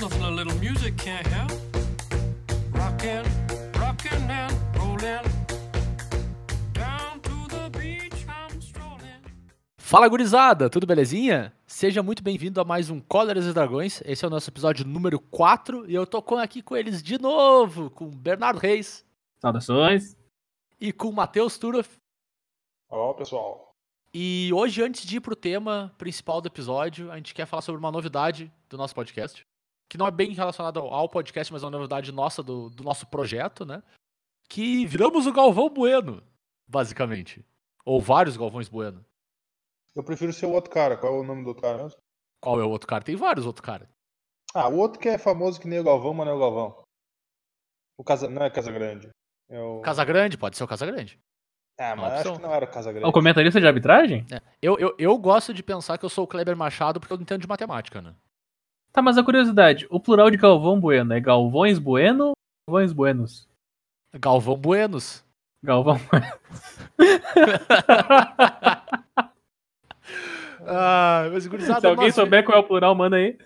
Nothing 0.00 0.22
a 0.24 0.30
little 0.30 0.54
music 0.58 0.96
can't 0.96 1.26
help. 1.26 1.50
Rockin', 2.72 3.24
rockin' 3.78 4.30
and 4.30 4.78
rollin'. 4.78 5.20
Fala 9.78 10.08
gurizada, 10.08 10.70
tudo 10.70 10.86
belezinha? 10.86 11.52
Seja 11.66 12.00
muito 12.02 12.22
bem-vindo 12.22 12.60
a 12.60 12.64
mais 12.64 12.90
um 12.90 13.00
Cóleras 13.00 13.44
e 13.46 13.52
Dragões. 13.52 14.00
Esse 14.04 14.24
é 14.24 14.28
o 14.28 14.30
nosso 14.30 14.48
episódio 14.48 14.86
número 14.86 15.18
4 15.18 15.90
e 15.90 15.94
eu 15.94 16.06
tô 16.06 16.22
com- 16.22 16.36
aqui 16.36 16.62
com 16.62 16.76
eles 16.76 17.02
de 17.02 17.20
novo, 17.20 17.90
com 17.90 18.08
Bernardo 18.08 18.58
Reis 18.60 19.04
Saudações. 19.40 20.16
e 20.80 20.92
com 20.92 21.10
Matheus 21.10 21.58
Turoff. 21.58 21.96
Olá, 22.88 23.14
pessoal. 23.14 23.72
E 24.14 24.50
hoje, 24.54 24.80
antes 24.82 25.04
de 25.04 25.16
ir 25.16 25.20
pro 25.20 25.34
tema 25.36 25.92
principal 25.98 26.40
do 26.40 26.46
episódio, 26.46 27.10
a 27.10 27.16
gente 27.16 27.34
quer 27.34 27.46
falar 27.46 27.62
sobre 27.62 27.78
uma 27.80 27.90
novidade 27.92 28.50
do 28.68 28.76
nosso 28.76 28.94
podcast, 28.94 29.44
que 29.90 29.98
não 29.98 30.06
é 30.06 30.10
bem 30.12 30.32
relacionada 30.32 30.78
ao 30.78 31.08
podcast, 31.08 31.52
mas 31.52 31.64
é 31.64 31.66
uma 31.66 31.72
novidade 31.72 32.12
nossa 32.12 32.44
do, 32.44 32.70
do 32.70 32.84
nosso 32.84 33.08
projeto, 33.08 33.66
né? 33.66 33.82
Que 34.48 34.86
viramos 34.86 35.26
o 35.26 35.32
Galvão 35.32 35.68
Bueno, 35.68 36.22
basicamente. 36.66 37.44
Ou 37.84 38.00
vários 38.00 38.36
Galvões 38.36 38.68
Bueno. 38.68 39.04
Eu 39.96 40.04
prefiro 40.04 40.32
ser 40.32 40.46
o 40.46 40.52
outro 40.52 40.70
cara. 40.70 40.96
Qual 40.96 41.12
é 41.12 41.18
o 41.18 41.24
nome 41.24 41.42
do 41.42 41.48
outro 41.48 41.62
cara 41.62 41.82
mesmo? 41.82 41.98
Qual 42.40 42.60
é 42.60 42.64
o 42.64 42.70
outro 42.70 42.86
cara? 42.86 43.02
Tem 43.02 43.16
vários 43.16 43.44
outros 43.44 43.66
caras. 43.66 43.88
Ah, 44.54 44.68
o 44.68 44.76
outro 44.76 45.00
que 45.00 45.08
é 45.08 45.18
famoso 45.18 45.60
que 45.60 45.66
nem 45.66 45.80
o 45.80 45.84
Galvão, 45.84 46.14
mas 46.14 46.26
não 46.26 46.34
é 46.34 46.36
o 46.36 46.40
Galvão. 46.40 46.82
O 47.98 48.04
Casa... 48.04 48.30
Não 48.30 48.42
é 48.42 48.50
Casa 48.50 48.70
Grande. 48.70 49.10
É 49.48 49.60
o... 49.60 49.80
Casa 49.80 50.04
Grande, 50.04 50.38
pode 50.38 50.56
ser 50.56 50.62
o 50.62 50.68
Casa 50.68 50.86
Grande. 50.86 51.18
Ah, 51.76 51.94
uma 51.94 52.10
mas 52.10 52.20
acho 52.20 52.36
que 52.36 52.42
não 52.42 52.54
era 52.54 52.66
Casa 52.66 52.92
Grande. 52.92 53.06
É 53.06 53.08
o 53.08 53.12
comentarista 53.12 53.60
de 53.60 53.66
arbitragem? 53.66 54.24
É, 54.30 54.40
Eu, 54.62 54.78
eu, 54.78 54.94
eu 54.96 55.18
gosto 55.18 55.52
de 55.52 55.64
pensar 55.64 55.98
que 55.98 56.04
eu 56.04 56.10
sou 56.10 56.24
o 56.24 56.28
Kleber 56.28 56.56
Machado 56.56 57.00
porque 57.00 57.12
eu 57.12 57.16
não 57.16 57.22
entendo 57.22 57.40
de 57.40 57.48
matemática, 57.48 58.00
né? 58.00 58.14
Tá, 58.92 59.00
mas 59.02 59.16
a 59.18 59.22
curiosidade, 59.24 59.86
o 59.90 60.00
plural 60.00 60.30
de 60.30 60.36
Galvão 60.36 60.80
Bueno 60.80 61.12
é 61.14 61.20
Galvões 61.20 61.78
Bueno 61.78 62.28
ou 62.28 62.34
Galvões 62.68 62.92
Buenos? 62.92 63.48
Galvão 64.14 64.56
Buenos. 64.56 65.24
Galvão 65.62 65.96
Ah, 70.62 71.28
mas 71.32 71.46
gurizada, 71.46 71.80
Se 71.80 71.86
alguém 71.86 72.06
mas 72.06 72.14
souber 72.14 72.44
qual 72.44 72.58
é 72.58 72.60
o 72.60 72.66
plural, 72.66 72.94
manda 72.94 73.16
aí. 73.16 73.38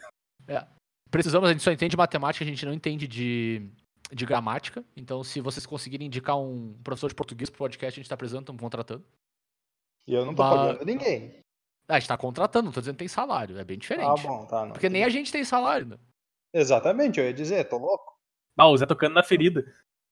precisamos, 1.10 1.48
a 1.48 1.52
gente 1.52 1.62
só 1.62 1.70
entende 1.70 1.96
matemática, 1.96 2.44
a 2.44 2.48
gente 2.48 2.66
não 2.66 2.72
entende 2.72 3.06
de, 3.06 3.68
de 4.12 4.26
gramática. 4.26 4.84
Então, 4.96 5.22
se 5.22 5.40
vocês 5.40 5.64
conseguirem 5.64 6.06
indicar 6.08 6.36
um 6.38 6.74
professor 6.82 7.08
de 7.08 7.14
português 7.14 7.48
pro 7.48 7.58
podcast, 7.58 7.98
a 7.98 8.02
gente 8.02 8.08
tá 8.10 8.16
precisando, 8.16 8.42
estamos 8.42 8.60
contratando. 8.60 9.04
E 10.08 10.14
eu 10.14 10.24
não 10.26 10.34
tô 10.34 10.42
Ba- 10.42 10.50
pagando 10.50 10.84
ninguém. 10.84 11.38
Ah, 11.88 11.96
a 11.96 11.98
gente 12.00 12.08
tá 12.08 12.16
contratando, 12.16 12.66
não 12.66 12.72
tô 12.72 12.80
dizendo 12.80 12.94
que 12.94 13.00
tem 13.00 13.08
salário, 13.08 13.58
é 13.58 13.64
bem 13.64 13.76
Ah, 13.76 13.80
diferente. 13.80 14.22
bom, 14.22 14.46
tá. 14.46 14.64
Não. 14.66 14.72
Porque 14.72 14.88
nem 14.88 15.04
a 15.04 15.08
gente 15.08 15.30
tem 15.30 15.44
salário, 15.44 15.86
né? 15.86 15.98
Exatamente, 16.52 17.18
eu 17.20 17.26
ia 17.26 17.34
dizer, 17.34 17.68
tô 17.68 17.76
louco. 17.78 18.14
Ah, 18.56 18.68
o 18.68 18.76
Zé 18.76 18.86
tocando 18.86 19.14
na 19.14 19.22
ferida. 19.22 19.64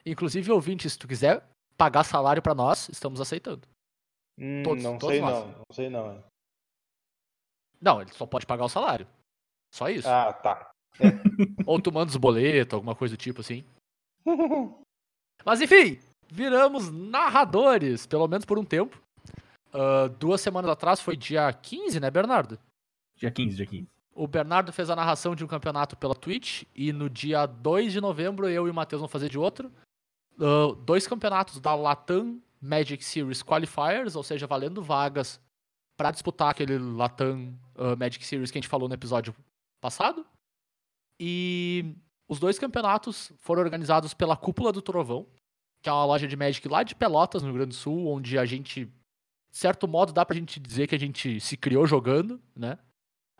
Inclusive, 0.04 0.50
ouvinte, 0.52 0.90
se 0.90 0.98
tu 0.98 1.06
quiser 1.08 1.42
pagar 1.76 2.04
salário 2.04 2.42
pra 2.42 2.54
nós, 2.54 2.88
estamos 2.88 3.20
aceitando. 3.20 3.66
Hum, 4.38 4.62
Todos- 4.64 4.82
não 4.82 4.98
todos 4.98 5.14
sei 5.14 5.20
nós. 5.20 5.32
não, 5.32 5.46
não 5.52 5.64
sei 5.72 5.88
não. 5.90 6.12
hein. 6.12 6.24
Não, 7.80 8.00
ele 8.00 8.12
só 8.12 8.26
pode 8.26 8.46
pagar 8.46 8.64
o 8.64 8.68
salário. 8.68 9.06
Só 9.74 9.88
isso. 9.88 10.08
Ah, 10.08 10.32
tá. 10.32 10.70
Ou 11.66 11.80
tu 11.80 11.90
manda 11.92 12.10
os 12.10 12.16
boletos, 12.16 12.74
alguma 12.74 12.94
coisa 12.94 13.16
do 13.16 13.18
tipo 13.20 13.40
assim. 13.40 13.64
Mas 15.44 15.60
enfim, 15.60 15.98
viramos 16.30 16.90
narradores, 16.92 18.06
pelo 18.06 18.28
menos 18.28 18.44
por 18.44 18.58
um 18.58 18.64
tempo. 18.64 19.00
Ah, 19.72 20.08
duas 20.18 20.40
semanas 20.40 20.70
atrás 20.70 21.00
foi 21.00 21.16
dia 21.16 21.52
15, 21.52 22.00
né, 22.00 22.10
Bernardo? 22.10 22.58
Dia 23.16 23.30
15, 23.30 23.56
dia 23.56 23.66
15. 23.66 23.88
O 24.14 24.26
Bernardo 24.26 24.72
fez 24.72 24.90
a 24.90 24.96
narração 24.96 25.34
de 25.34 25.42
um 25.42 25.48
campeonato 25.48 25.96
pela 25.96 26.14
Twitch 26.14 26.64
e 26.74 26.92
no 26.92 27.08
dia 27.08 27.46
2 27.46 27.92
de 27.92 28.00
novembro 28.00 28.48
eu 28.48 28.66
e 28.66 28.70
o 28.70 28.74
Matheus 28.74 29.00
vamos 29.00 29.12
fazer 29.12 29.28
de 29.28 29.38
outro. 29.38 29.72
Ah, 30.38 30.74
dois 30.84 31.06
campeonatos 31.06 31.60
da 31.60 31.74
Latam 31.74 32.40
Magic 32.60 33.04
Series 33.04 33.42
Qualifiers, 33.42 34.14
ou 34.14 34.22
seja, 34.22 34.46
valendo 34.46 34.82
vagas 34.82 35.40
para 35.96 36.10
disputar 36.10 36.50
aquele 36.50 36.78
Latam 36.78 37.54
ah, 37.76 37.96
Magic 37.96 38.24
Series 38.24 38.50
que 38.50 38.58
a 38.58 38.60
gente 38.60 38.68
falou 38.68 38.88
no 38.88 38.94
episódio 38.94 39.34
passado. 39.80 40.26
E 41.18 41.94
os 42.28 42.38
dois 42.38 42.58
campeonatos 42.58 43.32
foram 43.38 43.62
organizados 43.62 44.14
pela 44.14 44.36
Cúpula 44.36 44.72
do 44.72 44.82
Trovão, 44.82 45.26
que 45.82 45.88
é 45.88 45.92
uma 45.92 46.04
loja 46.04 46.26
de 46.26 46.36
Magic 46.36 46.66
lá 46.68 46.82
de 46.82 46.94
Pelotas, 46.94 47.42
no 47.42 47.48
Rio 47.48 47.58
Grande 47.58 47.70
do 47.70 47.74
Sul, 47.74 48.08
onde 48.08 48.38
a 48.38 48.44
gente, 48.44 48.90
de 49.52 49.58
certo 49.58 49.86
modo, 49.86 50.14
dá 50.14 50.24
pra 50.24 50.34
gente 50.34 50.58
dizer 50.58 50.86
que 50.86 50.94
a 50.94 50.98
gente 50.98 51.38
se 51.38 51.58
criou 51.58 51.86
jogando, 51.86 52.40
né? 52.56 52.78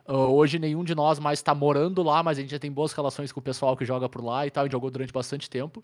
Ah, 0.05 0.27
hoje 0.27 0.59
nenhum 0.59 0.83
de 0.83 0.93
nós 0.93 1.17
mais 1.17 1.41
tá 1.41 1.55
morando 1.55 2.03
lá, 2.03 2.21
mas 2.21 2.37
a 2.37 2.41
gente 2.41 2.51
já 2.51 2.59
tem 2.59 2.71
boas 2.71 2.93
relações 2.93 3.31
com 3.31 3.39
o 3.39 3.43
pessoal 3.43 3.75
que 3.75 3.83
joga 3.83 4.07
por 4.07 4.23
lá 4.23 4.45
e 4.45 4.51
tal, 4.51 4.61
a 4.61 4.65
gente 4.65 4.73
jogou 4.73 4.91
durante 4.91 5.11
bastante 5.11 5.49
tempo. 5.49 5.83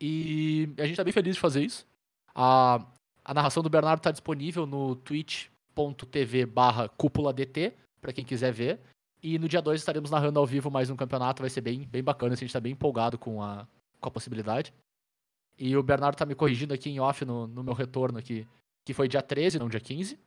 E 0.00 0.68
a 0.78 0.86
gente 0.86 0.96
tá 0.96 1.02
bem 1.02 1.12
feliz 1.12 1.34
de 1.34 1.40
fazer 1.40 1.64
isso. 1.64 1.84
A, 2.32 2.86
a 3.24 3.34
narração 3.34 3.60
do 3.60 3.68
Bernardo 3.68 4.00
tá 4.00 4.12
disponível 4.12 4.66
no 4.66 4.94
twitch.tv 4.94 6.46
barra 6.46 6.88
cúpula-dt, 6.90 7.72
pra 8.00 8.12
quem 8.12 8.24
quiser 8.24 8.52
ver. 8.52 8.78
E 9.20 9.36
no 9.36 9.48
dia 9.48 9.60
2 9.60 9.80
estaremos 9.80 10.10
narrando 10.12 10.38
ao 10.38 10.46
vivo 10.46 10.70
mais 10.70 10.90
um 10.90 10.96
campeonato, 10.96 11.42
vai 11.42 11.50
ser 11.50 11.60
bem, 11.62 11.80
bem 11.80 12.04
bacana, 12.04 12.34
assim, 12.34 12.44
a 12.44 12.46
gente 12.46 12.52
tá 12.52 12.60
bem 12.60 12.72
empolgado 12.72 13.18
com 13.18 13.42
a, 13.42 13.66
com 14.00 14.08
a 14.08 14.12
possibilidade. 14.12 14.72
E 15.58 15.76
o 15.76 15.82
Bernardo 15.82 16.16
tá 16.16 16.24
me 16.24 16.36
corrigindo 16.36 16.72
aqui 16.72 16.90
em 16.90 17.00
off 17.00 17.24
no, 17.24 17.48
no 17.48 17.64
meu 17.64 17.74
retorno 17.74 18.18
aqui, 18.18 18.46
que 18.86 18.94
foi 18.94 19.08
dia 19.08 19.20
13, 19.20 19.58
não 19.58 19.68
dia 19.68 19.80
15. 19.80 20.18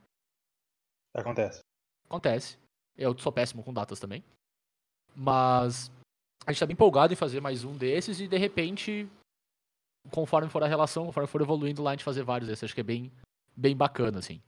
Acontece. 1.14 1.60
Acontece. 2.04 2.58
Eu 2.94 3.18
sou 3.18 3.32
péssimo 3.32 3.64
com 3.64 3.72
datas 3.72 3.98
também. 3.98 4.22
Mas 5.16 5.90
a 6.46 6.52
gente 6.52 6.60
tá 6.60 6.66
bem 6.66 6.74
empolgado 6.74 7.12
em 7.12 7.16
fazer 7.16 7.40
mais 7.40 7.64
um 7.64 7.76
desses 7.76 8.20
e 8.20 8.28
de 8.28 8.36
repente, 8.36 9.08
conforme 10.10 10.50
for 10.50 10.62
a 10.62 10.68
relação, 10.68 11.06
conforme 11.06 11.26
for 11.26 11.40
evoluindo 11.40 11.82
lá, 11.82 11.90
a 11.90 11.94
gente 11.94 12.04
fazer 12.04 12.22
vários 12.22 12.48
desses. 12.48 12.64
Acho 12.64 12.74
que 12.74 12.82
é 12.82 12.84
bem, 12.84 13.10
bem 13.56 13.74
bacana, 13.74 14.18
assim. 14.18 14.42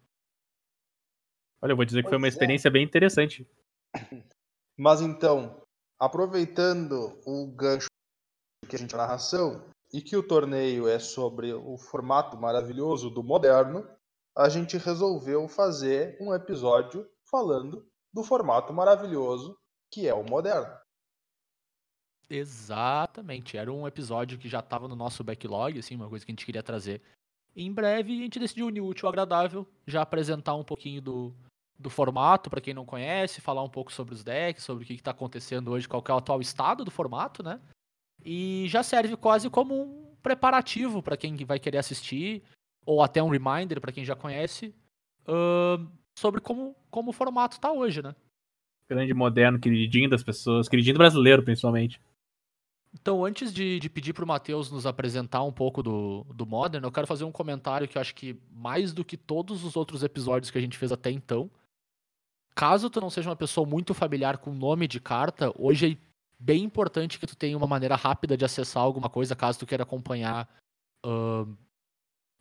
Olha, 1.62 1.72
eu 1.72 1.76
vou 1.76 1.86
dizer 1.86 2.02
que 2.02 2.08
foi 2.10 2.18
uma 2.18 2.26
é. 2.26 2.28
experiência 2.28 2.70
bem 2.70 2.84
interessante. 2.84 3.48
Mas 4.76 5.00
então, 5.00 5.62
aproveitando 5.98 7.18
o 7.24 7.46
gancho 7.46 7.86
que 8.68 8.76
a 8.76 8.78
gente 8.78 8.92
na 8.92 8.98
narração 8.98 9.64
e 9.92 10.02
que 10.02 10.16
o 10.16 10.22
torneio 10.22 10.86
é 10.86 10.98
sobre 10.98 11.54
o 11.54 11.78
formato 11.78 12.36
maravilhoso 12.36 13.08
do 13.08 13.22
moderno, 13.22 13.88
a 14.36 14.48
gente 14.48 14.76
resolveu 14.78 15.46
fazer 15.48 16.16
um 16.20 16.34
episódio 16.34 17.08
falando 17.30 17.86
do 18.12 18.22
formato 18.22 18.72
maravilhoso 18.72 19.56
que 19.90 20.08
é 20.08 20.14
o 20.14 20.24
moderno. 20.24 20.74
Exatamente. 22.28 23.58
Era 23.58 23.70
um 23.70 23.86
episódio 23.86 24.38
que 24.38 24.48
já 24.48 24.60
estava 24.60 24.88
no 24.88 24.96
nosso 24.96 25.22
backlog, 25.22 25.78
assim, 25.78 25.94
uma 25.94 26.08
coisa 26.08 26.24
que 26.24 26.32
a 26.32 26.34
gente 26.34 26.46
queria 26.46 26.62
trazer 26.62 27.02
em 27.54 27.70
breve. 27.70 28.12
A 28.14 28.22
gente 28.22 28.38
decidiu 28.38 28.66
unir 28.66 28.80
o 28.80 28.86
útil 28.86 29.06
ao 29.06 29.10
agradável, 29.10 29.68
já 29.86 30.00
apresentar 30.00 30.54
um 30.54 30.64
pouquinho 30.64 31.02
do, 31.02 31.34
do 31.78 31.90
formato, 31.90 32.48
para 32.48 32.60
quem 32.60 32.72
não 32.72 32.86
conhece, 32.86 33.42
falar 33.42 33.62
um 33.62 33.68
pouco 33.68 33.92
sobre 33.92 34.14
os 34.14 34.24
decks, 34.24 34.64
sobre 34.64 34.84
o 34.84 34.86
que 34.86 34.94
está 34.94 35.10
acontecendo 35.10 35.70
hoje, 35.70 35.86
qual 35.86 36.02
é 36.08 36.12
o 36.12 36.16
atual 36.16 36.40
estado 36.40 36.84
do 36.86 36.90
formato, 36.90 37.42
né? 37.42 37.60
E 38.24 38.66
já 38.68 38.82
serve 38.82 39.14
quase 39.16 39.50
como 39.50 39.74
um 39.74 40.16
preparativo 40.22 41.02
para 41.02 41.16
quem 41.16 41.36
vai 41.44 41.58
querer 41.58 41.78
assistir, 41.78 42.42
ou 42.84 43.02
até 43.02 43.22
um 43.22 43.28
reminder 43.28 43.80
para 43.80 43.92
quem 43.92 44.04
já 44.04 44.14
conhece, 44.16 44.74
ahn, 45.26 45.86
sobre 46.18 46.40
como, 46.40 46.76
como 46.90 47.10
o 47.10 47.12
formato 47.12 47.60
tá 47.60 47.72
hoje, 47.72 48.02
né? 48.02 48.14
Grande 48.88 49.14
moderno, 49.14 49.58
queridinho 49.58 50.10
das 50.10 50.22
pessoas, 50.22 50.68
queridinho 50.68 50.94
do 50.94 50.98
brasileiro, 50.98 51.42
principalmente. 51.42 52.00
Então, 52.94 53.24
antes 53.24 53.52
de, 53.52 53.78
de 53.78 53.88
pedir 53.88 54.12
pro 54.12 54.26
Matheus 54.26 54.70
nos 54.70 54.84
apresentar 54.84 55.42
um 55.42 55.52
pouco 55.52 55.82
do, 55.82 56.24
do 56.34 56.44
Modern, 56.44 56.84
eu 56.84 56.92
quero 56.92 57.06
fazer 57.06 57.24
um 57.24 57.32
comentário 57.32 57.88
que 57.88 57.96
eu 57.96 58.00
acho 58.00 58.14
que 58.14 58.36
mais 58.50 58.92
do 58.92 59.04
que 59.04 59.16
todos 59.16 59.64
os 59.64 59.76
outros 59.76 60.02
episódios 60.02 60.50
que 60.50 60.58
a 60.58 60.60
gente 60.60 60.76
fez 60.76 60.92
até 60.92 61.10
então, 61.10 61.50
caso 62.54 62.90
tu 62.90 63.00
não 63.00 63.08
seja 63.08 63.30
uma 63.30 63.36
pessoa 63.36 63.66
muito 63.66 63.94
familiar 63.94 64.36
com 64.36 64.52
nome 64.52 64.86
de 64.86 65.00
carta, 65.00 65.50
hoje 65.58 65.92
é 65.92 66.12
bem 66.38 66.62
importante 66.64 67.18
que 67.18 67.26
tu 67.26 67.34
tenha 67.34 67.56
uma 67.56 67.66
maneira 67.66 67.96
rápida 67.96 68.36
de 68.36 68.44
acessar 68.44 68.82
alguma 68.82 69.08
coisa, 69.08 69.34
caso 69.34 69.60
tu 69.60 69.66
queira 69.66 69.84
acompanhar 69.84 70.46
ahn, 71.02 71.56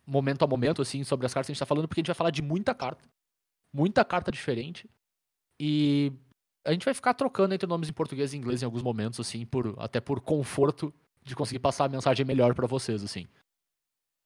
momento 0.06 0.42
a 0.44 0.46
momento, 0.48 0.82
assim, 0.82 1.04
sobre 1.04 1.26
as 1.26 1.32
cartas 1.34 1.46
que 1.46 1.52
a 1.52 1.54
gente 1.54 1.60
tá 1.60 1.66
falando, 1.66 1.86
porque 1.88 2.00
a 2.00 2.02
gente 2.02 2.08
vai 2.08 2.14
falar 2.14 2.30
de 2.30 2.42
muita 2.42 2.74
carta. 2.74 3.04
Muita 3.74 4.04
carta 4.04 4.30
diferente. 4.32 4.88
E 5.60 6.12
a 6.66 6.72
gente 6.72 6.84
vai 6.84 6.94
ficar 6.94 7.14
trocando 7.14 7.54
entre 7.54 7.66
nomes 7.68 7.88
em 7.88 7.92
português 7.92 8.32
e 8.32 8.36
inglês 8.36 8.62
em 8.62 8.64
alguns 8.64 8.82
momentos, 8.82 9.18
assim, 9.20 9.44
por, 9.46 9.74
até 9.78 10.00
por 10.00 10.20
conforto 10.20 10.92
de 11.22 11.36
conseguir 11.36 11.60
passar 11.60 11.84
a 11.84 11.88
mensagem 11.88 12.26
melhor 12.26 12.54
pra 12.54 12.66
vocês, 12.66 13.02
assim. 13.02 13.26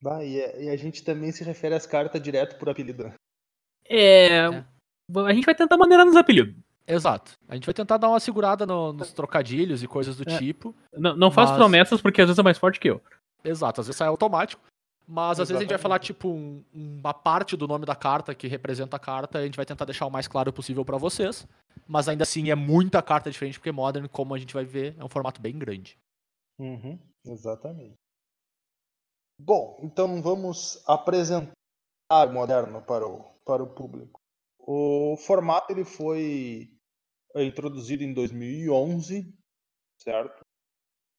Bah, 0.03 0.23
e, 0.25 0.43
a, 0.43 0.57
e 0.63 0.69
a 0.71 0.77
gente 0.77 1.03
também 1.05 1.31
se 1.33 1.45
refere 1.45 1.75
às 1.75 1.87
cartas 1.87 2.21
direto 2.23 2.59
por 2.59 2.69
apelido. 2.69 3.05
né? 3.05 3.15
É. 3.89 4.47
A 4.49 5.33
gente 5.33 5.45
vai 5.45 5.55
tentar 5.55 5.77
maneirar 5.77 6.05
nos 6.05 6.17
apelidos. 6.17 6.55
Exato. 6.87 7.33
A 7.49 7.55
gente 7.55 7.65
vai 7.67 7.75
tentar 7.75 7.97
dar 7.97 8.09
uma 8.09 8.21
segurada 8.21 8.65
no- 8.67 8.93
nos 8.93 9.13
trocadilhos 9.13 9.83
e 9.83 9.89
coisas 9.89 10.17
do 10.17 10.29
É. 10.29 10.39
tipo. 10.39 10.75
Não, 10.93 11.17
não 11.17 11.31
faço 11.31 11.53
Mas- 11.53 11.59
promessas 11.61 12.01
porque 12.01 12.21
às 12.21 12.29
vezes 12.29 12.39
é 12.39 12.43
mais 12.43 12.59
forte 12.59 12.79
que 12.81 12.89
eu. 12.91 13.03
Exato, 13.45 13.81
às 13.81 13.87
vezes 13.87 13.97
sai 13.99 14.09
automático. 14.09 14.63
Mas 15.09 15.39
às 15.39 15.49
vezes 15.49 15.57
a 15.59 15.61
gente 15.61 15.69
vai 15.69 15.77
Exatamente. 15.77 15.83
falar, 15.83 15.99
tipo, 16.01 16.29
um- 16.29 16.65
uma 16.75 17.15
parte 17.15 17.57
do 17.57 17.69
nome 17.69 17.87
da 17.87 17.95
carta 17.95 18.35
que 18.35 18.49
representa 18.49 18.97
a 18.97 18.99
carta, 19.01 19.39
a 19.39 19.45
gente 19.45 19.57
vai 19.57 19.65
tentar 19.65 19.85
deixar 19.85 20.07
o 20.07 20.11
mais 20.11 20.27
claro 20.27 20.53
possível 20.53 20.85
pra 20.85 20.97
vocês. 20.99 21.47
Mas 21.87 22.09
ainda 22.09 22.25
assim 22.25 22.51
é 22.51 22.55
muita 22.57 23.01
carta 23.01 23.31
diferente, 23.31 23.59
porque 23.61 23.71
Modern, 23.71 24.09
como 24.09 24.35
a 24.35 24.39
gente 24.39 24.53
vai 24.53 24.65
ver, 24.65 24.97
é 24.99 25.05
um 25.05 25.09
formato 25.09 25.41
bem 25.41 25.57
grande. 25.57 25.97
Uhum, 26.59 26.99
exatamente. 27.25 27.95
Bom, 29.39 29.79
então 29.83 30.21
vamos 30.23 30.83
apresentar 30.89 31.53
o 32.11 32.33
Moderno 32.33 32.83
para 32.83 33.07
o, 33.07 33.23
para 33.45 33.63
o 33.63 33.67
público. 33.75 34.19
O 34.59 35.17
formato 35.19 35.73
ele 35.73 35.85
foi 35.85 36.71
é, 37.35 37.45
introduzido 37.45 38.03
em 38.03 38.13
2011, 38.13 39.33
certo? 40.03 40.46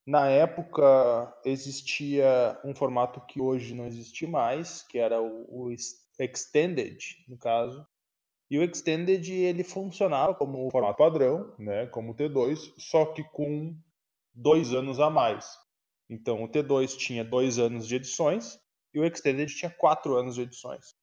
Na 0.07 0.29
época 0.29 1.37
existia 1.43 2.57
um 2.63 2.73
formato 2.73 3.19
que 3.27 3.41
hoje 3.41 3.75
não 3.75 3.85
existe 3.85 4.25
mais, 4.25 4.81
que 4.83 4.97
era 4.97 5.21
o, 5.21 5.65
o 5.65 5.69
ex- 5.69 6.07
Extended, 6.17 6.97
no 7.27 7.37
caso. 7.37 7.85
E 8.49 8.57
o 8.57 8.63
Extended 8.63 9.29
ele 9.29 9.65
funcionava 9.65 10.33
como 10.33 10.71
formato 10.71 10.97
padrão, 10.97 11.53
né, 11.59 11.87
como 11.87 12.13
o 12.13 12.15
T2, 12.15 12.73
só 12.77 13.07
que 13.07 13.21
com 13.21 13.77
dois 14.33 14.73
anos 14.73 14.97
a 15.01 15.09
mais. 15.09 15.45
Então 16.09 16.41
o 16.41 16.47
T2 16.47 16.95
tinha 16.95 17.25
dois 17.25 17.59
anos 17.59 17.85
de 17.85 17.97
edições 17.97 18.57
e 18.93 19.01
o 19.01 19.05
Extended 19.05 19.53
tinha 19.53 19.69
quatro 19.69 20.15
anos 20.15 20.35
de 20.35 20.41
edições. 20.43 20.95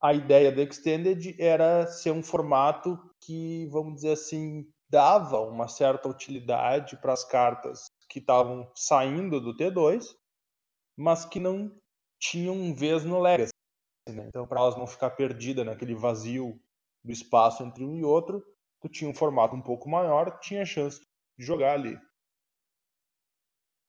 A 0.00 0.14
ideia 0.14 0.50
do 0.50 0.62
Extended 0.62 1.36
era 1.38 1.86
ser 1.86 2.12
um 2.12 2.22
formato 2.22 2.98
que, 3.20 3.66
vamos 3.66 3.96
dizer 3.96 4.12
assim, 4.12 4.66
dava 4.88 5.40
uma 5.40 5.68
certa 5.68 6.08
utilidade 6.08 6.96
para 6.96 7.12
as 7.12 7.22
cartas 7.22 7.94
que 8.16 8.20
estavam 8.20 8.72
saindo 8.74 9.38
do 9.38 9.54
T2, 9.54 10.16
mas 10.96 11.26
que 11.26 11.38
não 11.38 11.70
tinham 12.18 12.74
vez 12.74 13.04
no 13.04 13.20
Legacy. 13.20 13.52
né? 14.08 14.24
Então, 14.26 14.46
para 14.46 14.58
elas 14.58 14.74
não 14.74 14.86
ficar 14.86 15.10
perdidas 15.10 15.66
naquele 15.66 15.94
vazio 15.94 16.58
do 17.04 17.12
espaço 17.12 17.62
entre 17.62 17.84
um 17.84 17.94
e 17.94 18.02
outro, 18.02 18.42
tu 18.80 18.88
tinha 18.88 19.10
um 19.10 19.14
formato 19.14 19.54
um 19.54 19.60
pouco 19.60 19.86
maior, 19.90 20.40
tinha 20.40 20.64
chance 20.64 20.98
de 21.38 21.44
jogar 21.44 21.74
ali. 21.74 22.00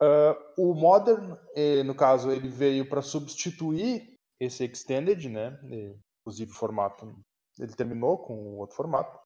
Ah, 0.02 0.36
o 0.58 0.74
Modern, 0.74 1.38
eh, 1.56 1.84
no 1.84 1.96
caso, 1.96 2.30
ele 2.30 2.50
veio 2.50 2.90
para 2.90 3.02
substituir 3.02 4.14
esse 4.42 4.66
Extended, 4.66 5.30
né? 5.30 5.58
Eh, 5.72 5.96
Inclusive 6.20 6.52
o 6.52 6.56
formato, 6.56 7.16
ele 7.58 7.74
terminou 7.74 8.18
com 8.18 8.58
outro 8.58 8.76
formato. 8.76 9.18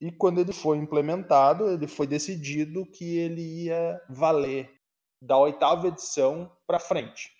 E 0.00 0.10
quando 0.10 0.40
ele 0.40 0.52
foi 0.52 0.78
implementado, 0.78 1.68
ele 1.70 1.86
foi 1.86 2.06
decidido 2.06 2.86
que 2.86 3.18
ele 3.18 3.64
ia 3.64 4.00
valer 4.08 4.74
da 5.22 5.36
oitava 5.36 5.88
edição 5.88 6.50
para 6.66 6.78
frente. 6.78 7.30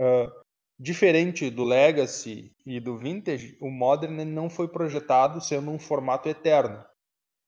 Ah, 0.00 0.28
diferente 0.78 1.48
do 1.48 1.62
Legacy 1.62 2.52
e 2.66 2.80
do 2.80 2.98
Vintage, 2.98 3.56
o 3.60 3.70
Modern 3.70 4.24
não 4.24 4.50
foi 4.50 4.66
projetado 4.66 5.40
sendo 5.40 5.70
um 5.70 5.78
formato 5.78 6.28
eterno. 6.28 6.84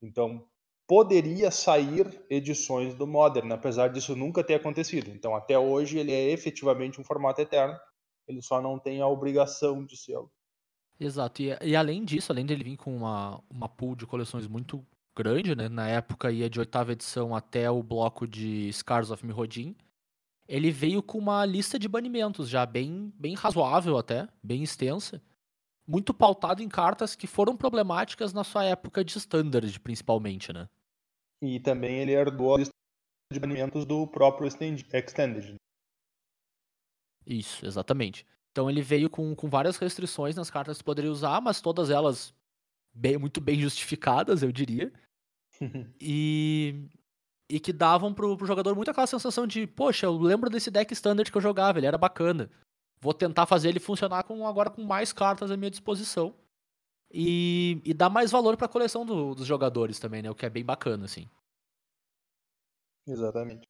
Então, 0.00 0.47
poderia 0.87 1.50
sair 1.50 2.25
edições 2.31 2.94
do 2.94 3.09
Modern, 3.09 3.50
apesar 3.50 3.88
disso 3.88 4.15
nunca 4.15 4.44
ter 4.44 4.55
acontecido. 4.55 5.11
Então, 5.11 5.35
até 5.35 5.59
hoje, 5.59 5.99
ele 5.99 6.12
é 6.12 6.31
efetivamente 6.31 7.00
um 7.00 7.05
formato 7.05 7.41
eterno. 7.41 7.77
Ele 8.29 8.41
só 8.41 8.62
não 8.62 8.79
tem 8.79 9.00
a 9.00 9.09
obrigação 9.09 9.85
de 9.85 9.97
ser. 9.97 10.19
Exato. 10.99 11.43
E, 11.43 11.56
e 11.62 11.76
além 11.76 12.05
disso, 12.05 12.32
além 12.32 12.46
dele 12.46 12.64
vir 12.64 12.76
com 12.76 12.96
uma, 12.96 13.43
uma 13.50 13.69
pool 13.69 13.96
de 13.96 14.06
coleções 14.06 14.46
muito 14.46 14.85
grande, 15.17 15.55
né? 15.55 15.69
Na 15.69 15.88
época 15.88 16.31
ia 16.31 16.49
de 16.50 16.58
oitava 16.58 16.93
edição 16.93 17.35
até 17.35 17.70
o 17.70 17.82
bloco 17.82 18.26
de 18.26 18.73
Scars 18.73 19.11
of 19.11 19.25
Mirrodin. 19.25 19.76
Ele 20.46 20.70
veio 20.70 21.02
com 21.02 21.19
uma 21.19 21.44
lista 21.44 21.79
de 21.79 21.88
banimentos 21.88 22.49
já 22.49 22.67
bem, 22.67 23.12
bem 23.17 23.35
razoável 23.35 23.96
até, 23.96 24.29
bem 24.43 24.62
extensa. 24.62 25.23
Muito 25.87 26.12
pautado 26.14 26.62
em 26.62 26.69
cartas 26.69 27.14
que 27.14 27.26
foram 27.26 27.56
problemáticas 27.56 28.32
na 28.32 28.44
sua 28.44 28.64
época 28.64 29.05
de 29.05 29.17
Standard, 29.19 29.81
principalmente, 29.81 30.52
né? 30.52 30.69
E 31.43 31.61
também 31.61 31.99
ele 31.99 32.12
herdou 32.12 32.55
a 32.55 32.58
lista 32.58 32.73
de 33.32 33.38
banimentos 33.38 33.85
do 33.85 34.06
próprio 34.06 34.46
Extend- 34.46 34.87
Extended. 34.93 35.56
Isso, 37.26 37.64
exatamente. 37.64 38.26
Então 38.55 38.71
ele 38.71 38.81
veio 38.81 39.11
com, 39.11 39.35
com 39.35 39.51
várias 39.51 39.77
restrições 39.79 40.37
nas 40.37 40.49
cartas 40.49 40.79
que 40.79 40.85
poderia 40.85 41.11
usar, 41.11 41.41
mas 41.41 41.61
todas 41.61 41.91
elas 41.91 42.33
bem, 42.95 43.19
muito 43.19 43.41
bem 43.41 43.61
justificadas, 43.61 44.43
eu 44.45 44.53
diria. 44.53 44.93
E, 46.01 46.89
e 47.51 47.59
que 47.59 47.73
davam 47.73 48.15
pro, 48.15 48.37
pro 48.37 48.47
jogador 48.47 48.75
muito 48.77 48.91
aquela 48.93 49.06
sensação 49.09 49.45
de, 49.47 49.67
poxa, 49.67 50.06
eu 50.06 50.17
lembro 50.17 50.49
desse 50.49 50.71
deck 50.71 50.93
standard 50.93 51.31
que 51.33 51.37
eu 51.37 51.43
jogava, 51.43 51.79
ele 51.79 51.87
era 51.87 51.99
bacana. 51.99 52.49
Vou 53.01 53.12
tentar 53.12 53.45
fazer 53.47 53.69
ele 53.71 53.81
funcionar 53.81 54.23
com 54.23 54.47
agora 54.47 54.71
com 54.71 54.83
mais 54.85 55.12
cartas 55.12 55.51
à 55.51 55.56
minha 55.56 55.71
disposição. 55.71 56.33
E, 57.12 57.81
e 57.85 57.93
dar 57.93 58.09
mais 58.11 58.31
valor 58.31 58.56
pra 58.56 58.69
coleção 58.69 59.05
do- 59.05 59.35
dos 59.35 59.47
jogadores 59.47 59.99
também, 59.99 60.23
né? 60.23 60.31
O 60.31 60.35
que 60.35 60.47
é 60.47 60.51
bem 60.51 60.65
bacana, 60.65 61.05
assim. 61.06 61.29
Exatamente. 63.06 63.69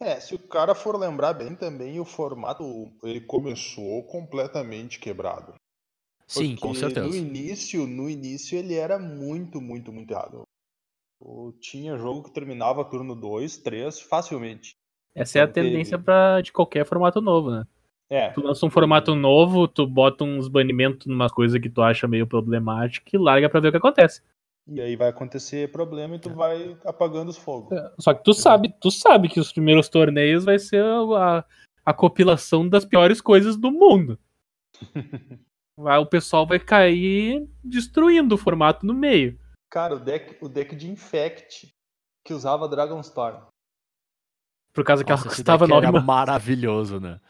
É, 0.00 0.20
se 0.20 0.34
o 0.34 0.38
cara 0.38 0.74
for 0.74 0.98
lembrar 0.98 1.32
bem 1.32 1.54
também, 1.54 1.98
o 1.98 2.04
formato 2.04 2.92
ele 3.02 3.20
começou 3.20 4.04
completamente 4.04 4.98
quebrado. 4.98 5.54
Sim, 6.26 6.56
com 6.56 6.68
Porque 6.74 6.80
certeza. 6.80 7.08
No 7.08 7.16
início, 7.16 7.86
no 7.86 8.10
início 8.10 8.58
ele 8.58 8.74
era 8.74 8.98
muito, 8.98 9.60
muito, 9.60 9.92
muito 9.92 10.10
errado. 10.10 10.42
Tinha 11.60 11.96
jogo 11.96 12.24
que 12.24 12.30
terminava 12.30 12.84
turno 12.84 13.14
2, 13.14 13.56
3 13.56 14.00
facilmente. 14.00 14.72
Essa 15.14 15.38
é 15.38 15.42
a 15.42 15.44
Então, 15.44 15.62
tendência 15.64 15.98
pra, 15.98 16.42
de 16.42 16.52
qualquer 16.52 16.84
formato 16.84 17.20
novo, 17.22 17.50
né? 17.50 17.66
É, 18.10 18.30
Tu 18.32 18.40
lança 18.40 18.66
um 18.66 18.70
formato 18.70 19.14
novo, 19.14 19.66
tu 19.66 19.86
bota 19.86 20.24
uns 20.24 20.46
banimentos 20.46 21.06
numa 21.06 21.28
coisa 21.28 21.58
que 21.58 21.70
tu 21.70 21.80
acha 21.80 22.06
meio 22.06 22.26
problemática 22.26 23.08
e 23.12 23.18
larga 23.18 23.48
pra 23.48 23.60
ver 23.60 23.68
o 23.68 23.70
que 23.72 23.78
acontece. 23.78 24.22
E 24.68 24.80
aí 24.80 24.96
vai 24.96 25.08
acontecer 25.08 25.70
problema 25.70 26.16
e 26.16 26.18
tu 26.18 26.30
vai 26.30 26.76
apagando 26.84 27.28
os 27.28 27.38
fogos. 27.38 27.78
Só 27.98 28.12
que 28.12 28.24
tu 28.24 28.34
sabe, 28.34 28.74
tu 28.80 28.90
sabe 28.90 29.28
que 29.28 29.38
os 29.38 29.52
primeiros 29.52 29.88
torneios 29.88 30.44
vai 30.44 30.58
ser 30.58 30.84
a, 30.84 31.44
a 31.84 31.94
compilação 31.94 32.68
das 32.68 32.84
piores 32.84 33.20
coisas 33.20 33.56
do 33.56 33.70
mundo. 33.70 34.18
Vai, 35.78 35.98
o 35.98 36.06
pessoal 36.06 36.46
vai 36.46 36.58
cair 36.58 37.46
destruindo 37.62 38.34
o 38.34 38.38
formato 38.38 38.86
no 38.86 38.94
meio. 38.94 39.38
Cara, 39.70 39.94
o 39.94 40.00
deck, 40.00 40.42
o 40.42 40.48
deck 40.48 40.74
de 40.74 40.90
Infect 40.90 41.68
que 42.24 42.32
usava 42.32 42.66
Dragonstorm. 42.66 43.42
Por 44.72 44.82
causa 44.84 45.04
que 45.04 45.10
Nossa, 45.10 45.24
ela 45.24 45.32
esse 45.32 45.42
custava 45.42 45.66
deck 45.66 45.74
9 45.74 45.86
era 45.86 46.00
maravilhoso, 46.00 46.98
né? 46.98 47.20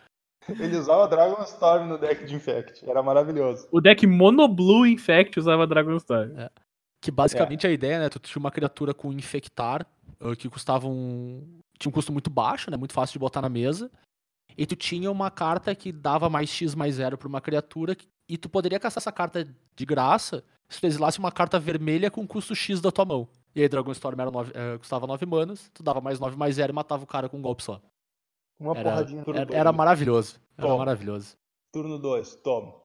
Ele 0.48 0.76
usava 0.76 1.08
Dragonstorm 1.08 1.88
no 1.88 1.98
deck 1.98 2.24
de 2.24 2.36
Infect. 2.36 2.88
Era 2.88 3.02
maravilhoso. 3.02 3.66
O 3.72 3.80
deck 3.80 4.06
Mono 4.06 4.46
Blue 4.46 4.86
Infect 4.86 5.40
usava 5.40 5.66
Dragonstar. 5.66 6.28
Que 7.00 7.10
basicamente 7.10 7.66
a 7.66 7.70
ideia, 7.70 8.00
né? 8.00 8.08
Tu 8.08 8.18
tinha 8.18 8.40
uma 8.40 8.50
criatura 8.50 8.92
com 8.94 9.12
infectar, 9.12 9.86
uh, 10.20 10.34
que 10.36 10.48
custava 10.48 10.88
um. 10.88 11.60
Tinha 11.78 11.90
um 11.90 11.92
custo 11.92 12.12
muito 12.12 12.30
baixo, 12.30 12.70
né? 12.70 12.76
Muito 12.76 12.92
fácil 12.94 13.12
de 13.12 13.18
botar 13.18 13.42
na 13.42 13.48
mesa. 13.48 13.90
E 14.56 14.64
tu 14.66 14.74
tinha 14.74 15.10
uma 15.10 15.30
carta 15.30 15.74
que 15.74 15.92
dava 15.92 16.30
mais 16.30 16.48
X 16.48 16.74
mais 16.74 16.94
zero 16.94 17.18
pra 17.18 17.28
uma 17.28 17.40
criatura. 17.40 17.96
E 18.28 18.36
tu 18.36 18.48
poderia 18.48 18.80
caçar 18.80 19.00
essa 19.00 19.12
carta 19.12 19.46
de 19.76 19.84
graça 19.84 20.42
se 20.68 20.80
tu 20.80 20.86
exilasse 20.86 21.18
uma 21.18 21.30
carta 21.30 21.58
vermelha 21.60 22.10
com 22.10 22.26
custo 22.26 22.54
X 22.54 22.80
da 22.80 22.90
tua 22.90 23.04
mão. 23.04 23.28
E 23.54 23.62
aí 23.62 23.68
Dragon 23.68 23.92
Storm 23.92 24.20
era 24.20 24.30
nove- 24.30 24.52
eh, 24.54 24.76
custava 24.78 25.06
9 25.06 25.24
manas, 25.24 25.70
tu 25.72 25.82
dava 25.82 26.00
mais 26.00 26.18
9 26.18 26.36
mais 26.36 26.56
0 26.56 26.72
e 26.72 26.74
matava 26.74 27.04
o 27.04 27.06
cara 27.06 27.28
com 27.28 27.38
um 27.38 27.42
golpe 27.42 27.62
só. 27.62 27.80
Uma 28.58 28.72
Era, 28.76 28.82
porradinha 28.90 29.22
turno 29.24 29.40
era, 29.40 29.54
era 29.54 29.72
maravilhoso. 29.72 30.40
Era 30.58 30.66
Toma. 30.66 30.78
maravilhoso. 30.78 31.36
Turno 31.72 31.98
2, 31.98 32.34
toma. 32.36 32.80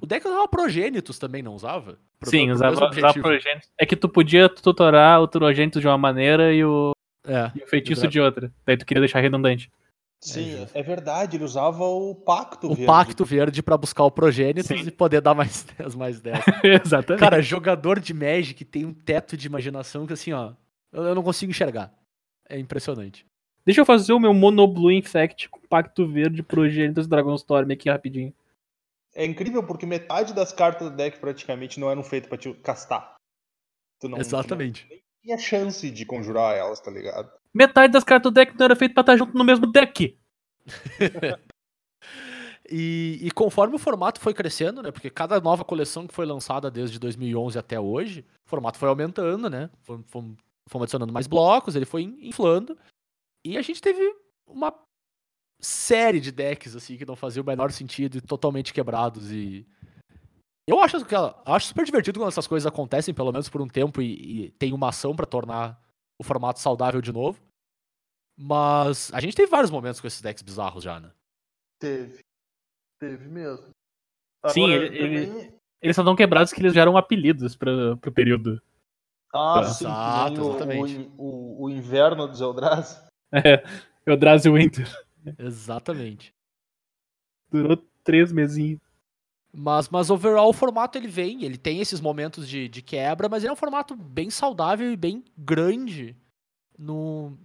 O 0.00 0.06
deck 0.06 0.26
usava 0.26 0.48
Progênitos 0.48 1.18
também, 1.18 1.42
não 1.42 1.54
usava? 1.54 1.98
Pro- 2.20 2.30
Sim, 2.30 2.46
pro 2.46 2.54
usava, 2.54 2.72
usava 2.90 3.12
progênitos. 3.14 3.68
É 3.78 3.86
que 3.86 3.96
tu 3.96 4.08
podia 4.08 4.48
tutorar 4.48 5.22
o 5.22 5.28
Progênitos 5.28 5.80
de 5.80 5.86
uma 5.88 5.98
maneira 5.98 6.52
e 6.54 6.64
o, 6.64 6.92
É. 7.26 7.50
e 7.54 7.62
o 7.62 7.66
feitiço 7.66 8.06
de 8.08 8.20
outra. 8.20 8.52
Daí 8.64 8.76
tu 8.76 8.84
queria 8.86 9.00
deixar 9.00 9.20
redundante. 9.20 9.70
Sim, 10.18 10.56
justo. 10.56 10.76
é, 10.76 10.82
verdade, 10.82 11.36
ele 11.36 11.44
usava 11.44 11.84
o 11.84 12.14
Pacto 12.14 12.66
O 12.68 12.70
Verde. 12.70 12.86
Pacto 12.86 13.24
Verde 13.24 13.62
pra 13.62 13.76
buscar 13.76 14.02
o 14.04 14.10
Progênitos 14.10 14.66
Sim. 14.66 14.86
e 14.86 14.90
poder 14.90 15.20
dar 15.20 15.34
mais 15.34 15.62
10, 15.78 15.94
mais 15.94 16.20
10. 16.20 16.42
Exatamente. 16.84 17.20
Cara, 17.20 17.42
jogador 17.42 18.00
de 18.00 18.14
Magic 18.14 18.64
tem 18.64 18.86
um 18.86 18.94
teto 18.94 19.36
de 19.36 19.46
imaginação 19.46 20.06
que 20.06 20.14
assim, 20.14 20.32
ó, 20.32 20.52
eu 20.92 21.04
eu 21.04 21.14
não 21.14 21.22
consigo 21.22 21.50
enxergar. 21.50 21.92
É 22.48 22.58
impressionante. 22.58 23.26
Deixa 23.64 23.80
eu 23.80 23.84
fazer 23.84 24.12
o 24.14 24.20
meu 24.20 24.32
Mono 24.32 24.66
Blue 24.66 24.90
Infect 24.92 25.48
com 25.50 25.60
Pacto 25.68 26.06
Verde, 26.06 26.42
Progênitos 26.42 27.06
e 27.06 27.08
Dragonstorm 27.10 27.70
aqui 27.72 27.90
rapidinho. 27.90 28.32
É 29.16 29.24
incrível 29.24 29.62
porque 29.62 29.86
metade 29.86 30.34
das 30.34 30.52
cartas 30.52 30.90
do 30.90 30.94
deck 30.94 31.18
praticamente 31.18 31.80
não 31.80 31.90
eram 31.90 32.02
feitas 32.02 32.28
pra 32.28 32.36
te 32.36 32.52
castar. 32.52 33.16
Tu 33.98 34.10
não, 34.10 34.18
Exatamente. 34.18 34.86
Tu 34.86 34.94
não 34.94 35.00
tinha 35.24 35.38
chance 35.38 35.90
de 35.90 36.04
conjurar 36.04 36.54
elas, 36.54 36.80
tá 36.80 36.90
ligado? 36.90 37.32
Metade 37.54 37.94
das 37.94 38.04
cartas 38.04 38.30
do 38.30 38.34
deck 38.34 38.54
não 38.58 38.66
era 38.66 38.76
feita 38.76 38.92
pra 38.92 39.00
estar 39.00 39.16
junto 39.16 39.36
no 39.36 39.42
mesmo 39.42 39.66
deck. 39.66 40.18
E, 42.68 43.18
e 43.22 43.30
conforme 43.30 43.76
o 43.76 43.78
formato 43.78 44.20
foi 44.20 44.34
crescendo, 44.34 44.82
né? 44.82 44.90
Porque 44.90 45.08
cada 45.08 45.40
nova 45.40 45.64
coleção 45.64 46.04
que 46.06 46.12
foi 46.12 46.26
lançada 46.26 46.68
desde 46.68 46.98
2011 46.98 47.56
até 47.56 47.78
hoje, 47.78 48.24
o 48.44 48.48
formato 48.48 48.76
foi 48.76 48.88
aumentando, 48.88 49.48
né? 49.48 49.70
Fomos 50.06 50.36
adicionando 50.74 51.12
mais 51.12 51.28
blocos, 51.28 51.76
ele 51.76 51.84
foi 51.84 52.02
inflando. 52.02 52.76
E 53.44 53.56
a 53.56 53.62
gente 53.62 53.80
teve 53.80 54.02
uma 54.48 54.74
série 55.60 56.20
de 56.20 56.30
decks 56.30 56.76
assim 56.76 56.96
que 56.96 57.06
não 57.06 57.16
faziam 57.16 57.42
o 57.42 57.46
menor 57.46 57.72
sentido 57.72 58.18
e 58.18 58.20
totalmente 58.20 58.72
quebrados 58.74 59.30
e 59.32 59.66
eu 60.68 60.80
acho 60.80 61.04
que 61.04 61.14
acho 61.46 61.68
super 61.68 61.84
divertido 61.84 62.18
quando 62.20 62.28
essas 62.28 62.46
coisas 62.46 62.66
acontecem 62.66 63.14
pelo 63.14 63.30
menos 63.32 63.48
por 63.48 63.60
um 63.62 63.68
tempo 63.68 64.02
e, 64.02 64.46
e 64.46 64.50
tem 64.52 64.72
uma 64.72 64.88
ação 64.88 65.14
pra 65.14 65.24
tornar 65.24 65.80
o 66.20 66.24
formato 66.24 66.58
saudável 66.58 67.00
de 67.00 67.12
novo. 67.12 67.38
Mas 68.38 69.12
a 69.14 69.20
gente 69.20 69.36
teve 69.36 69.48
vários 69.50 69.70
momentos 69.70 70.00
com 70.00 70.06
esses 70.06 70.20
decks 70.20 70.42
bizarros 70.42 70.82
já, 70.82 70.98
né? 71.00 71.10
Teve. 71.80 72.18
Teve 73.00 73.28
mesmo. 73.28 73.68
Sim, 74.48 74.64
Agora, 74.64 74.86
ele- 74.86 74.98
ele- 74.98 75.26
também- 75.26 75.56
Eles 75.82 75.94
só 75.94 76.02
tão 76.02 76.16
quebrados 76.16 76.52
que 76.52 76.60
eles 76.60 76.74
geram 76.74 76.96
apelidos 76.96 77.54
pra, 77.54 77.96
pro 77.98 78.10
período. 78.12 78.60
Ah, 79.32 79.60
Tá. 79.62 79.64
sim, 79.68 79.84
Exato, 79.84 80.42
o- 80.42 80.50
exatamente. 80.50 81.10
O, 81.16 81.22
o, 81.62 81.64
o 81.64 81.70
inverno 81.70 82.26
dos 82.26 82.40
Eldrazi. 82.40 83.06
É, 83.32 83.62
Eldrazi 84.06 84.48
Winter. 84.50 84.86
Exatamente. 85.38 86.34
Durou 87.50 87.76
três 88.04 88.32
mesinhos. 88.32 88.80
Mas, 89.52 89.88
mas 89.88 90.10
overall 90.10 90.50
o 90.50 90.52
formato 90.52 90.98
ele 90.98 91.08
vem, 91.08 91.42
ele 91.42 91.56
tem 91.56 91.80
esses 91.80 92.00
momentos 92.00 92.46
de, 92.46 92.68
de 92.68 92.82
quebra, 92.82 93.28
mas 93.28 93.42
ele 93.42 93.50
é 93.50 93.52
um 93.52 93.56
formato 93.56 93.96
bem 93.96 94.28
saudável 94.28 94.92
e 94.92 94.96
bem 94.96 95.24
grande 95.36 96.14
no, 96.78 97.38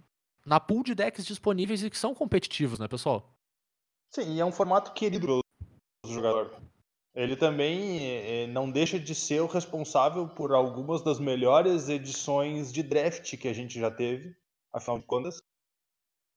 na 0.44 0.60
pool 0.60 0.82
de 0.82 0.94
decks 0.94 1.24
disponíveis 1.24 1.82
e 1.82 1.88
que 1.88 1.96
são 1.96 2.14
competitivos, 2.14 2.78
né, 2.78 2.86
pessoal? 2.86 3.34
Sim, 4.10 4.34
e 4.34 4.40
é 4.40 4.44
um 4.44 4.52
formato 4.52 4.92
querido 4.92 5.40
do 6.04 6.12
jogador. 6.12 6.54
Ele 7.14 7.36
também 7.36 7.98
eh, 8.00 8.46
não 8.46 8.70
deixa 8.70 8.98
de 8.98 9.14
ser 9.14 9.40
o 9.40 9.46
responsável 9.46 10.28
por 10.28 10.52
algumas 10.52 11.02
das 11.02 11.18
melhores 11.18 11.88
edições 11.88 12.72
de 12.72 12.82
draft 12.82 13.36
que 13.36 13.48
a 13.48 13.52
gente 13.52 13.78
já 13.78 13.90
teve, 13.90 14.34
afinal 14.72 14.98
de 14.98 15.06
contas. 15.06 15.42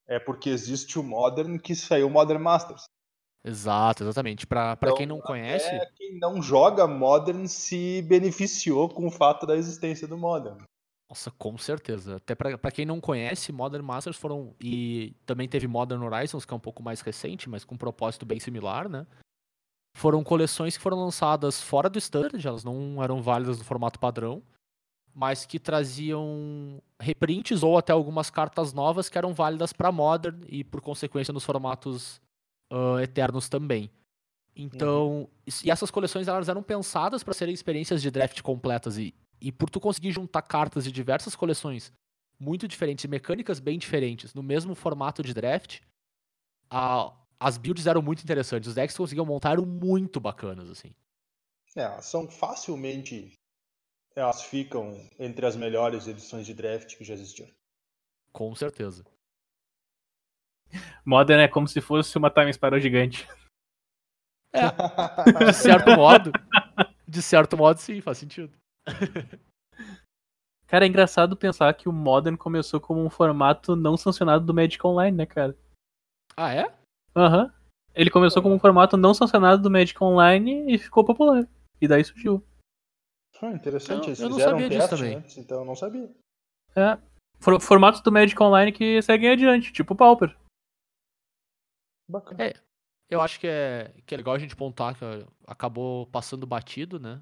É 0.07 0.19
porque 0.19 0.49
existe 0.49 0.99
o 0.99 1.03
Modern 1.03 1.57
que 1.57 1.75
saiu 1.75 2.07
o 2.07 2.09
Modern 2.09 2.41
Masters. 2.41 2.83
Exato, 3.43 4.03
exatamente. 4.03 4.47
Pra, 4.47 4.75
pra 4.75 4.89
Então, 4.89 4.97
quem 4.97 5.05
não 5.05 5.19
conhece, 5.19 5.67
É, 5.67 5.85
quem 5.95 6.17
não 6.19 6.41
joga 6.41 6.87
Modern 6.87 7.45
se 7.47 8.01
beneficiou 8.03 8.89
com 8.89 9.05
o 9.07 9.11
fato 9.11 9.45
da 9.45 9.55
existência 9.55 10.07
do 10.07 10.17
Modern. 10.17 10.57
nossa, 11.09 11.29
com 11.31 11.55
certeza. 11.57 12.15
Até 12.17 12.33
pra, 12.33 12.57
pra 12.57 12.71
quem 12.71 12.85
não 12.85 12.99
conhece, 12.99 13.51
Modern 13.51 13.85
Masters 13.85 14.17
foram. 14.17 14.55
E 14.59 15.15
também 15.25 15.47
teve 15.47 15.67
Modern 15.67 16.01
Horizons, 16.03 16.45
que 16.45 16.53
é 16.53 16.57
um 16.57 16.59
pouco 16.59 16.81
mais 16.81 17.01
recente, 17.01 17.47
mas 17.47 17.63
com 17.63 17.75
um 17.75 17.77
propósito 17.77 18.25
bem 18.25 18.39
similar, 18.39 18.89
né? 18.89 19.05
Foram 19.95 20.23
coleções 20.23 20.75
que 20.75 20.83
foram 20.83 20.97
lançadas 20.97 21.61
fora 21.61 21.89
do 21.89 21.97
standard, 21.99 22.45
elas 22.45 22.63
não 22.63 23.01
eram 23.01 23.21
válidas 23.21 23.57
no 23.59 23.63
formato 23.63 23.99
padrão, 23.99 24.43
mas 25.15 25.45
que 25.45 25.57
traziam 25.59 26.81
reprints 26.99 27.63
ou 27.63 27.77
até 27.77 27.93
algumas 27.93 28.29
cartas 28.29 28.73
novas 28.73 29.07
que 29.07 29.17
eram 29.17 29.33
válidas 29.33 29.71
para 29.71 29.91
Modern 29.91 30.43
e, 30.49 30.63
por 30.63 30.81
consequência, 30.81 31.33
nos 31.33 31.45
formatos 31.45 32.21
ah, 32.69 33.01
eternos 33.01 33.47
também. 33.47 33.89
Então, 34.55 35.29
e 35.63 35.71
essas 35.71 35.91
coleções 35.91 36.27
elas 36.27 36.49
eram 36.49 36.63
pensadas 36.63 37.23
para 37.23 37.33
serem 37.33 37.53
experiências 37.53 38.01
de 38.01 38.11
draft 38.11 38.41
completas 38.41 38.97
e, 38.97 39.13
e 39.41 39.51
por 39.51 39.69
tu 39.69 39.79
conseguir 39.79 40.11
juntar 40.11 40.41
cartas 40.41 40.83
de 40.83 40.91
diversas 40.91 41.35
coleções 41.35 41.91
muito 42.39 42.67
diferentes 42.67 43.05
e 43.05 43.07
mecânicas 43.07 43.59
bem 43.59 43.77
diferentes 43.77 44.33
no 44.33 44.43
mesmo 44.43 44.75
formato 44.75 45.23
de 45.23 45.33
draft, 45.33 45.79
a- 46.69 47.13
as 47.39 47.57
builds 47.57 47.85
eram 47.87 48.01
muito 48.01 48.23
interessantes. 48.23 48.67
Os 48.69 48.75
decks 48.75 48.93
que 48.95 49.01
conseguiam 49.01 49.25
montar 49.25 49.51
eram 49.53 49.65
muito 49.65 50.19
bacanas, 50.19 50.69
assim. 50.69 50.91
É, 51.75 52.01
são 52.01 52.29
facilmente. 52.29 53.33
Elas 54.15 54.43
ficam 54.43 54.97
entre 55.19 55.45
as 55.45 55.55
melhores 55.55 56.07
edições 56.07 56.45
de 56.45 56.53
draft 56.53 56.97
que 56.97 57.03
já 57.03 57.13
existiram. 57.13 57.53
Com 58.31 58.55
certeza. 58.55 59.05
Modern 61.05 61.41
é 61.41 61.47
como 61.47 61.67
se 61.67 61.81
fosse 61.81 62.17
uma 62.17 62.29
Time 62.29 62.53
Spiral 62.53 62.79
gigante. 62.79 63.27
De 65.45 65.53
certo 65.53 65.91
modo. 65.91 66.31
De 67.07 67.21
certo 67.21 67.57
modo, 67.57 67.77
sim, 67.77 67.99
faz 67.99 68.17
sentido. 68.17 68.53
Cara, 70.67 70.85
é 70.85 70.87
engraçado 70.87 71.37
pensar 71.37 71.73
que 71.73 71.87
o 71.87 71.93
Modern 71.93 72.35
começou 72.35 72.79
como 72.79 73.03
um 73.03 73.09
formato 73.09 73.75
não 73.75 73.95
sancionado 73.95 74.45
do 74.45 74.53
Magic 74.53 74.85
Online, 74.85 75.15
né, 75.15 75.25
cara? 75.25 75.55
Ah, 76.35 76.53
é? 76.53 76.73
Aham. 77.15 77.53
Ele 77.93 78.09
começou 78.09 78.41
como 78.41 78.55
um 78.55 78.59
formato 78.59 78.97
não 78.97 79.13
sancionado 79.13 79.61
do 79.61 79.69
Magic 79.69 80.03
Online 80.03 80.73
e 80.73 80.77
ficou 80.77 81.05
popular. 81.05 81.47
E 81.79 81.87
daí 81.87 82.03
surgiu. 82.03 82.43
Ah, 83.41 83.51
interessante, 83.51 84.03
Eu- 84.03 84.07
eles 84.09 84.19
eu 84.19 84.29
não 84.29 84.35
fizeram 84.37 84.51
sabia 84.59 84.65
um 84.65 84.69
disso 84.69 84.81
teste 84.89 84.95
também. 85.03 85.15
antes, 85.17 85.37
então 85.37 85.59
eu 85.59 85.65
não 85.65 85.75
sabia. 85.75 86.11
É. 86.75 86.97
For- 87.39 87.59
formatos 87.61 88.01
do 88.01 88.11
Magic 88.11 88.41
Online 88.41 88.71
que 88.71 89.01
seguem 89.01 89.29
adiante, 89.29 89.71
tipo 89.73 89.93
o 89.93 89.97
Pauper. 89.97 90.35
Bacana. 92.09 92.43
É. 92.43 92.53
Eu 93.09 93.21
acho 93.21 93.39
que 93.39 93.47
é, 93.47 93.93
que 94.05 94.13
é 94.15 94.17
legal 94.17 94.33
a 94.33 94.39
gente 94.39 94.55
pontuar 94.55 94.95
que 94.97 95.03
acabou 95.45 96.07
passando 96.07 96.47
batido, 96.47 96.99
né? 96.99 97.21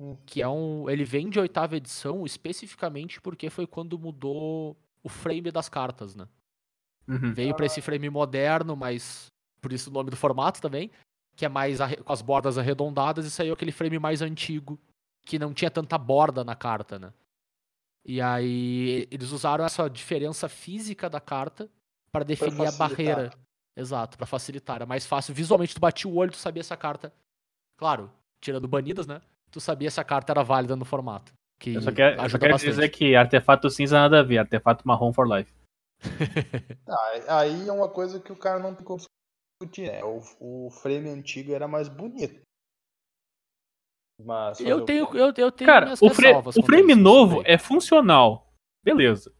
Hum. 0.00 0.16
Que 0.26 0.42
é 0.42 0.48
um. 0.48 0.88
Ele 0.90 1.04
vem 1.04 1.30
de 1.30 1.40
oitava 1.40 1.76
edição 1.76 2.24
especificamente 2.26 3.20
porque 3.20 3.48
foi 3.48 3.66
quando 3.66 3.98
mudou 3.98 4.76
o 5.02 5.08
frame 5.08 5.50
das 5.50 5.68
cartas, 5.68 6.14
né? 6.14 6.28
Uhum. 7.08 7.32
Veio 7.32 7.54
pra 7.54 7.66
esse 7.66 7.80
frame 7.80 8.10
moderno, 8.10 8.76
mas 8.76 9.26
por 9.60 9.72
isso 9.72 9.90
o 9.90 9.92
nome 9.92 10.10
do 10.10 10.16
formato 10.16 10.60
também, 10.60 10.90
que 11.36 11.44
é 11.44 11.48
mais 11.48 11.78
com 12.04 12.12
as 12.12 12.20
bordas 12.22 12.58
arredondadas 12.58 13.24
e 13.24 13.30
saiu 13.30 13.54
aquele 13.54 13.72
frame 13.72 13.98
mais 13.98 14.20
antigo, 14.22 14.78
que 15.24 15.38
não 15.38 15.52
tinha 15.52 15.70
tanta 15.70 15.96
borda 15.96 16.44
na 16.44 16.54
carta, 16.54 16.98
né? 16.98 17.12
E 18.04 18.20
aí 18.20 19.06
eles 19.10 19.30
usaram 19.30 19.64
essa 19.64 19.88
diferença 19.88 20.48
física 20.48 21.08
da 21.08 21.20
carta 21.20 21.70
para 22.10 22.24
definir 22.24 22.66
a 22.66 22.72
barreira. 22.72 23.30
Exato, 23.76 24.18
pra 24.18 24.26
facilitar. 24.26 24.76
Era 24.76 24.86
mais 24.86 25.06
fácil. 25.06 25.34
Visualmente, 25.34 25.74
tu 25.74 25.80
batia 25.80 26.10
o 26.10 26.16
olho, 26.16 26.32
tu 26.32 26.36
sabia 26.36 26.62
se 26.62 26.74
a 26.74 26.76
carta. 26.76 27.12
Claro, 27.78 28.10
tirando 28.40 28.68
banidas, 28.68 29.06
né? 29.06 29.20
Tu 29.50 29.60
sabia 29.60 29.90
se 29.90 30.00
a 30.00 30.04
carta 30.04 30.32
era 30.32 30.42
válida 30.42 30.76
no 30.76 30.84
formato. 30.84 31.32
Que 31.58 31.74
Eu 31.74 31.82
só 31.82 31.92
quero, 31.92 32.20
eu 32.20 32.28
só 32.28 32.38
quero 32.38 32.58
dizer 32.58 32.88
que 32.88 33.14
artefato 33.14 33.70
cinza 33.70 33.96
nada 33.96 34.20
a 34.20 34.22
ver, 34.22 34.38
artefato 34.38 34.86
marrom 34.86 35.12
for 35.12 35.26
life. 35.26 35.52
Ah, 36.88 37.38
aí 37.38 37.68
é 37.68 37.72
uma 37.72 37.88
coisa 37.88 38.20
que 38.20 38.32
o 38.32 38.36
cara 38.36 38.58
não 38.58 38.74
tem 38.74 38.84
como 38.84 39.00
discutir, 39.60 39.86
né? 39.90 40.02
O, 40.04 40.66
o 40.66 40.70
frame 40.70 41.08
antigo 41.08 41.54
era 41.54 41.68
mais 41.68 41.88
bonito. 41.88 42.42
Mas 44.20 44.60
Eu 44.60 44.78
o 44.78 44.84
tenho, 44.84 45.04
eu, 45.16 45.32
eu 45.36 45.52
tenho 45.52 45.66
Cara, 45.66 45.86
minhas 45.86 46.00
o, 46.02 46.10
fre- 46.10 46.32
o 46.32 46.62
frame 46.62 46.94
novo 46.94 47.42
é 47.44 47.58
funcional. 47.58 48.52
Beleza. 48.84 49.32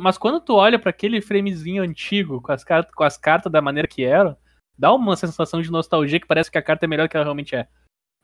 Mas 0.00 0.16
quando 0.16 0.40
tu 0.40 0.54
olha 0.54 0.78
pra 0.78 0.90
aquele 0.90 1.20
framezinho 1.20 1.82
antigo, 1.82 2.40
com 2.40 2.52
as, 2.52 2.64
com 2.64 3.04
as 3.04 3.16
cartas 3.18 3.52
da 3.52 3.60
maneira 3.60 3.86
que 3.86 4.02
eram, 4.04 4.36
dá 4.78 4.92
uma 4.94 5.14
sensação 5.16 5.60
de 5.60 5.70
nostalgia 5.70 6.18
que 6.18 6.26
parece 6.26 6.50
que 6.50 6.56
a 6.58 6.62
carta 6.62 6.86
é 6.86 6.88
melhor 6.88 7.06
do 7.06 7.10
que 7.10 7.16
ela 7.16 7.24
realmente 7.24 7.54
é. 7.54 7.68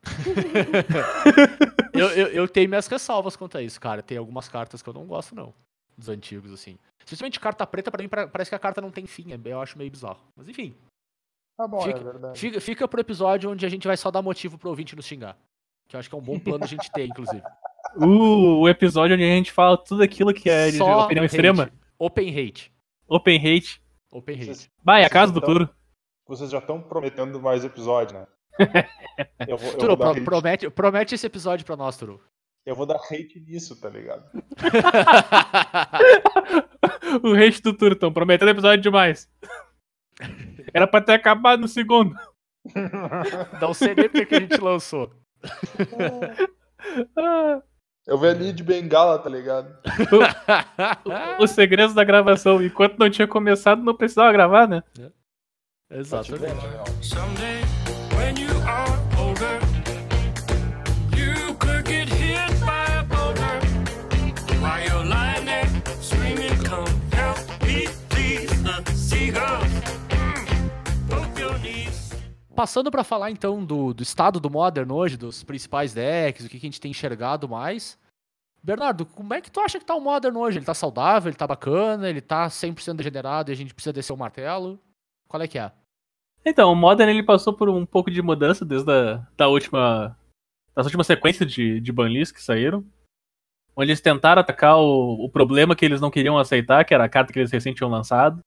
eu, 1.93 2.07
eu, 2.09 2.27
eu 2.27 2.47
tenho 2.47 2.67
minhas 2.69 2.87
ressalvas 2.87 3.35
quanto 3.35 3.57
a 3.57 3.61
isso, 3.61 3.79
cara. 3.79 4.01
Tem 4.01 4.17
algumas 4.17 4.47
cartas 4.49 4.81
que 4.81 4.89
eu 4.89 4.93
não 4.93 5.05
gosto, 5.05 5.35
não. 5.35 5.53
Dos 5.97 6.09
antigos, 6.09 6.51
assim. 6.51 6.77
Especialmente 7.05 7.39
carta 7.39 7.65
preta, 7.67 7.91
pra 7.91 8.01
mim, 8.01 8.09
parece 8.09 8.49
que 8.49 8.55
a 8.55 8.59
carta 8.59 8.81
não 8.81 8.91
tem 8.91 9.05
fim. 9.05 9.31
é- 9.33 9.39
Eu 9.45 9.61
acho 9.61 9.77
meio 9.77 9.91
bizarro. 9.91 10.19
Mas 10.35 10.47
enfim, 10.47 10.75
Tá 11.61 11.67
bom, 11.67 11.81
fica- 11.81 11.99
é 11.99 12.03
verdade. 12.03 12.39
fica, 12.39 12.59
fica 12.61 12.87
pro 12.87 12.99
episódio 13.01 13.51
onde 13.51 13.63
a 13.65 13.69
gente 13.69 13.85
vai 13.87 13.95
só 13.95 14.09
dar 14.09 14.21
motivo 14.23 14.57
pro 14.57 14.69
ouvinte 14.69 14.95
nos 14.95 15.05
xingar. 15.05 15.37
Que 15.87 15.95
eu 15.95 15.99
acho 15.99 16.09
que 16.09 16.15
é 16.15 16.17
um 16.17 16.21
bom 16.21 16.39
plano 16.39 16.63
a 16.63 16.67
gente 16.67 16.91
ter, 16.91 17.05
inclusive. 17.05 17.41
Uh, 17.97 18.59
o 18.61 18.69
episódio 18.69 19.15
onde 19.15 19.23
a 19.25 19.27
gente 19.27 19.51
fala 19.51 19.75
tudo 19.77 20.01
aquilo 20.01 20.33
que 20.33 20.49
é 20.49 20.71
de 20.71 20.77
Só 20.77 21.03
opinião 21.03 21.25
hate. 21.25 21.35
extrema. 21.35 21.69
Open 21.99 22.29
hate. 22.29 22.71
Open 23.07 23.35
hate. 23.37 23.81
Open 24.09 24.35
hate. 24.35 24.45
Vocês, 24.45 24.69
Vai, 24.81 25.03
a 25.03 25.09
casa 25.09 25.33
do 25.33 25.41
Turo. 25.41 25.69
vocês 26.25 26.49
já 26.49 26.59
estão 26.59 26.81
prometendo 26.81 27.41
mais 27.41 27.65
episódio, 27.65 28.17
né? 28.17 28.25
Eu 29.45 29.57
vou, 29.57 29.71
eu 29.71 29.77
Turo, 29.77 29.97
pro- 29.97 30.23
promete, 30.23 30.69
promete 30.69 31.15
esse 31.15 31.27
episódio 31.27 31.65
pra 31.65 31.75
nós, 31.75 31.97
Turo. 31.97 32.21
eu 32.65 32.73
vou 32.75 32.85
dar 32.85 32.95
hate 32.95 33.41
nisso, 33.45 33.75
tá 33.81 33.89
ligado? 33.89 34.23
o 37.23 37.33
hate 37.33 37.61
do 37.61 37.73
Turo, 37.73 37.93
estão 37.93 38.11
prometendo 38.13 38.49
episódio 38.49 38.81
demais. 38.81 39.29
Era 40.73 40.87
pra 40.87 41.01
ter 41.01 41.13
acabado 41.13 41.59
no 41.61 41.67
segundo. 41.67 42.15
não 43.61 43.73
sei 43.73 43.95
nem 43.95 44.07
porque 44.09 44.25
que 44.25 44.35
a 44.35 44.39
gente 44.39 44.57
lançou. 44.61 45.11
Ah, 47.15 47.61
Eu 48.07 48.17
vi 48.17 48.27
ali 48.27 48.51
de 48.51 48.63
bengala, 48.63 49.19
tá 49.19 49.29
ligado? 49.29 49.71
os 51.39 51.51
segredos 51.51 51.93
da 51.93 52.03
gravação. 52.03 52.61
Enquanto 52.61 52.97
não 52.97 53.07
tinha 53.09 53.27
começado, 53.27 53.83
não 53.83 53.95
precisava 53.95 54.31
gravar, 54.31 54.67
né? 54.67 54.81
Exatamente. 55.91 56.55
Someday, 57.01 57.61
Passando 72.55 72.91
pra 72.91 73.03
falar 73.03 73.31
então 73.31 73.63
do, 73.63 73.93
do 73.93 74.03
estado 74.03 74.39
do 74.39 74.49
Modern 74.49 74.91
hoje, 74.91 75.17
dos 75.17 75.43
principais 75.43 75.93
decks, 75.93 76.45
o 76.45 76.49
que, 76.49 76.59
que 76.59 76.65
a 76.65 76.69
gente 76.69 76.81
tem 76.81 76.91
enxergado 76.91 77.47
mais. 77.47 77.97
Bernardo, 78.63 79.05
como 79.05 79.33
é 79.33 79.41
que 79.41 79.49
tu 79.49 79.59
acha 79.59 79.79
que 79.79 79.85
tá 79.85 79.95
o 79.95 80.01
Modern 80.01 80.37
hoje? 80.37 80.59
Ele 80.59 80.65
tá 80.65 80.73
saudável, 80.73 81.29
ele 81.29 81.37
tá 81.37 81.47
bacana, 81.47 82.09
ele 82.09 82.21
tá 82.21 82.47
100% 82.47 82.95
degenerado 82.95 83.51
e 83.51 83.53
a 83.53 83.55
gente 83.55 83.73
precisa 83.73 83.93
descer 83.93 84.13
o 84.13 84.17
martelo? 84.17 84.79
Qual 85.27 85.41
é 85.41 85.47
que 85.47 85.57
é? 85.57 85.71
Então, 86.45 86.71
o 86.71 86.75
Modern 86.75 87.09
ele 87.09 87.23
passou 87.23 87.53
por 87.53 87.69
um 87.69 87.85
pouco 87.85 88.11
de 88.11 88.21
mudança 88.21 88.65
desde 88.65 88.91
a 88.91 89.25
da 89.37 89.47
última. 89.47 90.17
Das 90.75 90.85
últimas 90.85 91.07
sequências 91.07 91.51
de, 91.51 91.79
de 91.79 91.93
que 92.33 92.41
saíram. 92.41 92.85
Onde 93.75 93.91
eles 93.91 94.01
tentaram 94.01 94.41
atacar 94.41 94.77
o, 94.77 95.25
o 95.25 95.29
problema 95.29 95.75
que 95.75 95.85
eles 95.85 96.01
não 96.01 96.11
queriam 96.11 96.37
aceitar, 96.37 96.83
que 96.83 96.93
era 96.93 97.05
a 97.05 97.09
carta 97.09 97.31
que 97.31 97.39
eles 97.39 97.51
recém 97.51 97.73
tinham 97.73 97.89
lançado. 97.89 98.41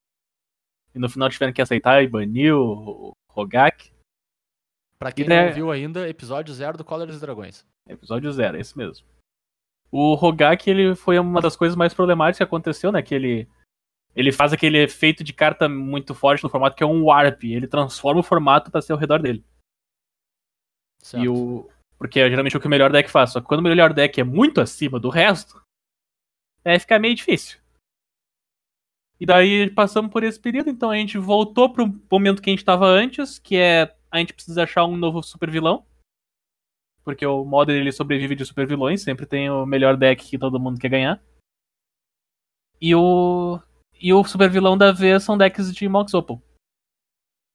E 0.94 0.98
no 0.98 1.08
final 1.08 1.28
tiveram 1.28 1.52
que 1.52 1.62
aceitar 1.62 2.02
e 2.02 2.08
banir 2.08 2.54
o, 2.54 3.10
o 3.10 3.12
Rogak. 3.28 3.93
Pra 5.04 5.12
quem 5.12 5.26
Ideia- 5.26 5.48
não 5.48 5.54
viu 5.54 5.70
ainda, 5.70 6.08
episódio 6.08 6.54
zero 6.54 6.78
do 6.78 6.84
Colors 6.84 7.14
e 7.14 7.20
Dragões. 7.20 7.66
Episódio 7.86 8.32
zero, 8.32 8.56
é 8.56 8.60
esse 8.60 8.74
mesmo. 8.74 9.06
O 9.92 10.14
Rogak, 10.14 10.70
ele 10.70 10.94
foi 10.94 11.18
uma 11.18 11.42
das 11.42 11.54
coisas 11.54 11.76
mais 11.76 11.92
problemáticas 11.92 12.38
que 12.38 12.42
aconteceu, 12.42 12.90
né? 12.90 13.02
Que 13.02 13.14
ele, 13.14 13.46
ele 14.16 14.32
faz 14.32 14.54
aquele 14.54 14.78
efeito 14.78 15.22
de 15.22 15.34
carta 15.34 15.68
muito 15.68 16.14
forte 16.14 16.42
no 16.42 16.48
formato, 16.48 16.74
que 16.74 16.82
é 16.82 16.86
um 16.86 17.04
Warp. 17.04 17.44
Ele 17.44 17.68
transforma 17.68 18.20
o 18.20 18.24
formato 18.24 18.70
pra 18.70 18.80
ser 18.80 18.94
ao 18.94 18.98
redor 18.98 19.20
dele. 19.20 19.44
Certo. 21.00 21.22
E 21.22 21.28
o... 21.28 21.68
Porque 21.98 22.20
é 22.20 22.30
geralmente 22.30 22.56
o 22.56 22.60
que 22.60 22.66
o 22.66 22.70
melhor 22.70 22.90
deck 22.90 23.10
faz. 23.10 23.32
Só 23.32 23.42
que 23.42 23.46
quando 23.46 23.60
o 23.60 23.62
melhor 23.62 23.92
deck 23.92 24.18
é 24.18 24.24
muito 24.24 24.58
acima 24.58 24.98
do 24.98 25.10
resto, 25.10 25.62
é 26.64 26.78
ficar 26.78 26.98
meio 26.98 27.14
difícil. 27.14 27.60
E 29.20 29.26
daí 29.26 29.68
passamos 29.68 30.10
por 30.10 30.24
esse 30.24 30.40
período, 30.40 30.70
então 30.70 30.90
a 30.90 30.96
gente 30.96 31.18
voltou 31.18 31.70
pro 31.70 31.94
momento 32.10 32.40
que 32.40 32.48
a 32.48 32.54
gente 32.54 32.64
tava 32.64 32.86
antes, 32.86 33.38
que 33.38 33.54
é 33.54 33.94
a 34.14 34.18
gente 34.20 34.32
precisa 34.32 34.62
achar 34.62 34.84
um 34.84 34.96
novo 34.96 35.22
super 35.22 35.50
vilão. 35.50 35.84
Porque 37.02 37.26
o 37.26 37.44
Modern 37.44 37.78
ele 37.78 37.92
sobrevive 37.92 38.36
de 38.36 38.46
super 38.46 38.66
vilões, 38.66 39.02
sempre 39.02 39.26
tem 39.26 39.50
o 39.50 39.66
melhor 39.66 39.96
deck 39.96 40.24
que 40.24 40.38
todo 40.38 40.60
mundo 40.60 40.78
quer 40.78 40.88
ganhar. 40.88 41.22
E 42.80 42.94
o 42.94 43.60
e 44.00 44.12
o 44.12 44.24
super 44.24 44.48
vilão 44.48 44.78
da 44.78 44.92
vez 44.92 45.22
são 45.22 45.36
decks 45.36 45.74
de 45.74 45.88
Mox 45.88 46.14
Opal. 46.14 46.40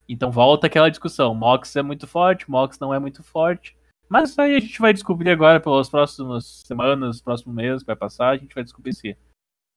Então 0.08 0.32
volta 0.32 0.68
aquela 0.68 0.90
discussão, 0.90 1.34
Mox 1.34 1.76
é 1.76 1.82
muito 1.82 2.08
forte, 2.08 2.50
Mox 2.50 2.78
não 2.80 2.94
é 2.94 3.00
muito 3.00 3.24
forte. 3.24 3.78
Mas 4.10 4.38
aí 4.38 4.56
a 4.56 4.60
gente 4.60 4.80
vai 4.80 4.92
descobrir 4.92 5.30
agora 5.30 5.60
pelas 5.60 5.90
próximas 5.90 6.62
semanas, 6.66 7.22
próximo 7.22 7.54
mês 7.54 7.82
que 7.82 7.88
vai 7.88 7.96
passar, 7.96 8.30
a 8.30 8.38
gente 8.38 8.54
vai 8.54 8.64
descobrir 8.64 8.94
se 8.94 9.18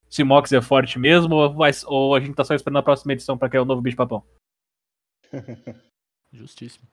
se 0.09 0.25
Mox 0.25 0.53
é 0.53 0.61
forte 0.61 0.99
mesmo 0.99 1.37
ou, 1.87 2.15
a 2.15 2.21
gente 2.21 2.35
tá 2.35 2.45
só 2.45 2.55
esperando 2.55 2.79
a 2.79 2.83
próxima 2.83 3.12
edição 3.12 3.39
pra 3.39 3.49
criar 3.49 3.62
um 3.62 3.67
novo 3.67 3.81
bicho 3.81 3.97
papão. 3.97 4.23
Justíssimo. 6.33 6.87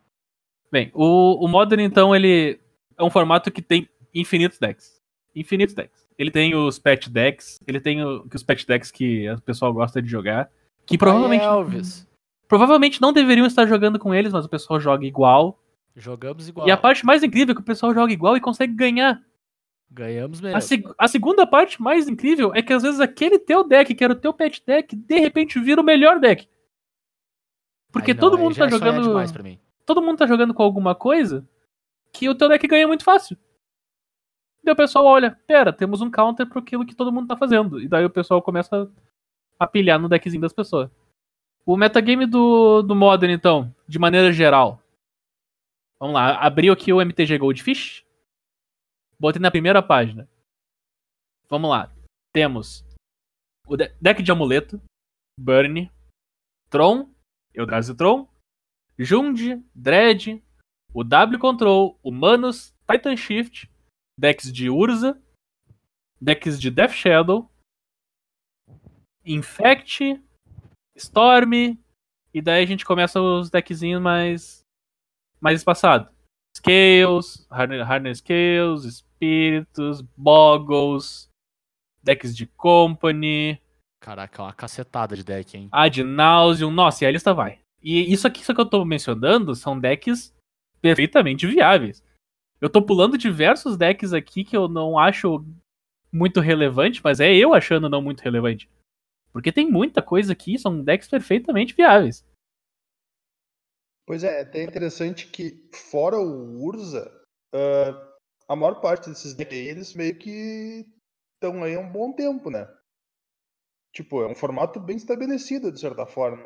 Bem, 0.72 0.92
o, 0.94 1.44
o 1.44 1.48
Modern, 1.48 1.82
então, 1.82 2.16
ele 2.16 2.60
é 2.98 3.04
um 3.04 3.10
formato 3.10 3.50
que 3.52 3.62
tem 3.62 3.88
infinitos 4.14 4.60
decks. 4.60 5.02
Infinitos 5.36 5.74
decks. 5.74 6.08
Ele 6.18 6.30
tem 6.30 6.54
os 6.54 6.78
patch 6.78 7.08
decks, 7.08 7.60
ele 7.66 7.80
tem 7.80 8.04
o- 8.04 8.26
os 8.34 8.44
patch 8.44 8.66
decks 8.66 8.92
que 8.92 9.30
o 9.30 9.42
pessoal 9.42 9.74
gosta 9.74 10.02
de 10.02 10.10
jogar, 10.10 10.50
que 10.86 10.98
provavelmente, 10.98 11.42
Aí, 11.44 11.48
Elvis. 11.48 12.08
provavelmente 12.48 13.02
não 13.02 13.14
deveriam 13.14 13.48
estar 13.48 13.66
jogando 13.66 13.98
com 13.98 14.14
eles, 14.14 14.34
mas 14.34 14.46
o 14.46 14.50
pessoal 14.50 14.80
joga 14.80 15.06
igual. 15.06 15.58
Jogamos 15.96 16.48
igual. 16.50 16.68
E 16.68 16.72
a 16.72 16.78
parte 16.78 17.06
mais 17.06 17.24
incrível 17.24 17.54
é 17.54 17.56
que 17.56 17.62
o 17.62 17.66
pessoal 17.66 17.94
joga 17.94 18.12
igual 18.12 18.36
e 18.36 18.42
consegue 18.42 18.74
ganhar. 18.74 19.22
Ganhamos 19.92 20.40
A, 20.40 20.44
mesmo. 20.44 20.62
seg- 20.62 20.94
a 20.98 21.08
segunda 21.08 21.48
parte 21.48 21.82
mais 21.82 22.08
incrível 22.08 22.52
é 22.54 22.62
que 22.62 22.74
às 22.74 22.84
vezes 22.84 23.00
aquele 23.00 23.40
teu 23.40 23.64
deck, 23.68 23.96
que 23.96 24.04
era 24.04 24.14
o 24.14 24.16
teu 24.16 24.32
patch 24.34 24.60
deck, 24.66 24.96
de 24.96 25.20
repente 25.20 25.60
vira 25.60 25.82
o 25.82 25.84
melhor 25.84 26.20
deck. 26.20 26.48
Porque 27.92 28.14
não, 28.14 28.20
todo 28.22 28.38
mundo 28.38 28.56
tá 28.56 28.66
é 28.66 28.70
sonhar 28.70 29.02
jogando. 29.02 29.54
todo 29.86 30.02
mundo 30.02 30.18
tá 30.18 30.28
jogando 30.28 30.54
com 30.54 30.64
alguma 30.64 30.94
coisa 30.94 31.48
que 32.14 32.30
o 32.30 32.36
teu 32.36 32.48
deck 32.50 32.68
ganha 32.68 32.88
muito 32.88 33.04
fácil. 33.04 33.38
Daí 34.64 34.74
o 34.74 34.78
pessoal 34.78 35.06
olha, 35.06 35.32
pera, 35.48 35.72
temos 35.74 36.02
um 36.02 36.12
counter 36.12 36.48
pro 36.48 36.60
aquilo 36.60 36.86
que 36.86 36.96
todo 36.96 37.12
mundo 37.12 37.28
tá 37.28 37.38
fazendo. 37.38 37.80
E 37.82 37.88
daí 37.88 38.06
o 38.06 38.10
pessoal 38.10 38.42
começa 38.42 38.92
a 39.58 39.68
pilhar 39.68 40.00
no 40.00 40.10
deckzinho 40.10 40.42
das 40.42 40.54
pessoas. 40.54 40.90
O 41.66 41.78
metagame 41.78 42.26
do, 42.26 42.82
do 42.82 42.96
Modern, 42.96 43.32
então, 43.32 43.74
de 43.88 43.98
maneira 44.00 44.32
geral. 44.32 44.82
Vamos 46.00 46.16
lá, 46.16 46.38
abriu 46.40 46.74
aqui 46.74 46.92
o 46.94 47.02
MTG 47.02 47.38
Goldfish. 47.38 48.06
Botei 49.20 49.42
na 49.42 49.52
primeira 49.52 49.82
página. 49.84 50.30
Vamos 51.50 51.70
lá. 51.70 51.92
Temos 52.34 52.86
o 53.68 53.76
de- 53.76 53.94
deck 54.02 54.22
de 54.24 54.32
amuleto, 54.32 54.82
Burn, 55.40 55.92
Tron, 56.70 57.10
Eldrazi 57.60 57.96
Tron, 57.96 58.28
Jund, 58.98 59.64
Dread, 59.76 60.42
o 60.94 61.04
W 61.04 61.40
Control, 61.40 62.00
o 62.04 62.12
Manus, 62.12 62.74
Titan 62.90 63.16
Shift, 63.16 63.70
decks 64.18 64.52
de 64.52 64.70
Urza, 64.70 65.22
decks 66.22 66.60
de 66.60 66.70
Death 66.72 66.92
Shadow, 66.92 67.50
Infect, 69.26 70.22
Storm, 70.96 71.78
e 72.34 72.42
daí 72.42 72.64
a 72.64 72.66
gente 72.68 72.86
começa 72.86 73.22
os 73.22 73.50
deckzinhos 73.50 74.02
mais 74.02 74.66
mais 75.42 75.60
espaçados. 75.60 76.12
Scales, 76.58 77.48
Harne- 77.50 77.80
Harness 77.82 78.18
Scales, 78.20 78.84
Espíritos, 78.84 80.02
Boggles, 80.18 81.30
decks 82.04 82.36
de 82.36 82.46
Company, 82.46 83.62
Caraca, 84.00 84.42
é 84.42 84.46
uma 84.46 84.54
cacetada 84.54 85.16
de 85.16 85.24
deck, 85.24 85.58
hein? 85.58 85.70
Ad 85.72 86.04
nauseum. 86.04 86.72
Nossa, 86.72 87.04
e 87.04 87.08
a 87.08 87.12
lista 87.12 87.34
vai. 87.34 87.60
E 87.82 88.12
isso 88.12 88.28
aqui, 88.28 88.42
isso 88.42 88.54
que 88.54 88.62
eu 88.62 88.66
tô 88.66 88.84
mencionando, 88.86 89.56
são 89.56 89.80
decks 89.80 90.34
perfeitamente 90.82 91.46
viáveis. 91.46 92.04
Eu 92.62 92.70
tô 92.70 92.82
pulando 92.82 93.18
diversos 93.18 93.78
decks 93.78 94.14
aqui 94.14 94.44
que 94.44 94.56
eu 94.56 94.68
não 94.68 94.98
acho 94.98 95.46
muito 96.12 96.40
relevante, 96.40 97.02
mas 97.04 97.20
é 97.20 97.34
eu 97.34 97.54
achando 97.54 97.90
não 97.90 98.02
muito 98.02 98.22
relevante. 98.22 98.70
Porque 99.32 99.52
tem 99.52 99.70
muita 99.70 100.02
coisa 100.02 100.34
aqui, 100.34 100.58
são 100.58 100.84
decks 100.84 101.08
perfeitamente 101.08 101.76
viáveis. 101.76 102.26
Pois 104.06 104.24
é, 104.24 104.40
é 104.40 104.42
até 104.42 104.64
interessante 104.64 105.28
que, 105.28 105.70
fora 105.92 106.18
o 106.18 106.64
Urza, 106.64 107.12
ah, 107.54 108.16
a 108.48 108.56
maior 108.56 108.82
parte 108.82 109.10
desses 109.10 109.36
decks 109.36 109.58
aí, 109.58 109.68
eles 109.68 109.94
meio 109.94 110.18
que 110.18 110.86
estão 111.36 111.64
aí 111.64 111.76
há 111.76 111.80
um 111.80 111.92
bom 111.92 112.12
tempo, 112.12 112.50
né? 112.50 112.68
Tipo, 113.94 114.22
é 114.22 114.28
um 114.28 114.36
formato 114.36 114.80
bem 114.80 114.98
estabelecido, 114.98 115.72
de 115.72 115.80
certa 115.80 116.06
forma. 116.06 116.46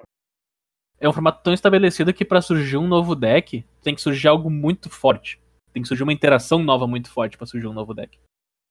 É 1.00 1.10
um 1.10 1.14
formato 1.14 1.44
tão 1.44 1.54
estabelecido 1.54 2.14
que 2.14 2.24
pra 2.24 2.42
surgir 2.42 2.78
um 2.78 2.88
novo 2.88 3.16
deck, 3.16 3.66
tem 3.82 3.94
que 3.94 4.02
surgir 4.02 4.28
algo 4.28 4.50
muito 4.50 4.90
forte. 4.90 5.42
Tem 5.74 5.82
que 5.82 5.88
surgir 5.88 6.04
uma 6.04 6.14
interação 6.14 6.64
nova 6.64 6.88
muito 6.88 7.12
forte 7.12 7.38
pra 7.38 7.46
surgir 7.46 7.68
um 7.68 7.74
novo 7.74 7.94
deck. 7.94 8.18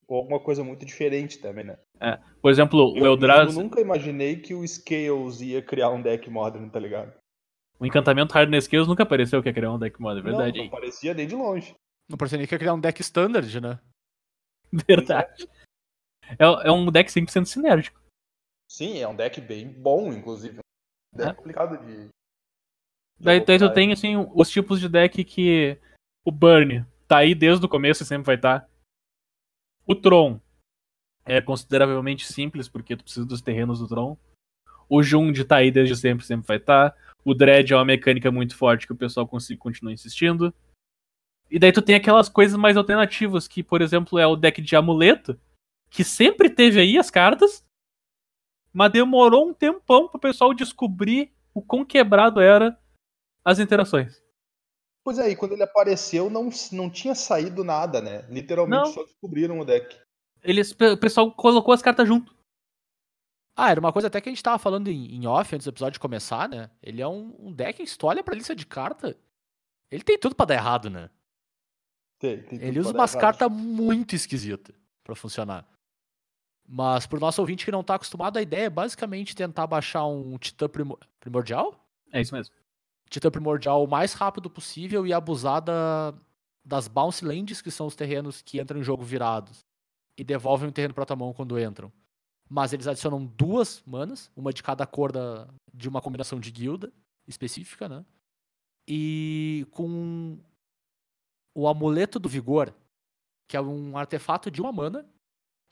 Ou 0.07 0.17
alguma 0.17 0.39
coisa 0.39 0.63
muito 0.63 0.85
diferente 0.85 1.39
também, 1.39 1.65
né? 1.65 1.77
Por 2.41 2.51
exemplo, 2.51 2.93
o 2.93 2.97
Eu, 2.97 3.05
Eldrazi, 3.05 3.55
eu 3.55 3.63
nunca 3.63 3.79
imaginei 3.79 4.37
que 4.37 4.53
o 4.53 4.67
Scales 4.67 5.41
ia 5.41 5.61
criar 5.61 5.89
um 5.89 6.01
deck 6.01 6.29
modern, 6.29 6.69
tá 6.69 6.79
ligado? 6.79 7.13
o 7.83 7.85
encantamento 7.85 8.33
Hardness 8.33 8.63
Scales 8.63 8.87
nunca 8.87 9.03
apareceu 9.03 9.41
que 9.43 9.49
ia 9.49 9.53
criar 9.53 9.73
um 9.73 9.77
deck 9.77 10.01
mod, 10.01 10.17
é 10.17 10.23
verdade. 10.23 10.57
Não, 10.57 10.63
não 10.65 10.71
parecia 10.71 11.13
nem 11.13 11.27
de 11.27 11.35
longe. 11.35 11.75
Não 12.09 12.17
parecia 12.17 12.37
nem 12.37 12.47
que 12.47 12.55
ia 12.55 12.59
criar 12.59 12.73
um 12.73 12.79
deck 12.79 13.01
standard, 13.01 13.59
né? 13.59 13.79
Verdade. 14.87 15.47
É, 16.39 16.67
é 16.67 16.71
um 16.71 16.89
deck 16.89 17.11
100% 17.11 17.45
sinérgico. 17.45 17.99
Sim, 18.73 18.97
é 18.97 19.07
um 19.07 19.15
deck 19.15 19.39
bem 19.39 19.67
bom, 19.71 20.11
inclusive. 20.11 20.57
Um 21.13 21.17
deck 21.17 21.29
É. 21.29 21.33
complicado 21.35 21.77
de. 21.85 22.05
de 22.05 22.09
Daí, 23.19 23.37
daí 23.39 23.59
tu 23.59 23.65
adoptar. 23.65 23.75
tem, 23.75 23.91
assim, 23.93 24.15
os 24.33 24.49
tipos 24.49 24.79
de 24.79 24.89
deck 24.89 25.23
que 25.23 25.77
o 26.25 26.31
Burn 26.31 26.83
tá 27.07 27.19
aí 27.19 27.35
desde 27.35 27.63
o 27.63 27.69
começo 27.69 28.01
e 28.01 28.05
sempre 28.05 28.25
vai 28.25 28.35
estar. 28.35 28.67
O 29.85 29.93
Tron 29.93 30.39
é 31.23 31.39
consideravelmente 31.39 32.25
simples, 32.25 32.67
porque 32.67 32.97
tu 32.97 33.03
precisa 33.03 33.27
dos 33.27 33.41
terrenos 33.41 33.77
do 33.77 33.87
Tron. 33.87 34.17
O 34.89 35.03
Jund 35.03 35.43
tá 35.45 35.57
aí 35.57 35.69
desde 35.69 35.95
sempre, 35.95 36.25
sempre 36.25 36.47
vai 36.47 36.57
estar. 36.57 36.97
O 37.23 37.35
Dread 37.35 37.71
é 37.71 37.75
uma 37.75 37.85
mecânica 37.85 38.31
muito 38.31 38.55
forte 38.57 38.87
que 38.87 38.93
o 38.93 38.97
pessoal 38.97 39.27
continua 39.27 39.93
insistindo. 39.93 40.51
E 41.49 41.59
daí 41.59 41.71
tu 41.71 41.81
tem 41.81 41.95
aquelas 41.95 42.27
coisas 42.27 42.57
mais 42.57 42.75
alternativas, 42.75 43.47
que, 43.47 43.61
por 43.61 43.83
exemplo, 43.83 44.17
é 44.17 44.25
o 44.25 44.35
deck 44.35 44.61
de 44.61 44.75
amuleto, 44.75 45.39
que 45.91 46.03
sempre 46.03 46.49
teve 46.49 46.79
aí 46.79 46.97
as 46.97 47.11
cartas, 47.11 47.62
mas 48.73 48.91
demorou 48.91 49.47
um 49.47 49.53
tempão 49.53 50.07
pro 50.07 50.19
pessoal 50.19 50.53
descobrir 50.53 51.31
o 51.53 51.61
quão 51.61 51.85
quebrado 51.85 52.41
era 52.41 52.77
as 53.45 53.59
interações. 53.59 54.21
Pois 55.03 55.19
é, 55.19 55.29
e 55.29 55.35
quando 55.35 55.51
ele 55.51 55.63
apareceu, 55.63 56.29
não, 56.29 56.49
não 56.71 56.89
tinha 56.89 57.13
saído 57.13 57.63
nada, 57.63 58.01
né? 58.01 58.25
Literalmente 58.29 58.85
Não. 58.85 58.93
só 58.93 59.03
descobriram 59.03 59.59
o 59.59 59.65
deck. 59.65 59.99
Eles, 60.41 60.71
o 60.71 60.97
pessoal 60.97 61.31
colocou 61.31 61.73
as 61.73 61.81
cartas 61.81 62.07
junto. 62.07 62.33
Ah, 63.55 63.69
era 63.69 63.79
uma 63.79 63.93
coisa 63.93 64.07
até 64.07 64.19
que 64.19 64.29
a 64.29 64.31
gente 64.31 64.41
tava 64.41 64.57
falando 64.57 64.87
em, 64.87 65.13
em 65.13 65.27
off 65.27 65.53
antes 65.53 65.65
do 65.65 65.71
episódio 65.71 65.99
começar, 65.99 66.49
né? 66.49 66.71
Ele 66.81 67.01
é 67.01 67.07
um, 67.07 67.35
um 67.37 67.53
deck 67.53 67.83
que 67.83 67.87
se 67.87 67.97
tu 67.97 68.07
olha 68.07 68.23
pra 68.23 68.33
lista 68.33 68.55
de 68.55 68.65
carta, 68.65 69.15
ele 69.91 70.03
tem 70.03 70.17
tudo 70.17 70.35
pra 70.35 70.45
dar 70.45 70.55
errado, 70.55 70.89
né? 70.89 71.09
Tem, 72.19 72.41
tem 72.41 72.57
tudo 72.57 72.63
Ele 72.63 72.79
usa 72.79 72.89
pra 72.89 72.97
dar 72.97 73.01
umas 73.01 73.15
cartas 73.15 73.51
muito 73.51 74.15
esquisitas 74.15 74.75
pra 75.03 75.15
funcionar. 75.15 75.67
Mas 76.67 77.05
pro 77.05 77.19
nosso 77.19 77.41
ouvinte 77.41 77.65
que 77.65 77.71
não 77.71 77.83
tá 77.83 77.95
acostumado, 77.95 78.37
a 78.37 78.41
ideia 78.41 78.65
é 78.65 78.69
basicamente 78.69 79.35
tentar 79.35 79.67
baixar 79.67 80.05
um 80.05 80.37
Titã 80.37 80.67
primo- 80.69 80.97
Primordial? 81.19 81.75
É 82.11 82.21
isso 82.21 82.33
mesmo. 82.33 82.53
Titã 83.09 83.29
Primordial 83.29 83.83
o 83.83 83.87
mais 83.87 84.13
rápido 84.13 84.49
possível 84.49 85.05
e 85.05 85.13
abusar 85.13 85.61
da- 85.61 86.13
das 86.65 86.87
Bounce 86.87 87.23
Lands, 87.25 87.61
que 87.61 87.69
são 87.69 87.85
os 87.85 87.95
terrenos 87.95 88.41
que 88.41 88.59
entram 88.59 88.79
em 88.79 88.83
jogo 88.83 89.03
virados. 89.03 89.65
E 90.17 90.23
devolvem 90.23 90.69
o 90.69 90.71
terreno 90.71 90.93
pra 90.93 91.05
tua 91.05 91.15
mão 91.15 91.33
quando 91.33 91.59
entram. 91.59 91.91
Mas 92.49 92.71
eles 92.71 92.87
adicionam 92.87 93.25
duas 93.25 93.81
manas, 93.85 94.31
uma 94.35 94.53
de 94.53 94.61
cada 94.63 94.85
cor 94.85 95.11
da, 95.11 95.47
de 95.73 95.89
uma 95.89 96.01
combinação 96.01 96.39
de 96.39 96.51
guilda. 96.51 96.91
específica, 97.27 97.87
né? 97.87 98.05
E 98.87 99.65
com 99.71 100.37
o 101.55 101.67
amuleto 101.69 102.19
do 102.19 102.27
vigor, 102.27 102.73
que 103.47 103.55
é 103.55 103.61
um 103.61 103.97
artefato 103.97 104.51
de 104.51 104.61
uma 104.61 104.73
mana, 104.73 105.05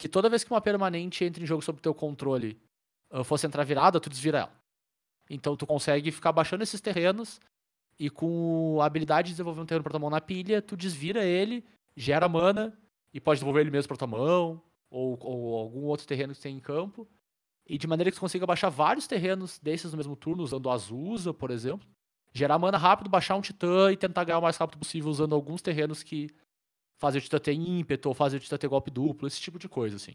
que 0.02 0.10
toda 0.10 0.28
vez 0.28 0.44
que 0.44 0.50
uma 0.50 0.60
permanente 0.60 1.24
entra 1.24 1.44
em 1.44 1.46
jogo 1.46 1.62
sob 1.62 1.80
teu 1.80 1.94
controle 1.94 2.60
uh, 3.12 3.24
fosse 3.24 3.46
entrar 3.46 3.64
virada, 3.64 4.00
tu 4.00 4.10
desvira 4.10 4.40
ela. 4.40 4.62
Então 5.30 5.56
tu 5.56 5.68
consegue 5.68 6.12
ficar 6.12 6.32
baixando 6.32 6.64
esses 6.64 6.82
terrenos 6.82 7.40
e 8.00 8.10
com 8.10 8.80
a 8.82 8.86
habilidade 8.86 9.28
de 9.28 9.34
desenvolver 9.34 9.62
um 9.62 9.66
terreno 9.68 9.84
pra 9.84 9.92
tua 9.92 10.00
mão 10.00 10.10
na 10.10 10.20
pilha, 10.20 10.60
tu 10.60 10.76
desvira 10.76 11.24
ele, 11.24 11.64
gera 11.96 12.28
mana 12.28 12.76
e 13.14 13.22
pode 13.22 13.42
devolver 13.42 13.62
ele 13.62 13.70
mesmo 13.70 13.90
pra 13.90 13.98
tua 13.98 14.08
mão 14.08 14.60
ou, 14.90 15.20
ou 15.22 15.60
algum 15.60 15.84
outro 15.84 16.08
terreno 16.08 16.34
que 16.34 16.42
tem 16.42 16.58
em 16.58 16.60
campo. 16.60 17.08
E 17.68 17.78
de 17.78 17.86
maneira 17.86 18.10
que 18.10 18.18
tu 18.18 18.22
consiga 18.22 18.48
baixar 18.48 18.70
vários 18.70 19.06
terrenos 19.06 19.60
desses 19.60 19.92
no 19.92 19.98
mesmo 19.98 20.16
turno, 20.16 20.42
usando 20.42 20.66
o 20.66 20.72
Azusa, 20.72 21.32
por 21.32 21.52
exemplo. 21.52 21.88
Gerar 22.34 22.58
mana 22.58 22.80
rápido, 22.80 23.08
baixar 23.08 23.36
um 23.36 23.42
titã 23.42 23.92
e 23.92 23.98
tentar 23.98 24.24
ganhar 24.24 24.40
o 24.40 24.42
mais 24.42 24.58
rápido 24.58 24.80
possível 24.80 25.12
usando 25.12 25.36
alguns 25.36 25.62
terrenos 25.62 26.02
que 26.02 26.32
fazem 27.02 27.20
o 27.20 27.22
titã 27.22 27.40
ter 27.40 27.54
ímpeto 27.54 28.08
ou 28.08 28.14
fazem 28.14 28.38
o 28.38 28.42
titã 28.42 28.58
ter 28.58 28.68
golpe 28.68 28.92
duplo, 28.92 29.28
esse 29.28 29.42
tipo 29.42 29.58
de 29.58 29.68
coisa, 29.68 29.96
assim. 29.96 30.14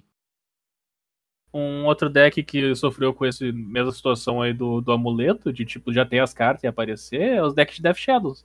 Um 1.53 1.85
outro 1.85 2.09
deck 2.09 2.43
que 2.45 2.75
sofreu 2.77 3.13
com 3.13 3.25
essa 3.25 3.45
mesma 3.53 3.91
situação 3.91 4.41
aí 4.41 4.55
do, 4.55 4.81
do 4.81 4.93
amuleto, 4.93 5.53
de 5.53 5.65
tipo, 5.65 5.93
já 5.93 6.07
ter 6.07 6.21
as 6.21 6.33
cartas 6.33 6.63
e 6.63 6.67
aparecer, 6.67 7.21
é 7.21 7.43
os 7.43 7.55
decks 7.55 7.77
de 7.77 7.83
Death 7.83 7.97
Shadows. 7.97 8.45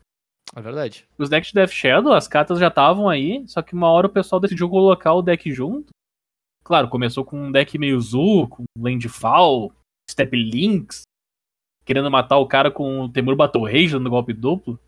É 0.55 0.61
verdade. 0.61 1.07
Os 1.17 1.29
decks 1.29 1.49
de 1.49 1.55
Death 1.55 1.71
Shadow, 1.71 2.13
as 2.13 2.27
cartas 2.27 2.59
já 2.59 2.67
estavam 2.67 3.07
aí, 3.07 3.47
só 3.47 3.61
que 3.61 3.73
uma 3.73 3.89
hora 3.89 4.07
o 4.07 4.11
pessoal 4.11 4.39
decidiu 4.39 4.69
colocar 4.69 5.13
o 5.13 5.21
deck 5.21 5.51
junto. 5.51 5.91
Claro, 6.63 6.89
começou 6.89 7.23
com 7.23 7.47
um 7.47 7.51
deck 7.51 7.77
meio 7.77 7.99
Zu, 7.99 8.47
com 8.49 8.63
Landfall, 8.77 9.71
Step 10.09 10.35
Links, 10.35 11.03
querendo 11.85 12.09
matar 12.09 12.37
o 12.37 12.47
cara 12.47 12.71
com 12.71 13.01
o 13.01 13.11
Temur 13.11 13.35
Battle 13.35 13.65
Rage 13.65 13.91
dando 13.91 14.09
golpe 14.09 14.33
duplo. 14.33 14.79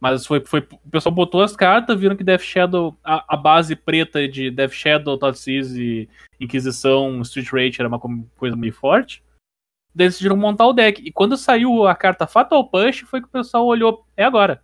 Mas 0.00 0.26
foi, 0.26 0.44
foi, 0.44 0.60
o 0.60 0.90
pessoal 0.90 1.14
botou 1.14 1.40
as 1.40 1.56
cartas, 1.56 1.98
viram 1.98 2.16
que 2.16 2.24
Death 2.24 2.42
Shadow, 2.42 2.96
a, 3.02 3.34
a 3.34 3.36
base 3.36 3.74
preta 3.74 4.28
de 4.28 4.50
Death 4.50 4.72
Shadow, 4.72 5.16
Thoughtseize 5.16 5.82
e 5.82 6.08
Inquisição, 6.38 7.20
Street 7.22 7.50
Rage 7.50 7.80
era 7.80 7.88
uma 7.88 8.00
coisa 8.36 8.56
meio 8.56 8.72
forte. 8.72 9.24
Decidiram 9.94 10.36
montar 10.36 10.66
o 10.66 10.72
deck. 10.72 11.00
E 11.02 11.12
quando 11.12 11.36
saiu 11.36 11.86
a 11.86 11.94
carta 11.94 12.26
Fatal 12.26 12.68
Push, 12.68 13.00
foi 13.02 13.20
que 13.20 13.28
o 13.28 13.30
pessoal 13.30 13.64
olhou, 13.64 14.04
é 14.16 14.24
agora. 14.24 14.62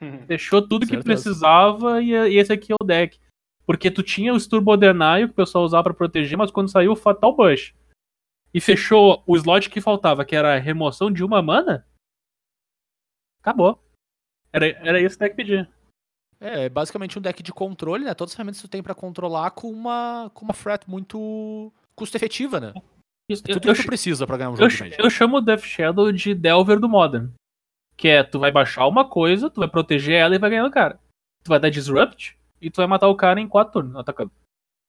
Fechou 0.26 0.66
tudo 0.66 0.86
que 0.86 1.02
precisava 1.02 2.00
e, 2.00 2.12
e 2.12 2.38
esse 2.38 2.52
aqui 2.52 2.72
é 2.72 2.76
o 2.80 2.84
deck. 2.84 3.18
Porque 3.66 3.90
tu 3.90 4.02
tinha 4.02 4.32
o 4.32 4.48
Turbo 4.48 4.76
Deny, 4.76 5.26
que 5.26 5.32
o 5.32 5.34
pessoal 5.34 5.64
usava 5.64 5.84
pra 5.84 5.94
proteger, 5.94 6.38
mas 6.38 6.52
quando 6.52 6.70
saiu 6.70 6.92
o 6.92 6.96
Fatal 6.96 7.34
Push 7.34 7.74
e 8.54 8.60
fechou 8.60 9.22
o 9.26 9.36
slot 9.36 9.68
que 9.68 9.80
faltava, 9.80 10.24
que 10.24 10.34
era 10.34 10.54
a 10.54 10.58
remoção 10.58 11.10
de 11.10 11.24
uma 11.24 11.42
mana, 11.42 11.84
acabou. 13.40 13.82
Era, 14.56 14.66
era 14.88 15.00
isso 15.00 15.18
que 15.18 15.24
o 15.24 15.26
deck 15.26 15.36
pedia. 15.36 15.68
É, 16.40 16.64
é 16.64 16.68
basicamente 16.68 17.18
um 17.18 17.22
deck 17.22 17.42
de 17.42 17.52
controle, 17.52 18.04
né? 18.04 18.14
Todas 18.14 18.32
as 18.32 18.36
ferramentas 18.36 18.60
que 18.60 18.66
tu 18.66 18.70
tem 18.70 18.82
pra 18.82 18.94
controlar 18.94 19.50
com 19.50 19.70
uma, 19.70 20.30
com 20.34 20.44
uma 20.44 20.54
threat 20.54 20.88
muito 20.88 21.72
custo-efetiva, 21.94 22.58
né? 22.58 22.74
Isso, 23.28 23.42
É 23.46 23.52
eu, 23.52 23.54
tudo 23.54 23.68
eu, 23.68 23.74
que 23.74 23.82
tu 23.82 23.86
precisa 23.86 24.26
pra 24.26 24.36
ganhar 24.36 24.50
um 24.50 24.54
eu, 24.54 24.70
jogo 24.70 24.84
Magic. 24.84 25.02
eu 25.02 25.10
chamo 25.10 25.36
o 25.38 25.40
Death 25.40 25.62
Shadow 25.62 26.10
de 26.12 26.34
Delver 26.34 26.78
do 26.78 26.88
Modern. 26.88 27.30
Que 27.96 28.08
é, 28.08 28.22
tu 28.22 28.38
vai 28.38 28.50
baixar 28.52 28.86
uma 28.86 29.08
coisa, 29.08 29.50
tu 29.50 29.60
vai 29.60 29.68
proteger 29.68 30.14
ela 30.14 30.34
e 30.34 30.38
vai 30.38 30.50
ganhar 30.50 30.66
o 30.66 30.70
cara. 30.70 30.98
Tu 31.42 31.48
vai 31.48 31.58
dar 31.58 31.70
Disrupt 31.70 32.36
e 32.60 32.70
tu 32.70 32.76
vai 32.76 32.86
matar 32.86 33.08
o 33.08 33.16
cara 33.16 33.40
em 33.40 33.48
quatro 33.48 33.74
turnos, 33.74 33.96
atacando. 33.96 34.30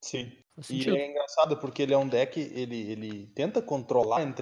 Sim. 0.04 0.32
E 0.70 0.90
é 0.90 1.12
engraçado 1.12 1.58
porque 1.58 1.84
ele 1.84 1.94
é 1.94 1.98
um 1.98 2.08
deck, 2.08 2.40
ele, 2.40 2.92
ele 2.92 3.28
tenta 3.28 3.62
controlar 3.62 4.24
entre 4.24 4.42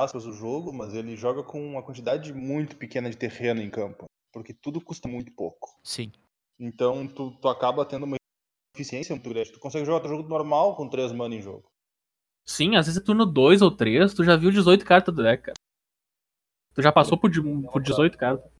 aspas 0.00 0.26
o 0.26 0.32
jogo, 0.32 0.72
mas 0.72 0.94
ele 0.94 1.16
joga 1.16 1.42
com 1.42 1.64
uma 1.64 1.82
quantidade 1.82 2.32
muito 2.32 2.76
pequena 2.76 3.10
de 3.10 3.16
terreno 3.16 3.60
em 3.60 3.70
campo, 3.70 4.05
porque 4.36 4.52
tudo 4.52 4.82
custa 4.82 5.08
muito 5.08 5.32
pouco. 5.32 5.80
Sim. 5.82 6.12
Então 6.60 7.08
tu, 7.08 7.30
tu 7.40 7.48
acaba 7.48 7.86
tendo 7.86 8.04
uma 8.04 8.16
eficiência 8.74 9.14
muito 9.14 9.26
grande. 9.30 9.50
Tu 9.52 9.58
consegue 9.58 9.86
jogar 9.86 10.00
teu 10.00 10.10
jogo 10.10 10.28
normal 10.28 10.76
com 10.76 10.86
3 10.90 11.10
mana 11.10 11.34
em 11.34 11.40
jogo. 11.40 11.66
Sim, 12.44 12.76
às 12.76 12.84
vezes 12.84 13.00
é 13.00 13.04
turno 13.04 13.24
2 13.24 13.62
ou 13.62 13.70
3, 13.70 14.12
tu 14.12 14.22
já 14.22 14.36
viu 14.36 14.50
18 14.50 14.84
cartas 14.84 15.14
do 15.14 15.22
deck, 15.22 15.44
cara. 15.44 15.54
Tu 16.74 16.82
já 16.82 16.92
passou 16.92 17.16
por, 17.16 17.30
por 17.72 17.82
18 17.82 18.18
cartas. 18.18 18.50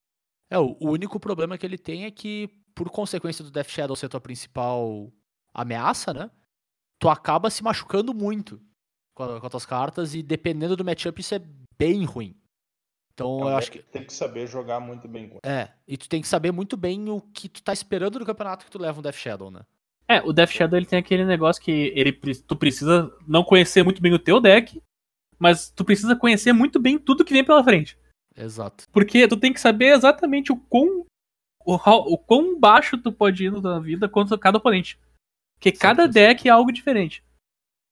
É, 0.51 0.59
o 0.59 0.77
o 0.81 0.89
único 0.93 1.21
problema 1.21 1.59
que 1.59 1.67
ele 1.67 1.77
tem 1.77 2.07
é 2.07 2.11
que, 2.11 2.49
por 2.75 2.89
consequência 2.89 3.45
do 3.45 3.51
Death 3.51 3.69
Shadow 3.69 3.95
ser 3.95 4.09
tua 4.09 4.21
principal 4.21 5.13
ameaça, 5.53 6.15
né? 6.15 6.31
Tu 6.99 7.07
acaba 7.11 7.51
se 7.51 7.63
machucando 7.63 8.15
muito 8.15 8.59
com, 9.15 9.25
a- 9.25 9.41
com 9.41 9.47
as 9.47 9.51
tuas 9.51 9.67
cartas 9.67 10.15
e 10.15 10.23
dependendo 10.23 10.75
do 10.75 10.85
matchup 10.85 11.21
isso 11.21 11.35
é 11.35 11.43
bem 11.79 12.05
ruim. 12.07 12.35
Então 13.17 13.49
É 13.49 13.53
eu 13.53 13.57
acho 13.57 13.73
que. 13.73 13.79
Tem 13.79 14.05
que 14.05 14.13
saber 14.13 14.47
jogar 14.47 14.79
muito 14.79 15.09
bem 15.09 15.27
com 15.27 15.39
ele. 15.43 15.53
É, 15.55 15.71
e 15.89 15.97
tu 15.97 16.07
tem 16.07 16.21
que 16.21 16.29
saber 16.29 16.53
muito 16.53 16.77
bem 16.77 17.09
o 17.09 17.19
que 17.21 17.49
tu 17.49 17.63
tá 17.63 17.73
esperando 17.73 18.19
do 18.19 18.27
campeonato 18.27 18.67
que 18.67 18.71
tu 18.71 18.79
leva 18.79 18.99
um 18.99 19.03
Death 19.03 19.17
Shadow, 19.17 19.51
né? 19.51 19.63
É, 20.07 20.21
o 20.21 20.33
Death 20.35 20.51
Shadow 20.51 20.79
ele 20.79 20.87
tem 20.87 20.99
aquele 20.99 21.25
negócio 21.25 21.61
que 21.63 21.93
ele, 21.97 22.13
tu 22.13 22.55
precisa 22.55 23.11
não 23.27 23.43
conhecer 23.43 23.83
muito 23.83 24.01
bem 24.03 24.13
o 24.13 24.19
teu 24.19 24.39
deck, 24.39 24.81
mas 25.39 25.71
tu 25.71 25.85
precisa 25.85 26.15
conhecer 26.15 26.53
muito 26.53 26.79
bem 26.79 26.99
tudo 26.99 27.25
que 27.25 27.33
vem 27.33 27.43
pela 27.45 27.65
frente. 27.65 27.99
Exato. 28.37 28.87
Porque 28.93 29.27
tu 29.27 29.37
tem 29.37 29.53
que 29.53 29.61
saber 29.61 29.87
exatamente 29.87 30.53
o 30.53 30.57
quão, 30.57 31.07
o, 31.65 31.75
o 31.75 32.19
quão 32.19 32.61
baixo 32.61 32.99
tu 32.99 33.11
pode 33.11 33.47
ir 33.47 33.51
na 33.51 33.81
vida 33.81 34.09
contra 34.09 34.39
cada 34.39 34.59
oponente. 34.59 35.01
Porque 35.55 35.73
cada 35.73 36.03
Certeza. 36.05 36.29
deck 36.29 36.47
é 36.47 36.51
algo 36.51 36.71
diferente. 36.71 37.25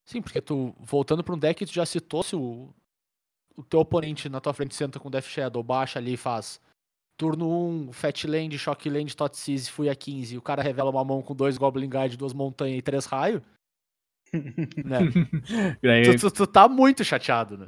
Sim, 0.06 0.20
porque 0.20 0.42
tu, 0.42 0.74
voltando 0.78 1.24
pra 1.24 1.34
um 1.34 1.38
deck, 1.38 1.64
tu 1.64 1.72
já 1.72 1.87
citou 1.87 2.22
se 2.22 2.37
o, 2.37 2.74
o 3.56 3.62
teu 3.62 3.80
oponente 3.80 4.28
na 4.28 4.40
tua 4.40 4.52
frente 4.52 4.74
senta 4.74 4.98
com 4.98 5.10
Death 5.10 5.24
Shadow, 5.26 5.62
baixa 5.62 5.98
ali 5.98 6.14
e 6.14 6.16
faz 6.16 6.60
turno 7.16 7.48
1, 7.88 7.92
Fat 7.92 8.24
Land, 8.24 8.58
Shock 8.58 8.88
Land, 8.90 9.14
Tot 9.16 9.36
Seize, 9.36 9.70
fui 9.70 9.88
a 9.88 9.94
15, 9.94 10.34
e 10.34 10.38
o 10.38 10.42
cara 10.42 10.62
revela 10.62 10.90
uma 10.90 11.04
mão 11.04 11.22
com 11.22 11.34
dois 11.34 11.56
Goblin 11.56 11.88
Guard, 11.88 12.16
duas 12.16 12.32
montanhas 12.32 12.78
e 12.78 12.82
três 12.82 13.06
raios, 13.06 13.40
né? 14.84 14.98
Aí, 15.84 16.16
tu, 16.16 16.18
tu- 16.18 16.30
tu 16.30 16.46
tá 16.46 16.68
muito 16.68 17.04
chateado, 17.04 17.56
né? 17.56 17.66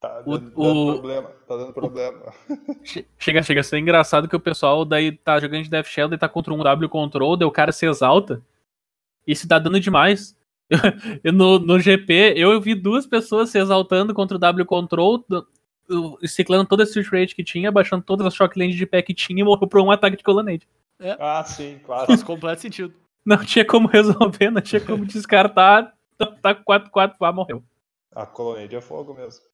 Tá 0.00 0.22
O- 0.26 0.38
dando, 0.38 0.50
dando 0.50 0.78
o- 0.78 0.92
problema. 0.92 1.28
Tá 1.48 1.56
dando 1.56 1.72
problema. 1.72 2.32
che- 2.84 3.06
chega, 3.18 3.42
chega 3.42 3.60
a 3.60 3.64
ser 3.64 3.78
engraçado 3.78 4.28
que 4.28 4.36
o 4.36 4.40
pessoal 4.40 4.84
daí 4.84 5.10
tá 5.10 5.40
jogando 5.40 5.64
de 5.64 5.70
Death 5.70 5.86
Shadow 5.86 6.14
e 6.14 6.18
tá 6.18 6.28
contra 6.28 6.52
um 6.54 6.58
W 6.62 6.88
Control, 6.88 7.36
daí 7.36 7.48
o 7.48 7.50
cara 7.52 7.72
se 7.72 7.86
exalta 7.86 8.40
e 9.26 9.34
se 9.34 9.48
dá 9.48 9.58
dano 9.58 9.80
demais. 9.80 10.35
No, 11.32 11.58
no 11.58 11.78
GP, 11.78 12.34
eu 12.36 12.60
vi 12.60 12.74
duas 12.74 13.06
pessoas 13.06 13.50
se 13.50 13.58
exaltando 13.58 14.12
contra 14.14 14.36
o 14.36 14.40
W 14.40 14.66
Control, 14.66 15.24
do- 15.28 15.46
do- 15.88 16.18
ciclando 16.26 16.66
toda 16.68 16.82
a 16.82 16.86
Street 16.86 17.06
Rage 17.08 17.34
que 17.34 17.44
tinha, 17.44 17.70
baixando 17.70 18.02
todas 18.02 18.26
as 18.26 18.34
Shockland 18.34 18.74
de 18.76 18.86
pé 18.86 19.00
que 19.02 19.14
tinha 19.14 19.40
e 19.40 19.44
morreu 19.44 19.68
por 19.68 19.80
um 19.80 19.90
ataque 19.90 20.16
de 20.16 20.24
Colonnade. 20.24 20.66
Ah, 21.20 21.44
sim, 21.44 21.78
claro. 21.84 22.06
Faz 22.06 22.22
completo 22.22 22.62
sentido. 22.62 22.92
Não 23.24 23.44
tinha 23.44 23.64
como 23.64 23.86
resolver, 23.88 24.50
não 24.50 24.60
tinha 24.60 24.80
como 24.80 25.04
descartar. 25.06 25.94
Tá 26.42 26.54
com 26.54 26.64
4-4, 26.64 27.14
vá, 27.20 27.30
morreu. 27.32 27.62
A 28.14 28.24
Colonnade 28.24 28.74
é 28.74 28.80
fogo 28.80 29.12
mesmo. 29.14 29.44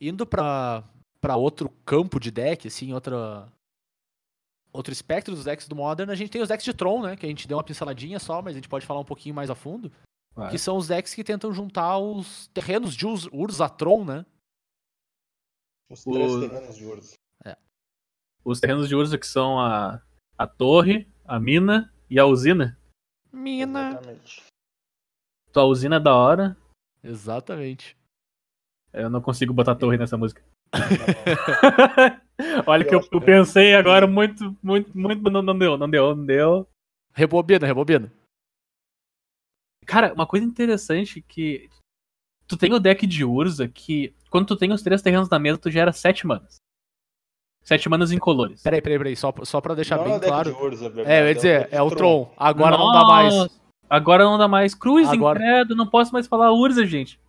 Indo 0.00 0.24
pra, 0.24 0.84
pra 1.20 1.36
outro 1.36 1.68
campo 1.84 2.18
de 2.20 2.30
deck, 2.30 2.66
assim, 2.68 2.92
outra, 2.94 3.48
outro 4.72 4.92
espectro 4.92 5.34
dos 5.34 5.44
decks 5.44 5.66
do 5.68 5.76
Modern, 5.76 6.10
a 6.10 6.14
gente 6.14 6.30
tem 6.30 6.40
os 6.42 6.48
decks 6.48 6.64
de 6.64 6.72
Tron, 6.74 7.02
né? 7.02 7.16
Que 7.16 7.26
a 7.26 7.28
gente 7.28 7.46
deu 7.48 7.56
uma 7.56 7.64
pinceladinha 7.64 8.18
só, 8.18 8.40
mas 8.42 8.52
a 8.52 8.56
gente 8.58 8.68
pode 8.68 8.86
falar 8.86 9.00
um 9.00 9.04
pouquinho 9.04 9.34
mais 9.34 9.50
a 9.50 9.54
fundo. 9.54 9.90
Vai. 10.34 10.50
Que 10.50 10.58
são 10.58 10.76
os 10.76 10.86
decks 10.88 11.14
que 11.14 11.24
tentam 11.24 11.52
juntar 11.52 11.98
os 11.98 12.48
terrenos 12.48 12.94
de 12.94 13.06
Urs- 13.06 13.28
Urzatron, 13.32 14.04
né? 14.04 14.24
Os 15.90 16.04
três 16.04 16.32
terrenos 16.48 16.76
de 16.76 16.84
Urza. 16.86 17.14
Os 18.44 18.58
terrenos 18.58 18.88
de 18.88 18.94
Urza 18.94 19.18
que 19.18 19.26
são 19.26 19.60
a, 19.60 20.00
a 20.38 20.46
torre, 20.46 21.06
a 21.26 21.38
mina 21.38 21.92
e 22.08 22.18
a 22.18 22.24
usina. 22.24 22.78
Mina. 23.30 23.90
Exatamente. 23.90 24.46
Tua 25.52 25.64
usina 25.64 25.96
é 25.96 26.00
da 26.00 26.14
hora. 26.14 26.56
Exatamente. 27.02 27.98
Eu 28.92 29.10
não 29.10 29.20
consigo 29.20 29.52
botar 29.52 29.74
torre 29.74 29.98
nessa 29.98 30.16
música. 30.16 30.42
Olha 32.66 32.84
que 32.84 32.94
eu, 32.94 33.00
eu 33.12 33.20
pensei 33.20 33.74
agora 33.74 34.06
muito, 34.06 34.56
muito, 34.62 34.96
muito. 34.96 35.30
Não, 35.30 35.42
não 35.42 35.58
deu, 35.58 35.76
não 35.76 35.90
deu, 35.90 36.14
não 36.16 36.24
deu. 36.24 36.66
Rebobina, 37.12 37.66
rebobina. 37.66 38.10
Cara, 39.86 40.12
uma 40.14 40.26
coisa 40.26 40.46
interessante 40.46 41.20
que. 41.20 41.68
Tu 42.46 42.56
tem 42.56 42.72
o 42.72 42.80
deck 42.80 43.06
de 43.06 43.24
Urza 43.24 43.68
que, 43.68 44.12
quando 44.28 44.46
tu 44.46 44.56
tem 44.56 44.72
os 44.72 44.82
três 44.82 45.02
terrenos 45.02 45.28
na 45.28 45.38
mesa, 45.38 45.58
tu 45.58 45.70
gera 45.70 45.92
sete 45.92 46.26
manas. 46.26 46.56
Sete 47.62 47.88
manas 47.88 48.10
incolores. 48.10 48.62
Peraí, 48.62 48.80
peraí, 48.80 48.98
peraí. 48.98 49.16
Só, 49.16 49.30
pra- 49.30 49.44
só 49.44 49.60
pra 49.60 49.74
deixar 49.74 49.96
Não 49.96 50.04
é 50.04 50.08
bem 50.08 50.18
deck 50.18 50.26
claro. 50.28 50.52
de 50.54 50.56
Urza, 50.60 50.92
É, 51.04 51.20
eu 51.20 51.26
ia 51.28 51.34
dizer, 51.34 51.60
deck 51.64 51.74
é 51.74 51.82
o 51.82 51.90
de 51.90 51.96
Tron. 51.96 52.32
Agora 52.36 52.76
não 52.76 52.90
dá 52.92 53.04
mais. 53.04 53.34
Nossa, 53.34 53.60
Agora 53.88 54.24
não 54.24 54.38
dá 54.38 54.48
mais. 54.48 54.74
Cruzing, 54.74 55.16
Agora- 55.16 55.38
credo, 55.38 55.76
não 55.76 55.86
posso 55.86 56.12
mais 56.12 56.26
falar 56.26 56.52
Urza, 56.52 56.84
gente. 56.86 57.19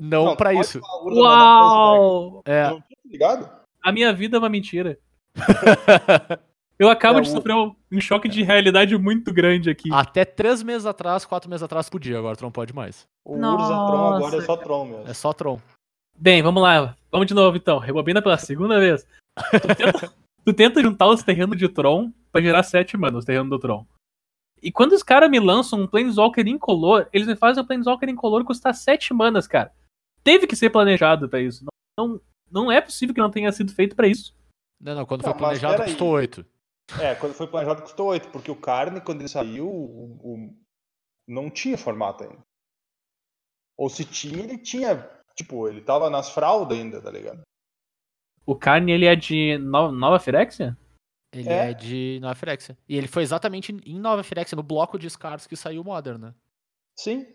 Não, 0.00 0.26
Não, 0.26 0.36
pra 0.36 0.50
pode 0.52 0.60
isso. 0.60 0.80
Uau! 1.04 2.42
É. 2.44 2.70
Não 2.70 2.80
tinha 2.80 2.98
ligado? 3.06 3.50
A 3.82 3.92
minha 3.92 4.12
vida 4.12 4.36
é 4.36 4.38
uma 4.38 4.48
mentira. 4.48 4.98
Eu 6.76 6.88
acabo 6.88 7.20
É, 7.20 7.22
de 7.22 7.28
sofrer 7.30 7.54
um, 7.54 7.74
um 7.92 8.00
choque 8.00 8.28
de 8.28 8.42
realidade 8.42 8.96
muito 8.98 9.32
grande 9.32 9.70
aqui. 9.70 9.88
Até 9.92 10.24
três 10.24 10.60
meses 10.62 10.86
atrás, 10.86 11.24
quatro 11.24 11.48
meses 11.48 11.62
atrás 11.62 11.88
podia, 11.88 12.18
agora 12.18 12.36
não 12.42 12.50
pode 12.50 12.74
mais. 12.74 13.06
O 13.24 13.36
Nossa. 13.36 13.62
Urza 13.62 13.86
Tron 13.86 14.14
agora 14.14 14.36
é 14.36 14.40
só 14.40 14.56
Tron 14.56 14.84
mesmo. 14.86 15.08
É 15.08 15.14
só 15.14 15.32
Tron. 15.32 15.60
Bem, 16.18 16.42
vamos 16.42 16.60
lá. 16.62 16.96
Vamos 17.12 17.26
de 17.28 17.34
novo 17.34 17.56
então. 17.56 17.78
Rebobina 17.78 18.20
pela 18.20 18.36
segunda 18.38 18.80
vez. 18.80 19.06
Tu 19.52 19.74
tenta, 19.76 20.12
tu 20.44 20.52
tenta 20.52 20.82
juntar 20.82 21.06
os 21.06 21.22
terrenos 21.22 21.56
de 21.56 21.68
Tron 21.68 22.12
pra 22.32 22.42
gerar 22.42 22.64
7 22.64 22.96
mana, 22.96 23.18
os 23.18 23.24
terrenos 23.24 23.50
do 23.50 23.58
Tron. 23.58 23.86
E 24.60 24.72
quando 24.72 24.92
os 24.92 25.02
caras 25.02 25.30
me 25.30 25.38
lançam 25.38 25.80
um 25.80 25.86
Planeswalker 25.86 26.46
incolor, 26.48 27.06
eles 27.12 27.28
me 27.28 27.36
fazem 27.36 27.62
um 27.62 27.66
Planeswalker 27.66 28.08
incolor 28.08 28.44
custar 28.44 28.74
7 28.74 29.14
manas, 29.14 29.46
cara. 29.46 29.70
Teve 30.24 30.46
que 30.46 30.56
ser 30.56 30.70
planejado 30.70 31.28
pra 31.28 31.40
isso. 31.40 31.64
Não, 31.98 32.08
não, 32.08 32.20
não 32.50 32.72
é 32.72 32.80
possível 32.80 33.14
que 33.14 33.20
não 33.20 33.30
tenha 33.30 33.52
sido 33.52 33.72
feito 33.74 33.94
pra 33.94 34.08
isso. 34.08 34.34
Não, 34.80 34.94
não, 34.94 35.06
quando 35.06 35.22
Não, 35.22 35.30
foi 35.30 35.38
planejado 35.38 35.84
custou 35.84 36.08
8. 36.10 36.46
É, 37.00 37.14
quando 37.14 37.34
foi 37.34 37.46
planejado 37.46 37.82
custou 37.82 38.06
8, 38.08 38.28
porque 38.30 38.50
o 38.50 38.56
Carne, 38.60 39.00
quando 39.00 39.20
ele 39.20 39.28
saiu, 39.28 39.68
o- 39.68 40.18
o- 40.34 40.56
não 41.28 41.50
tinha 41.50 41.78
formato 41.78 42.24
ainda. 42.24 42.42
Ou 43.78 43.88
se 43.88 44.04
tinha, 44.04 44.42
ele 44.44 44.58
tinha. 44.58 45.10
Tipo, 45.36 45.68
ele 45.68 45.80
tava 45.80 46.08
nas 46.08 46.30
fraldas 46.30 46.78
ainda, 46.78 47.00
tá 47.02 47.10
ligado? 47.10 47.42
O 48.46 48.54
Carne, 48.54 48.92
ele 48.92 49.06
é 49.06 49.16
de 49.16 49.58
no- 49.58 49.90
Nova 49.90 50.20
Firexia? 50.20 50.76
Ele 51.34 51.48
É. 51.48 51.70
é, 51.70 51.74
de 51.74 52.18
Nova 52.20 52.34
Firexia. 52.34 52.78
E 52.88 52.96
ele 52.96 53.08
foi 53.08 53.22
exatamente 53.24 53.72
em 53.72 53.98
Nova 53.98 54.22
Firexia, 54.22 54.54
no 54.54 54.62
bloco 54.62 54.98
de 54.98 55.08
Scars 55.10 55.46
que 55.46 55.56
saiu 55.56 55.80
o 55.80 55.84
Modern, 55.84 56.20
né? 56.20 56.34
Sim. 56.96 57.26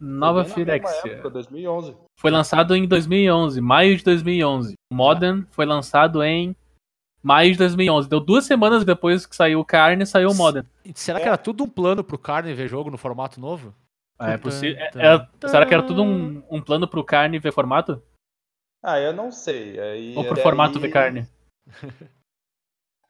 Nova 0.00 0.44
Firexia. 0.44 1.12
época, 1.12 1.30
2011. 1.30 1.94
Foi 2.18 2.30
lançado 2.30 2.74
em 2.74 2.86
2011, 2.88 3.60
maio 3.60 3.96
de 3.96 4.02
2011. 4.04 4.74
O 4.90 4.94
Modern 4.94 5.44
foi 5.50 5.66
lançado 5.66 6.22
em 6.22 6.56
maio 7.22 7.52
de 7.52 7.58
2011. 7.58 8.08
Deu 8.08 8.18
duas 8.20 8.44
semanas 8.46 8.84
depois 8.84 9.26
que 9.26 9.36
saiu 9.36 9.60
o 9.60 9.64
Carne, 9.64 10.06
saiu 10.06 10.30
o 10.30 10.34
Modern. 10.34 10.66
E 10.84 10.92
será 10.98 11.18
É. 11.18 11.22
que 11.22 11.28
era 11.28 11.36
tudo 11.38 11.64
um 11.64 11.68
plano 11.68 12.02
pro 12.02 12.18
Carne 12.18 12.54
ver 12.54 12.68
jogo 12.68 12.90
no 12.90 12.96
formato 12.98 13.38
novo? 13.40 13.74
É 14.18 14.36
possível. 14.36 14.76
é- 14.78 15.16
é- 15.16 15.48
será 15.48 15.64
que 15.66 15.72
era 15.74 15.82
tudo 15.82 16.02
um, 16.02 16.42
um 16.50 16.60
plano 16.62 16.86
pro 16.88 17.04
Carne 17.04 17.38
ver 17.38 17.52
formato? 17.52 18.02
Ah, 18.82 18.98
eu 18.98 19.12
não 19.12 19.30
sei. 19.30 19.78
Aí, 19.78 20.14
Ou 20.16 20.24
pro 20.24 20.36
formato 20.40 20.76
aí- 20.76 20.82
ver 20.82 20.90
Carne? 20.90 21.28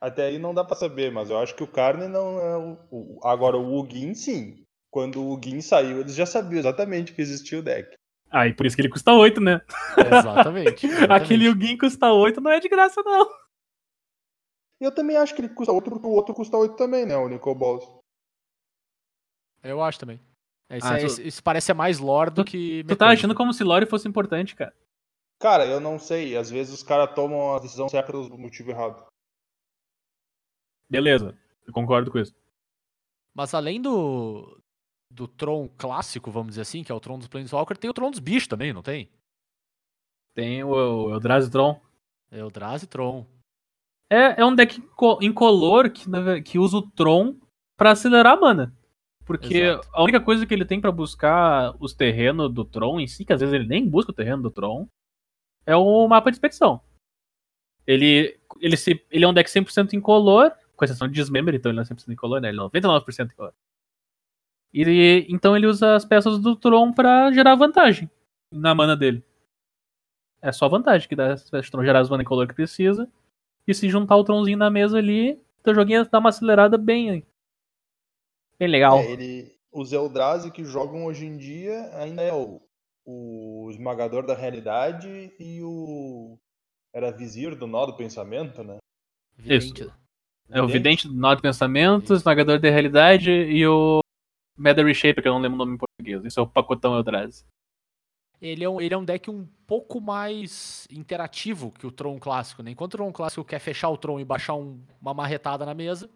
Até 0.00 0.26
aí 0.26 0.38
não 0.38 0.54
dá 0.54 0.64
pra 0.64 0.74
saber, 0.76 1.12
mas 1.12 1.28
eu 1.30 1.38
acho 1.38 1.54
que 1.54 1.62
o 1.62 1.68
Carne 1.68 2.08
não 2.08 2.38
é 2.40 2.56
o- 2.90 3.20
Agora 3.22 3.56
o 3.58 3.78
Ugin, 3.78 4.14
sim. 4.14 4.62
Quando 4.90 5.22
o 5.22 5.32
Ugin 5.32 5.60
saiu, 5.60 6.00
eles 6.00 6.14
já 6.14 6.26
sabiam 6.26 6.58
exatamente 6.58 7.14
que 7.14 7.22
existia 7.22 7.58
o 7.58 7.62
deck. 7.62 7.94
Ah, 8.30 8.46
e 8.46 8.54
por 8.54 8.66
isso 8.66 8.76
que 8.76 8.82
ele 8.82 8.88
custa 8.90 9.12
8, 9.12 9.40
né? 9.40 9.60
Exatamente. 9.98 10.86
exatamente. 10.86 11.12
Aquele 11.12 11.44
Yugin 11.46 11.76
custa 11.78 12.12
8 12.12 12.40
não 12.40 12.50
é 12.50 12.60
de 12.60 12.68
graça, 12.68 13.02
não. 13.02 13.28
Eu 14.80 14.92
também 14.94 15.16
acho 15.16 15.34
que 15.34 15.40
ele 15.42 15.48
custa 15.48 15.72
outro, 15.72 15.90
porque 15.90 16.06
o 16.06 16.10
outro 16.10 16.34
custa 16.34 16.56
8 16.56 16.74
também, 16.76 17.04
né? 17.04 17.16
O 17.16 17.28
Nicol 17.28 17.54
Balls. 17.54 17.84
Eu 19.62 19.82
acho 19.82 19.98
também. 19.98 20.20
Isso, 20.70 20.86
Ah, 20.86 20.96
é- 20.98 21.06
tu- 21.06 21.20
isso- 21.22 21.42
parece 21.42 21.66
ser 21.66 21.74
mais 21.74 21.98
lore 21.98 22.30
do 22.30 22.44
que. 22.44 22.84
Tu 22.84 22.96
tá 22.96 23.08
agindo 23.08 23.34
como 23.34 23.52
se 23.52 23.62
Lore 23.64 23.86
fosse 23.86 24.08
importante, 24.08 24.54
cara. 24.54 24.72
Cara, 25.40 25.66
eu 25.66 25.80
não 25.80 25.98
sei. 25.98 26.36
Às 26.36 26.48
vezes 26.50 26.72
os 26.72 26.82
caras 26.82 27.12
tomam 27.14 27.56
a 27.56 27.58
decisão 27.58 27.88
certa 27.88 28.12
pelo 28.12 28.38
motivo 28.38 28.70
errado. 28.70 29.04
Beleza, 30.88 31.36
eu 31.66 31.72
concordo 31.72 32.10
com 32.10 32.18
isso. 32.18 32.34
Mas 33.34 33.52
além 33.54 33.82
do. 33.82 34.59
Do 35.12 35.26
Tron 35.26 35.68
clássico, 35.76 36.30
vamos 36.30 36.50
dizer 36.50 36.62
assim, 36.62 36.84
que 36.84 36.92
é 36.92 36.94
o 36.94 37.00
Tron 37.00 37.18
dos 37.18 37.28
Planeswalker, 37.28 37.76
tem 37.76 37.90
o 37.90 37.94
Tron 37.94 38.10
dos 38.10 38.20
bichos 38.20 38.46
também, 38.48 38.72
não 38.72 38.82
tem? 38.82 39.10
Tem 40.34 40.62
o, 40.62 41.10
Eldrazi 41.12 41.50
Tron. 41.50 41.80
É 42.30 42.44
o 42.44 42.50
Draz 42.50 42.82
e 42.82 42.86
Tron. 42.86 43.26
É, 44.08 44.40
é 44.40 44.44
um 44.44 44.54
deck 44.54 44.78
inco- 44.78 45.18
incolor 45.20 45.90
que, 45.90 46.04
que 46.42 46.58
usa 46.58 46.78
o 46.78 46.90
Tron 46.90 47.36
pra 47.76 47.92
acelerar 47.92 48.34
a 48.34 48.40
mana. 48.40 48.74
Porque 49.24 49.58
Exato. 49.58 49.88
a 49.92 50.02
única 50.02 50.20
coisa 50.20 50.46
que 50.46 50.54
ele 50.54 50.64
tem 50.64 50.80
pra 50.80 50.90
buscar 50.90 51.74
os 51.80 51.92
terrenos 51.92 52.52
do 52.52 52.64
Tron 52.64 53.00
em 53.00 53.06
si, 53.06 53.24
que 53.24 53.32
às 53.32 53.40
vezes 53.40 53.54
ele 53.54 53.66
nem 53.66 53.88
busca 53.88 54.10
o 54.10 54.14
terreno 54.14 54.42
do 54.42 54.50
Tron, 54.50 54.88
é 55.66 55.76
o 55.76 56.06
mapa 56.08 56.30
de 56.30 56.36
expedição. 56.36 56.80
Ele, 57.86 58.38
ele, 58.60 58.76
se, 58.76 59.04
ele 59.10 59.24
é 59.24 59.28
um 59.28 59.34
deck 59.34 59.48
100% 59.48 59.92
incolor, 59.94 60.52
com 60.76 60.84
exceção 60.84 61.08
de 61.08 61.14
Dismember, 61.14 61.54
então 61.54 61.70
ele 61.70 61.76
não 61.76 61.82
é 61.82 61.86
100% 61.86 62.08
incolor, 62.08 62.40
né? 62.40 62.48
Ele 62.48 62.58
é 62.58 62.62
99% 62.62 63.32
incolor. 63.32 63.52
E 64.72 65.26
então 65.28 65.56
ele 65.56 65.66
usa 65.66 65.96
as 65.96 66.04
peças 66.04 66.38
do 66.38 66.54
Tron 66.54 66.92
pra 66.92 67.32
gerar 67.32 67.56
vantagem 67.56 68.08
na 68.52 68.74
mana 68.74 68.96
dele. 68.96 69.24
É 70.42 70.52
só 70.52 70.68
vantagem 70.68 71.08
que 71.08 71.16
dá 71.16 71.36
se 71.36 71.54
o 71.54 71.70
Tron 71.70 71.84
gerar 71.84 72.00
as 72.00 72.08
mana 72.08 72.22
incolor 72.22 72.46
que 72.46 72.54
precisa. 72.54 73.08
E 73.66 73.74
se 73.74 73.88
juntar 73.88 74.16
o 74.16 74.24
Tronzinho 74.24 74.58
na 74.58 74.70
mesa 74.70 74.98
ali, 74.98 75.40
teu 75.62 75.74
joguinho 75.74 76.08
dá 76.08 76.18
uma 76.18 76.30
acelerada 76.30 76.78
bem. 76.78 77.24
Bem 78.58 78.68
legal. 78.68 78.98
É, 78.98 79.12
ele, 79.12 79.54
os 79.72 79.92
Eldrazi 79.92 80.50
que 80.50 80.64
jogam 80.64 81.04
hoje 81.04 81.26
em 81.26 81.36
dia 81.36 81.90
ainda 81.94 82.22
é 82.22 82.32
o, 82.32 82.60
o 83.04 83.68
esmagador 83.70 84.26
da 84.26 84.34
realidade 84.34 85.32
e 85.38 85.62
o. 85.62 86.38
Era 86.92 87.12
vizir 87.12 87.54
do 87.54 87.66
nó 87.66 87.86
do 87.86 87.96
pensamento, 87.96 88.64
né? 88.64 88.78
Vidente. 89.36 89.90
É 90.48 90.60
o 90.60 90.66
Vidente 90.66 91.06
do 91.06 91.14
Nó 91.14 91.32
de 91.34 91.40
Pensamento, 91.40 92.12
Esmagador 92.12 92.58
da 92.58 92.68
Realidade 92.68 93.30
e 93.30 93.64
o 93.64 93.99
Matter 94.60 94.84
Reshaper, 94.84 95.22
que 95.22 95.28
eu 95.28 95.32
não 95.32 95.40
lembro 95.40 95.56
o 95.56 95.58
nome 95.58 95.74
em 95.74 95.78
português. 95.78 96.24
Isso 96.24 96.38
é 96.38 96.42
o 96.42 96.46
pacotão 96.46 96.94
Eldrazi. 96.96 97.44
Ele 98.40 98.64
é, 98.64 98.68
um, 98.68 98.80
ele 98.80 98.94
é 98.94 98.96
um 98.96 99.04
deck 99.04 99.30
um 99.30 99.46
pouco 99.66 100.00
mais 100.00 100.86
interativo 100.90 101.70
que 101.72 101.86
o 101.86 101.90
Tron 101.92 102.18
clássico, 102.18 102.62
né? 102.62 102.70
Enquanto 102.70 102.94
o 102.94 102.96
Tron 102.96 103.12
clássico 103.12 103.44
quer 103.44 103.58
fechar 103.58 103.90
o 103.90 103.98
Tron 103.98 104.18
e 104.18 104.24
baixar 104.24 104.54
um- 104.54 104.80
uma 105.00 105.12
marretada 105.12 105.66
na 105.66 105.74
mesa, 105.74 106.08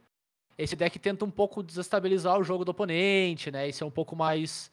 esse 0.57 0.75
deck 0.75 0.99
tenta 0.99 1.25
um 1.25 1.31
pouco 1.31 1.63
desestabilizar 1.63 2.39
o 2.39 2.45
jogo 2.45 2.65
do 2.65 2.71
oponente, 2.71 3.51
né? 3.51 3.69
Esse 3.69 3.83
é 3.83 3.87
um 3.87 3.91
pouco 3.91 4.17
mais, 4.17 4.71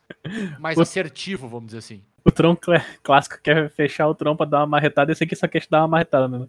mais 0.60 0.78
O- 0.80 0.82
assertivo, 0.82 1.48
vamos 1.50 1.68
dizer 1.68 1.80
assim. 1.80 2.04
O 2.24 2.32
Tron 2.32 2.56
clá- 2.56 2.86
clássico 3.04 3.38
quer 3.42 3.70
fechar 3.72 4.08
o 4.08 4.16
Tron 4.16 4.36
pra 4.38 4.46
dar 4.46 4.60
uma 4.60 4.68
marretada, 4.68 5.12
esse 5.12 5.24
aqui 5.24 5.36
só 5.36 5.48
quer 5.48 5.60
te 5.62 5.70
dar 5.70 5.80
uma 5.82 5.88
marretada, 5.90 6.28
né? 6.28 6.48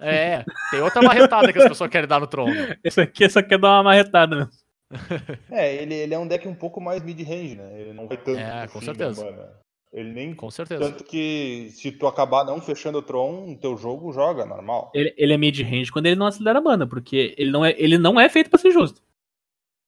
É, 0.00 0.44
tem 0.70 0.80
outra 0.80 1.02
marretada 1.02 1.52
que 1.52 1.58
as 1.58 1.68
pessoas 1.68 1.90
querem 1.90 2.08
dar 2.08 2.20
no 2.20 2.26
Tron. 2.28 2.46
né? 2.54 2.78
Esse 2.84 3.00
aqui 3.00 3.28
só 3.28 3.42
quer 3.42 3.58
dar 3.58 3.68
uma 3.78 3.82
marretada, 3.82 4.36
né? 4.44 4.48
É, 5.50 5.74
ele, 5.74 5.94
ele 5.94 6.14
é 6.14 6.18
um 6.18 6.26
deck 6.26 6.46
um 6.48 6.54
pouco 6.54 6.80
mais 6.80 7.02
mid-range, 7.02 7.56
né? 7.56 7.80
Ele 7.80 7.92
não 7.92 8.06
vai 8.08 8.16
tanto. 8.16 8.38
É, 8.38 8.64
pro 8.64 8.72
com 8.74 8.80
fim 8.80 8.86
certeza. 8.86 9.62
Ele 9.92 10.12
nem. 10.12 10.34
Com 10.34 10.50
certeza. 10.50 10.80
Tanto 10.80 11.04
que 11.04 11.70
se 11.72 11.92
tu 11.92 12.06
acabar 12.06 12.44
não 12.44 12.60
fechando 12.60 12.98
o 12.98 13.02
Tron, 13.02 13.54
teu 13.56 13.76
jogo 13.76 14.12
joga 14.12 14.44
normal. 14.44 14.90
Ele, 14.94 15.14
ele 15.16 15.32
é 15.32 15.38
mid-range 15.38 15.90
quando 15.90 16.06
ele 16.06 16.16
não 16.16 16.26
acelera 16.26 16.58
a 16.58 16.62
mana, 16.62 16.86
porque 16.86 17.34
ele 17.38 17.50
não 17.50 17.64
é, 17.64 17.74
ele 17.78 17.98
não 17.98 18.20
é 18.20 18.28
feito 18.28 18.50
pra 18.50 18.58
ser 18.58 18.70
justo. 18.70 19.02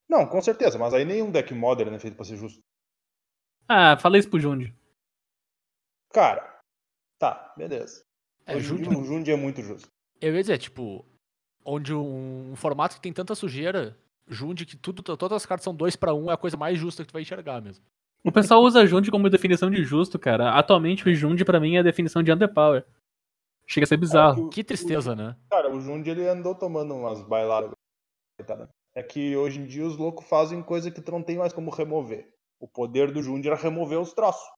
Não, 0.08 0.26
com 0.26 0.42
certeza, 0.42 0.78
mas 0.78 0.92
aí 0.92 1.04
nenhum 1.04 1.30
deck 1.30 1.54
modern 1.54 1.94
é 1.94 1.98
feito 1.98 2.16
pra 2.16 2.24
ser 2.24 2.36
justo. 2.36 2.60
Ah, 3.68 3.96
fala 3.96 4.18
isso 4.18 4.28
pro 4.28 4.40
Jundi. 4.40 4.74
Cara, 6.12 6.60
tá, 7.18 7.54
beleza. 7.56 8.02
É, 8.44 8.56
Hoje 8.56 8.74
dia, 8.76 8.98
o 8.98 9.04
Jundi 9.04 9.30
é 9.30 9.36
muito 9.36 9.62
justo. 9.62 9.88
Eu 10.20 10.34
ia 10.34 10.40
dizer, 10.40 10.58
tipo, 10.58 11.06
onde 11.64 11.94
um, 11.94 12.50
um 12.50 12.56
formato 12.56 12.96
que 12.96 13.00
tem 13.00 13.12
tanta 13.12 13.36
sujeira, 13.36 13.96
Junde 14.30 14.64
que 14.64 14.76
tudo, 14.76 15.02
todas 15.02 15.36
as 15.36 15.44
cartas 15.44 15.64
são 15.64 15.74
2 15.74 15.96
pra 15.96 16.14
1 16.14 16.24
um, 16.24 16.30
é 16.30 16.34
a 16.34 16.38
coisa 16.38 16.56
mais 16.56 16.78
justa 16.78 17.02
que 17.02 17.08
tu 17.08 17.12
vai 17.12 17.22
enxergar 17.22 17.60
mesmo. 17.60 17.84
O 18.22 18.30
pessoal 18.30 18.62
usa 18.62 18.86
Jundi 18.86 19.10
como 19.10 19.28
definição 19.28 19.70
de 19.70 19.82
justo, 19.82 20.18
cara. 20.18 20.50
Atualmente 20.52 21.08
o 21.08 21.14
Jundi 21.14 21.44
pra 21.44 21.58
mim 21.58 21.76
é 21.76 21.80
a 21.80 21.82
definição 21.82 22.22
de 22.22 22.30
underpower. 22.30 22.84
Chega 23.66 23.84
a 23.84 23.88
ser 23.88 23.96
bizarro. 23.96 24.46
É 24.46 24.48
que 24.48 24.56
Que 24.56 24.64
tristeza, 24.64 25.16
né? 25.16 25.36
Cara, 25.50 25.74
o 25.74 25.80
Jundi 25.80 26.10
ele 26.10 26.28
andou 26.28 26.54
tomando 26.54 26.94
umas 26.94 27.22
bailadas. 27.22 27.72
É 28.94 29.02
que 29.02 29.36
hoje 29.36 29.60
em 29.60 29.66
dia 29.66 29.86
os 29.86 29.96
loucos 29.96 30.26
fazem 30.28 30.62
coisa 30.62 30.90
que 30.90 31.00
tu 31.00 31.10
não 31.10 31.22
tem 31.22 31.38
mais 31.38 31.52
como 31.52 31.70
remover. 31.70 32.28
O 32.60 32.68
poder 32.68 33.10
do 33.10 33.22
Jundi 33.22 33.48
era 33.48 33.56
remover 33.56 34.00
os 34.00 34.12
troços. 34.12 34.48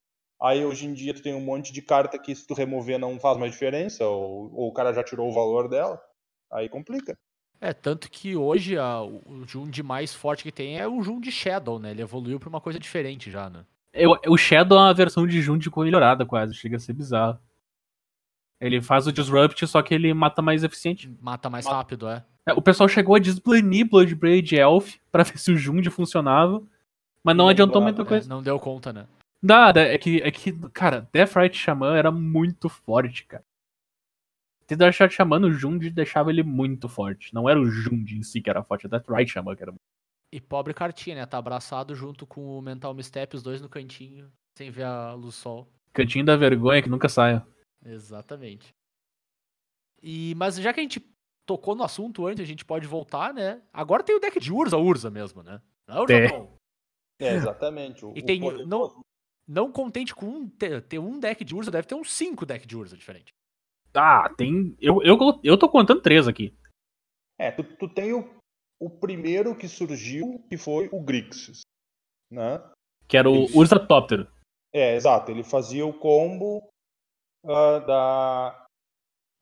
Aí 0.40 0.64
hoje 0.64 0.86
em 0.86 0.92
dia 0.92 1.14
tu 1.14 1.22
tem 1.22 1.34
um 1.34 1.40
monte 1.40 1.72
de 1.72 1.80
carta 1.80 2.18
que 2.18 2.34
se 2.34 2.46
tu 2.46 2.52
remover 2.52 2.98
não 2.98 3.20
faz 3.20 3.38
mais 3.38 3.52
diferença, 3.52 4.04
ou, 4.04 4.52
ou 4.52 4.68
o 4.68 4.72
cara 4.72 4.92
já 4.92 5.04
tirou 5.04 5.28
o 5.28 5.32
valor 5.32 5.68
dela. 5.68 6.02
Aí 6.50 6.68
complica. 6.68 7.16
É, 7.64 7.72
tanto 7.72 8.10
que 8.10 8.34
hoje 8.34 8.76
a, 8.76 9.00
o 9.02 9.44
Jundi 9.46 9.84
mais 9.84 10.12
forte 10.12 10.42
que 10.42 10.50
tem 10.50 10.78
é 10.80 10.88
o 10.88 11.00
Jundi 11.00 11.30
Shadow, 11.30 11.78
né? 11.78 11.92
Ele 11.92 12.02
evoluiu 12.02 12.40
pra 12.40 12.48
uma 12.48 12.60
coisa 12.60 12.76
diferente 12.76 13.30
já, 13.30 13.48
né? 13.48 13.60
Eu- 13.92 14.18
o 14.26 14.36
Shadow 14.36 14.76
é 14.78 14.82
uma 14.82 14.92
versão 14.94 15.26
de 15.28 15.40
Jundi 15.40 15.70
melhorada 15.76 16.26
quase, 16.26 16.54
chega 16.54 16.76
a 16.76 16.80
ser 16.80 16.92
bizarro. 16.92 17.38
Ele 18.60 18.80
faz 18.82 19.06
o 19.06 19.12
Disrupt, 19.12 19.64
só 19.66 19.80
que 19.80 19.94
ele 19.94 20.12
mata 20.12 20.42
mais 20.42 20.64
eficiente. 20.64 21.08
Mata 21.20 21.48
mais 21.48 21.64
Mata. 21.64 21.76
rápido, 21.76 22.08
é. 22.08 22.24
É, 22.46 22.52
O 22.52 22.62
pessoal 22.62 22.88
chegou 22.88 23.14
a 23.14 23.18
desbanir 23.20 23.88
Bloodbraid 23.88 24.56
Elf 24.56 24.96
pra 25.12 25.22
ver 25.22 25.38
se 25.38 25.52
o 25.52 25.56
Jundi 25.56 25.88
funcionava, 25.88 26.60
mas 27.22 27.36
não 27.36 27.44
Não 27.44 27.50
adiantou 27.50 27.80
dá, 27.80 27.84
muita 27.84 28.02
É, 28.02 28.04
coisa. 28.04 28.28
não 28.28 28.42
deu 28.42 28.58
conta, 28.58 28.92
né? 28.92 29.06
Nada, 29.40 29.82
é 29.82 29.96
que, 29.98 30.20
é 30.22 30.30
que, 30.32 30.52
cara, 30.72 31.08
Deathrite 31.12 31.58
Xamã 31.58 31.96
era 31.96 32.10
muito 32.10 32.68
forte, 32.68 33.24
cara. 33.24 33.44
Ter 34.66 34.76
Deathrite 34.76 35.14
Xamã 35.14 35.38
no 35.38 35.52
Jundi 35.52 35.90
deixava 35.90 36.30
ele 36.30 36.42
muito 36.42 36.88
forte. 36.88 37.34
Não 37.34 37.48
era 37.48 37.60
o 37.60 37.66
Jundi 37.66 38.16
em 38.16 38.22
si 38.22 38.40
que 38.40 38.48
era 38.50 38.62
forte, 38.62 38.86
é 38.86 38.88
Deathrite 38.88 39.32
Xamã 39.32 39.54
que 39.56 39.62
era 39.62 39.74
E 40.32 40.40
pobre 40.40 40.72
cartinha, 40.72 41.16
né? 41.16 41.26
Tá 41.26 41.38
abraçado 41.38 41.94
junto 41.94 42.26
com 42.26 42.58
o 42.58 42.62
Mental 42.62 42.94
Misstep, 42.94 43.36
os 43.36 43.42
dois 43.42 43.60
no 43.60 43.68
cantinho, 43.68 44.32
sem 44.56 44.70
ver 44.70 44.84
a 44.84 45.12
luz 45.14 45.34
sol. 45.34 45.68
Cantinho 45.92 46.24
da 46.24 46.36
vergonha 46.36 46.82
que 46.82 46.88
nunca 46.88 47.08
saia. 47.08 47.46
Exatamente. 47.84 48.70
E, 50.02 50.34
mas 50.36 50.56
já 50.56 50.72
que 50.72 50.80
a 50.80 50.82
gente 50.82 51.00
tocou 51.46 51.74
no 51.74 51.84
assunto 51.84 52.26
antes, 52.26 52.42
a 52.42 52.46
gente 52.46 52.64
pode 52.64 52.86
voltar, 52.86 53.32
né? 53.34 53.60
Agora 53.72 54.02
tem 54.02 54.16
o 54.16 54.20
deck 54.20 54.38
de 54.40 54.52
Urza, 54.52 54.76
Urza 54.78 55.10
mesmo, 55.10 55.42
né? 55.42 55.60
Não 55.86 56.04
é 56.04 56.06
Tem. 56.06 56.28
Tron. 56.28 56.56
É, 57.20 57.34
exatamente. 57.34 58.04
O, 58.04 58.12
E 58.16 58.20
o 58.20 58.24
tem- 58.24 58.40
não- 58.66 59.00
não 59.46 59.70
contente 59.70 60.14
com 60.14 60.26
um, 60.26 60.48
ter, 60.48 60.80
ter 60.82 60.98
um 60.98 61.20
deck 61.20 61.44
de 61.44 61.54
Urza, 61.54 61.70
deve 61.70 61.86
ter 61.86 61.94
uns 61.94 62.12
cinco 62.12 62.44
decks 62.46 62.66
de 62.66 62.76
Urza 62.76 62.96
diferente. 62.96 63.32
Ah, 63.94 64.28
tem. 64.36 64.76
Eu, 64.80 65.02
eu, 65.02 65.16
eu 65.44 65.58
tô 65.58 65.68
contando 65.68 66.00
três 66.00 66.26
aqui. 66.26 66.54
É, 67.38 67.50
tu, 67.50 67.62
tu 67.76 67.88
tem 67.88 68.12
o, 68.12 68.28
o 68.80 68.88
primeiro 68.90 69.56
que 69.56 69.68
surgiu, 69.68 70.42
que 70.48 70.56
foi 70.56 70.88
o 70.92 71.02
Grixis. 71.02 71.60
Né? 72.30 72.58
Que 73.08 73.16
era 73.16 73.28
o 73.28 73.44
Isso. 73.44 73.58
Urzatoptero. 73.58 74.26
É, 74.72 74.94
exato. 74.96 75.30
Ele 75.30 75.44
fazia 75.44 75.84
o 75.84 75.92
combo 75.92 76.66
ah, 77.44 77.78
da. 77.80 78.66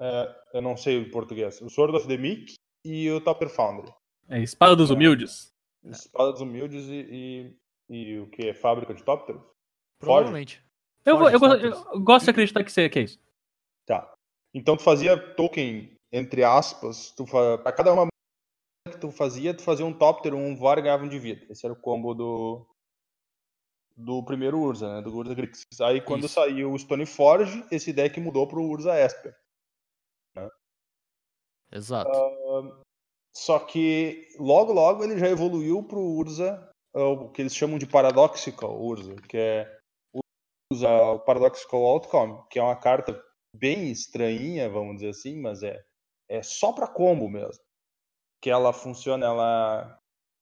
é, 0.00 0.42
eu 0.54 0.62
não 0.62 0.76
sei 0.76 1.00
o 1.02 1.10
português. 1.10 1.60
O 1.60 1.70
Sword 1.70 1.96
of 1.96 2.08
the 2.08 2.16
Meek 2.16 2.54
e 2.84 3.10
o 3.10 3.20
Topper 3.20 3.48
Foundry. 3.48 3.92
É, 4.28 4.40
Espada 4.40 4.74
dos 4.74 4.90
É. 4.90 4.94
Humildes. 4.94 5.50
Espada 5.84 6.32
dos 6.32 6.40
Humildes 6.40 6.86
e, 6.88 7.54
e, 7.88 7.94
e 8.14 8.18
o 8.18 8.28
que? 8.30 8.52
Fábrica 8.54 8.92
de 8.92 9.02
Tópteros? 9.04 9.42
Provavelmente. 10.00 10.62
Eu, 11.04 11.16
vou- 11.18 11.30
eu, 11.30 11.38
eu 11.92 12.00
gosto 12.00 12.24
de 12.24 12.30
acreditar 12.30 12.64
que, 12.64 12.70
você- 12.72 12.88
que 12.88 12.98
é 12.98 13.02
isso. 13.02 13.18
Tá. 13.86 14.12
Então 14.54 14.76
tu 14.76 14.82
fazia 14.82 15.16
token, 15.34 15.96
entre 16.12 16.42
aspas, 16.42 17.10
tu 17.12 17.26
fa... 17.26 17.58
pra 17.58 17.72
cada 17.72 17.92
uma 17.92 18.08
que 18.90 18.98
tu 18.98 19.10
fazia, 19.10 19.54
tu 19.54 19.62
fazia 19.62 19.86
um 19.86 19.96
Topter, 19.96 20.34
um 20.34 20.56
Var 20.56 20.78
e 20.78 20.82
ganhava 20.82 21.04
um 21.04 21.08
de 21.08 21.18
vida. 21.18 21.46
Esse 21.50 21.64
era 21.66 21.72
o 21.72 21.80
combo 21.80 22.14
do 22.14 22.66
do 23.96 24.24
primeiro 24.24 24.58
Urza, 24.58 24.94
né? 24.94 25.02
Do 25.02 25.14
Urza 25.14 25.34
Grixis. 25.34 25.80
Aí 25.80 26.00
quando 26.00 26.24
Isso. 26.24 26.34
saiu 26.34 26.72
o 26.72 26.78
Stoneforge, 26.78 27.64
esse 27.70 27.92
deck 27.92 28.18
mudou 28.18 28.46
pro 28.46 28.62
Urza 28.62 28.98
Esper. 28.98 29.36
Exato. 31.72 32.10
Só 33.36 33.58
que 33.60 34.28
logo 34.38 34.72
logo 34.72 35.04
ele 35.04 35.18
já 35.18 35.28
evoluiu 35.28 35.82
pro 35.84 36.00
Urza, 36.00 36.68
ah, 36.94 37.04
o 37.04 37.30
que 37.30 37.42
eles 37.42 37.54
chamam 37.54 37.78
de 37.78 37.86
Paradoxical 37.86 38.80
Urza, 38.80 39.14
que 39.28 39.36
é 39.36 39.80
usa 40.72 40.88
o 40.88 41.20
Paradoxical 41.20 41.80
Outcome, 41.84 42.42
que 42.48 42.58
é 42.58 42.62
uma 42.62 42.76
carta 42.76 43.22
bem 43.54 43.90
estranhinha, 43.90 44.68
vamos 44.68 44.96
dizer 44.96 45.10
assim, 45.10 45.40
mas 45.40 45.62
é, 45.62 45.84
é 46.28 46.42
só 46.42 46.72
pra 46.72 46.86
combo 46.86 47.28
mesmo. 47.28 47.62
Que 48.42 48.50
ela 48.50 48.72
funciona, 48.72 49.26
ela 49.26 50.00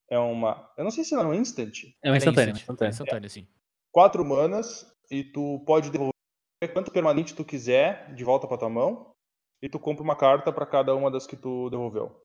é 0.09 0.19
uma. 0.19 0.73
Eu 0.77 0.85
não 0.85 0.91
sei 0.91 1.05
se 1.05 1.15
ela 1.15 1.25
é 1.25 1.27
um 1.27 1.35
instant. 1.35 1.85
É 2.03 2.11
uma 2.11 2.17
instantânea. 2.17 2.53
instant, 2.53 2.63
instantânea. 2.63 2.91
instantânea, 2.91 3.29
sim. 3.29 3.49
Quatro 3.93 4.25
manas 4.25 4.87
e 5.11 5.25
tu 5.25 5.63
pode 5.67 5.91
devolver 5.91 6.13
quanto 6.73 6.91
permanente 6.91 7.35
tu 7.35 7.45
quiser 7.45 8.15
de 8.15 8.25
volta 8.25 8.47
pra 8.47 8.59
tua 8.59 8.69
mão. 8.69 9.15
E 9.61 9.69
tu 9.69 9.79
compra 9.79 10.05
uma 10.05 10.15
carta 10.15 10.53
pra 10.53 10.65
cada 10.65 10.95
uma 10.95 11.11
das 11.11 11.27
que 11.27 11.37
tu 11.37 11.69
devolveu. 11.69 12.23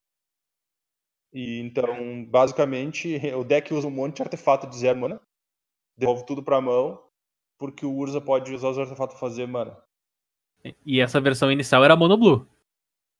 E 1.34 1.60
então, 1.60 2.24
basicamente, 2.26 3.18
o 3.36 3.44
deck 3.44 3.74
usa 3.74 3.88
um 3.88 3.92
monte 3.92 4.18
de 4.18 4.22
artefato 4.22 4.68
de 4.68 4.78
zero 4.78 5.00
mana. 5.00 5.22
Devolve 5.98 6.26
tudo 6.26 6.44
pra 6.44 6.62
mão. 6.62 7.04
Porque 7.58 7.86
o 7.86 7.94
Urza 7.94 8.22
pode 8.22 8.54
usar 8.54 8.70
os 8.70 8.78
artefatos 8.78 9.18
pra 9.18 9.28
fazer 9.28 9.48
mana. 9.48 9.82
E 10.86 11.00
essa 11.02 11.20
versão 11.20 11.52
inicial 11.52 11.84
era 11.84 11.96
Mono 11.96 12.18
Blue. 12.18 12.48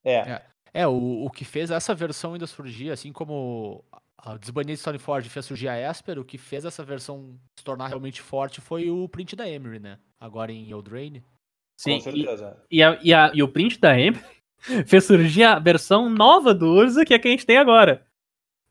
É, 0.04 0.16
É. 0.16 0.54
É, 0.76 0.88
o, 0.88 1.26
o 1.26 1.30
que 1.30 1.46
fez 1.46 1.70
essa 1.70 1.94
versão 1.94 2.34
ainda 2.34 2.48
surgir, 2.48 2.90
assim 2.90 3.14
como 3.14 3.86
a 4.18 4.38
desbanida 4.38 4.74
de 4.74 4.80
Stoneforge 4.80 5.30
fez 5.30 5.46
surgir 5.46 5.68
a 5.68 5.78
Esper, 5.78 6.18
o 6.18 6.26
que 6.26 6.38
fez 6.38 6.66
essa 6.66 6.84
versão 6.84 7.38
se 7.60 7.64
tornar 7.64 7.88
realmente 7.88 8.22
forte 8.22 8.60
foi 8.60 8.90
o 8.90 9.08
print 9.08 9.36
da 9.36 9.48
Emery, 9.48 9.80
né? 9.80 10.00
Agora 10.20 10.52
em 10.52 10.72
Eldraine. 10.72 11.24
Sim, 11.80 12.00
com 12.02 12.10
e, 12.10 12.24
certeza. 12.24 12.64
e, 12.72 12.82
a- 12.82 13.00
e 13.04 13.14
a- 13.14 13.32
e 13.36 13.44
o 13.44 13.48
print 13.48 13.80
da 13.80 14.00
M 14.00 14.18
fez 14.88 15.04
surgir 15.06 15.44
a 15.44 15.60
versão 15.60 16.10
nova 16.10 16.56
do 16.56 16.66
Urza, 16.68 17.06
que 17.06 17.14
é 17.14 17.18
a 17.18 17.20
que 17.20 17.28
a 17.28 17.32
gente 17.32 17.46
tem 17.46 17.58
agora. 17.58 18.08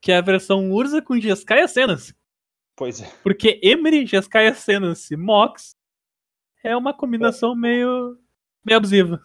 Que 0.01 0.11
é 0.11 0.17
a 0.17 0.23
versão 0.23 0.73
Urza 0.73 1.01
com 1.01 1.21
Jeskai 1.21 1.69
Senas. 1.69 2.13
Pois 2.77 3.01
é. 3.01 3.07
Porque 3.23 3.61
Emery, 3.63 4.07
Jeskai 4.07 4.49
e 4.49 5.17
Mox 5.17 5.77
é 6.65 6.77
uma 6.77 6.93
combinação 6.93 7.55
meio, 7.55 8.19
meio 8.65 8.77
abusiva. 8.77 9.25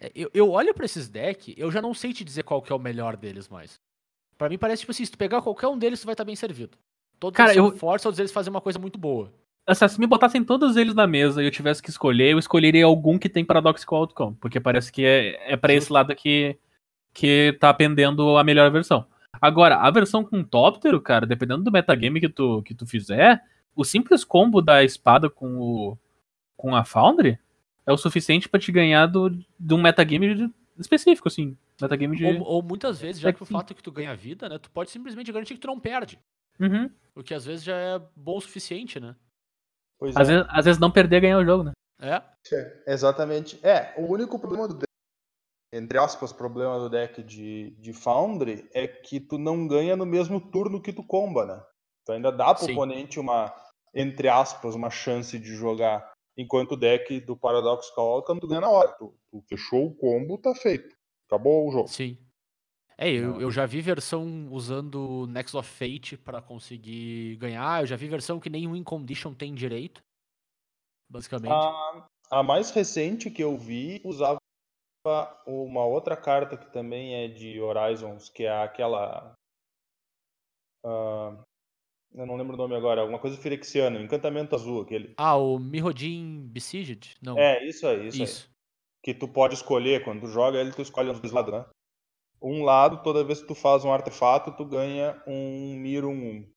É, 0.00 0.10
Eu, 0.14 0.30
eu 0.34 0.50
olho 0.50 0.74
pra 0.74 0.84
esses 0.84 1.08
decks, 1.08 1.54
eu 1.56 1.70
já 1.70 1.80
não 1.80 1.94
sei 1.94 2.12
te 2.12 2.24
dizer 2.24 2.42
qual 2.42 2.62
que 2.62 2.72
é 2.72 2.76
o 2.76 2.78
melhor 2.78 3.16
deles 3.16 3.48
mais. 3.48 3.80
Pra 4.36 4.48
mim 4.48 4.58
parece 4.58 4.80
tipo 4.80 4.90
assim, 4.92 5.04
se 5.04 5.12
tu 5.12 5.18
pegar 5.18 5.42
qualquer 5.42 5.68
um 5.68 5.78
deles, 5.78 6.00
tu 6.00 6.06
vai 6.06 6.14
estar 6.14 6.24
bem 6.24 6.34
servido. 6.36 6.76
Todos 7.20 7.36
Cara, 7.36 7.50
eles 7.52 7.56
eu- 7.58 7.76
fortes, 7.76 8.02
todos 8.02 8.18
eles 8.18 8.32
fazem 8.32 8.50
uma 8.50 8.60
coisa 8.60 8.78
muito 8.78 8.98
boa. 8.98 9.32
Assim, 9.64 9.86
se 9.86 10.00
me 10.00 10.08
botassem 10.08 10.42
todos 10.42 10.76
eles 10.76 10.92
na 10.94 11.06
mesa 11.06 11.40
e 11.40 11.46
eu 11.46 11.50
tivesse 11.52 11.80
que 11.80 11.88
escolher, 11.90 12.32
eu 12.32 12.38
escolheria 12.38 12.84
algum 12.84 13.16
que 13.16 13.28
tem 13.28 13.44
Paradoxical 13.44 14.00
Outcome. 14.00 14.36
Porque 14.40 14.58
parece 14.58 14.90
que 14.90 15.04
é, 15.04 15.52
é 15.52 15.56
pra 15.56 15.72
esse 15.72 15.92
lado 15.92 16.12
que, 16.16 16.58
que 17.14 17.56
tá 17.60 17.72
pendendo 17.72 18.36
a 18.36 18.42
melhor 18.42 18.68
versão. 18.72 19.06
Agora, 19.40 19.76
a 19.76 19.88
versão 19.90 20.24
com 20.24 20.42
Tóptero, 20.42 21.00
cara, 21.00 21.24
dependendo 21.26 21.62
do 21.62 21.70
metagame 21.70 22.18
que 22.20 22.28
tu, 22.28 22.60
que 22.64 22.74
tu 22.74 22.84
fizer, 22.86 23.40
o 23.76 23.84
simples 23.84 24.24
combo 24.24 24.60
da 24.60 24.82
espada 24.82 25.30
com, 25.30 25.56
o, 25.60 25.98
com 26.56 26.74
a 26.74 26.84
Foundry 26.84 27.38
é 27.86 27.92
o 27.92 27.96
suficiente 27.96 28.48
pra 28.48 28.60
te 28.60 28.70
ganhar 28.70 29.06
do, 29.06 29.30
de 29.30 29.74
um 29.74 29.80
metagame 29.80 30.52
específico, 30.78 31.28
assim. 31.28 31.56
Metagame 31.80 32.16
de. 32.16 32.24
Ou, 32.24 32.42
ou 32.42 32.62
muitas 32.62 33.00
vezes, 33.00 33.20
já 33.20 33.30
É 33.30 33.32
que 33.32 33.42
o 33.42 33.46
fato 33.46 33.74
que 33.74 33.82
tu 33.82 33.90
ganha 33.90 34.14
vida, 34.14 34.48
né? 34.48 34.58
Tu 34.58 34.70
pode 34.70 34.90
simplesmente 34.90 35.32
garantir 35.32 35.54
que 35.54 35.60
tu 35.60 35.66
não 35.66 35.80
perde. 35.80 36.18
Uhum. 36.60 36.90
O 37.14 37.22
que 37.22 37.34
às 37.34 37.44
vezes 37.44 37.64
já 37.64 37.76
é 37.76 38.00
bom 38.14 38.36
o 38.36 38.40
suficiente, 38.40 39.00
né? 39.00 39.16
Pois 39.98 40.16
Às, 40.16 40.28
é. 40.28 40.32
vezes, 40.32 40.48
às 40.50 40.64
vezes 40.64 40.80
não 40.80 40.90
perder 40.90 41.16
é 41.16 41.20
ganhar 41.20 41.38
o 41.38 41.44
jogo, 41.44 41.64
né? 41.64 41.72
É. 42.00 42.22
É, 42.52 42.92
Exatamente. 42.92 43.58
É, 43.64 43.94
o 43.96 44.12
único 44.12 44.38
problema 44.38 44.66
do 44.66 44.74
deck, 44.74 44.86
entre 45.72 45.98
aspas, 45.98 46.32
problema 46.32 46.78
do 46.78 46.90
deck 46.90 47.22
de, 47.22 47.70
de 47.78 47.92
Foundry 47.92 48.68
é 48.74 48.86
que 48.86 49.20
tu 49.20 49.38
não 49.38 49.66
ganha 49.66 49.96
no 49.96 50.04
mesmo 50.04 50.40
turno 50.40 50.82
que 50.82 50.92
tu 50.92 51.04
comba, 51.04 51.46
né? 51.46 51.62
Tu 52.04 52.12
ainda 52.12 52.32
dá 52.32 52.54
pro 52.54 52.66
Sim. 52.66 52.72
oponente 52.72 53.20
uma, 53.20 53.54
entre 53.94 54.28
aspas, 54.28 54.74
uma 54.74 54.90
chance 54.90 55.38
de 55.38 55.54
jogar. 55.54 56.11
Enquanto 56.36 56.72
o 56.72 56.76
deck 56.76 57.20
do 57.20 57.36
Paradoxical 57.36 58.06
Outcome 58.06 58.40
tu 58.40 58.48
ganha 58.48 58.62
na 58.62 58.70
hora. 58.70 58.92
Tu, 58.92 59.14
tu 59.30 59.42
fechou 59.48 59.86
o 59.86 59.94
combo, 59.94 60.38
tá 60.38 60.54
feito. 60.54 60.96
Acabou 61.26 61.68
o 61.68 61.72
jogo. 61.72 61.88
Sim. 61.88 62.18
É, 62.96 63.10
eu, 63.10 63.40
eu 63.40 63.50
já 63.50 63.66
vi 63.66 63.80
versão 63.80 64.48
usando 64.50 65.26
Next 65.26 65.56
of 65.56 65.68
Fate 65.68 66.16
pra 66.16 66.40
conseguir 66.40 67.36
ganhar. 67.36 67.82
Eu 67.82 67.86
já 67.86 67.96
vi 67.96 68.06
versão 68.08 68.38
que 68.38 68.50
nem 68.50 68.70
Win 68.70 68.84
Condition 68.84 69.34
tem 69.34 69.54
direito. 69.54 70.02
Basicamente. 71.10 71.52
A, 71.52 72.08
a 72.30 72.42
mais 72.42 72.70
recente 72.70 73.30
que 73.30 73.42
eu 73.42 73.58
vi 73.58 74.00
usava 74.04 74.38
uma 75.46 75.84
outra 75.84 76.16
carta 76.16 76.56
que 76.56 76.72
também 76.72 77.14
é 77.14 77.28
de 77.28 77.60
Horizons, 77.60 78.28
que 78.28 78.44
é 78.44 78.62
aquela. 78.62 79.34
ah, 80.86 81.44
eu 82.14 82.26
não 82.26 82.36
lembro 82.36 82.54
o 82.54 82.56
nome 82.56 82.74
agora, 82.74 83.00
alguma 83.00 83.18
coisa 83.18 83.36
firexiana, 83.36 84.00
encantamento 84.00 84.54
azul, 84.54 84.82
aquele. 84.82 85.14
Ah, 85.16 85.36
o 85.36 85.58
Mirrodin 85.58 86.46
Besieged? 86.48 87.14
Não. 87.22 87.38
É, 87.38 87.64
isso 87.66 87.86
aí, 87.86 88.08
isso, 88.08 88.18
aí. 88.18 88.24
Isso. 88.24 88.52
Que 89.02 89.14
tu 89.14 89.26
pode 89.26 89.54
escolher, 89.54 90.04
quando 90.04 90.20
tu 90.20 90.28
joga 90.28 90.58
ele, 90.58 90.72
tu 90.72 90.82
escolhe 90.82 91.10
os 91.10 91.20
dois 91.20 91.32
lados, 91.32 91.52
né? 91.52 91.66
Um 92.40 92.64
lado, 92.64 93.02
toda 93.02 93.24
vez 93.24 93.40
que 93.40 93.48
tu 93.48 93.54
faz 93.54 93.84
um 93.84 93.92
artefato, 93.92 94.56
tu 94.56 94.64
ganha 94.64 95.22
um 95.26 95.76
Miro 95.76 96.08
1. 96.10 96.48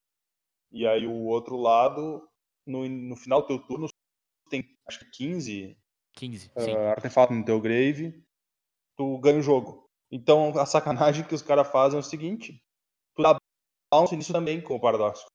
E 0.71 0.85
aí 0.85 1.07
o 1.07 1.25
outro 1.25 1.55
lado, 1.57 2.27
no, 2.65 2.87
no 2.87 3.15
final 3.15 3.41
do 3.41 3.47
teu 3.47 3.59
turno, 3.59 3.87
tem 4.49 4.63
acho 4.87 4.99
que 4.99 5.11
15 5.11 5.77
15. 6.15 6.51
ah, 6.55 6.61
Sim. 6.61 6.75
artefato 6.75 7.33
no 7.33 7.43
teu 7.43 7.59
grave, 7.61 8.23
tu 8.97 9.17
ganha 9.19 9.39
o 9.39 9.43
jogo. 9.43 9.89
Então 10.11 10.57
a 10.57 10.65
sacanagem 10.65 11.25
que 11.25 11.35
os 11.35 11.41
caras 11.41 11.67
fazem 11.67 11.97
é 11.97 11.99
o 11.99 12.03
seguinte: 12.03 12.63
tu 13.15 13.21
dá 13.21 13.37
bounce 13.91 14.15
nisso 14.15 14.33
também 14.33 14.61
com 14.61 14.75
o 14.75 14.81
paradoxo. 14.81 15.25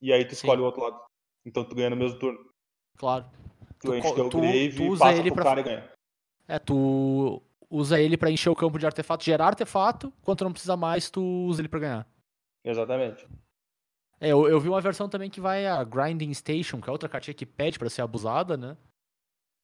E 0.00 0.12
aí 0.12 0.24
tu 0.24 0.30
Sim. 0.34 0.46
escolhe 0.46 0.60
o 0.60 0.64
outro 0.64 0.82
lado. 0.82 1.00
Então 1.44 1.64
tu 1.64 1.74
ganha 1.74 1.90
no 1.90 1.96
mesmo 1.96 2.18
turno. 2.18 2.38
Claro. 2.96 3.24
Tu, 3.80 3.88
Tu 3.88 3.94
enche 3.94 4.14
teu 4.14 4.28
tu- 4.28 4.40
grave 4.40 4.76
tu 4.76 4.88
usa 4.88 5.12
ele 5.12 5.30
pro 5.30 5.34
pra- 5.36 5.44
cara 5.44 5.60
e 5.60 5.62
ganha. 5.64 5.92
É, 6.48 6.58
tu 6.58 7.42
usa 7.70 8.00
ele 8.00 8.16
pra 8.16 8.30
encher 8.30 8.50
o 8.50 8.56
campo 8.56 8.78
de 8.78 8.86
artefato, 8.86 9.24
gerar 9.24 9.46
artefato. 9.48 10.12
Quando 10.22 10.38
tu 10.38 10.44
não 10.44 10.52
precisa 10.52 10.76
mais, 10.76 11.10
tu 11.10 11.22
usa 11.46 11.60
ele 11.60 11.68
pra 11.68 11.78
ganhar. 11.80 12.06
Exatamente. 12.64 13.26
É, 14.20 14.28
eu, 14.28 14.48
eu 14.48 14.58
vi 14.58 14.68
uma 14.68 14.80
versão 14.80 15.08
também 15.08 15.30
que 15.30 15.40
vai 15.40 15.66
a 15.66 15.84
Grinding 15.84 16.34
Station, 16.34 16.80
que 16.80 16.88
é 16.88 16.92
outra 16.92 17.08
cartinha 17.08 17.34
que 17.34 17.46
pede 17.46 17.78
pra 17.78 17.88
ser 17.88 18.02
abusada, 18.02 18.56
né? 18.56 18.76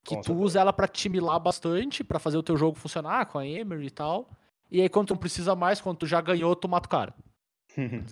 Que 0.05 0.15
Com 0.15 0.21
tu 0.21 0.25
certeza. 0.27 0.45
usa 0.45 0.59
ela 0.61 0.71
pra 0.71 0.87
te 0.87 1.09
milar 1.09 1.39
bastante, 1.39 2.03
pra 2.03 2.19
fazer 2.19 2.37
o 2.37 2.43
teu 2.43 2.55
jogo 2.55 2.77
funcionar 2.77 3.25
com 3.25 3.37
a 3.39 3.45
Emery 3.45 3.87
e 3.87 3.91
tal. 3.91 4.29
E 4.71 4.79
aí 4.81 4.87
quando 4.87 5.07
tu 5.09 5.13
não 5.13 5.19
precisa 5.19 5.55
mais, 5.55 5.81
quando 5.81 5.97
tu 5.97 6.05
já 6.07 6.21
ganhou, 6.21 6.55
tu 6.55 6.69
mata 6.69 6.87
o 6.87 6.89
cara. 6.89 7.13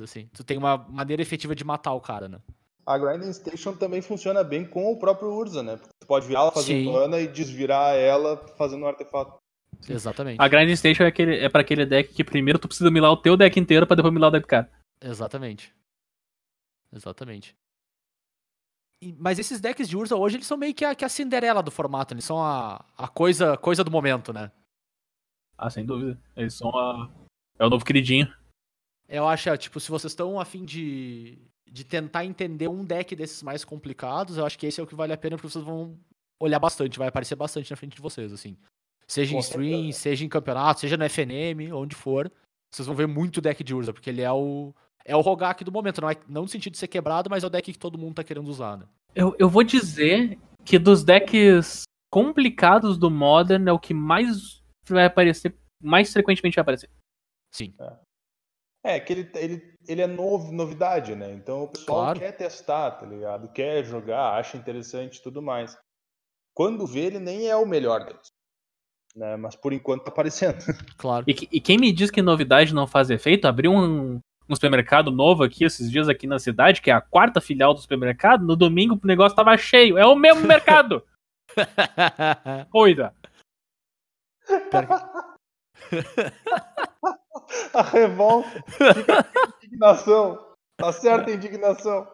Assim. 0.02 0.30
Tu 0.34 0.44
tem 0.44 0.58
uma 0.58 0.78
maneira 0.78 1.22
efetiva 1.22 1.56
de 1.56 1.64
matar 1.64 1.94
o 1.94 2.02
cara, 2.02 2.28
né? 2.28 2.40
A 2.86 2.98
Grinding 2.98 3.32
Station 3.32 3.74
também 3.76 4.02
funciona 4.02 4.44
bem 4.44 4.66
com 4.66 4.92
o 4.92 5.00
próprio 5.00 5.32
Urza, 5.34 5.64
né? 5.64 5.78
Porque 5.78 5.94
tu 6.02 6.08
pode 6.08 6.28
virar 6.28 6.42
ela 6.42 6.52
fazendo 6.52 6.84
Sim. 6.84 6.92
mana 6.92 7.20
e 7.20 7.28
desvirar 7.28 7.96
ela 7.96 8.36
fazendo 8.58 8.84
um 8.84 8.88
artefato. 8.88 9.38
Exatamente. 9.88 10.38
A 10.42 10.48
Grinding 10.48 10.76
Station 10.76 11.04
é, 11.04 11.08
aquele, 11.08 11.38
é 11.38 11.50
pra 11.50 11.62
aquele 11.62 11.86
deck 11.86 12.14
que 12.14 12.24
primeiro 12.24 12.60
tu 12.60 12.68
precisa 12.68 12.92
milar 12.92 13.12
o 13.12 13.18
teu 13.18 13.38
deck 13.38 13.58
inteiro 13.60 13.88
pra 13.88 13.96
depois 13.96 14.14
milar 14.14 14.30
o 14.30 14.32
deck 14.32 14.44
do 14.44 14.48
cara. 14.50 14.70
Exatamente. 15.02 15.74
Exatamente. 16.92 17.56
E- 19.02 19.16
mas 19.18 19.40
esses 19.40 19.60
decks 19.60 19.88
de 19.88 19.98
Urza 19.98 20.16
hoje, 20.16 20.38
eles 20.38 20.48
são 20.48 20.58
meio 20.58 20.74
que 20.74 20.86
a, 20.86 20.94
que 20.94 21.04
a 21.06 21.10
Cinderela 21.10 21.64
do 21.64 21.72
formato. 21.72 22.14
Eles 22.14 22.26
são 22.26 22.42
a, 22.42 22.84
a 22.98 23.08
coisa, 23.08 23.58
coisa 23.58 23.84
do 23.84 23.92
momento, 23.92 24.32
né? 24.34 24.52
Ah, 25.58 25.70
sem 25.70 25.86
dúvida. 25.86 26.20
Eles 26.36 26.54
são 26.54 26.70
a. 26.70 27.10
É 27.60 27.66
o 27.66 27.70
novo 27.70 27.86
queridinho. 27.86 28.28
Eu 29.08 29.28
acho, 29.28 29.50
é, 29.50 29.58
tipo, 29.58 29.80
se 29.80 29.90
vocês 29.90 30.12
estão 30.12 30.40
a 30.40 30.46
fim 30.46 30.64
de, 30.64 31.38
de 31.70 31.84
tentar 31.84 32.26
entender 32.26 32.68
um 32.68 32.84
deck 32.86 33.16
desses 33.16 33.44
mais 33.44 33.64
complicados, 33.64 34.38
eu 34.38 34.46
acho 34.46 34.58
que 34.58 34.66
esse 34.66 34.80
é 34.80 34.84
o 34.84 34.88
que 34.88 34.96
vale 34.96 35.14
a 35.14 35.18
pena 35.18 35.36
porque 35.36 35.50
vocês 35.50 35.64
vão 35.64 35.98
olhar 36.40 36.60
bastante, 36.60 37.00
vai 37.00 37.08
aparecer 37.08 37.36
bastante 37.36 37.70
na 37.72 37.78
frente 37.78 37.96
de 37.96 38.02
vocês, 38.02 38.34
assim. 38.34 38.58
Seja 39.08 39.32
em 39.32 39.36
Com 39.36 39.42
stream, 39.42 39.78
certeza. 39.78 40.00
seja 40.00 40.26
em 40.26 40.30
campeonato, 40.30 40.80
seja 40.80 40.98
no 40.98 41.04
FNM, 41.06 41.72
onde 41.74 41.96
for, 41.96 42.32
vocês 42.72 42.88
vão 42.88 42.96
ver 42.96 43.08
muito 43.08 43.42
deck 43.42 43.64
de 43.64 43.74
Urza, 43.74 43.94
porque 43.94 44.10
ele 44.10 44.22
é 44.22 44.32
o 44.32 44.74
é 45.06 45.16
o 45.16 45.22
Rogak 45.22 45.64
do 45.64 45.72
momento, 45.72 46.00
não, 46.00 46.10
é, 46.10 46.16
não 46.28 46.44
no 46.44 46.48
sentido 46.48 46.74
de 46.74 46.80
ser 46.80 46.88
quebrado, 46.88 47.30
mas 47.30 47.44
é 47.44 47.48
o 47.48 47.50
deck 47.50 47.74
que 47.74 47.78
todo 47.80 47.98
mundo 47.98 48.16
tá 48.16 48.24
querendo 48.24 48.48
usar, 48.48 48.78
né? 48.78 48.86
Eu, 49.14 49.36
eu 49.38 49.50
vou 49.50 49.64
dizer 49.64 50.40
que 50.64 50.80
dos 50.80 51.04
decks 51.04 51.84
complicados 52.10 52.98
do 52.98 53.12
Modern 53.12 53.68
é 53.68 53.72
o 53.72 53.80
que 53.80 53.94
mais 53.94 54.64
vai 54.88 55.06
aparecer, 55.06 55.56
mais 55.82 56.12
frequentemente 56.12 56.56
vai 56.56 56.62
aparecer. 56.62 56.90
Sim. 57.52 57.74
É, 57.80 57.94
que 59.00 59.14
ele, 59.14 59.32
ele, 59.36 59.74
ele 59.88 60.02
é 60.02 60.08
novo, 60.08 60.52
novidade, 60.52 61.16
né? 61.16 61.32
Então 61.34 61.64
o 61.64 61.68
pessoal 61.70 62.02
Claro. 62.02 62.20
quer 62.20 62.34
testar, 62.34 62.92
tá 62.92 63.06
ligado? 63.06 63.52
Quer 63.54 63.86
jogar, 63.86 64.38
acha 64.38 64.58
interessante 64.58 65.18
e 65.18 65.24
tudo 65.24 65.42
mais. 65.42 65.78
Quando 66.54 66.86
vê, 66.86 67.06
ele 67.06 67.20
nem 67.20 67.48
é 67.48 67.56
o 67.56 67.66
melhor 67.66 68.06
deles. 68.06 68.28
Né? 69.16 69.38
Mas 69.38 69.56
por 69.56 69.72
enquanto 69.72 70.04
tá 70.04 70.12
aparecendo. 70.12 70.58
Claro. 70.98 71.26
E, 71.28 71.32
e 71.52 71.62
quem 71.62 71.78
me 71.78 71.92
diz 71.92 72.12
que 72.12 72.22
novidade 72.22 72.74
não 72.74 72.86
faz 72.86 73.10
efeito, 73.10 73.48
abriu 73.48 73.72
um, 73.72 74.20
um 74.50 74.56
supermercado 74.56 75.12
novo 75.12 75.44
aqui 75.44 75.64
esses 75.64 75.90
dias 75.90 76.10
aqui 76.10 76.28
na 76.28 76.40
cidade, 76.40 76.82
que 76.82 76.92
é 76.92 76.94
a 76.94 77.02
quarta 77.02 77.40
filial 77.40 77.74
do 77.74 77.80
supermercado. 77.80 78.46
No 78.46 78.56
domingo 78.56 79.00
o 79.02 79.08
negócio 79.08 79.36
tava 79.36 79.56
cheio. 79.58 79.98
É 79.98 80.06
o 80.06 80.16
mesmo 80.16 80.46
mercado. 80.48 81.04
Coisa. 82.70 83.14
A 87.74 87.82
revolta, 87.82 88.64
a 88.80 89.66
indignação. 89.66 90.54
Tá 90.78 90.92
certa 90.92 91.32
a 91.32 91.34
indignação. 91.34 92.08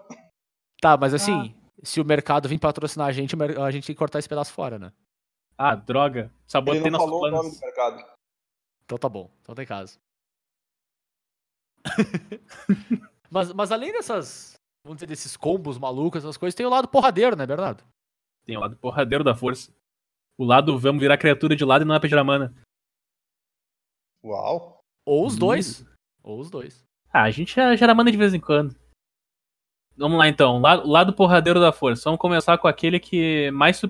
tá, 0.82 0.96
mas 0.98 1.14
assim, 1.14 1.54
se 1.84 2.00
o 2.00 2.06
mercado 2.06 2.48
vir 2.48 2.60
patrocinar 2.60 3.08
a 3.08 3.12
gente, 3.12 3.36
a 3.36 3.72
gente 3.72 3.86
tem 3.88 3.96
que 3.96 4.00
cortar 4.00 4.20
esse 4.20 4.30
pedaço 4.30 4.54
fora, 4.54 4.80
né? 4.80 4.94
Ah, 5.58 5.76
droga. 5.76 6.22
Ele 6.22 6.32
Sabotei 6.48 6.82
não 6.82 6.92
nossos 6.92 7.06
falou 7.06 7.20
o 7.20 7.32
nome 7.32 7.42
planos. 7.42 7.60
do 7.60 7.66
mercado. 7.66 8.18
Então 8.86 8.98
tá 8.98 9.10
bom, 9.10 9.30
então 9.42 9.54
tem 9.54 9.66
caso. 9.66 10.00
mas, 13.30 13.52
mas 13.54 13.72
além 13.72 13.92
dessas, 13.92 14.54
vamos 14.84 14.98
dizer, 14.98 15.08
desses 15.08 15.36
combos 15.36 15.78
malucos, 15.78 16.24
essas 16.24 16.38
coisas, 16.38 16.56
tem 16.56 16.66
o 16.66 16.70
lado 16.70 16.88
porradeiro, 16.88 17.36
né, 17.36 17.46
Bernardo? 17.46 17.84
Tem 18.46 18.58
o 18.58 18.62
lado 18.62 18.78
porradeiro 18.78 19.24
da 19.24 19.36
força. 19.36 19.74
O 20.38 20.46
lado 20.46 20.78
vamos 20.80 21.02
virar 21.02 21.18
criatura 21.18 21.56
de 21.56 21.66
lado 21.66 21.82
e 21.82 21.86
não 21.86 21.96
é 21.96 22.00
pra 22.00 22.08
gerar 22.10 22.24
mana. 22.24 22.54
Uau. 24.24 24.79
Ou 25.10 25.26
os 25.26 25.36
Hum. 25.36 25.40
dois. 25.40 25.86
Ou 26.22 26.40
os 26.40 26.52
dois. 26.52 26.86
Ah, 27.12 27.24
a 27.24 27.32
gente 27.32 27.56
já 27.56 27.76
gera 27.76 27.96
mana 27.96 28.12
de 28.12 28.18
vez 28.18 28.32
em 28.32 28.40
quando. 28.40 28.76
Vamos 29.98 30.20
lá 30.20 30.28
então, 30.28 30.60
lado, 30.62 30.88
lado 30.88 31.14
porradeiro 31.14 31.60
da 31.60 31.74
força. 31.74 32.04
Vamos 32.06 32.22
começar 32.22 32.60
com 32.60 32.68
aquele 32.68 33.00
que 33.00 33.50
mais, 33.50 33.82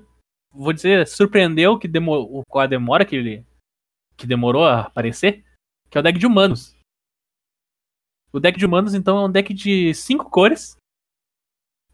vou 0.50 0.72
dizer, 0.72 1.06
surpreendeu 1.06 1.78
que 1.78 1.90
demo, 1.90 2.44
com 2.48 2.60
a 2.60 2.66
demora 2.66 3.06
que 3.06 3.18
ele 3.18 3.46
que 4.18 4.26
demorou 4.26 4.66
a 4.66 4.82
aparecer, 4.84 5.46
que 5.90 5.98
é 5.98 6.00
o 6.00 6.04
deck 6.04 6.18
de 6.18 6.26
humanos. 6.26 6.74
O 8.32 8.40
deck 8.40 8.58
de 8.58 8.66
humanos 8.66 8.94
então 8.94 9.18
é 9.18 9.26
um 9.26 9.32
deck 9.32 9.54
de 9.54 9.94
cinco 9.94 10.30
cores, 10.30 10.78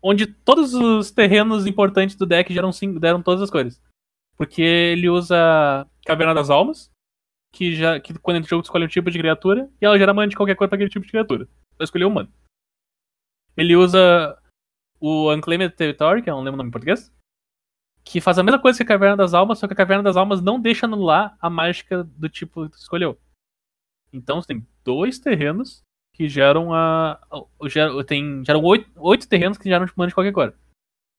onde 0.02 0.28
todos 0.28 0.76
os 0.76 1.10
terrenos 1.12 1.66
importantes 1.66 2.16
do 2.16 2.26
deck 2.28 2.54
geram 2.54 2.72
cinco, 2.72 3.00
deram 3.00 3.24
todas 3.24 3.42
as 3.42 3.50
cores. 3.50 3.82
Porque 4.38 4.62
ele 4.62 5.10
usa 5.10 5.88
Caverna 6.06 6.34
das 6.36 6.50
Almas, 6.50 6.92
que 7.56 7.76
já 7.76 8.00
que 8.00 8.14
quando 8.20 8.38
entra 8.38 8.48
no 8.48 8.50
jogo 8.50 8.62
tu 8.62 8.66
escolhe 8.66 8.86
um 8.86 8.90
tipo 8.90 9.10
de 9.10 9.18
criatura 9.18 9.70
e 9.82 9.86
ela 9.86 9.98
gera 9.98 10.14
mana 10.14 10.28
de 10.28 10.36
qualquer 10.36 10.56
cor 10.56 10.68
pra 10.68 10.76
aquele 10.76 10.90
tipo 10.90 11.06
de 11.06 11.12
criatura. 11.12 11.48
Vai 11.78 11.86
escolher 11.86 12.06
humano. 12.06 12.32
Ele 13.56 13.76
usa 13.76 14.38
o 15.00 15.32
Unclaimed 15.34 15.74
Territory, 15.76 16.22
que 16.22 16.30
eu 16.30 16.36
não 16.36 16.42
lembro 16.42 16.56
o 16.56 16.58
nome 16.58 16.70
em 16.70 16.72
português, 16.72 17.14
que 18.04 18.20
faz 18.20 18.38
a 18.38 18.44
mesma 18.44 18.62
coisa 18.62 18.78
que 18.78 18.84
a 18.84 18.88
Caverna 18.88 19.16
das 19.16 19.34
Almas, 19.34 19.60
só 19.60 19.68
que 19.68 19.74
a 19.74 19.76
Caverna 19.76 20.04
das 20.04 20.18
Almas 20.18 20.42
não 20.42 20.60
deixa 20.60 20.86
anular 20.86 21.38
a 21.40 21.50
mágica 21.50 22.04
do 22.04 22.28
tipo 22.30 22.66
que 22.66 22.72
tu 22.72 22.78
escolheu. 22.78 23.18
Então 24.12 24.42
você 24.42 24.48
tem 24.48 24.68
dois 24.84 25.20
terrenos 25.20 25.82
que 26.14 26.28
geram 26.30 26.74
a. 26.74 27.20
geram- 27.68 28.04
Tem, 28.04 28.44
geram 28.46 28.62
oito, 28.64 28.90
oito 28.98 29.28
terrenos 29.28 29.58
que 29.58 29.70
geram 29.70 29.88
mana 29.96 30.10
de 30.10 30.14
qualquer 30.16 30.32
cor. 30.34 30.54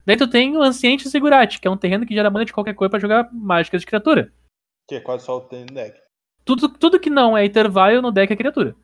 Daí 0.04 0.16
tu 0.16 0.28
tem 0.30 0.56
o 0.56 0.62
Anciente 0.62 1.08
Ziggurat, 1.08 1.58
que 1.58 1.66
é 1.66 1.70
um 1.70 1.76
terreno 1.76 2.06
que 2.06 2.14
gera 2.14 2.30
mana 2.30 2.44
de 2.44 2.52
qualquer 2.52 2.74
cor 2.74 2.88
pra 2.88 2.98
jogar 3.00 3.28
mágicas 3.32 3.80
de 3.80 3.86
criatura. 3.86 4.32
Que 4.88 4.94
é 4.96 5.00
quase 5.00 5.24
só 5.24 5.38
o 5.38 5.40
tem 5.40 5.66
deck. 5.66 6.00
Tudo, 6.46 6.68
tudo 6.68 7.00
que 7.00 7.10
não 7.10 7.36
é 7.36 7.44
intervalo 7.44 8.00
no 8.00 8.12
deck 8.12 8.32
é 8.32 8.36
criatura. 8.36 8.76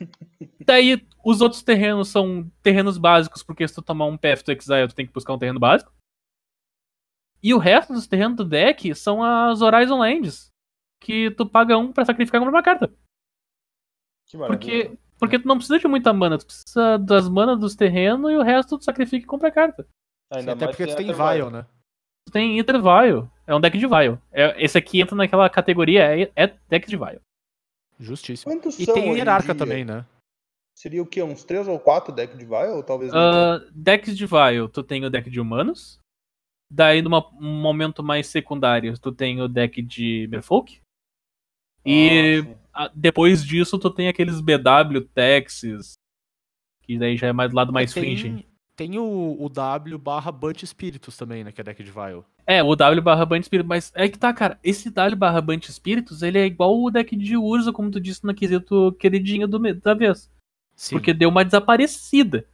Daí, 0.64 1.06
os 1.22 1.42
outros 1.42 1.62
terrenos 1.62 2.08
são 2.08 2.50
terrenos 2.62 2.96
básicos, 2.96 3.42
porque 3.42 3.68
se 3.68 3.74
tu 3.74 3.82
tomar 3.82 4.06
um 4.06 4.16
Path 4.16 4.42
to 4.42 4.50
Exile, 4.50 4.88
tu 4.88 4.94
tem 4.94 5.06
que 5.06 5.12
buscar 5.12 5.34
um 5.34 5.38
terreno 5.38 5.60
básico. 5.60 5.92
E 7.42 7.52
o 7.52 7.58
resto 7.58 7.92
dos 7.92 8.06
terrenos 8.06 8.38
do 8.38 8.44
deck 8.44 8.94
são 8.94 9.22
as 9.22 9.60
Horizon 9.60 9.98
Lands, 9.98 10.50
que 10.98 11.30
tu 11.32 11.46
paga 11.46 11.76
um 11.76 11.92
pra 11.92 12.06
sacrificar 12.06 12.40
uma 12.40 12.62
carta. 12.62 12.90
Que 14.26 14.38
maravilha. 14.38 14.58
Porque, 14.58 14.98
porque 15.18 15.38
tu 15.38 15.46
não 15.46 15.56
precisa 15.56 15.78
de 15.78 15.86
muita 15.86 16.10
mana, 16.14 16.38
tu 16.38 16.46
precisa 16.46 16.98
das 16.98 17.28
manas 17.28 17.60
dos 17.60 17.76
terrenos 17.76 18.30
e 18.30 18.36
o 18.36 18.42
resto 18.42 18.78
tu 18.78 18.84
sacrifica 18.84 19.24
e 19.24 19.28
compra 19.28 19.52
carta. 19.52 19.86
Ainda 20.30 20.52
Até 20.52 20.64
mais 20.64 20.76
porque 20.76 20.90
tu 20.90 20.96
tem 20.96 21.06
tem. 21.06 21.14
Vial, 21.14 21.50
né? 21.50 21.66
Tu 22.34 22.38
tem 22.40 22.58
Intervile, 22.58 23.28
é 23.46 23.54
um 23.54 23.60
deck 23.60 23.78
de 23.78 23.86
Vile. 23.86 24.18
É, 24.32 24.60
esse 24.62 24.76
aqui 24.76 25.00
entra 25.00 25.14
naquela 25.14 25.48
categoria, 25.48 26.02
é, 26.20 26.32
é 26.34 26.52
deck 26.68 26.88
de 26.88 26.96
Vile. 26.96 27.20
Justíssimo. 28.00 28.52
Quantos 28.52 28.76
E 28.76 28.84
são 28.84 28.94
tem 28.94 29.12
Hierarca 29.12 29.54
dia? 29.54 29.54
também, 29.54 29.84
né? 29.84 30.04
Seria 30.76 31.00
o 31.00 31.06
quê? 31.06 31.22
Uns 31.22 31.44
3 31.44 31.68
ou 31.68 31.78
4 31.78 32.12
decks 32.12 32.36
de 32.36 32.44
Vile? 32.44 32.72
Ou 32.72 32.82
talvez 32.82 33.12
Ah, 33.14 33.64
decks 33.72 34.16
de 34.16 34.26
Vile, 34.26 34.68
tu 34.68 34.82
tem 34.82 35.04
o 35.04 35.10
deck 35.10 35.30
de 35.30 35.40
humanos. 35.40 36.00
Daí, 36.68 37.00
num 37.00 37.22
momento 37.40 38.02
mais 38.02 38.26
secundário, 38.26 38.98
tu 38.98 39.12
tem 39.12 39.40
o 39.40 39.46
deck 39.46 39.80
de 39.80 40.26
Merfolk. 40.28 40.80
E 41.86 42.40
Ah, 42.72 42.86
ah, 42.86 42.90
depois 42.92 43.44
disso, 43.44 43.78
tu 43.78 43.88
tem 43.90 44.08
aqueles 44.08 44.40
BW 44.40 45.02
Texas. 45.14 45.92
Que 46.82 46.98
daí 46.98 47.16
já 47.16 47.28
é 47.28 47.32
mais 47.32 47.52
do 47.52 47.56
lado 47.56 47.72
mais 47.72 47.94
tem, 47.94 48.02
fringe. 48.02 48.44
Tem 48.76 48.98
o, 48.98 49.36
o 49.38 49.48
W 49.48 49.98
barra 49.98 50.32
Bunch 50.32 50.66
Spiritus 50.66 51.16
também, 51.16 51.44
né? 51.44 51.52
Que 51.52 51.60
é 51.60 51.64
deck 51.64 51.82
de 51.82 51.90
Vial. 51.90 52.24
É, 52.46 52.62
o 52.62 52.74
W 52.74 53.00
barra 53.00 53.24
Band 53.24 53.42
Spiritus. 53.42 53.68
Mas 53.68 53.92
é 53.94 54.08
que 54.08 54.18
tá, 54.18 54.32
cara. 54.32 54.58
Esse 54.62 54.90
W 54.90 55.16
barra 55.16 55.40
Band 55.40 55.60
Spiritus, 55.62 56.22
ele 56.22 56.38
é 56.38 56.44
igual 56.44 56.82
o 56.82 56.90
deck 56.90 57.16
de 57.16 57.36
Urza, 57.36 57.72
como 57.72 57.90
tu 57.90 58.00
disse 58.00 58.24
no 58.24 58.34
quesito 58.34 58.92
queridinho 58.98 59.46
do, 59.46 59.58
da 59.74 59.94
vez. 59.94 60.30
Sim, 60.76 60.96
Porque 60.96 61.14
deu 61.14 61.28
uma 61.28 61.44
desaparecida. 61.44 62.44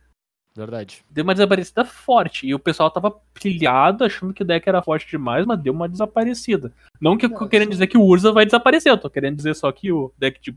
verdade. 0.55 1.03
Deu 1.11 1.25
uma 1.25 1.35
desaparecida 1.35 1.85
forte. 1.85 2.47
E 2.47 2.55
o 2.55 2.59
pessoal 2.59 2.91
tava 2.91 3.11
pilhado, 3.33 4.05
achando 4.05 4.35
que 4.35 4.43
o 4.43 4.47
deck 4.47 4.68
era 4.68 4.83
forte 4.83 5.09
demais, 5.09 5.47
mas 5.47 5.59
deu 5.59 5.73
uma 5.73 5.89
desaparecida. 5.89 6.73
Não 7.01 7.16
que 7.16 7.27
eu 7.27 7.49
querendo 7.49 7.68
sim. 7.68 7.73
dizer 7.73 7.87
que 7.87 7.99
o 7.99 8.05
Urza 8.05 8.31
vai 8.31 8.45
desaparecer, 8.45 8.93
eu 8.93 8.99
tô 8.99 9.09
querendo 9.09 9.37
dizer 9.37 9.55
só 9.55 9.73
que 9.73 9.91
o 9.91 10.12
deck 10.18 10.39
de 10.41 10.55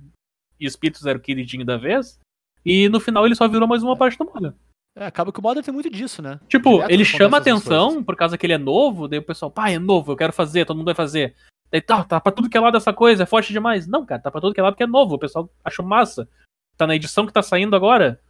Espíritos 0.59 1.05
era 1.05 1.17
o 1.17 1.21
queridinho 1.21 1.65
da 1.65 1.77
vez. 1.77 2.19
E 2.65 2.87
no 2.89 2.99
final 2.99 3.25
ele 3.25 3.35
só 3.35 3.47
virou 3.47 3.67
mais 3.67 3.81
uma 3.81 3.97
parte 3.97 4.17
do 4.17 4.25
Modern. 4.25 4.53
É, 4.95 5.05
acaba 5.05 5.31
que 5.31 5.39
o 5.39 5.41
Modern 5.43 5.63
tem 5.65 5.73
muito 5.73 5.89
disso, 5.89 6.21
né? 6.21 6.39
Tipo, 6.47 6.73
Direto 6.75 6.91
ele 6.91 7.03
chama 7.05 7.37
atenção 7.37 7.87
coisas. 7.87 8.05
por 8.05 8.15
causa 8.15 8.37
que 8.37 8.45
ele 8.45 8.53
é 8.53 8.57
novo, 8.59 9.07
daí 9.07 9.19
o 9.19 9.25
pessoal, 9.25 9.49
pá, 9.49 9.69
é 9.71 9.79
novo, 9.79 10.11
eu 10.11 10.15
quero 10.15 10.31
fazer, 10.31 10.65
todo 10.65 10.77
mundo 10.77 10.85
vai 10.85 10.95
fazer. 10.95 11.35
Daí 11.71 11.81
tá, 11.81 12.03
tá 12.03 12.21
pra 12.21 12.31
tudo 12.31 12.47
que 12.49 12.55
é 12.55 12.59
lado 12.59 12.77
essa 12.77 12.93
coisa, 12.93 13.23
é 13.23 13.25
forte 13.25 13.51
demais. 13.51 13.87
Não, 13.87 14.05
cara, 14.05 14.21
tá 14.21 14.29
pra 14.29 14.39
tudo 14.39 14.53
que 14.53 14.59
é 14.59 14.63
lado 14.63 14.73
porque 14.73 14.83
é 14.83 14.87
novo, 14.87 15.15
o 15.15 15.19
pessoal 15.19 15.49
achou 15.63 15.83
massa. 15.83 16.29
Tá 16.77 16.85
na 16.85 16.95
edição 16.95 17.25
que 17.25 17.33
tá 17.33 17.41
saindo 17.41 17.75
agora. 17.75 18.21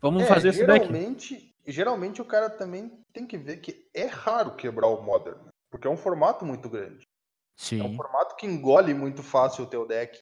Vamos 0.00 0.22
É, 0.24 0.26
fazer 0.26 0.48
esse 0.48 0.66
deck. 0.66 0.86
geralmente, 0.86 1.54
geralmente 1.66 2.20
o 2.20 2.24
cara 2.24 2.50
também 2.50 2.90
tem 3.12 3.24
que 3.26 3.38
ver 3.38 3.58
que 3.58 3.86
é 3.94 4.06
raro 4.06 4.56
quebrar 4.56 4.88
o 4.88 5.02
Modern. 5.02 5.38
Porque 5.70 5.86
é 5.86 5.90
um 5.90 5.96
formato 5.96 6.44
muito 6.44 6.68
grande. 6.68 7.02
É 7.02 7.74
um 7.76 7.88
Sim. 7.88 7.96
formato 7.96 8.34
que 8.36 8.46
engole 8.46 8.94
muito 8.94 9.22
fácil 9.22 9.64
o 9.64 9.66
teu 9.68 9.86
deck. 9.86 10.18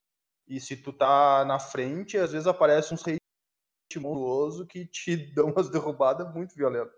E 0.49 0.61
se 0.61 0.77
tu 0.77 0.93
tá 0.93 1.45
na 1.47 1.59
frente, 1.59 2.17
às 2.19 2.33
vezes 2.33 2.47
aparece 2.47 2.93
uns 2.93 3.01
hate 3.03 3.17
monstruoso 3.95 4.67
que 4.67 4.85
te 4.87 5.17
dão 5.35 5.51
umas 5.51 5.71
derrubadas 5.71 6.33
muito 6.35 6.55
violentas. 6.55 6.95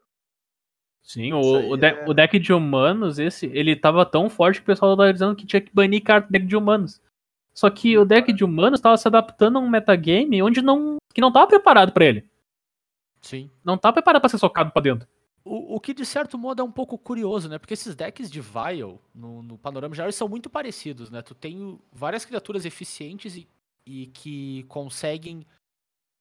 Sim, 1.03 1.33
o, 1.33 1.71
o, 1.71 1.77
de- 1.77 1.87
é- 1.87 2.05
o 2.09 2.13
deck 2.13 2.39
de 2.39 2.53
humanos, 2.53 3.19
esse, 3.19 3.47
ele 3.47 3.75
tava 3.77 4.05
tão 4.05 4.29
forte 4.29 4.61
que 4.61 4.65
o 4.65 4.67
pessoal 4.67 4.97
tava 4.97 5.13
dizendo 5.13 5.35
que 5.37 5.47
tinha 5.47 5.61
que 5.61 5.73
banir 5.75 6.03
carta 6.03 6.29
do 6.29 6.33
deck 6.33 6.47
de 6.47 6.57
humanos. 6.57 7.01
Só 7.55 7.69
que 7.71 7.97
o 7.97 8.05
deck 8.05 8.33
de 8.33 8.45
humanos 8.45 8.81
tava 8.81 8.97
se 8.97 9.09
adaptando 9.09 9.57
a 9.59 9.61
um 9.61 9.69
metagame 9.69 10.43
onde 10.43 10.61
não. 10.63 10.97
que 11.15 11.21
não 11.21 11.33
tava 11.33 11.47
preparado 11.47 11.93
pra 11.93 12.05
ele. 12.05 12.29
Sim. 13.21 13.51
Não 13.65 13.77
tava 13.79 13.95
preparado 13.95 14.21
pra 14.21 14.29
ser 14.29 14.39
socado 14.39 14.71
pra 14.71 14.83
dentro. 14.83 15.09
O, 15.45 15.77
o 15.77 15.81
que 15.81 15.95
de 15.95 16.05
certo 16.05 16.37
modo 16.37 16.61
é 16.61 16.65
um 16.65 16.71
pouco 16.71 16.99
curioso, 16.99 17.49
né? 17.49 17.59
Porque 17.59 17.75
esses 17.75 17.97
decks 17.97 18.31
de 18.31 18.41
Vial, 18.41 19.01
no, 19.15 19.43
no 19.43 19.57
panorama 19.59 19.95
geral, 19.95 20.07
eles 20.07 20.15
são 20.15 20.29
muito 20.29 20.51
parecidos, 20.51 21.11
né? 21.11 21.23
Tu 21.23 21.35
tem 21.35 21.81
várias 21.91 22.25
criaturas 22.25 22.65
eficientes 22.67 23.35
e, 23.35 23.49
e 23.87 24.07
que 24.09 24.63
conseguem 24.65 25.45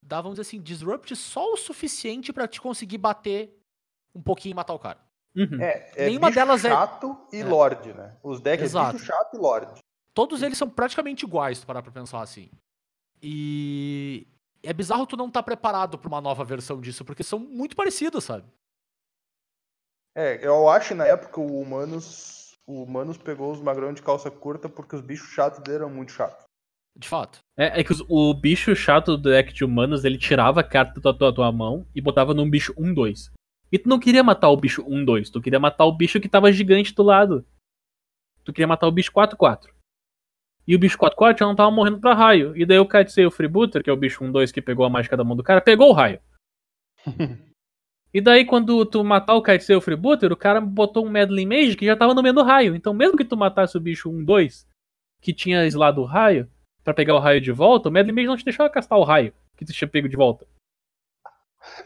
dar, 0.02 0.20
vamos 0.20 0.38
dizer 0.38 0.48
assim, 0.48 0.60
disrupt 0.62 1.14
só 1.16 1.52
o 1.52 1.56
suficiente 1.56 2.32
pra 2.32 2.48
te 2.48 2.60
conseguir 2.60 2.98
bater 2.98 3.54
um 4.14 4.22
pouquinho 4.22 4.52
e 4.52 4.56
matar 4.56 4.74
o 4.74 4.78
cara. 4.78 4.98
Uhum. 5.36 5.60
É, 5.60 5.90
é 5.94 6.06
Nenhuma 6.06 6.28
bicho 6.28 6.38
delas 6.40 6.64
é- 6.64 6.70
chato 6.70 7.16
e 7.32 7.38
É. 7.40 7.44
Lorde, 7.44 7.92
né? 7.92 8.16
Os 8.22 8.40
decks 8.40 8.64
Exato. 8.66 8.90
é 8.90 8.92
bicho 8.94 9.04
chato 9.04 9.34
e 9.34 9.38
Lorde. 9.38 9.80
Todos 10.14 10.42
eles 10.42 10.58
são 10.58 10.68
praticamente 10.68 11.24
iguais, 11.24 11.58
se 11.58 11.64
tu 11.64 11.66
parar 11.66 11.82
pra 11.82 11.92
pensar 11.92 12.20
assim. 12.22 12.50
E, 13.22 14.26
é 14.62 14.72
bizarro 14.72 15.06
tu 15.06 15.16
não 15.16 15.30
tá 15.30 15.42
preparado 15.42 15.98
pra 15.98 16.08
uma 16.08 16.20
nova 16.20 16.44
versão 16.44 16.80
disso, 16.80 17.04
porque 17.04 17.22
são 17.22 17.38
muito 17.38 17.76
parecidas, 17.76 18.24
sabe? 18.24 18.44
É, 20.16 20.44
eu 20.44 20.68
acho 20.68 20.88
que 20.88 20.94
na 20.94 21.06
época 21.06 21.40
o 21.40 21.60
Humanos, 21.60 22.58
o 22.66 22.82
Humanos 22.82 23.16
pegou 23.16 23.52
os 23.52 23.60
magrão 23.60 23.92
de 23.92 24.02
calça 24.02 24.30
curta 24.30 24.68
porque 24.68 24.96
os 24.96 25.02
bichos 25.02 25.28
chatos 25.28 25.60
dele 25.60 25.76
eram 25.78 25.90
muito 25.90 26.10
chatos. 26.12 26.44
De 26.98 27.08
fato. 27.08 27.38
É, 27.56 27.80
é 27.80 27.84
que 27.84 27.92
os- 27.92 28.04
o 28.08 28.34
bicho 28.34 28.74
chato 28.74 29.16
do 29.16 29.30
deck 29.30 29.52
de 29.52 29.64
humanos, 29.64 30.04
ele 30.04 30.18
tirava 30.18 30.60
a 30.60 30.64
carta 30.64 31.00
da 31.00 31.14
tua, 31.14 31.32
tua 31.32 31.52
mão 31.52 31.86
e 31.94 32.00
botava 32.00 32.34
num 32.34 32.48
bicho 32.50 32.74
1-2. 32.76 33.30
E 33.70 33.78
tu 33.78 33.88
não 33.88 34.00
queria 34.00 34.24
matar 34.24 34.48
o 34.48 34.56
bicho 34.56 34.82
1-2, 34.84 35.30
tu 35.30 35.40
queria 35.40 35.60
matar 35.60 35.84
o 35.84 35.92
bicho 35.92 36.20
que 36.20 36.28
tava 36.28 36.50
gigante 36.52 36.94
do 36.94 37.02
lado. 37.02 37.46
Tu 38.44 38.52
queria 38.52 38.66
matar 38.66 38.88
o 38.88 38.92
bicho 38.92 39.12
4-4. 39.12 39.72
E 40.66 40.74
o 40.74 40.78
bicho 40.78 40.98
4-4 40.98 41.38
já 41.40 41.46
não 41.46 41.54
tava 41.54 41.70
morrendo 41.70 42.00
pra 42.00 42.14
raio. 42.14 42.56
E 42.56 42.66
daí 42.66 42.78
o 42.78 42.86
Katsei, 42.86 43.24
o 43.24 43.30
Freebooter, 43.30 43.82
que 43.82 43.90
é 43.90 43.92
o 43.92 43.96
bicho 43.96 44.24
1-2 44.24 44.50
que 44.52 44.60
pegou 44.60 44.84
a 44.84 44.90
mágica 44.90 45.16
da 45.16 45.24
mão 45.24 45.36
do 45.36 45.42
cara, 45.42 45.60
pegou 45.60 45.90
o 45.90 45.92
raio. 45.92 46.20
E 48.12 48.22
daí, 48.22 48.46
quando 48.46 48.86
tu 48.86 49.04
matar 49.04 49.34
o 49.34 49.42
Kaitsei 49.42 49.76
o 49.76 49.82
Freebooter, 49.82 50.32
o 50.32 50.36
cara 50.36 50.62
botou 50.62 51.04
um 51.04 51.10
Medley 51.10 51.44
Mage 51.44 51.76
que 51.76 51.84
já 51.84 51.94
tava 51.94 52.14
no 52.14 52.22
meio 52.22 52.34
do 52.34 52.42
raio. 52.42 52.74
Então, 52.74 52.94
mesmo 52.94 53.18
que 53.18 53.24
tu 53.24 53.36
matasse 53.36 53.76
o 53.76 53.80
bicho 53.80 54.10
1-2, 54.10 54.66
que 55.20 55.30
tinha 55.34 55.66
slado 55.66 56.00
o 56.00 56.06
raio, 56.06 56.50
pra 56.88 56.94
pegar 56.94 57.14
o 57.14 57.18
raio 57.18 57.38
de 57.38 57.52
volta, 57.52 57.90
o 57.90 57.92
Medley 57.92 58.14
Mage 58.14 58.26
não 58.28 58.36
te 58.36 58.44
deixava 58.46 58.70
castar 58.70 58.98
o 58.98 59.04
raio 59.04 59.34
que 59.58 59.64
tu 59.66 59.72
tinha 59.74 59.86
pego 59.86 60.08
de 60.08 60.16
volta. 60.16 60.46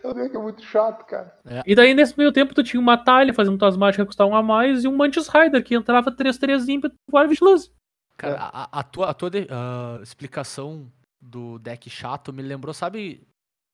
Eu 0.04 0.14
digo 0.14 0.30
que 0.30 0.36
é 0.36 0.40
muito 0.40 0.62
chato, 0.62 1.04
cara. 1.06 1.36
E 1.66 1.74
daí, 1.74 1.92
nesse 1.92 2.16
meio 2.16 2.30
tempo, 2.30 2.54
tu 2.54 2.62
tinha 2.62 2.78
uma 2.80 2.96
talha 2.96 3.34
fazendo 3.34 3.58
tuas 3.58 3.76
mágicas 3.76 4.06
custar 4.06 4.28
um 4.28 4.36
a 4.36 4.42
mais 4.42 4.84
e 4.84 4.88
um 4.88 4.96
Mantis 4.96 5.26
Rider 5.26 5.64
que 5.64 5.74
entrava 5.74 6.12
3-3 6.12 6.68
ímpeto 6.68 6.94
voar 7.10 7.26
vigilância. 7.26 7.72
Cara, 8.16 8.34
É. 8.34 8.38
a, 8.38 8.68
a 8.78 8.82
tua, 8.84 9.10
a 9.10 9.14
tua 9.14 9.28
de- 9.30 9.48
ah, 9.50 9.98
explicação 10.02 10.86
do 11.20 11.58
deck 11.58 11.90
chato 11.90 12.32
me 12.32 12.42
lembrou, 12.42 12.72
sabe? 12.72 13.26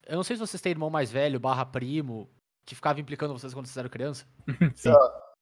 Eu 0.07 0.15
não 0.15 0.23
sei 0.23 0.35
se 0.35 0.39
vocês 0.39 0.59
têm 0.61 0.71
irmão 0.71 0.89
mais 0.89 1.11
velho, 1.11 1.39
barra 1.39 1.63
primo, 1.63 2.27
que 2.65 2.73
ficava 2.73 2.99
implicando 2.99 3.33
vocês 3.37 3.53
quando 3.53 3.67
vocês 3.67 3.77
eram 3.77 3.89
criança. 3.89 4.25
Sim. 4.75 4.89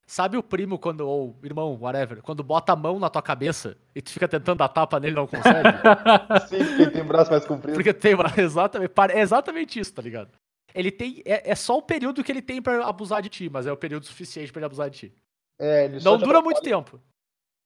Sabe 0.10 0.38
o 0.38 0.44
primo 0.44 0.80
quando, 0.80 1.02
ou 1.02 1.38
irmão, 1.44 1.78
whatever, 1.78 2.22
quando 2.22 2.42
bota 2.42 2.72
a 2.72 2.76
mão 2.78 2.98
na 2.98 3.10
tua 3.10 3.22
cabeça 3.22 3.78
e 3.94 4.02
tu 4.02 4.10
fica 4.10 4.26
tentando 4.26 4.60
dar 4.60 4.70
tapa 4.70 5.02
nele 5.02 5.12
e 5.12 5.16
não 5.18 5.28
consegue? 5.28 5.68
Sim, 6.48 6.78
quem 6.78 6.90
tem 6.90 7.04
braço 7.04 7.30
mais 7.30 7.46
comprido. 7.46 7.76
Porque 7.76 7.94
tem 7.94 8.14
uma, 8.14 8.24
exatamente, 8.40 8.94
é 9.12 9.20
exatamente 9.20 9.80
isso, 9.80 9.94
tá 9.94 10.02
ligado? 10.02 10.32
Ele 10.74 10.92
tem, 10.92 11.22
é, 11.26 11.52
é 11.52 11.56
só 11.56 11.78
o 11.78 11.82
período 11.82 12.24
que 12.24 12.32
ele 12.32 12.42
tem 12.42 12.62
pra 12.62 12.88
abusar 12.88 13.22
de 13.22 13.28
ti, 13.28 13.50
mas 13.50 13.68
é 13.68 13.72
o 13.72 13.76
período 13.76 14.06
suficiente 14.06 14.50
pra 14.50 14.60
ele 14.60 14.68
abusar 14.68 14.90
de 14.90 14.98
ti. 14.98 15.16
É, 15.60 15.86
ele 15.86 16.00
só 16.00 16.12
Não 16.12 16.18
dura 16.18 16.40
atrapalha. 16.40 16.46
muito 16.46 16.62
tempo. 16.62 17.02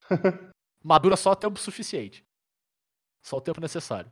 Mas 0.83 0.99
dura 1.01 1.15
só 1.15 1.31
o 1.31 1.35
tempo 1.35 1.59
suficiente. 1.59 2.25
Só 3.21 3.37
o 3.37 3.41
tempo 3.41 3.61
necessário. 3.61 4.11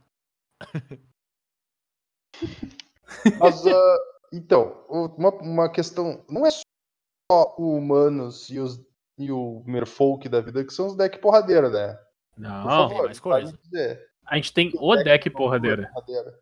Mas, 3.40 3.66
ah, 3.66 3.96
então, 4.32 4.84
uma, 4.88 5.30
uma 5.30 5.72
questão. 5.72 6.24
Não 6.28 6.46
é 6.46 6.50
só 7.30 7.54
o 7.56 7.76
Humanos 7.76 8.50
e, 8.50 8.58
os, 8.58 8.84
e 9.16 9.30
o 9.30 9.62
Merfolk 9.64 10.28
da 10.28 10.40
vida 10.40 10.64
que 10.64 10.72
são 10.72 10.86
os 10.88 10.96
deck 10.96 11.18
porradeira, 11.20 11.70
né? 11.70 11.98
Não, 12.36 12.64
favor, 12.64 13.04
mais 13.04 13.20
coisa. 13.20 13.50
pode 13.52 13.62
dizer. 13.62 14.04
a 14.26 14.36
gente 14.36 14.52
tem 14.52 14.72
o 14.74 14.96
deck 14.96 15.30
porradeira. 15.30 15.88
Porradeira. 15.92 16.40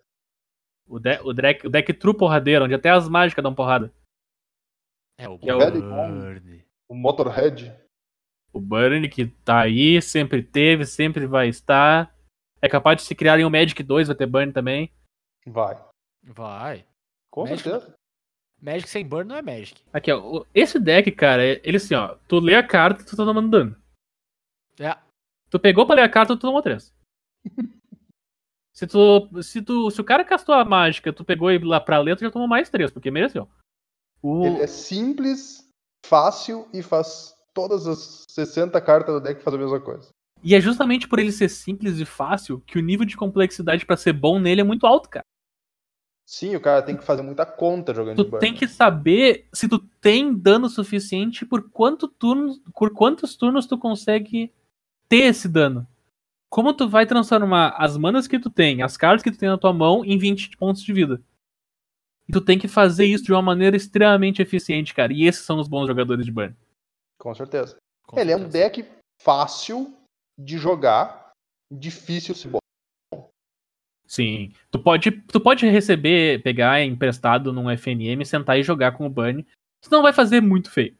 O, 0.86 0.98
de, 0.98 1.20
o, 1.22 1.32
deck, 1.34 1.66
o 1.66 1.70
deck 1.70 1.92
true 1.92 2.16
porradeira, 2.16 2.64
onde 2.64 2.72
até 2.74 2.88
as 2.90 3.06
mágicas 3.08 3.42
dão 3.42 3.54
porrada. 3.54 3.92
É 5.18 5.28
o 5.28 5.38
Que 5.38 5.50
é 5.50 5.54
o- 5.54 5.58
Burn. 5.58 6.64
O 6.88 6.94
Motorhead. 6.94 7.76
O 8.52 8.60
Burn, 8.60 9.06
que 9.10 9.26
tá 9.26 9.60
aí, 9.60 10.00
sempre 10.00 10.42
teve, 10.42 10.86
sempre 10.86 11.26
vai 11.26 11.48
estar. 11.48 12.14
É 12.62 12.68
capaz 12.68 12.96
de 12.96 13.02
se 13.02 13.14
criarem 13.14 13.44
um 13.44 13.50
Magic 13.50 13.82
2, 13.82 14.08
vai 14.08 14.16
ter 14.16 14.26
Burn 14.26 14.50
também. 14.52 14.90
Vai. 15.46 15.78
Vai. 16.24 16.86
Com 17.30 17.42
Magic- 17.42 17.62
certeza. 17.68 17.94
Magic 18.60 18.88
sem 18.88 19.06
burn 19.06 19.28
não 19.28 19.36
é 19.36 19.42
Magic. 19.42 19.80
Aqui, 19.92 20.10
ó. 20.12 20.18
o- 20.40 20.46
Esse 20.54 20.78
deck, 20.78 21.10
cara, 21.12 21.44
é- 21.44 21.60
ele 21.64 21.76
assim, 21.76 21.94
ó. 21.94 22.16
Tu 22.26 22.38
lê 22.40 22.54
a 22.54 22.66
carta, 22.66 23.04
tu 23.04 23.16
tá 23.16 23.24
tomando 23.24 23.48
dano. 23.50 23.76
É. 24.80 24.96
Tu 25.50 25.58
pegou 25.58 25.86
pra 25.86 25.96
ler 25.96 26.02
a 26.02 26.08
carta, 26.08 26.36
tu 26.36 26.40
tomou 26.40 26.60
3. 26.62 26.92
se 28.74 28.86
tu. 28.86 29.42
Se 29.42 29.62
tu. 29.62 29.90
Se 29.90 30.00
o 30.00 30.04
cara 30.04 30.24
castou 30.24 30.54
a 30.54 30.64
mágica, 30.64 31.12
tu 31.12 31.24
pegou 31.24 31.50
ele 31.50 31.64
lá 31.64 31.80
pra 31.80 31.98
ler, 31.98 32.16
tu 32.16 32.20
já 32.24 32.30
tomou 32.30 32.48
mais 32.48 32.68
3, 32.68 32.90
porque 32.90 33.10
mereceu. 33.10 33.48
O, 34.22 34.44
Ele 34.44 34.62
é 34.62 34.66
simples, 34.66 35.68
fácil 36.04 36.68
e 36.74 36.82
faz 36.82 37.34
todas 37.54 37.86
as 37.86 38.24
60 38.28 38.80
cartas 38.80 39.14
do 39.14 39.20
deck 39.20 39.40
fazem 39.42 39.60
a 39.60 39.62
mesma 39.62 39.80
coisa. 39.80 40.08
E 40.42 40.54
é 40.54 40.60
justamente 40.60 41.08
por 41.08 41.18
ele 41.18 41.32
ser 41.32 41.48
simples 41.48 41.98
e 41.98 42.04
fácil 42.04 42.60
que 42.60 42.78
o 42.78 42.82
nível 42.82 43.04
de 43.06 43.16
complexidade 43.16 43.84
pra 43.86 43.96
ser 43.96 44.12
bom 44.12 44.38
nele 44.38 44.60
é 44.60 44.64
muito 44.64 44.86
alto, 44.86 45.08
cara. 45.08 45.24
Sim, 46.30 46.54
o 46.54 46.60
cara 46.60 46.82
tem 46.82 46.94
que 46.94 47.02
fazer 47.02 47.22
muita 47.22 47.46
conta 47.46 47.94
jogando 47.94 48.18
de 48.18 48.22
Tu 48.24 48.30
burn. 48.30 48.38
tem 48.40 48.54
que 48.54 48.68
saber 48.68 49.48
se 49.50 49.66
tu 49.66 49.78
tem 49.78 50.34
dano 50.36 50.68
suficiente 50.68 51.46
por 51.46 51.70
quanto 51.70 52.06
turnos, 52.06 52.60
por 52.74 52.92
quantos 52.92 53.34
turnos 53.34 53.64
tu 53.66 53.78
consegue 53.78 54.52
ter 55.08 55.22
esse 55.24 55.48
dano. 55.48 55.86
Como 56.50 56.74
tu 56.74 56.86
vai 56.86 57.06
transformar 57.06 57.70
as 57.78 57.96
manas 57.96 58.28
que 58.28 58.38
tu 58.38 58.50
tem, 58.50 58.82
as 58.82 58.94
cartas 58.94 59.22
que 59.22 59.30
tu 59.30 59.38
tem 59.38 59.48
na 59.48 59.56
tua 59.56 59.72
mão 59.72 60.04
em 60.04 60.18
20 60.18 60.54
pontos 60.58 60.82
de 60.82 60.92
vida. 60.92 61.18
E 62.28 62.32
tu 62.32 62.42
tem 62.42 62.58
que 62.58 62.68
fazer 62.68 63.06
isso 63.06 63.24
de 63.24 63.32
uma 63.32 63.40
maneira 63.40 63.74
extremamente 63.74 64.42
eficiente, 64.42 64.92
cara. 64.94 65.14
E 65.14 65.24
esses 65.24 65.46
são 65.46 65.58
os 65.58 65.66
bons 65.66 65.86
jogadores 65.86 66.26
de 66.26 66.30
burn. 66.32 66.54
Com 67.18 67.34
certeza. 67.34 67.76
Com 68.06 68.18
Ele 68.18 68.32
é 68.32 68.36
um 68.36 68.50
certeza. 68.50 68.64
deck 68.82 68.84
fácil 69.22 69.96
de 70.38 70.58
jogar, 70.58 71.30
difícil 71.72 72.34
se 72.34 72.48
bom. 72.48 72.58
Sim. 74.08 74.50
Tu 74.70 74.78
pode, 74.78 75.10
tu 75.10 75.38
pode 75.38 75.66
receber, 75.68 76.42
pegar 76.42 76.82
emprestado 76.82 77.52
num 77.52 77.70
FNM, 77.70 78.24
sentar 78.24 78.58
e 78.58 78.62
jogar 78.62 78.92
com 78.92 79.06
o 79.06 79.10
burn. 79.10 79.46
Tu 79.82 79.90
não 79.90 80.02
vai 80.02 80.12
fazer 80.14 80.40
muito 80.40 80.70
feio. 80.70 80.96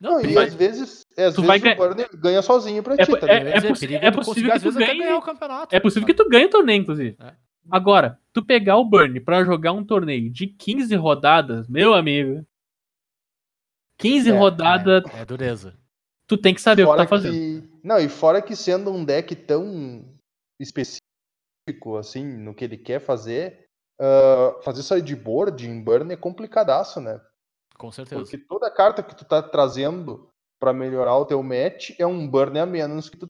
Não, 0.00 0.14
Não, 0.14 0.20
e 0.24 0.34
vai- 0.34 0.46
às 0.46 0.54
vezes, 0.54 1.06
é, 1.16 1.26
às 1.26 1.34
tu 1.34 1.42
vezes 1.42 1.46
vai 1.46 1.58
o 1.58 1.62
ganhar- 1.62 1.76
Burner 1.76 2.08
ganha 2.16 2.42
sozinho 2.42 2.82
pra 2.82 2.94
É 2.94 3.04
ti, 3.04 3.16
tá 3.16 3.28
é- 3.30 3.44
ligado? 3.44 3.68
possi- 3.68 3.86
perigo 3.86 4.04
é 4.04 4.10
tu 4.10 4.14
possível 4.16 4.24
conseguir, 4.24 4.46
que 4.46 4.52
às 4.52 4.62
tu 4.62 4.64
vezes, 4.64 4.76
até 4.76 4.86
ganhe- 4.86 4.98
ganhar 5.04 5.16
o 5.18 5.22
campeonato. 5.22 5.74
É 5.76 5.80
possível 5.80 6.06
que 6.06 6.14
tu 6.14 6.28
ganhe 6.28 6.46
o 6.46 6.50
torneio, 6.50 6.80
inclusive. 6.82 7.16
É. 7.20 7.32
Agora, 7.70 8.18
tu 8.32 8.44
pegar 8.44 8.76
o 8.78 8.84
Burn 8.84 9.20
pra 9.20 9.44
jogar 9.44 9.72
um 9.72 9.84
torneio 9.84 10.30
de 10.30 10.46
15 10.48 10.94
rodadas, 10.96 11.68
meu 11.68 11.94
amigo. 11.94 12.44
15 13.98 14.30
É, 14.30 14.36
rodadas, 14.36 15.04
É 15.14 15.24
dureza. 15.24 15.76
tu 16.26 16.36
tem 16.38 16.54
que 16.54 16.60
saber 16.60 16.82
o 16.82 16.86
que 16.86 16.90
Fora 16.92 17.02
tá 17.02 17.08
fazendo. 17.08 17.32
que- 17.34 17.68
Não, 17.84 17.98
e 17.98 18.08
fora 18.08 18.40
que 18.42 18.56
sendo 18.56 18.90
um 18.90 19.04
deck 19.04 19.34
tão 19.36 20.04
específico, 20.58 21.06
assim, 21.98 22.24
no 22.24 22.54
que 22.54 22.64
ele 22.64 22.76
quer 22.76 23.00
fazer, 23.00 23.66
ah, 24.00 24.56
fazer 24.62 24.82
sideboard 24.82 25.66
em 25.68 25.82
burn 25.82 26.12
é 26.12 26.16
complicadaço, 26.16 27.00
né? 27.00 27.20
Com 27.78 27.90
certeza. 27.90 28.20
Porque 28.22 28.38
toda 28.38 28.70
carta 28.70 29.02
que 29.02 29.14
tu 29.14 29.24
tá 29.24 29.42
trazendo 29.42 30.28
pra 30.58 30.72
melhorar 30.72 31.16
o 31.16 31.24
teu 31.24 31.42
match 31.42 31.90
é 31.98 32.06
um 32.06 32.28
burn 32.28 32.58
a 32.58 32.66
menos 32.66 33.08
que 33.08 33.16
tu 33.16 33.26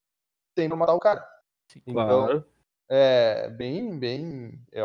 tem 0.56 0.68
pra 0.68 0.76
matar 0.76 0.94
o 0.94 0.98
cara. 1.00 1.24
Sim. 1.70 1.80
Então, 1.86 2.04
Claro. 2.26 2.44
é 2.90 3.48
bem, 3.50 3.96
bem. 3.98 4.60
É, 4.72 4.80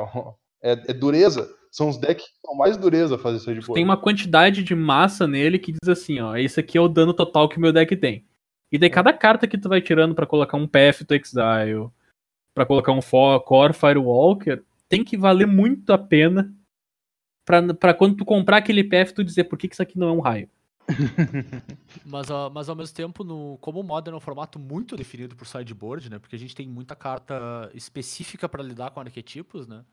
é- 0.62 0.72
é 0.90 0.94
dureza. 0.94 1.50
São 1.72 1.90
os 1.90 1.98
decks 1.98 2.26
que 2.26 2.40
são 2.46 2.56
mais 2.56 2.78
dureza 2.78 3.18
fazer 3.18 3.40
sideboard. 3.40 3.74
Tem 3.74 3.84
uma 3.84 3.98
quantidade 4.00 4.64
de 4.64 4.76
massa 4.76 5.28
nele 5.28 5.58
que 5.60 5.72
diz 5.74 5.90
assim, 5.90 6.20
ó, 6.22 6.36
esse 6.38 6.60
aqui 6.60 6.78
é 6.78 6.82
o 6.82 6.88
dano 6.88 7.14
total 7.14 7.50
que 7.50 7.58
o 7.58 7.60
meu 7.62 7.74
deck 7.74 7.96
tem. 7.98 8.26
E 8.72 8.78
daí 8.78 8.90
cada 8.90 9.12
carta 9.12 9.48
que 9.48 9.58
tu 9.58 9.68
vai 9.68 9.82
tirando 9.82 10.14
pra 10.16 10.26
colocar 10.28 10.58
um 10.58 10.68
Path 10.68 11.04
to 11.08 11.14
Exile, 11.16 11.90
pra 12.56 12.66
colocar 12.66 12.94
um 12.94 13.02
Core 13.42 13.74
Firewalker, 13.74 14.64
tem 14.88 15.04
que 15.04 15.18
valer 15.18 15.46
muito 15.46 15.92
a 15.92 15.98
pena 15.98 16.52
pra 17.80 17.94
quando 17.94 18.16
tu 18.16 18.26
comprar 18.26 18.58
aquele 18.58 18.84
Path 18.84 19.12
tu 19.12 19.24
dizer 19.24 19.44
por 19.44 19.60
que, 19.60 19.68
que 19.68 19.76
isso 19.76 19.84
aqui 19.84 20.00
não 20.00 20.08
é 20.08 20.12
um 20.12 20.22
raio. 20.22 20.50
Mas, 22.06 22.28
mas 22.54 22.70
ao 22.70 22.76
mesmo 22.76 22.96
tempo, 22.96 23.24
no, 23.24 23.58
como 23.60 23.80
o 23.80 23.84
Modern 23.84 24.14
é 24.14 24.18
um 24.18 24.22
formato 24.22 24.60
muito 24.60 24.96
definido 24.96 25.36
por 25.36 25.48
sideboard, 25.48 26.12
né? 26.12 26.20
Porque 26.20 26.36
a 26.36 26.40
gente 26.40 26.54
tem 26.54 26.68
muita 26.68 26.96
carta 26.96 27.72
específica 27.74 28.48
pra 28.48 28.62
lidar 28.62 28.92
com 28.92 29.00
arquetipos, 29.00 29.68
né? 29.68 29.84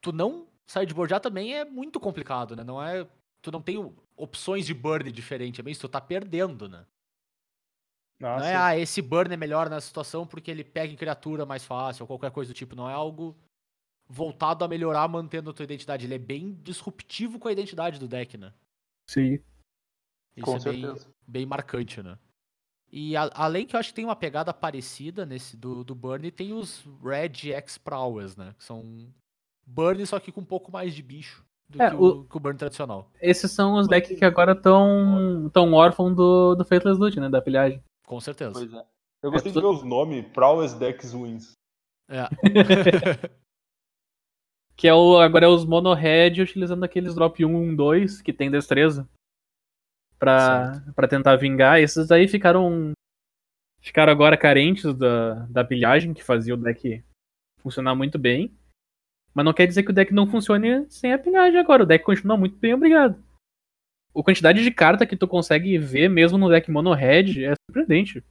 Tu 0.00 0.12
não 0.12 0.46
sideboardar 0.66 1.20
também 1.20 1.54
é 1.54 1.66
muito 1.66 2.00
complicado, 2.00 2.56
né? 2.56 2.64
Não 2.64 2.82
é. 2.82 3.06
Tu 3.42 3.52
não 3.52 3.60
tem 3.60 3.76
opções 4.16 4.64
de 4.64 4.72
burn 4.72 5.12
diferente, 5.12 5.60
é 5.60 5.62
bem 5.62 5.72
isso, 5.72 5.82
tu 5.82 5.88
tá 5.88 6.00
perdendo, 6.00 6.70
né? 6.70 6.86
Nossa, 8.20 8.44
Não 8.44 8.50
é, 8.50 8.54
ah, 8.56 8.78
esse 8.78 9.00
burn 9.00 9.32
é 9.32 9.36
melhor 9.36 9.70
nessa 9.70 9.86
situação 9.86 10.26
porque 10.26 10.50
ele 10.50 10.62
pega 10.62 10.92
em 10.92 10.96
criatura 10.96 11.46
mais 11.46 11.64
fácil, 11.64 12.02
ou 12.02 12.06
qualquer 12.06 12.30
coisa 12.30 12.52
do 12.52 12.56
tipo. 12.56 12.76
Não 12.76 12.88
é 12.88 12.92
algo 12.92 13.34
voltado 14.08 14.64
a 14.64 14.68
melhorar 14.68 15.08
mantendo 15.08 15.50
a 15.50 15.52
tua 15.54 15.64
identidade. 15.64 16.04
Ele 16.06 16.14
é 16.14 16.18
bem 16.18 16.52
disruptivo 16.62 17.38
com 17.38 17.48
a 17.48 17.52
identidade 17.52 17.98
do 17.98 18.06
deck, 18.06 18.36
né? 18.36 18.52
Sim. 19.08 19.38
Isso 20.36 20.44
com 20.44 20.56
é 20.56 20.60
bem, 20.60 20.82
certeza. 20.82 21.08
bem 21.26 21.46
marcante, 21.46 22.02
né? 22.02 22.18
E 22.92 23.16
a- 23.16 23.30
além 23.34 23.66
que 23.66 23.74
eu 23.74 23.80
acho 23.80 23.90
que 23.90 23.94
tem 23.94 24.04
uma 24.04 24.16
pegada 24.16 24.52
parecida 24.52 25.24
nesse 25.24 25.56
do, 25.56 25.82
do 25.84 25.94
Burn, 25.94 26.30
tem 26.30 26.52
os 26.52 26.84
Red 27.02 27.52
X 27.52 27.78
Prowess, 27.78 28.36
né? 28.36 28.54
Que 28.58 28.64
são 28.64 29.08
Burn, 29.66 30.04
só 30.06 30.18
que 30.20 30.32
com 30.32 30.40
um 30.40 30.44
pouco 30.44 30.70
mais 30.72 30.94
de 30.94 31.02
bicho 31.02 31.44
do 31.68 31.80
É, 31.80 31.88
que, 31.90 31.96
o- 31.96 32.04
o, 32.20 32.24
que 32.24 32.36
o 32.36 32.40
Burn 32.40 32.58
tradicional. 32.58 33.10
Esses 33.20 33.50
são 33.52 33.74
os 33.76 33.86
decks 33.88 34.18
que 34.18 34.24
agora 34.24 34.52
estão 34.52 35.48
tão 35.52 35.72
órfãos 35.72 36.14
do, 36.16 36.54
do 36.56 36.64
Faithless 36.64 36.98
Loot, 36.98 37.18
né? 37.20 37.28
Da 37.30 37.40
pilhagem. 37.40 37.80
Com 38.10 38.18
certeza. 38.20 38.52
Pois 38.54 38.72
é. 38.74 38.84
Eu 39.22 39.30
gostei 39.30 39.50
É, 39.50 39.54
de 39.54 39.60
tu- 39.60 39.62
ver 39.70 39.76
os 39.78 39.84
nomes. 39.84 40.26
Prowess 40.32 40.74
Decks 40.74 41.14
Wins. 41.14 41.52
É. 42.10 42.24
Que 44.76 44.88
é 44.88 44.94
o, 44.94 45.18
agora 45.18 45.44
é 45.44 45.48
os 45.48 45.64
mono-head 45.66 46.40
utilizando 46.40 46.82
aqueles 46.84 47.14
drop 47.14 47.44
1, 47.44 47.54
1, 47.54 47.76
2, 47.76 48.22
que 48.22 48.32
tem 48.32 48.50
destreza. 48.50 49.06
Pra, 50.18 50.82
pra 50.96 51.06
tentar 51.06 51.36
vingar. 51.36 51.78
Esses 51.78 52.10
aí 52.10 52.26
ficaram. 52.26 52.92
Ficaram 53.82 54.10
agora 54.10 54.38
carentes 54.38 54.92
da, 54.94 55.34
da 55.50 55.62
pilhagem, 55.64 56.14
que 56.14 56.24
fazia 56.24 56.54
o 56.54 56.56
deck 56.56 57.04
funcionar 57.58 57.94
muito 57.94 58.18
bem. 58.18 58.50
Mas 59.34 59.44
não 59.44 59.52
quer 59.52 59.66
dizer 59.66 59.82
que 59.82 59.90
o 59.90 59.94
deck 59.94 60.12
não 60.14 60.26
funcione 60.26 60.90
sem 60.90 61.12
a 61.12 61.18
pilhagem 61.18 61.60
agora. 61.60 61.82
O 61.82 61.86
deck 61.86 62.02
continua 62.02 62.38
muito 62.38 62.56
bem, 62.56 62.72
obrigado. 62.72 63.22
A 64.14 64.22
quantidade 64.22 64.62
de 64.62 64.70
carta 64.70 65.06
que 65.06 65.16
tu 65.16 65.28
consegue 65.28 65.78
ver 65.78 66.08
mesmo 66.08 66.36
no 66.36 66.48
deck 66.48 66.70
mono 66.70 66.92
red 66.92 67.44
é 67.44 67.54
surpreendente. 67.68 68.24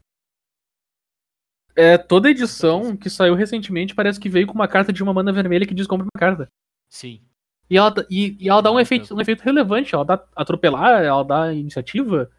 É, 1.75 1.97
toda 1.97 2.29
edição 2.29 2.97
que 2.97 3.09
saiu 3.09 3.35
recentemente 3.35 3.95
parece 3.95 4.19
que 4.19 4.27
veio 4.27 4.45
com 4.45 4.53
uma 4.53 4.67
carta 4.67 4.91
de 4.91 5.01
uma 5.01 5.13
mana 5.13 5.31
vermelha 5.31 5.65
que 5.65 5.73
diz 5.73 5.87
compra 5.87 6.05
uma 6.05 6.19
carta. 6.19 6.49
Sim. 6.89 7.21
E 7.69 7.77
ela, 7.77 7.93
e, 8.09 8.35
e 8.39 8.49
ela 8.49 8.61
dá 8.61 8.71
um 8.71 8.79
efeito, 8.79 9.15
um 9.15 9.21
efeito 9.21 9.41
relevante, 9.41 9.93
ela 9.93 10.03
dá 10.03 10.27
atropelar, 10.35 11.03
ela 11.03 11.23
dá 11.23 11.53
iniciativa. 11.53 12.29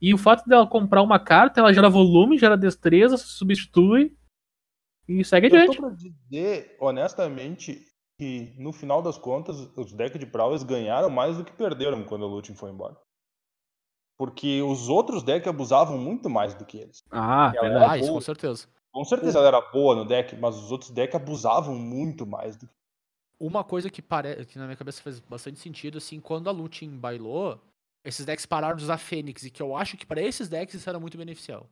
E 0.00 0.14
o 0.14 0.18
fato 0.18 0.48
dela 0.48 0.66
comprar 0.66 1.02
uma 1.02 1.18
carta, 1.18 1.60
ela 1.60 1.74
gera 1.74 1.90
volume, 1.90 2.38
gera 2.38 2.56
destreza, 2.56 3.18
substitui 3.18 4.16
e 5.06 5.24
segue 5.24 5.48
Eu 5.48 5.50
tô 5.50 5.56
adiante. 5.56 5.78
pra 5.78 5.90
dizer, 5.90 6.76
honestamente, 6.80 7.84
que 8.20 8.52
no 8.58 8.70
final 8.70 9.00
das 9.00 9.16
contas, 9.16 9.56
os 9.74 9.94
decks 9.94 10.20
de 10.20 10.26
Prowess 10.26 10.62
ganharam 10.62 11.08
mais 11.08 11.38
do 11.38 11.44
que 11.44 11.52
perderam 11.52 12.04
quando 12.04 12.26
a 12.26 12.28
Lutin 12.28 12.54
foi 12.54 12.70
embora. 12.70 12.94
Porque 14.18 14.60
os 14.60 14.90
outros 14.90 15.22
decks 15.22 15.48
abusavam 15.48 15.96
muito 15.96 16.28
mais 16.28 16.52
do 16.52 16.66
que 16.66 16.76
eles. 16.76 17.02
Ah, 17.10 17.48
verdade. 17.48 17.84
Ah, 17.92 17.96
isso 17.96 18.08
boa. 18.08 18.18
com 18.18 18.20
certeza. 18.20 18.68
Com 18.92 19.04
certeza 19.04 19.38
ela 19.38 19.48
era 19.48 19.60
boa 19.72 19.96
no 19.96 20.04
deck, 20.04 20.36
mas 20.36 20.54
os 20.54 20.70
outros 20.70 20.90
decks 20.90 21.14
abusavam 21.14 21.74
muito 21.74 22.26
mais 22.26 22.58
do 22.58 22.66
que. 22.66 22.74
Uma 23.38 23.64
coisa 23.64 23.88
que, 23.88 24.02
pare... 24.02 24.44
que 24.44 24.58
na 24.58 24.66
minha 24.66 24.76
cabeça 24.76 25.00
fez 25.00 25.18
bastante 25.20 25.58
sentido, 25.58 25.96
assim, 25.96 26.20
quando 26.20 26.50
a 26.50 26.52
Lutin 26.52 26.98
bailou, 26.98 27.58
esses 28.04 28.26
decks 28.26 28.44
pararam 28.44 28.76
de 28.76 28.82
usar 28.82 28.98
Fênix, 28.98 29.44
e 29.44 29.50
que 29.50 29.62
eu 29.62 29.74
acho 29.74 29.96
que 29.96 30.04
para 30.04 30.20
esses 30.20 30.46
decks 30.46 30.74
isso 30.74 30.90
era 30.90 31.00
muito 31.00 31.16
beneficial. 31.16 31.66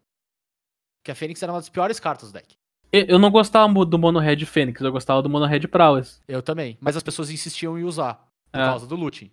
Que 1.05 1.11
a 1.11 1.15
Fênix 1.15 1.43
era 1.43 1.53
uma 1.53 1.59
das 1.59 1.69
piores 1.69 2.01
cartas 2.01 2.33
do 2.33 2.39
deck. 2.39 2.57
Eu 2.91 3.19
não 3.19 3.31
gostava 3.31 3.85
do 3.85 3.99
Mono 3.99 4.19
Red 4.19 4.45
Fênix, 4.47 4.81
eu 4.81 4.91
gostava 4.93 5.21
do 5.23 5.29
Mono 5.29 5.45
Red 5.47 5.69
Prowess. 5.69 6.23
Eu 6.27 6.43
também. 6.43 6.79
Mas 6.81 6.97
as 6.97 7.03
pessoas 7.03 7.31
insistiam 7.31 7.79
em 7.79 7.85
usar. 7.85 8.15
Por 8.51 8.61
É. 8.61 8.65
causa 8.65 8.87
do 8.87 8.97
Lutin. 8.97 9.31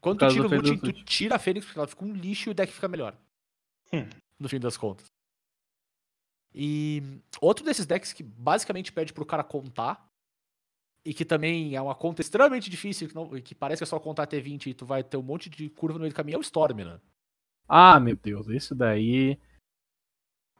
Quando 0.00 0.18
tu 0.20 0.28
tira 0.28 0.46
o 0.46 0.62
do 0.62 0.78
tu 0.78 0.92
tira 1.04 1.36
a 1.36 1.38
Fênix 1.38 1.64
porque 1.66 1.78
ela 1.78 1.88
fica 1.88 2.04
um 2.04 2.12
lixo 2.12 2.48
e 2.48 2.52
o 2.52 2.54
deck 2.54 2.72
fica 2.72 2.86
melhor. 2.88 3.16
Hum. 3.92 4.08
No 4.38 4.48
fim 4.48 4.58
das 4.60 4.76
contas. 4.76 5.06
E 6.54 7.02
outro 7.40 7.64
desses 7.64 7.86
decks 7.86 8.12
que 8.12 8.22
basicamente 8.22 8.92
pede 8.92 9.12
pro 9.12 9.24
cara 9.26 9.42
contar. 9.44 10.06
E 11.04 11.12
que 11.12 11.24
também 11.24 11.74
é 11.74 11.80
uma 11.82 11.96
conta 11.96 12.20
extremamente 12.20 12.70
difícil, 12.70 13.08
que, 13.08 13.14
não- 13.14 13.28
que 13.40 13.54
parece 13.56 13.80
que 13.80 13.84
é 13.84 13.86
só 13.86 13.98
contar 13.98 14.26
T20 14.28 14.66
e 14.68 14.74
tu 14.74 14.86
vai 14.86 15.02
ter 15.02 15.16
um 15.16 15.22
monte 15.22 15.50
de 15.50 15.68
curva 15.68 15.94
no 15.98 16.02
meio 16.02 16.12
do 16.12 16.16
caminho, 16.16 16.36
é 16.36 16.38
o 16.38 16.42
Storm, 16.42 16.76
né? 16.84 17.00
Ah, 17.68 17.98
meu 17.98 18.14
Deus, 18.14 18.48
esse 18.48 18.72
daí. 18.74 19.36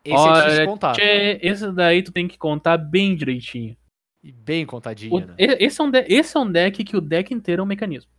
Esse 0.05 0.15
é 0.15 0.19
Olha, 0.19 0.67
contar. 0.67 0.93
tchê, 0.95 1.39
esse 1.43 1.71
daí 1.73 2.03
tu 2.03 2.11
tem 2.13 2.27
que 2.27 2.37
contar 2.37 2.77
bem 2.77 3.15
direitinho. 3.15 3.77
E 4.23 4.33
bem 4.33 4.65
O- 4.65 4.67
contadinho, 4.69 5.27
né? 5.27 5.35
e- 5.39 5.65
esse, 5.65 5.81
é 5.81 5.85
um 5.85 5.91
de- 5.91 6.07
esse 6.09 6.37
é 6.37 6.41
um 6.41 6.51
deck 6.51 6.83
que 6.85 6.97
o 6.97 7.01
deck 7.01 7.33
inteiro 7.33 7.61
é 7.61 7.65
um 7.65 7.69
mecanismo. 7.69 8.11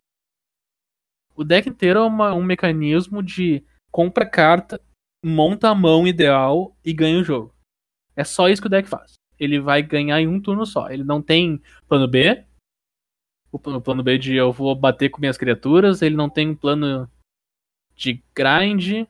O 1.34 1.44
deck 1.44 1.68
inteiro 1.68 2.00
é 2.00 2.02
uma- 2.02 2.32
um 2.34 2.42
mecanismo 2.42 3.22
de 3.22 3.64
compra 3.90 4.24
carta, 4.28 4.80
monta 5.24 5.68
a 5.70 5.74
mão 5.74 6.06
ideal 6.06 6.76
e 6.84 6.92
ganha 6.92 7.18
o 7.18 7.24
jogo. 7.24 7.54
É 8.16 8.22
só 8.24 8.48
isso 8.48 8.62
que 8.62 8.66
o 8.68 8.70
deck 8.70 8.88
faz. 8.88 9.14
Ele 9.38 9.58
vai 9.58 9.82
ganhar 9.82 10.20
em 10.20 10.28
um 10.28 10.40
turno 10.40 10.64
só. 10.64 10.88
Ele 10.90 11.02
não 11.04 11.20
tem 11.20 11.60
plano 11.88 12.06
B. 12.06 12.44
O 13.50 13.58
plano, 13.58 13.78
o 13.78 13.82
plano 13.82 14.02
B 14.02 14.16
de 14.18 14.34
eu 14.36 14.52
vou 14.52 14.74
bater 14.74 15.08
com 15.10 15.20
minhas 15.20 15.36
criaturas. 15.36 16.02
Ele 16.02 16.14
não 16.14 16.28
tem 16.30 16.50
um 16.50 16.54
plano 16.56 17.10
de 17.96 18.22
grind. 18.34 19.06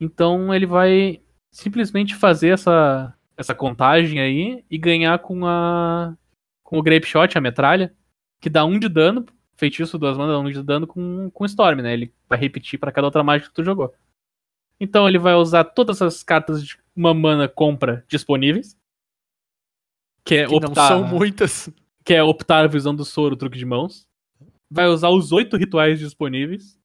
Então 0.00 0.52
ele 0.54 0.66
vai 0.66 1.22
simplesmente 1.50 2.14
fazer 2.14 2.48
essa, 2.48 3.14
essa 3.36 3.54
contagem 3.54 4.20
aí 4.20 4.64
e 4.70 4.78
ganhar 4.78 5.18
com 5.18 5.46
a 5.46 6.16
com 6.62 6.78
o 6.78 6.82
Grape 6.82 7.06
Shot, 7.06 7.36
a 7.36 7.40
metralha, 7.40 7.94
que 8.40 8.50
dá 8.50 8.62
um 8.62 8.78
de 8.78 8.90
dano, 8.90 9.24
feitiço 9.56 9.98
duas 9.98 10.18
manas 10.18 10.34
dá 10.34 10.38
um 10.38 10.50
de 10.50 10.62
dano 10.62 10.86
com, 10.86 11.30
com 11.30 11.46
Storm, 11.46 11.80
né? 11.80 11.94
Ele 11.94 12.12
vai 12.28 12.38
repetir 12.38 12.78
pra 12.78 12.92
cada 12.92 13.06
outra 13.06 13.22
mágica 13.22 13.48
que 13.48 13.54
tu 13.54 13.64
jogou. 13.64 13.94
Então 14.78 15.08
ele 15.08 15.18
vai 15.18 15.34
usar 15.34 15.64
todas 15.64 16.02
as 16.02 16.22
cartas 16.22 16.62
de 16.62 16.78
uma 16.94 17.14
mana 17.14 17.48
compra 17.48 18.04
disponíveis. 18.06 18.76
Que 20.24 20.36
é 20.36 20.46
Que 20.46 20.60
não 20.60 20.68
optar, 20.68 20.88
são 20.88 21.04
muitas. 21.04 21.70
que 22.04 22.12
é 22.12 22.22
optar 22.22 22.64
a 22.64 22.68
visão 22.68 22.94
do 22.94 23.04
soro, 23.04 23.34
truque 23.34 23.58
de 23.58 23.64
mãos. 23.64 24.06
Vai 24.70 24.86
usar 24.88 25.08
os 25.08 25.32
oito 25.32 25.56
rituais 25.56 25.98
disponíveis, 25.98 26.78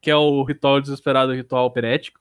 que 0.00 0.10
é 0.10 0.16
o 0.16 0.42
ritual 0.42 0.80
desesperado 0.80 1.32
e 1.32 1.34
o 1.34 1.36
ritual 1.36 1.66
operético. 1.66 2.20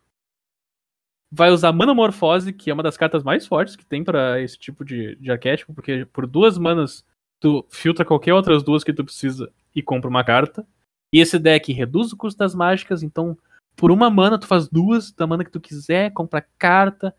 Vai 1.38 1.51
usar 1.51 1.73
Manamorfose, 1.73 2.53
que 2.53 2.69
é 2.69 2.73
uma 2.73 2.81
das 2.81 2.95
cartas 2.95 3.21
mais 3.21 3.45
fortes 3.45 3.75
que 3.75 3.86
tem 3.86 4.05
pra 4.05 4.39
esse 4.39 4.57
tipo 4.57 4.86
de, 4.86 5.17
de 5.17 5.29
arquétipo, 5.29 5.73
porque 5.73 6.05
por 6.05 6.25
duas 6.25 6.57
manas 6.57 7.05
tu 7.41 7.65
filtra 7.69 8.05
qualquer 8.05 8.33
outras 8.33 8.63
duas 8.63 8.86
que 8.86 8.93
tu 8.93 9.03
precisa 9.03 9.51
e 9.75 9.81
compra 9.81 10.09
uma 10.09 10.23
carta. 10.23 10.65
E 11.11 11.19
esse 11.19 11.38
deck 11.38 11.73
reduz 11.73 12.13
o 12.13 12.17
custo 12.17 12.38
das 12.38 12.55
mágicas, 12.55 13.03
então 13.03 13.38
por 13.75 13.91
uma 13.91 14.09
mana 14.09 14.39
tu 14.39 14.47
faz 14.47 14.69
duas 14.69 15.11
da 15.11 15.27
mana 15.27 15.43
que 15.43 15.51
tu 15.51 15.59
quiser, 15.59 16.13
compra 16.13 16.41
carta, 16.57 17.13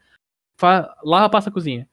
fa... 0.58 0.96
lava 1.04 1.28
passa 1.28 1.50
a 1.50 1.52
cozinha. 1.52 1.86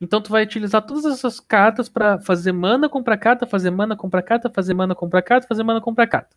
Então 0.00 0.20
tu 0.20 0.30
vai 0.30 0.42
utilizar 0.42 0.84
todas 0.84 1.04
essas 1.04 1.38
cartas 1.38 1.88
pra 1.88 2.18
fazer 2.18 2.50
mana, 2.50 2.88
comprar 2.88 3.16
carta, 3.16 3.46
fazer 3.46 3.70
mana, 3.70 3.96
comprar 3.96 4.22
carta, 4.22 4.50
fazer 4.50 4.74
mana, 4.74 4.94
comprar 4.94 5.22
carta, 5.22 5.46
fazer 5.46 5.62
mana, 5.62 5.80
comprar 5.80 6.08
carta. 6.08 6.36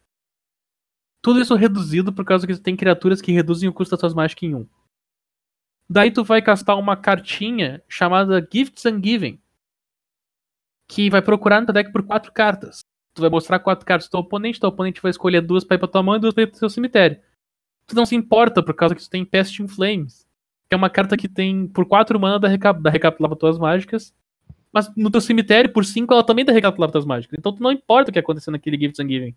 Tudo 1.24 1.39
isso 1.39 1.55
reduzido 1.55 2.11
por 2.11 2.26
causa 2.26 2.45
que 2.45 2.55
tem 2.57 2.76
criaturas 2.76 3.21
que 3.21 3.32
reduzem 3.32 3.69
o 3.69 3.74
custo 3.74 3.91
das 3.91 3.99
tuas 4.01 4.13
mágicas 4.13 4.43
em 4.43 4.53
1. 4.53 4.67
Daí 5.89 6.11
tu 6.11 6.21
vai 6.21 6.41
castar 6.41 6.78
uma 6.78 6.97
cartinha 6.97 7.82
chamada 7.88 8.45
Gifts 8.51 8.86
and 8.86 9.01
Giving. 9.01 9.39
Que 10.86 11.09
vai 11.09 11.21
procurar 11.21 11.61
no 11.61 11.67
teu 11.67 11.74
deck 11.74 11.93
por 11.93 12.03
quatro 12.03 12.30
cartas. 12.34 12.82
Tu 13.13 13.21
vai 13.21 13.30
mostrar 13.30 13.59
quatro 13.59 13.86
cartas 13.86 14.09
teu 14.09 14.19
oponente, 14.19 14.59
teu 14.59 14.67
oponente 14.67 15.01
vai 15.01 15.11
escolher 15.11 15.39
duas 15.39 15.63
pra 15.63 15.76
ir 15.76 15.80
pra 15.80 15.88
tua 15.88 16.03
mão 16.03 16.17
e 16.17 16.19
duas 16.19 16.34
pra 16.34 16.43
ir 16.43 16.47
pro 16.47 16.59
seu 16.59 16.69
cemitério. 16.69 17.17
Tu 17.88 17.95
não 17.95 18.05
se 18.05 18.15
importa 18.15 18.61
por 18.61 18.74
causa 18.74 18.93
que 18.93 19.01
tu 19.01 19.09
tem 19.09 19.24
Pest 19.24 19.59
in 19.59 19.67
Flames. 19.69 20.28
Que 20.67 20.76
é 20.76 20.78
uma 20.78 20.89
carta 20.89 21.15
que 21.15 21.30
tem 21.30 21.67
por 21.67 21.86
4 21.86 22.19
mana 22.19 22.38
da, 22.38 22.49
recap 22.49 22.82
da 22.82 22.89
recapitular 22.89 23.34
tuas 23.38 23.57
mágicas. 23.57 24.13
Mas 24.74 24.93
no 24.97 25.09
teu 25.09 25.21
cemitério, 25.21 25.71
por 25.71 25.86
5, 25.86 26.13
ela 26.13 26.24
também 26.26 26.43
dá 26.43 26.51
recapitular 26.51 26.91
tuas 26.91 27.05
mágicas. 27.05 27.39
Então 27.39 27.53
tu 27.53 27.63
não 27.63 27.71
importa 27.71 28.09
o 28.09 28.13
que 28.13 28.19
acontecer 28.19 28.51
naquele 28.51 28.78
Gifts 28.78 28.99
and 28.99 29.07
Giving. 29.07 29.36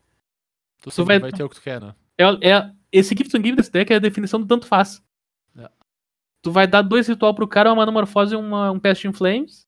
Tu 0.82 0.90
sempre 0.90 1.18
vai- 1.18 1.30
vai... 1.30 1.32
ter 1.32 1.42
o 1.42 1.48
que 1.48 1.56
tu 1.56 1.62
quer, 1.62 1.80
né? 1.80 1.94
É, 2.18 2.24
é- 2.50 2.72
esse 2.92 3.14
Gifts 3.16 3.34
and 3.34 3.42
Giving 3.42 3.56
desse 3.56 3.70
deck 3.72 3.92
é 3.92 3.96
a 3.96 4.00
definição 4.00 4.40
do 4.40 4.46
tanto 4.46 4.66
faz. 4.66 5.02
É. 5.58 5.68
Tu 6.42 6.50
vai 6.50 6.66
dar 6.66 6.82
dois 6.82 7.06
ritual 7.08 7.34
pro 7.34 7.48
cara, 7.48 7.70
uma 7.70 7.76
Manamorfose 7.76 8.34
e 8.34 8.36
uma, 8.36 8.70
um 8.70 8.78
Pest 8.78 9.04
in 9.04 9.12
Flames. 9.12 9.66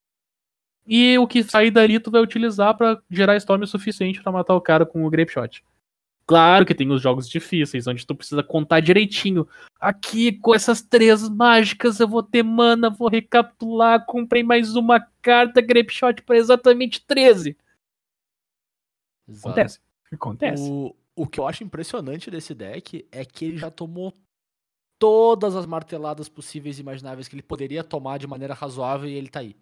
E 0.86 1.18
o 1.18 1.26
que 1.26 1.42
sair 1.42 1.70
dali 1.70 2.00
tu 2.00 2.10
vai 2.10 2.22
utilizar 2.22 2.74
pra 2.74 2.98
gerar 3.10 3.36
storm 3.36 3.62
o 3.62 3.66
suficiente 3.66 4.22
pra 4.22 4.32
matar 4.32 4.54
o 4.54 4.60
cara 4.60 4.86
com 4.86 5.04
o 5.04 5.10
Grape 5.10 5.30
Shot. 5.30 5.62
Claro 6.26 6.64
que 6.66 6.74
tem 6.74 6.90
os 6.90 7.00
jogos 7.02 7.28
difíceis, 7.28 7.86
onde 7.86 8.06
tu 8.06 8.14
precisa 8.14 8.42
contar 8.42 8.80
direitinho. 8.80 9.48
Aqui, 9.80 10.32
com 10.32 10.54
essas 10.54 10.82
três 10.82 11.26
mágicas, 11.28 12.00
eu 12.00 12.08
vou 12.08 12.22
ter 12.22 12.42
mana, 12.42 12.90
vou 12.90 13.08
recapitular, 13.08 14.04
comprei 14.04 14.42
mais 14.42 14.76
uma 14.76 15.00
carta, 15.22 15.60
Grape 15.60 15.92
Shot 15.92 16.22
pra 16.22 16.36
exatamente 16.36 17.04
13. 17.06 17.56
Exato. 19.26 19.48
Acontece. 19.48 19.80
Acontece. 20.12 20.70
O, 20.70 20.94
o 21.16 21.26
que 21.26 21.40
eu 21.40 21.46
acho 21.46 21.64
impressionante 21.64 22.30
desse 22.30 22.54
deck 22.54 23.06
é 23.10 23.24
que 23.24 23.44
ele 23.44 23.58
já 23.58 23.70
tomou 23.70 24.14
todas 24.98 25.54
as 25.54 25.66
marteladas 25.66 26.28
possíveis 26.28 26.78
e 26.78 26.82
imagináveis 26.82 27.28
que 27.28 27.34
ele 27.34 27.42
poderia 27.42 27.84
tomar 27.84 28.18
de 28.18 28.26
maneira 28.26 28.54
razoável 28.54 29.08
e 29.08 29.14
ele 29.14 29.28
tá 29.28 29.40
aí. 29.40 29.56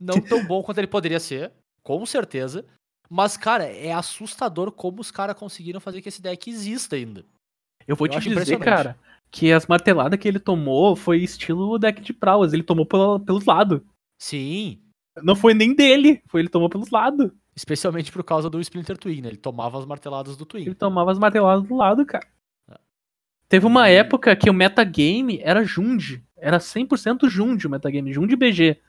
Não 0.00 0.20
tão 0.20 0.44
bom 0.44 0.62
quanto 0.62 0.78
ele 0.78 0.86
poderia 0.86 1.20
ser, 1.20 1.52
com 1.82 2.04
certeza. 2.06 2.64
Mas, 3.10 3.36
cara, 3.36 3.64
é 3.64 3.92
assustador 3.92 4.70
como 4.70 5.00
os 5.00 5.10
caras 5.10 5.36
conseguiram 5.36 5.80
fazer 5.80 6.00
que 6.02 6.08
esse 6.08 6.22
deck 6.22 6.48
exista 6.48 6.96
ainda. 6.96 7.24
Eu 7.86 7.96
vou 7.96 8.06
Eu 8.06 8.20
te 8.20 8.28
dizer, 8.28 8.58
cara, 8.58 8.98
que 9.30 9.50
as 9.50 9.66
marteladas 9.66 10.18
que 10.18 10.28
ele 10.28 10.38
tomou 10.38 10.94
foi 10.94 11.22
estilo 11.22 11.78
deck 11.78 12.00
de 12.02 12.12
Prowess. 12.12 12.52
Ele 12.52 12.62
tomou 12.62 12.84
pela- 12.86 13.18
pelos 13.18 13.44
lados. 13.44 13.80
Sim, 14.20 14.80
Não 15.22 15.34
foi 15.34 15.52
nem 15.54 15.74
dele, 15.74 16.22
foi 16.28 16.40
ele 16.42 16.48
tomou 16.48 16.68
pelos 16.68 16.90
lados. 16.90 17.30
Especialmente 17.58 18.12
por 18.12 18.22
causa 18.22 18.48
do 18.48 18.60
Splinter 18.60 18.96
Twin, 18.96 19.20
né? 19.20 19.28
Ele 19.30 19.36
tomava 19.36 19.76
as 19.78 19.84
marteladas 19.84 20.36
do 20.36 20.46
Twin. 20.46 20.62
Ele 20.62 20.76
tomava 20.76 21.10
as 21.10 21.18
marteladas 21.18 21.66
do 21.66 21.74
lado, 21.74 22.06
cara. 22.06 22.24
É. 22.70 22.78
Teve 23.48 23.66
uma 23.66 23.88
época 23.88 24.36
que 24.36 24.48
o 24.48 24.54
metagame 24.54 25.40
era 25.42 25.64
Jund. 25.64 26.22
Era 26.36 26.58
100% 26.58 27.28
Jund 27.28 27.66
o 27.66 27.70
metagame, 27.70 28.12
Jund 28.12 28.34
BG. 28.36 28.80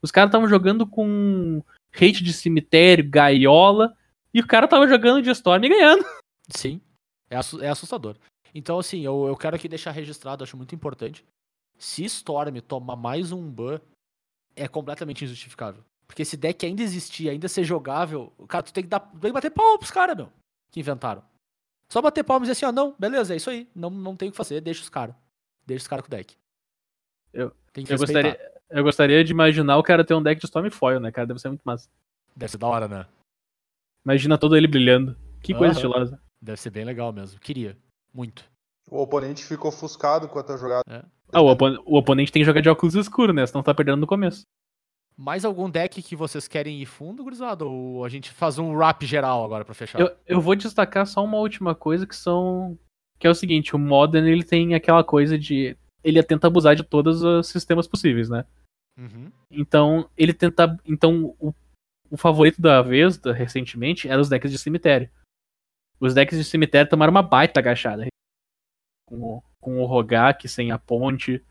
Os 0.00 0.12
caras 0.12 0.28
estavam 0.28 0.48
jogando 0.48 0.86
com 0.86 1.60
hate 1.92 2.22
de 2.22 2.32
cemitério, 2.32 3.10
gaiola, 3.10 3.96
e 4.32 4.38
o 4.38 4.46
cara 4.46 4.68
tava 4.68 4.86
jogando 4.86 5.20
de 5.20 5.30
Storm 5.30 5.64
e 5.64 5.68
ganhando. 5.68 6.04
Sim, 6.48 6.80
é, 7.28 7.34
é 7.34 7.68
assustador. 7.68 8.16
Então, 8.54 8.78
assim, 8.78 9.00
eu, 9.04 9.26
eu 9.26 9.36
quero 9.36 9.56
aqui 9.56 9.66
deixar 9.66 9.90
registrado, 9.90 10.44
acho 10.44 10.56
muito 10.56 10.76
importante. 10.76 11.24
Se 11.76 12.04
Storm 12.04 12.60
tomar 12.60 12.94
mais 12.94 13.32
um 13.32 13.50
ban, 13.50 13.80
é 14.54 14.68
completamente 14.68 15.24
injustificável. 15.24 15.82
Porque 16.06 16.22
esse 16.22 16.36
deck 16.36 16.64
ainda 16.64 16.82
existir, 16.82 17.28
ainda 17.28 17.48
ser 17.48 17.64
jogável, 17.64 18.32
cara, 18.48 18.62
tu 18.62 18.72
tem 18.72 18.84
que 18.84 18.88
dar. 18.88 19.00
Tem 19.00 19.30
que 19.30 19.32
bater 19.32 19.50
palma 19.50 19.78
pros 19.78 19.90
caras, 19.90 20.16
meu. 20.16 20.30
Que 20.70 20.80
inventaram. 20.80 21.22
Só 21.90 22.00
bater 22.02 22.24
palma 22.24 22.44
e 22.44 22.48
dizer 22.48 22.52
assim, 22.52 22.66
ó, 22.66 22.72
não, 22.72 22.94
beleza, 22.98 23.32
é 23.34 23.36
isso 23.36 23.50
aí. 23.50 23.68
Não, 23.74 23.90
não 23.90 24.16
tem 24.16 24.28
o 24.28 24.32
que 24.32 24.36
fazer, 24.36 24.60
deixa 24.60 24.82
os 24.82 24.88
caras. 24.88 25.14
Deixa 25.66 25.82
os 25.82 25.88
caras 25.88 26.04
com 26.04 26.12
o 26.12 26.16
deck. 26.16 26.34
Eu- 27.32 27.50
tem 27.72 27.84
que 27.84 27.92
Eu 27.92 27.98
respeitar. 27.98 28.22
gostaria, 28.30 28.52
eu 28.70 28.82
gostaria 28.84 29.24
de 29.24 29.32
imaginar 29.32 29.76
o 29.78 29.82
cara 29.82 30.04
ter 30.04 30.14
um 30.14 30.22
deck 30.22 30.40
de 30.40 30.46
Stormfoil, 30.46 31.00
né, 31.00 31.10
cara? 31.12 31.26
Deve 31.26 31.40
ser 31.40 31.48
muito 31.48 31.62
massa. 31.64 31.88
Deve 32.34 32.50
ser 32.52 32.58
da 32.58 32.66
hora, 32.66 32.88
né? 32.88 33.06
Imagina 34.04 34.38
todo 34.38 34.56
ele 34.56 34.66
brilhando. 34.68 35.16
Que 35.42 35.52
coisa 35.54 35.72
Aham. 35.72 35.88
estilosa. 35.88 36.22
Deve 36.40 36.60
ser 36.60 36.70
bem 36.70 36.84
legal 36.84 37.12
mesmo. 37.12 37.38
Queria. 37.40 37.76
Muito. 38.12 38.44
O 38.88 39.00
oponente 39.00 39.44
ficou 39.44 39.68
ofuscado 39.68 40.28
com 40.28 40.38
a 40.38 40.42
tua 40.42 40.56
jogada. 40.56 40.82
Ah, 41.32 41.40
o, 41.40 41.46
opon- 41.50 41.82
o 41.84 41.96
oponente 41.98 42.30
tem 42.32 42.40
que 42.42 42.46
jogar 42.46 42.60
de 42.60 42.68
óculos 42.68 42.94
escuros, 42.94 43.34
né? 43.34 43.44
Senão 43.46 43.62
tá 43.62 43.74
perdendo 43.74 43.98
no 44.00 44.06
começo. 44.06 44.42
Mais 45.18 45.44
algum 45.46 45.70
deck 45.70 46.02
que 46.02 46.14
vocês 46.14 46.46
querem 46.46 46.82
ir 46.82 46.86
fundo, 46.86 47.24
gurizada? 47.24 47.64
Ou 47.64 48.04
a 48.04 48.08
gente 48.08 48.30
faz 48.30 48.58
um 48.58 48.74
wrap 48.74 49.02
geral 49.06 49.44
agora 49.44 49.64
pra 49.64 49.72
fechar? 49.74 49.98
Eu, 49.98 50.14
eu 50.26 50.40
vou 50.40 50.54
destacar 50.54 51.06
só 51.06 51.24
uma 51.24 51.38
última 51.38 51.74
coisa 51.74 52.06
que 52.06 52.14
são. 52.14 52.78
Que 53.18 53.26
é 53.26 53.30
o 53.30 53.34
seguinte, 53.34 53.74
o 53.74 53.78
Modern 53.78 54.26
ele 54.26 54.44
tem 54.44 54.74
aquela 54.74 55.02
coisa 55.02 55.38
de. 55.38 55.74
Ele 56.04 56.22
tenta 56.22 56.46
abusar 56.46 56.76
de 56.76 56.84
todos 56.84 57.22
os 57.22 57.46
sistemas 57.48 57.88
possíveis, 57.88 58.28
né? 58.28 58.44
Uhum. 58.98 59.32
Então, 59.50 60.08
ele 60.18 60.34
tenta. 60.34 60.78
Então, 60.84 61.34
o, 61.40 61.54
o 62.10 62.16
favorito 62.18 62.60
da 62.60 62.82
vez, 62.82 63.16
da- 63.16 63.32
recentemente, 63.32 64.06
eram 64.06 64.20
os 64.20 64.28
decks 64.28 64.50
de 64.50 64.58
cemitério. 64.58 65.08
Os 65.98 66.12
decks 66.12 66.36
de 66.36 66.44
cemitério 66.44 66.90
tomaram 66.90 67.10
uma 67.10 67.22
baita 67.22 67.58
agachada. 67.58 68.06
Com 69.08 69.16
o, 69.16 69.42
com 69.62 69.80
o 69.80 69.86
Rogak 69.86 70.46
sem 70.46 70.70
a 70.72 70.78
ponte. 70.78 71.42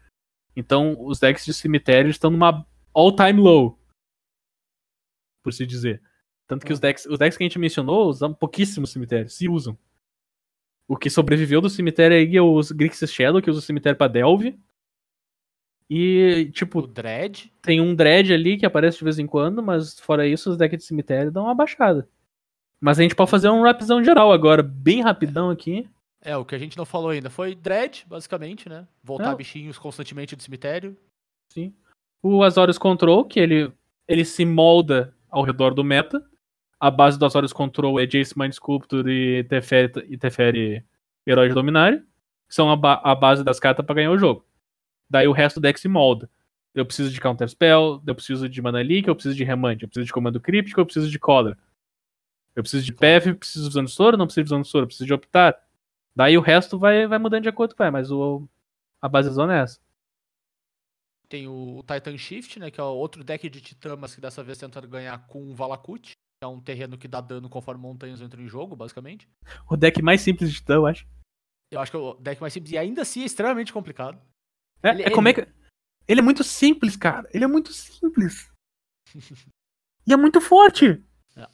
Então, 0.55 0.95
os 1.03 1.20
decks 1.20 1.45
de 1.45 1.53
cemitério 1.53 2.11
estão 2.11 2.30
numa 2.30 2.63
all-time 2.96 3.39
low. 3.39 3.78
Por 5.43 5.54
se 5.54 5.66
dizer. 5.66 6.02
Tanto 6.48 6.66
que 6.66 6.74
os 6.74 6.80
decks, 6.80 7.06
os 7.06 7.18
decks 7.18 7.38
que 7.38 7.43
a 7.43 7.48
gente 7.48 7.60
mencionou 7.60 8.08
usam 8.08 8.34
pouquíssimos 8.34 8.91
cemitérios, 8.91 9.34
se 9.34 9.50
usam. 9.50 9.78
O 10.88 10.96
que 10.96 11.10
sobreviveu 11.10 11.60
do 11.62 11.70
cemitério 11.70 12.16
aí 12.16 12.38
é 12.38 12.41
os 12.41 12.72
Grixis 12.72 13.12
Shadow, 13.12 13.41
que 13.41 13.50
usa 13.50 13.60
o 13.60 13.64
cemitério 13.64 13.98
pra 13.98 14.08
Delve. 14.08 14.58
E, 15.89 16.50
tipo, 16.52 16.80
O 16.80 16.88
Dread. 16.88 17.52
tem 17.62 17.80
um 17.80 17.93
dread 17.93 18.34
ali 18.34 18.58
que 18.58 18.66
aparece 18.66 18.98
de 18.98 19.04
vez 19.04 19.20
em 19.20 19.28
quando, 19.28 19.62
mas 19.62 20.00
fora 20.00 20.28
isso, 20.28 20.50
os 20.50 20.58
decks 20.58 20.80
de 20.80 20.84
cemitério 20.86 21.32
dão 21.32 21.43
uma 21.43 21.54
baixada. 21.56 22.08
Mas 22.80 23.00
a 23.00 23.04
gente 23.04 23.16
pode 23.16 23.30
fazer 23.32 23.50
um 23.50 23.62
rapzão 23.64 24.04
geral 24.04 24.32
agora, 24.32 24.62
bem 24.64 25.02
rapidão 25.02 25.50
aqui. 25.50 25.88
É, 26.22 26.36
o 26.36 26.43
que 26.46 26.56
a 26.56 26.58
gente 26.58 26.78
não 26.78 26.86
falou 26.86 27.10
ainda 27.10 27.30
foi 27.30 27.54
Dread, 27.56 28.04
basicamente, 28.08 28.68
né? 28.68 28.88
Voltar 29.04 29.30
Não. 29.30 29.36
bichinhos 29.36 29.78
constantemente 29.78 30.36
do 30.36 30.41
cemitério. 30.41 30.98
Sim. 31.52 31.74
O 32.28 32.41
Azorius 32.43 32.80
Control, 32.80 33.23
que 33.23 33.39
ele, 33.39 33.71
ele 34.07 34.26
se 34.26 34.43
molda 34.45 35.13
ao 35.30 35.43
redor 35.43 35.76
do 35.76 35.84
meta. 35.84 36.26
A 36.80 36.89
base 36.89 37.19
do 37.19 37.26
Azorius 37.26 37.53
Control 37.53 37.99
é 37.99 38.07
Jace 38.07 38.38
Mind 38.38 38.51
Sculptor 38.51 39.07
e 39.07 39.43
Teferi, 39.43 39.91
e 40.09 40.17
Teferi 40.17 40.84
Herói 41.26 41.49
de 41.49 41.53
Dominário. 41.53 41.99
Que 42.47 42.55
são 42.55 42.71
a, 42.71 42.76
ba- 42.76 42.99
a 43.03 43.13
base 43.13 43.43
das 43.43 43.59
cartas 43.59 43.86
pra 43.86 43.93
ganhar 43.93 44.09
o 44.09 44.17
jogo. 44.17 44.43
Daí 45.07 45.28
o 45.28 45.32
resto 45.32 45.59
do 45.59 45.63
deck 45.63 45.80
se 45.80 45.88
molda. 45.88 46.28
Eu 46.73 46.84
preciso 46.84 47.11
de 47.11 47.21
Counter 47.21 47.47
Spell, 47.47 48.01
eu 48.05 48.15
preciso 48.15 48.49
de 48.49 48.59
Mana 48.61 48.82
Leak, 48.82 49.07
eu 49.07 49.13
preciso 49.15 49.36
de 49.36 49.43
Remand, 49.43 49.78
eu 49.82 49.88
preciso 49.88 50.05
de 50.07 50.11
Comando 50.11 50.41
Críptico, 50.41 50.82
eu 50.82 50.86
preciso 50.86 51.07
de 51.09 51.19
Cólera. 51.19 51.55
Eu 52.55 52.63
preciso 52.63 52.84
de 52.84 52.91
PF, 52.91 53.36
preciso 53.36 53.69
de 53.69 53.91
Soro, 53.91 54.17
não 54.17 54.26
preciso 54.26 54.59
de 54.61 54.67
Soro, 54.67 54.88
preciso 54.88 55.05
de 55.05 55.13
Optar. 55.13 55.55
Daí 56.15 56.38
o 56.38 56.41
resto 56.41 56.80
vai, 56.80 57.05
vai 57.05 57.19
mudando 57.19 57.43
de 57.43 57.49
acordo 57.49 57.76
com 57.76 57.84
vai, 57.84 57.91
mas 57.91 58.11
o, 58.11 58.47
a 58.99 59.07
base 59.07 59.30
zona 59.30 59.57
é 59.57 59.61
essa. 59.61 59.80
Tem 61.36 61.49
o 61.49 61.83
Titan 61.86 62.17
Shift, 62.17 62.59
né? 62.59 62.71
Que 62.71 62.79
é 62.79 62.83
outro 62.83 63.21
deck 63.21 63.49
de 63.49 63.59
Titã, 63.59 63.97
mas 63.97 64.15
que 64.15 64.21
dessa 64.21 64.41
vez 64.41 64.57
tentando 64.57 64.88
ganhar 64.88 65.27
com 65.27 65.51
o 65.51 65.53
Valakut. 65.53 66.11
Que 66.11 66.45
é 66.45 66.47
um 66.47 66.61
terreno 66.61 66.97
que 66.97 67.09
dá 67.09 67.19
dano 67.19 67.49
conforme 67.49 67.81
montanhas 67.81 68.21
entram 68.21 68.41
em 68.41 68.47
jogo, 68.47 68.73
basicamente. 68.73 69.27
O 69.69 69.75
deck 69.75 70.01
mais 70.01 70.21
simples 70.21 70.49
de 70.49 70.55
Titã, 70.55 70.75
eu 70.75 70.86
acho. 70.86 71.05
Eu 71.73 71.81
acho 71.81 71.91
que 71.91 71.97
é 71.97 71.99
o 71.99 72.13
deck 72.13 72.39
mais 72.39 72.53
simples 72.53 72.71
e 72.71 72.77
ainda 72.77 73.01
assim 73.01 73.21
é 73.21 73.25
extremamente 73.25 73.73
complicado. 73.73 74.17
É, 74.81 74.91
Ele- 74.91 75.03
é 75.03 75.11
como 75.11 75.27
é 75.27 75.33
que. 75.33 75.45
Ele 76.07 76.21
é 76.21 76.23
muito 76.23 76.41
simples, 76.41 76.95
cara. 76.95 77.29
Ele 77.33 77.43
é 77.43 77.47
muito 77.47 77.73
simples. 77.73 78.49
e 80.07 80.13
é 80.13 80.15
muito 80.15 80.39
forte. 80.39 81.03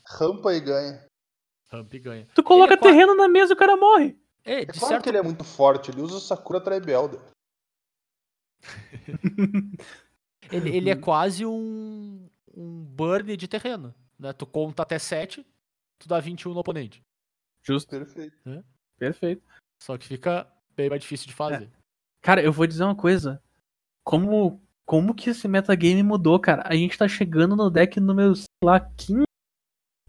Rampa 0.05 0.53
e 0.53 0.59
ganha. 0.59 1.05
Ramp 1.71 1.91
ganha. 1.95 2.27
Tu 2.35 2.43
coloca 2.43 2.73
Ele 2.75 2.79
é 2.79 2.83
terreno 2.83 3.15
na 3.15 3.27
mesa 3.27 3.53
e 3.53 3.55
o 3.55 3.57
cara 3.57 3.75
morre. 3.75 4.15
É, 4.43 4.61
É 4.61 4.65
de 4.65 4.73
claro 4.73 4.87
certo 4.89 5.03
que 5.03 5.09
ele 5.09 5.17
é 5.17 5.23
muito 5.23 5.43
forte, 5.43 5.89
ele 5.89 6.01
usa 6.01 6.17
o 6.17 6.19
Sakura 6.19 6.61
Tribeelder. 6.61 7.19
Ele, 10.51 10.75
ele 10.75 10.89
é 10.89 10.95
quase 10.95 11.45
um, 11.45 12.27
um 12.53 12.83
burn 12.83 13.37
de 13.37 13.47
terreno. 13.47 13.93
Né? 14.19 14.33
Tu 14.33 14.45
conta 14.45 14.83
até 14.83 14.99
7, 14.99 15.45
tu 15.97 16.07
dá 16.07 16.19
21 16.19 16.53
no 16.53 16.59
oponente. 16.59 17.01
Justo. 17.63 17.89
Perfeito. 17.89 18.37
Perfeito. 18.97 19.43
Só 19.81 19.97
que 19.97 20.05
fica 20.05 20.51
bem 20.75 20.89
mais 20.89 21.01
difícil 21.01 21.27
de 21.27 21.33
fazer. 21.33 21.71
Cara, 22.21 22.41
eu 22.41 22.51
vou 22.51 22.67
dizer 22.67 22.83
uma 22.83 22.95
coisa. 22.95 23.41
Como, 24.03 24.61
como 24.85 25.15
que 25.15 25.29
esse 25.29 25.47
metagame 25.47 26.03
mudou, 26.03 26.39
cara? 26.39 26.63
A 26.65 26.75
gente 26.75 26.97
tá 26.97 27.07
chegando 27.07 27.55
no 27.55 27.69
deck 27.69 27.99
número, 27.99 28.35
sei 28.35 28.45
lá, 28.63 28.79
15. 28.79 29.23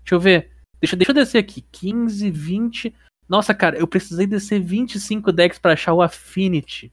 Deixa 0.00 0.14
eu 0.14 0.20
ver. 0.20 0.52
Deixa, 0.80 0.96
deixa 0.96 1.10
eu 1.10 1.14
descer 1.14 1.38
aqui. 1.38 1.62
15, 1.62 2.30
20. 2.30 2.94
Nossa, 3.28 3.54
cara, 3.54 3.78
eu 3.78 3.86
precisei 3.86 4.26
descer 4.26 4.60
25 4.60 5.32
decks 5.32 5.58
pra 5.58 5.72
achar 5.72 5.94
o 5.94 6.02
Affinity. 6.02 6.92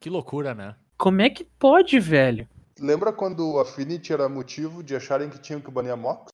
Que 0.00 0.10
loucura, 0.10 0.54
né? 0.54 0.76
Como 1.02 1.20
é 1.20 1.28
que 1.28 1.42
pode, 1.42 1.98
velho? 1.98 2.48
Lembra 2.78 3.12
quando 3.12 3.44
o 3.44 3.58
Affinity 3.58 4.12
era 4.12 4.28
motivo 4.28 4.84
de 4.84 4.94
acharem 4.94 5.28
que 5.28 5.36
tinham 5.36 5.60
que 5.60 5.68
banir 5.68 5.92
a 5.92 5.96
Mox? 5.96 6.28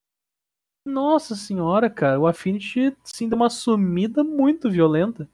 Nossa 0.85 1.35
senhora, 1.35 1.89
cara, 1.89 2.21
o 2.21 2.27
Affinity 2.27 2.95
sim 3.03 3.31
deu 3.31 3.37
uma 3.37 3.49
sumida 3.49 4.23
muito 4.23 4.71
violenta. 4.71 5.27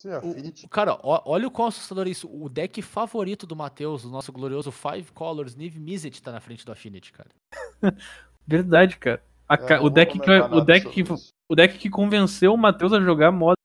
Sim, 0.00 0.10
Affinity. 0.10 0.68
Cara, 0.68 0.98
ó- 1.04 1.22
olha 1.24 1.46
o 1.46 1.52
quão 1.52 1.68
assustador 1.68 2.08
é 2.08 2.10
isso. 2.10 2.28
O 2.28 2.48
deck 2.48 2.82
favorito 2.82 3.46
do 3.46 3.54
Matheus, 3.54 4.04
o 4.04 4.10
nosso 4.10 4.32
glorioso 4.32 4.72
Five 4.72 5.12
Colors, 5.12 5.54
Niv 5.54 5.78
Mizzet, 5.78 6.20
tá 6.20 6.32
na 6.32 6.40
frente 6.40 6.66
do 6.66 6.72
Affinity, 6.72 7.12
cara. 7.12 7.30
Verdade, 8.44 8.96
cara. 8.96 9.22
A 9.48 9.56
não 9.56 9.84
o, 9.84 9.88
deck 9.90 10.18
que, 10.18 10.30
o, 10.30 10.60
deck 10.60 10.90
que, 10.90 11.04
o 11.48 11.54
deck 11.54 11.78
que 11.78 11.88
convenceu 11.88 12.52
o 12.54 12.58
Matheus 12.58 12.92
a 12.92 13.00
jogar 13.00 13.30
moda. 13.30 13.61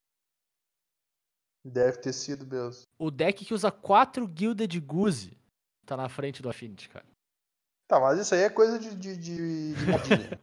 Deve 1.67 1.97
ter 1.97 2.13
sido 2.13 2.47
mesmo. 2.47 2.83
O 2.97 3.11
deck 3.11 3.43
que 3.43 3.53
usa 3.53 3.69
4 3.69 4.31
Gilded 4.33 4.79
Goose 4.79 5.37
tá 5.85 5.97
na 5.97 6.07
frente 6.07 6.41
do 6.41 6.49
Affinity, 6.49 6.87
cara. 6.87 7.05
Tá, 7.87 7.99
mas 7.99 8.19
isso 8.19 8.33
aí 8.33 8.41
é 8.41 8.49
coisa 8.49 8.79
de, 8.79 8.95
de, 8.95 9.17
de, 9.17 9.73
de 9.75 9.85
modinha. 9.91 10.39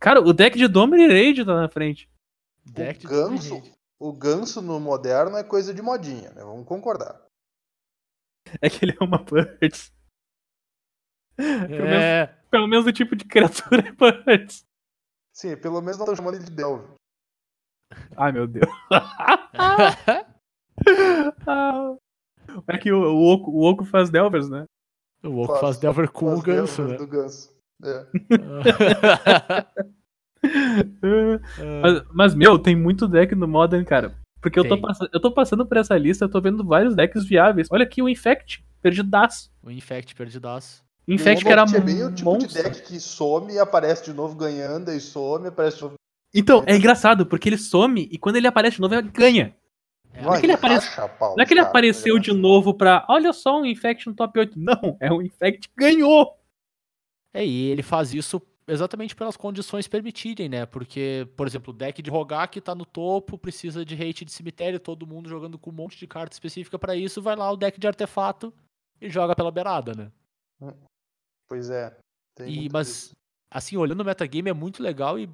Cara, 0.00 0.20
o 0.20 0.32
deck 0.32 0.58
de 0.58 0.66
Dominant 0.66 1.10
Rage 1.10 1.44
tá 1.44 1.54
na 1.54 1.68
frente. 1.68 2.10
Deck 2.64 3.00
de 3.00 3.06
ganso? 3.06 3.62
O 4.00 4.12
ganso 4.12 4.60
no 4.60 4.80
moderno 4.80 5.36
é 5.36 5.44
coisa 5.44 5.72
de 5.72 5.80
modinha, 5.80 6.30
né? 6.32 6.42
Vamos 6.42 6.66
concordar. 6.66 7.24
É 8.60 8.68
que 8.68 8.84
ele 8.84 8.96
é 9.00 9.04
uma 9.04 9.18
Birds. 9.18 9.92
Pelo, 11.36 11.84
menos, 11.84 12.02
É, 12.02 12.26
pelo 12.50 12.66
menos 12.66 12.86
o 12.86 12.92
tipo 12.92 13.14
de 13.14 13.24
criatura 13.24 13.88
é 13.88 13.92
Birds. 13.92 14.64
Sim, 15.32 15.56
pelo 15.56 15.80
menos 15.80 15.96
não 15.96 16.04
estão 16.04 16.16
chamando 16.16 16.34
ele 16.36 16.44
de 16.44 16.50
Delve. 16.50 16.94
Ai, 18.16 18.32
meu 18.32 18.46
Deus. 18.46 18.66
Ah, 21.46 21.94
é 22.68 22.78
que 22.78 22.92
o, 22.92 22.98
o, 23.00 23.32
Oco, 23.32 23.50
o 23.50 23.62
Oco 23.64 23.84
faz 23.84 24.10
Delvers, 24.10 24.48
né? 24.48 24.64
o 25.22 25.38
Oco 25.40 25.48
Faz- 25.48 25.60
faz 25.60 25.76
Delver 25.78 26.10
com 26.10 26.26
o 26.26 26.30
Faz 26.30 26.42
ganso, 26.42 26.82
Delver 26.84 26.92
né? 26.92 26.98
Do 26.98 27.06
ganso. 27.10 27.52
É. 27.82 28.06
Mas, 31.82 32.02
mas, 32.12 32.34
meu, 32.34 32.58
tem 32.58 32.76
muito 32.76 33.08
deck 33.08 33.34
no 33.34 33.48
Modern, 33.48 33.84
cara. 33.84 34.14
Porque 34.42 34.58
eu 34.58 34.68
tô, 34.68 34.78
eu 35.12 35.20
tô 35.20 35.32
passando 35.32 35.64
por 35.64 35.76
essa 35.78 35.96
lista, 35.96 36.26
eu 36.26 36.28
tô 36.28 36.38
vendo 36.40 36.62
vários 36.62 36.94
decks 36.94 37.24
viáveis. 37.24 37.66
Olha 37.70 37.84
aqui 37.84 38.02
o 38.02 38.08
Infect, 38.08 38.62
perdidaço. 38.82 39.50
o 39.62 39.70
Infect 39.70 40.14
perdidaço. 40.14 40.84
Infect 41.08 41.42
O 41.44 41.46
que 41.46 41.52
era 41.52 41.62
é 41.62 41.80
bem 41.80 42.04
o 42.04 42.12
tipo 42.12 42.30
monstro. 42.30 42.48
de 42.48 42.62
deck 42.62 42.82
que 42.82 43.00
some 43.00 43.52
e 43.54 43.58
aparece 43.58 44.04
de 44.04 44.12
novo 44.12 44.34
ganhando, 44.36 44.90
e 44.90 45.00
some 45.00 45.46
e 45.46 45.48
aparece 45.48 45.76
de 45.78 45.82
novo. 45.84 45.94
Então, 46.34 46.62
é 46.66 46.76
engraçado, 46.76 47.24
porque 47.24 47.48
ele 47.48 47.56
some 47.58 48.06
e 48.10 48.18
quando 48.18 48.36
ele 48.36 48.46
aparece 48.46 48.76
de 48.76 48.82
novo, 48.82 48.94
ele 48.94 49.08
ganha. 49.08 49.54
Não 50.22 50.34
é 50.34 50.40
que 50.40 50.46
ele 50.46 50.52
aparece- 50.52 50.88
Não 50.96 51.06
é 51.06 51.08
que 51.08 51.12
ele 51.12 51.36
dos 51.40 51.46
caras, 51.48 51.66
apareceu 51.68 52.14
né? 52.14 52.20
de 52.20 52.32
novo 52.32 52.74
pra. 52.74 53.04
Olha 53.08 53.32
só, 53.32 53.60
um 53.60 53.66
Infect 53.66 54.06
no 54.08 54.14
top 54.14 54.38
8. 54.38 54.54
Não, 54.58 54.96
é 55.00 55.12
o 55.12 55.20
Infect 55.22 55.68
que 55.68 55.74
ganhou. 55.76 56.38
É, 57.32 57.44
e 57.44 57.66
ele 57.70 57.82
faz 57.82 58.14
isso 58.14 58.40
exatamente 58.66 59.14
pelas 59.14 59.36
condições 59.36 59.86
permitirem, 59.88 60.48
né? 60.48 60.64
Porque, 60.66 61.28
por 61.36 61.46
exemplo, 61.46 61.74
o 61.74 61.76
deck 61.76 62.00
de 62.00 62.10
Rogak 62.10 62.60
tá 62.60 62.74
no 62.74 62.86
topo, 62.86 63.36
precisa 63.36 63.84
de 63.84 63.94
hate 63.94 64.24
de 64.24 64.32
cemitério, 64.32 64.78
todo 64.80 65.06
mundo 65.06 65.28
jogando 65.28 65.58
com 65.58 65.70
um 65.70 65.74
monte 65.74 65.98
de 65.98 66.06
carta 66.06 66.32
específica 66.32 66.78
pra 66.78 66.94
isso, 66.96 67.20
vai 67.20 67.36
lá 67.36 67.50
o 67.50 67.56
deck 67.56 67.78
de 67.78 67.86
artefato 67.86 68.54
e 69.00 69.10
joga 69.10 69.34
pela 69.36 69.50
beirada, 69.50 69.92
né? 69.94 70.10
Pois 71.48 71.68
é. 71.70 71.94
tem 72.36 72.48
E, 72.48 72.68
mas, 72.72 72.86
disso. 72.86 73.12
assim, 73.50 73.76
olhando 73.76 74.00
o 74.00 74.04
metagame 74.04 74.48
é 74.48 74.54
muito 74.54 74.82
legal 74.82 75.18
e, 75.18 75.28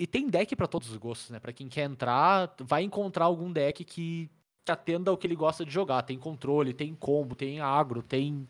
e 0.00 0.06
tem 0.06 0.28
deck 0.28 0.56
pra 0.56 0.66
todos 0.66 0.90
os 0.90 0.96
gostos, 0.96 1.28
né? 1.28 1.38
Pra 1.38 1.52
quem 1.52 1.68
quer 1.68 1.82
entrar, 1.82 2.54
vai 2.60 2.82
encontrar 2.82 3.26
algum 3.26 3.52
deck 3.52 3.84
que, 3.84 4.30
atenda 4.66 5.10
ao 5.10 5.16
que 5.16 5.26
ele 5.26 5.36
gosta 5.36 5.62
de 5.62 5.70
jogar. 5.70 6.02
Tem 6.02 6.18
controle, 6.18 6.72
tem 6.72 6.94
combo, 6.94 7.34
tem 7.34 7.60
agro, 7.60 8.02
tem 8.02 8.48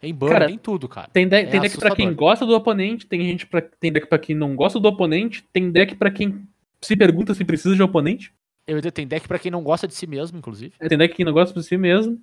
Em 0.00 0.14
ban, 0.14 0.30
Cara, 0.30 0.50
em 0.50 0.56
tudo, 0.56 0.88
cara. 0.88 1.10
Tem, 1.12 1.28
deck 1.28 1.46
É 1.46 1.50
tem 1.50 1.60
deck 1.60 1.76
pra 1.76 1.94
quem 1.94 2.14
gosta 2.14 2.46
do 2.46 2.54
oponente, 2.54 3.06
tem 3.06 3.20
gente 3.20 3.46
pra, 3.46 3.60
tem 3.60 3.92
deck 3.92 4.06
pra 4.06 4.18
quem 4.18 4.34
não 4.34 4.56
gosta 4.56 4.80
do 4.80 4.88
oponente, 4.88 5.46
tem 5.52 5.70
deck 5.70 5.94
pra 5.94 6.10
quem 6.10 6.48
se 6.80 6.96
pergunta 6.96 7.34
se 7.34 7.44
precisa 7.44 7.74
de 7.74 7.82
oponente, 7.82 8.32
Eu 8.66 8.80
tem 8.90 9.06
deck 9.06 9.28
pra 9.28 9.38
quem 9.38 9.50
não 9.50 9.62
gosta 9.62 9.86
de 9.86 9.94
si 9.94 10.06
mesmo, 10.06 10.38
inclusive. 10.38 10.72
tem 10.78 10.96
deck 10.96 11.14
que 11.14 11.24
não 11.24 11.32
gosta 11.34 11.52
por 11.52 11.62
si 11.62 11.76
mesmo. 11.76 12.18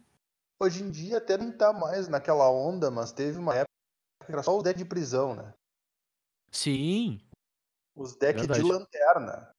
Hoje 0.59 0.81
em 0.81 0.89
dia 0.89 1.17
até 1.17 1.37
não 1.37 1.51
tá 1.51 1.71
mais 1.71 2.07
naquela 2.07 2.49
onda, 2.49 2.89
mas 2.89 3.11
teve 3.11 3.37
uma 3.37 3.53
época 3.53 3.69
que 4.25 4.31
era 4.31 4.41
só 4.41 4.57
os 4.57 4.63
decks 4.63 4.81
de 4.81 4.89
prisão, 4.89 5.35
né? 5.35 5.53
Sim. 6.49 7.19
Os 7.95 8.15
decks 8.15 8.41
de 8.41 8.47
Verdade. 8.47 8.71
lanterna. 8.71 9.49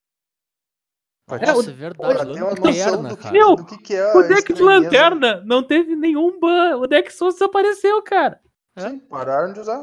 Pra 1.28 1.38
É, 1.38 1.46
Nossa, 1.46 1.68
o- 1.68 1.72
é 1.72 1.74
verdade. 1.74 2.38
Lanterna, 2.40 3.08
do 3.08 3.16
que, 3.16 3.22
cara. 3.24 3.32
Meu, 3.32 3.56
do 3.56 3.64
que, 3.66 3.78
que 3.78 3.94
é 3.94 4.14
O 4.14 4.22
deck 4.28 4.52
de 4.52 4.62
lanterna 4.62 5.42
não 5.44 5.62
teve 5.62 5.96
nenhum 5.96 6.38
ban, 6.38 6.76
o 6.76 6.86
deck 6.86 7.10
só 7.12 7.28
desapareceu, 7.30 8.00
cara. 8.02 8.40
Sim, 8.78 8.98
pararam 9.00 9.52
de 9.52 9.60
usar. 9.60 9.80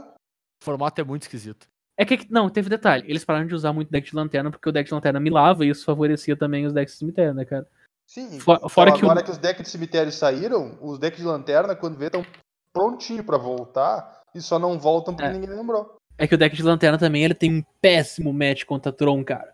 O 0.61 0.63
formato 0.65 1.01
é 1.01 1.03
muito 1.03 1.23
esquisito. 1.23 1.67
É 1.97 2.05
que, 2.05 2.31
não, 2.31 2.49
teve 2.49 2.69
detalhe, 2.69 3.03
eles 3.09 3.25
pararam 3.25 3.45
de 3.45 3.53
usar 3.53 3.73
muito 3.73 3.91
deck 3.91 4.09
de 4.09 4.15
lanterna 4.15 4.49
porque 4.49 4.69
o 4.69 4.71
deck 4.71 4.87
de 4.87 4.93
lanterna 4.95 5.19
milava 5.19 5.65
e 5.65 5.69
isso 5.69 5.83
favorecia 5.85 6.35
também 6.37 6.65
os 6.65 6.73
decks 6.73 6.93
de 6.93 6.99
cemitério, 6.99 7.33
né, 7.33 7.43
cara? 7.45 7.67
Sim, 8.07 8.39
Fora- 8.39 8.57
então 8.59 8.69
fora 8.69 8.91
que 8.93 9.03
o- 9.03 9.05
agora 9.09 9.23
que 9.23 9.31
os 9.31 9.37
decks 9.37 9.63
de 9.63 9.69
cemitério 9.69 10.11
saíram, 10.11 10.77
os 10.81 10.97
decks 10.97 11.19
de 11.19 11.25
lanterna, 11.25 11.75
quando 11.75 11.97
vê, 11.97 12.05
estão 12.05 12.25
prontinhos 12.73 13.25
pra 13.25 13.37
voltar 13.37 14.21
e 14.33 14.41
só 14.41 14.57
não 14.57 14.79
voltam 14.79 15.13
porque 15.15 15.29
É. 15.29 15.33
ninguém 15.33 15.49
lembrou. 15.55 15.95
É 16.17 16.27
que 16.27 16.35
o 16.35 16.37
deck 16.37 16.55
de 16.55 16.63
lanterna 16.63 16.97
também 16.97 17.23
ele 17.23 17.33
tem 17.33 17.59
um 17.59 17.63
péssimo 17.81 18.31
match 18.31 18.65
contra 18.65 18.91
Tron, 18.91 19.23
cara. 19.23 19.53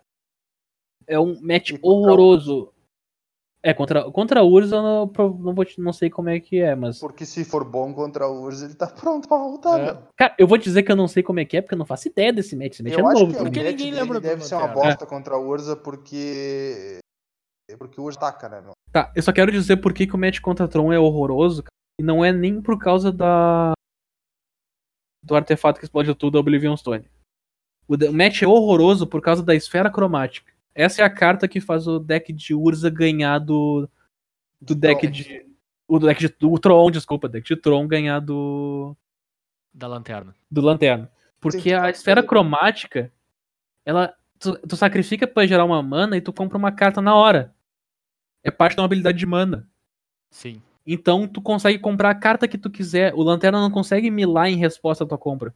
É 1.06 1.18
um 1.18 1.40
match 1.40 1.72
contra 1.72 1.88
horroroso. 1.88 2.72
É, 3.62 3.74
contra, 3.74 4.10
contra 4.10 4.40
a 4.40 4.42
Urza 4.42 4.76
eu 4.76 4.82
não, 4.82 5.06
não, 5.06 5.54
vou, 5.54 5.66
não 5.76 5.92
sei 5.92 6.08
como 6.08 6.30
é 6.30 6.40
que 6.40 6.60
é, 6.60 6.74
mas. 6.74 6.98
Porque 6.98 7.26
se 7.26 7.44
for 7.44 7.62
bom 7.62 7.92
contra 7.92 8.26
Urza, 8.26 8.64
ele 8.64 8.74
tá 8.74 8.86
pronto 8.86 9.28
pra 9.28 9.36
voltar, 9.36 9.78
É. 9.78 9.84
meu. 9.84 10.02
Cara, 10.16 10.34
eu 10.38 10.46
vou 10.46 10.56
dizer 10.56 10.82
que 10.82 10.90
eu 10.90 10.96
não 10.96 11.06
sei 11.06 11.22
como 11.22 11.40
é 11.40 11.44
que 11.44 11.58
é, 11.58 11.60
porque 11.60 11.74
eu 11.74 11.78
não 11.78 11.84
faço 11.84 12.08
ideia 12.08 12.32
desse 12.32 12.56
match. 12.56 12.72
Esse 12.72 12.82
match 12.82 12.94
Eu 12.94 13.06
é 13.06 13.12
acho 13.12 13.20
novo 13.20 13.32
que 13.32 13.38
mim. 13.38 13.44
Porque 13.44 13.62
ninguém 13.62 13.90
dele 13.90 14.00
lembra 14.00 14.20
do 14.20 14.22
deve 14.22 14.44
ser 14.44 14.54
uma 14.54 14.68
bosta 14.68 15.04
contra 15.04 15.36
o 15.36 15.46
Urza 15.46 15.76
porque... 15.76 17.00
Porque 17.78 18.00
o 18.00 18.04
Urza 18.04 18.18
taca, 18.18 18.48
né, 18.48 18.60
meu? 18.62 18.72
Tá, 18.90 19.12
eu 19.14 19.22
só 19.22 19.32
quero 19.32 19.52
dizer 19.52 19.76
por 19.76 19.92
que, 19.92 20.06
que 20.06 20.14
o 20.14 20.18
match 20.18 20.40
contra 20.40 20.66
Tron 20.66 20.92
é 20.92 20.98
horroroso, 20.98 21.62
cara, 21.62 21.70
e 22.00 22.02
não 22.02 22.24
é 22.24 22.32
nem 22.32 22.60
por 22.62 22.78
causa 22.78 23.12
da. 23.12 23.72
Do 25.22 25.34
artefato 25.34 25.78
que 25.78 25.84
explode 25.84 26.14
tudo, 26.14 26.38
a 26.38 26.40
Oblivion 26.40 26.76
Stone. 26.76 27.04
O, 27.86 27.94
o 27.94 28.12
match 28.12 28.42
é 28.42 28.46
horroroso 28.46 29.06
por 29.06 29.20
causa 29.20 29.42
da 29.42 29.54
esfera 29.54 29.90
cromática. 29.90 30.52
Essa 30.74 31.02
é 31.02 31.04
a 31.04 31.10
carta 31.10 31.48
que 31.48 31.60
faz 31.60 31.86
o 31.86 31.98
deck 31.98 32.32
de 32.32 32.54
Urza 32.54 32.88
ganhar 32.88 33.38
do. 33.38 33.88
do 34.60 34.74
deck 34.74 35.00
Tron. 35.00 35.10
de. 35.10 35.46
O 35.88 35.98
deck 35.98 36.20
de. 36.20 36.28
do 36.38 36.58
Tron, 36.58 36.90
desculpa, 36.90 37.28
deck 37.28 37.46
de 37.46 37.56
Tron 37.56 37.86
ganhar 37.86 38.20
do. 38.20 38.96
Da 39.72 39.86
lanterna. 39.86 40.34
do 40.50 40.60
Lanterna. 40.60 41.10
Porque 41.40 41.60
Sim, 41.60 41.74
a 41.74 41.90
esfera 41.90 42.22
cromática, 42.22 43.12
ela. 43.84 44.14
Tu, 44.38 44.56
tu 44.66 44.76
sacrifica 44.76 45.26
pra 45.26 45.46
gerar 45.46 45.64
uma 45.64 45.82
mana 45.82 46.16
e 46.16 46.20
tu 46.20 46.32
compra 46.32 46.56
uma 46.56 46.72
carta 46.72 47.02
na 47.02 47.14
hora. 47.14 47.54
É 48.42 48.50
parte 48.50 48.74
de 48.74 48.80
uma 48.80 48.86
habilidade 48.86 49.18
de 49.18 49.26
mana. 49.26 49.68
Sim. 50.30 50.62
Então 50.92 51.28
tu 51.28 51.40
consegue 51.40 51.78
comprar 51.78 52.10
a 52.10 52.14
carta 52.16 52.48
que 52.48 52.58
tu 52.58 52.68
quiser. 52.68 53.14
O 53.14 53.22
Lanterna 53.22 53.60
não 53.60 53.70
consegue 53.70 54.10
milar 54.10 54.48
em 54.48 54.56
resposta 54.56 55.04
à 55.04 55.06
tua 55.06 55.18
compra. 55.18 55.54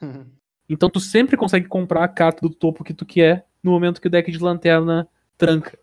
Então 0.68 0.88
tu 0.88 1.00
sempre 1.00 1.36
consegue 1.36 1.66
comprar 1.66 2.02
a 2.02 2.08
carta 2.08 2.40
do 2.40 2.48
topo 2.48 2.84
que 2.84 2.94
tu 2.94 3.04
quer 3.04 3.44
no 3.62 3.72
momento 3.72 4.00
que 4.00 4.06
o 4.06 4.10
deck 4.10 4.30
de 4.30 4.38
Lanterna 4.38 5.06
tranca. 5.36 5.78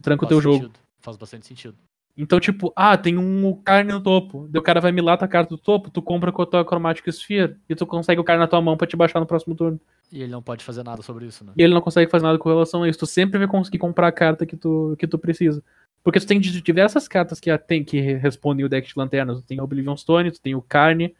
Tranca 0.00 0.24
o 0.24 0.28
Faz 0.28 0.30
teu 0.30 0.40
jogo. 0.40 0.56
sentido. 0.62 0.78
Faz 1.00 1.16
bastante 1.18 1.46
sentido. 1.46 1.76
Então, 2.16 2.40
tipo, 2.40 2.72
ah, 2.74 2.96
tem 2.96 3.18
um 3.18 3.52
carne 3.62 3.92
no 3.92 4.00
topo. 4.00 4.48
Daí 4.48 4.60
o 4.60 4.62
cara 4.62 4.80
vai 4.80 4.92
milar 4.92 5.18
tua 5.18 5.28
carta 5.28 5.50
do 5.50 5.58
topo, 5.58 5.90
tu 5.90 6.00
compra 6.00 6.32
com 6.32 6.40
a 6.40 6.46
tua 6.46 6.64
Chromatic 6.64 7.06
Sphere 7.08 7.56
e 7.68 7.74
tu 7.74 7.86
consegue 7.86 8.20
o 8.20 8.24
carne 8.24 8.40
na 8.40 8.48
tua 8.48 8.62
mão 8.62 8.76
pra 8.76 8.86
te 8.86 8.96
baixar 8.96 9.20
no 9.20 9.26
próximo 9.26 9.54
turno. 9.54 9.78
E 10.10 10.22
ele 10.22 10.32
não 10.32 10.40
pode 10.40 10.64
fazer 10.64 10.82
nada 10.82 11.02
sobre 11.02 11.26
isso, 11.26 11.44
né? 11.44 11.52
E 11.56 11.62
ele 11.62 11.74
não 11.74 11.80
consegue 11.80 12.10
fazer 12.10 12.24
nada 12.24 12.38
com 12.38 12.48
relação 12.48 12.82
a 12.82 12.88
isso. 12.88 12.98
Tu 12.98 13.06
sempre 13.06 13.38
vai 13.38 13.48
conseguir 13.48 13.78
comprar 13.78 14.08
a 14.08 14.12
carta 14.12 14.46
que 14.46 14.56
tu, 14.56 14.96
que 14.98 15.06
tu 15.06 15.18
precisa. 15.18 15.62
Porque 16.02 16.18
tu 16.20 16.26
tem 16.26 16.40
di- 16.40 16.62
diversas 16.62 17.06
cartas 17.06 17.38
que, 17.38 17.56
tem, 17.58 17.84
que 17.84 18.00
respondem 18.00 18.64
o 18.64 18.68
deck 18.68 18.88
de 18.88 18.94
lanternas. 18.96 19.40
Tu 19.40 19.46
tem 19.46 19.60
o 19.60 19.64
Oblivion 19.64 19.96
Stone, 19.96 20.30
tu 20.30 20.40
tem 20.40 20.54
o 20.54 20.62
Carne, 20.62 21.14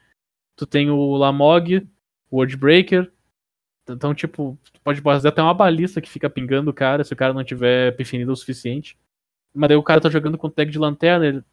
tu 0.56 0.66
tem 0.66 0.90
o 0.90 1.16
Lamog, 1.16 1.86
o 2.30 2.36
Wordbreaker. 2.36 3.10
Então, 3.88 4.14
tipo, 4.14 4.58
tu 4.72 4.80
pode 4.80 5.00
fazer 5.00 5.28
até 5.28 5.42
uma 5.42 5.52
balista 5.54 6.00
que 6.00 6.08
fica 6.08 6.30
pingando 6.30 6.70
o 6.70 6.74
cara 6.74 7.02
se 7.04 7.12
o 7.12 7.16
cara 7.16 7.34
não 7.34 7.42
tiver 7.44 7.94
definido 7.96 8.32
o 8.32 8.36
suficiente. 8.36 8.96
Mas 9.54 9.68
daí 9.68 9.76
o 9.76 9.82
cara 9.82 10.00
tá 10.00 10.08
jogando 10.08 10.38
com 10.38 10.46
o 10.46 10.50
deck 10.50 10.70
de 10.70 10.78
lanterna, 10.78 11.26
ele- 11.26 11.44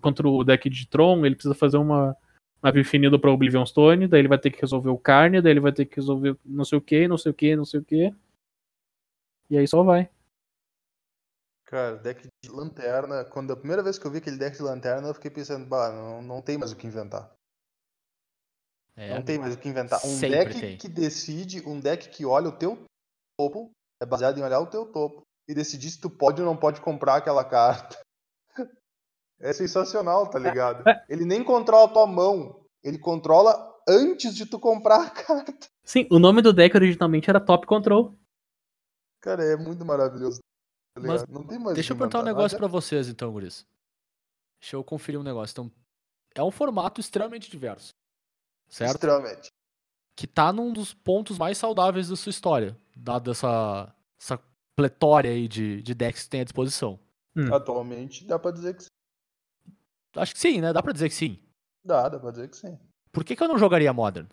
contra 0.00 0.28
o 0.28 0.44
deck 0.44 0.68
de 0.68 0.86
Tron, 0.86 1.24
ele 1.24 1.34
precisa 1.34 1.54
fazer 1.54 1.78
uma, 1.78 2.14
uma 2.62 2.70
definida 2.70 3.18
pra 3.18 3.30
Oblivion 3.30 3.64
Stone, 3.64 4.06
daí 4.06 4.20
ele 4.20 4.28
vai 4.28 4.38
ter 4.38 4.50
que 4.50 4.60
resolver 4.60 4.90
o 4.90 4.98
Carne, 4.98 5.40
daí 5.40 5.52
ele 5.52 5.60
vai 5.60 5.72
ter 5.72 5.86
que 5.86 5.96
resolver 5.96 6.36
não 6.44 6.64
sei 6.64 6.76
o 6.78 6.82
que, 6.82 7.08
não 7.08 7.16
sei 7.16 7.30
o 7.32 7.34
que, 7.34 7.56
não 7.56 7.64
sei 7.64 7.80
o 7.80 7.84
que. 7.84 8.14
E 9.50 9.56
aí 9.56 9.66
só 9.66 9.82
vai. 9.82 10.10
Cara, 11.68 11.96
deck 11.98 12.26
de 12.42 12.50
lanterna. 12.50 13.26
Quando 13.26 13.52
a 13.52 13.56
primeira 13.56 13.82
vez 13.82 13.98
que 13.98 14.06
eu 14.06 14.10
vi 14.10 14.18
aquele 14.18 14.38
deck 14.38 14.56
de 14.56 14.62
lanterna, 14.62 15.06
eu 15.06 15.12
fiquei 15.12 15.30
pensando, 15.30 15.66
bah, 15.66 15.92
não, 15.92 16.22
não 16.22 16.40
tem 16.40 16.56
mais 16.56 16.72
o 16.72 16.76
que 16.76 16.86
inventar. 16.86 17.30
É, 18.96 19.14
Não 19.14 19.22
tem 19.22 19.38
mais 19.38 19.54
o 19.54 19.58
que 19.58 19.68
inventar. 19.68 20.00
Um 20.04 20.18
deck 20.18 20.58
tem. 20.58 20.78
que 20.78 20.88
decide, 20.88 21.62
um 21.68 21.78
deck 21.78 22.08
que 22.08 22.24
olha 22.24 22.48
o 22.48 22.56
teu 22.56 22.82
topo, 23.38 23.70
é 24.02 24.06
baseado 24.06 24.38
em 24.38 24.42
olhar 24.42 24.58
o 24.60 24.66
teu 24.66 24.86
topo 24.86 25.22
e 25.46 25.54
decidir 25.54 25.90
se 25.90 26.00
tu 26.00 26.08
pode 26.10 26.40
ou 26.40 26.46
não 26.46 26.56
pode 26.56 26.80
comprar 26.80 27.16
aquela 27.16 27.44
carta. 27.44 27.98
É 29.40 29.52
sensacional, 29.52 30.28
tá 30.28 30.36
ligado? 30.36 30.82
Ele 31.08 31.24
nem 31.24 31.44
controla 31.44 31.84
a 31.84 31.92
tua 31.92 32.08
mão, 32.08 32.64
ele 32.82 32.98
controla 32.98 33.72
antes 33.88 34.34
de 34.34 34.44
tu 34.44 34.58
comprar 34.58 35.00
a 35.00 35.10
carta. 35.10 35.68
Sim, 35.84 36.08
o 36.10 36.18
nome 36.18 36.42
do 36.42 36.52
deck 36.52 36.76
originalmente 36.76 37.30
era 37.30 37.38
Top 37.38 37.64
Control. 37.64 38.18
Cara, 39.22 39.44
é 39.44 39.54
muito 39.54 39.84
maravilhoso. 39.84 40.40
Tá 41.00 41.06
Mas 41.06 41.26
não 41.26 41.46
tem 41.46 41.58
mais 41.58 41.72
o 41.72 41.74
Deixa 41.74 41.92
eu 41.92 41.96
perguntar 41.96 42.20
um 42.20 42.24
negócio 42.24 42.56
Nada. 42.56 42.58
pra 42.58 42.68
vocês, 42.68 43.08
então, 43.08 43.32
Guris. 43.32 43.66
Deixa 44.60 44.76
eu 44.76 44.84
conferir 44.84 45.20
um 45.20 45.22
negócio. 45.22 45.52
Então, 45.52 45.72
é 46.34 46.42
um 46.42 46.50
formato 46.50 47.00
extremamente 47.00 47.50
diverso. 47.50 47.94
Certo? 48.68 48.94
Extremamente. 48.94 49.50
Que 50.16 50.26
tá 50.26 50.52
num 50.52 50.72
dos 50.72 50.92
pontos 50.92 51.38
mais 51.38 51.56
saudáveis 51.58 52.08
da 52.08 52.16
sua 52.16 52.30
história. 52.30 52.76
Dada 52.96 53.30
essa, 53.30 53.94
essa 54.20 54.40
pletória 54.76 55.30
aí 55.30 55.48
de, 55.48 55.82
de 55.82 55.94
decks 55.94 56.24
que 56.24 56.30
tem 56.30 56.40
à 56.40 56.44
disposição. 56.44 56.98
Hum. 57.36 57.54
Atualmente 57.54 58.24
dá 58.24 58.38
pra 58.38 58.50
dizer 58.50 58.76
que 58.76 58.82
sim. 58.84 58.90
Acho 60.16 60.34
que 60.34 60.40
sim, 60.40 60.60
né? 60.60 60.72
Dá 60.72 60.82
pra 60.82 60.92
dizer 60.92 61.08
que 61.08 61.14
sim. 61.14 61.38
Dá, 61.84 62.08
dá 62.08 62.18
pra 62.18 62.30
dizer 62.30 62.48
que 62.48 62.56
sim. 62.56 62.78
Por 63.12 63.24
que, 63.24 63.36
que 63.36 63.42
eu 63.42 63.48
não 63.48 63.58
jogaria 63.58 63.92
Modern? 63.92 64.26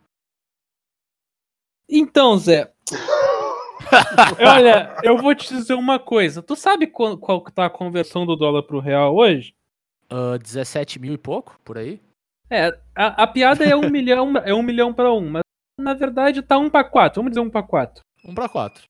Então, 1.87 2.37
Zé. 2.37 2.73
Olha, 4.39 4.95
eu 5.03 5.17
vou 5.17 5.33
te 5.35 5.49
dizer 5.49 5.73
uma 5.73 5.99
coisa. 5.99 6.41
Tu 6.41 6.55
sabe 6.55 6.87
qual, 6.87 7.17
qual 7.17 7.43
que 7.43 7.51
tá 7.51 7.65
a 7.65 7.69
conversão 7.69 8.25
do 8.25 8.35
dólar 8.35 8.63
pro 8.63 8.79
real 8.79 9.15
hoje? 9.15 9.55
Ah, 10.09 10.37
17 10.37 10.99
mil 10.99 11.13
e 11.13 11.17
pouco, 11.17 11.59
por 11.63 11.77
aí? 11.77 12.01
É, 12.49 12.77
a, 12.95 13.23
a 13.23 13.27
piada 13.27 13.63
é 13.65 13.75
um 13.75 13.89
milhão, 13.91 14.37
é 14.37 14.53
um 14.53 14.61
milhão 14.61 14.93
para 14.93 15.11
um, 15.11 15.29
mas 15.29 15.43
na 15.79 15.93
verdade 15.93 16.41
tá 16.41 16.57
um 16.57 16.69
para 16.69 16.83
quatro. 16.83 17.21
Vamos 17.21 17.31
dizer 17.31 17.41
um 17.41 17.49
para 17.49 17.63
quatro. 17.63 18.03
1 18.27 18.33
pra 18.33 18.49
4. 18.49 18.83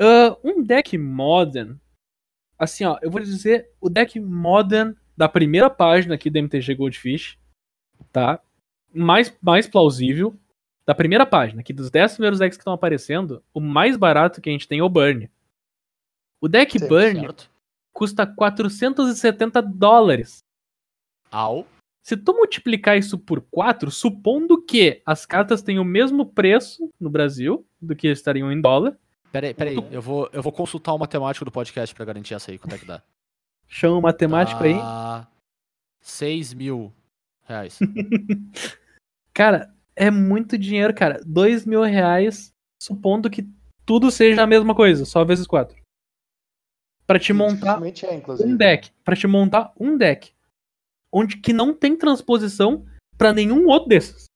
Ah, 0.00 0.36
um 0.42 0.62
deck 0.62 0.96
modern. 0.98 1.76
Assim, 2.58 2.84
ó, 2.84 2.98
eu 3.00 3.10
vou 3.10 3.20
dizer 3.20 3.70
o 3.80 3.88
deck 3.88 4.18
modern 4.18 4.94
da 5.16 5.28
primeira 5.28 5.70
página 5.70 6.14
aqui 6.14 6.28
do 6.28 6.38
MTG 6.38 6.74
Goldfish, 6.74 7.38
tá? 8.12 8.40
Mais, 8.92 9.34
mais 9.40 9.68
plausível. 9.68 10.34
Da 10.90 10.94
primeira 10.96 11.24
página, 11.24 11.60
aqui 11.60 11.72
dos 11.72 11.88
10 11.88 12.14
primeiros 12.14 12.40
decks 12.40 12.56
que 12.56 12.62
estão 12.62 12.72
aparecendo, 12.72 13.44
o 13.54 13.60
mais 13.60 13.96
barato 13.96 14.40
que 14.40 14.48
a 14.48 14.52
gente 14.52 14.66
tem 14.66 14.80
é 14.80 14.82
o 14.82 14.88
Burn. 14.88 15.30
O 16.40 16.48
deck 16.48 16.76
Sim, 16.76 16.88
Burn 16.88 17.20
Certo? 17.20 17.48
custa 17.92 18.26
470 18.26 19.62
dólares. 19.62 20.42
Au. 21.30 21.64
Se 22.02 22.16
tu 22.16 22.34
multiplicar 22.34 22.98
isso 22.98 23.16
por 23.16 23.40
4, 23.40 23.88
supondo 23.88 24.60
que 24.60 25.00
as 25.06 25.24
cartas 25.24 25.62
têm 25.62 25.78
o 25.78 25.84
mesmo 25.84 26.26
preço 26.26 26.90
no 26.98 27.08
Brasil 27.08 27.64
do 27.80 27.94
que 27.94 28.08
estariam 28.08 28.50
em 28.50 28.60
dólar, 28.60 28.98
Peraí, 29.30 29.54
peraí. 29.54 29.76
Eu 29.92 30.02
vou, 30.02 30.28
eu 30.32 30.42
vou 30.42 30.50
consultar 30.50 30.92
o 30.92 30.98
matemático 30.98 31.44
do 31.44 31.52
podcast 31.52 31.94
pra 31.94 32.04
garantir 32.04 32.34
essa 32.34 32.50
aí. 32.50 32.58
Quanto 32.58 32.74
é 32.74 32.78
que 32.78 32.84
dá? 32.84 33.00
chama 33.68 33.96
o 33.96 34.02
matemático 34.02 34.60
aí. 34.64 34.74
Dá 34.74 35.28
6 36.00 36.52
mil 36.52 36.92
reais. 37.46 37.78
Cara, 39.32 39.72
é 39.96 40.10
muito 40.10 40.56
dinheiro, 40.56 40.94
cara. 40.94 41.20
2 41.26 41.66
mil 41.66 41.82
reais, 41.82 42.52
supondo 42.82 43.30
que 43.30 43.48
tudo 43.84 44.10
seja 44.10 44.42
a 44.42 44.46
mesma 44.46 44.74
coisa, 44.74 45.04
só 45.04 45.24
vezes 45.24 45.46
4. 45.46 45.76
Pra 47.06 47.18
te 47.18 47.32
montar 47.32 47.82
é, 47.82 48.44
um 48.44 48.56
deck. 48.56 48.92
Pra 49.04 49.16
te 49.16 49.26
montar 49.26 49.72
um 49.78 49.96
deck. 49.96 50.32
Onde 51.12 51.38
que 51.38 51.52
não 51.52 51.74
tem 51.74 51.96
transposição 51.96 52.86
pra 53.18 53.32
nenhum 53.32 53.66
outro 53.66 53.88
desses. 53.88 54.26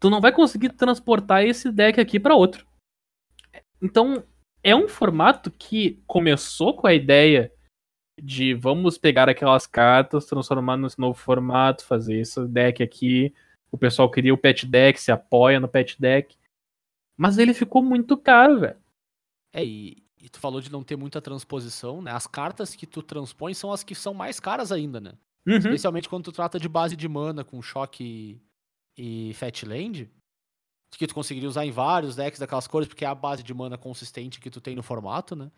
Tu 0.00 0.10
não 0.10 0.20
vai 0.20 0.32
conseguir 0.32 0.70
transportar 0.70 1.44
esse 1.44 1.70
deck 1.70 2.00
aqui 2.00 2.18
pra 2.18 2.34
outro. 2.34 2.66
Então, 3.80 4.24
é 4.64 4.74
um 4.74 4.88
formato 4.88 5.50
que 5.50 6.02
começou 6.08 6.74
com 6.74 6.88
a 6.88 6.94
ideia 6.94 7.52
de 8.20 8.52
vamos 8.54 8.98
pegar 8.98 9.28
aquelas 9.28 9.66
cartas, 9.66 10.26
transformar 10.26 10.76
nesse 10.76 10.98
novo 10.98 11.18
formato, 11.18 11.84
fazer 11.84 12.18
esse 12.18 12.44
deck 12.48 12.82
aqui. 12.82 13.32
O 13.72 13.78
pessoal 13.78 14.10
queria 14.10 14.34
o 14.34 14.38
pet 14.38 14.66
deck, 14.66 15.00
se 15.00 15.10
apoia 15.10 15.58
no 15.58 15.66
pet 15.66 16.00
deck. 16.00 16.36
Mas 17.16 17.38
ele 17.38 17.54
ficou 17.54 17.82
muito 17.82 18.16
caro, 18.16 18.60
velho. 18.60 18.78
É, 19.54 19.64
e, 19.64 20.02
e 20.20 20.28
tu 20.28 20.38
falou 20.38 20.60
de 20.60 20.70
não 20.70 20.82
ter 20.84 20.96
muita 20.96 21.20
transposição, 21.20 22.02
né? 22.02 22.10
As 22.12 22.26
cartas 22.26 22.74
que 22.76 22.86
tu 22.86 23.02
transpõe 23.02 23.54
são 23.54 23.72
as 23.72 23.82
que 23.82 23.94
são 23.94 24.12
mais 24.14 24.38
caras 24.38 24.70
ainda, 24.70 25.00
né? 25.00 25.12
Uhum. 25.46 25.56
Especialmente 25.56 26.08
quando 26.08 26.24
tu 26.24 26.32
trata 26.32 26.58
de 26.60 26.68
base 26.68 26.94
de 26.94 27.08
mana 27.08 27.42
com 27.44 27.60
choque 27.62 28.40
e 28.96 29.32
Fatland. 29.34 30.08
Que 30.96 31.06
tu 31.06 31.14
conseguiria 31.14 31.48
usar 31.48 31.64
em 31.64 31.70
vários 31.70 32.14
decks 32.14 32.38
daquelas 32.38 32.66
cores, 32.68 32.86
porque 32.86 33.04
é 33.04 33.08
a 33.08 33.14
base 33.14 33.42
de 33.42 33.54
mana 33.54 33.78
consistente 33.78 34.38
que 34.38 34.50
tu 34.50 34.60
tem 34.60 34.76
no 34.76 34.82
formato, 34.82 35.34
né? 35.34 35.50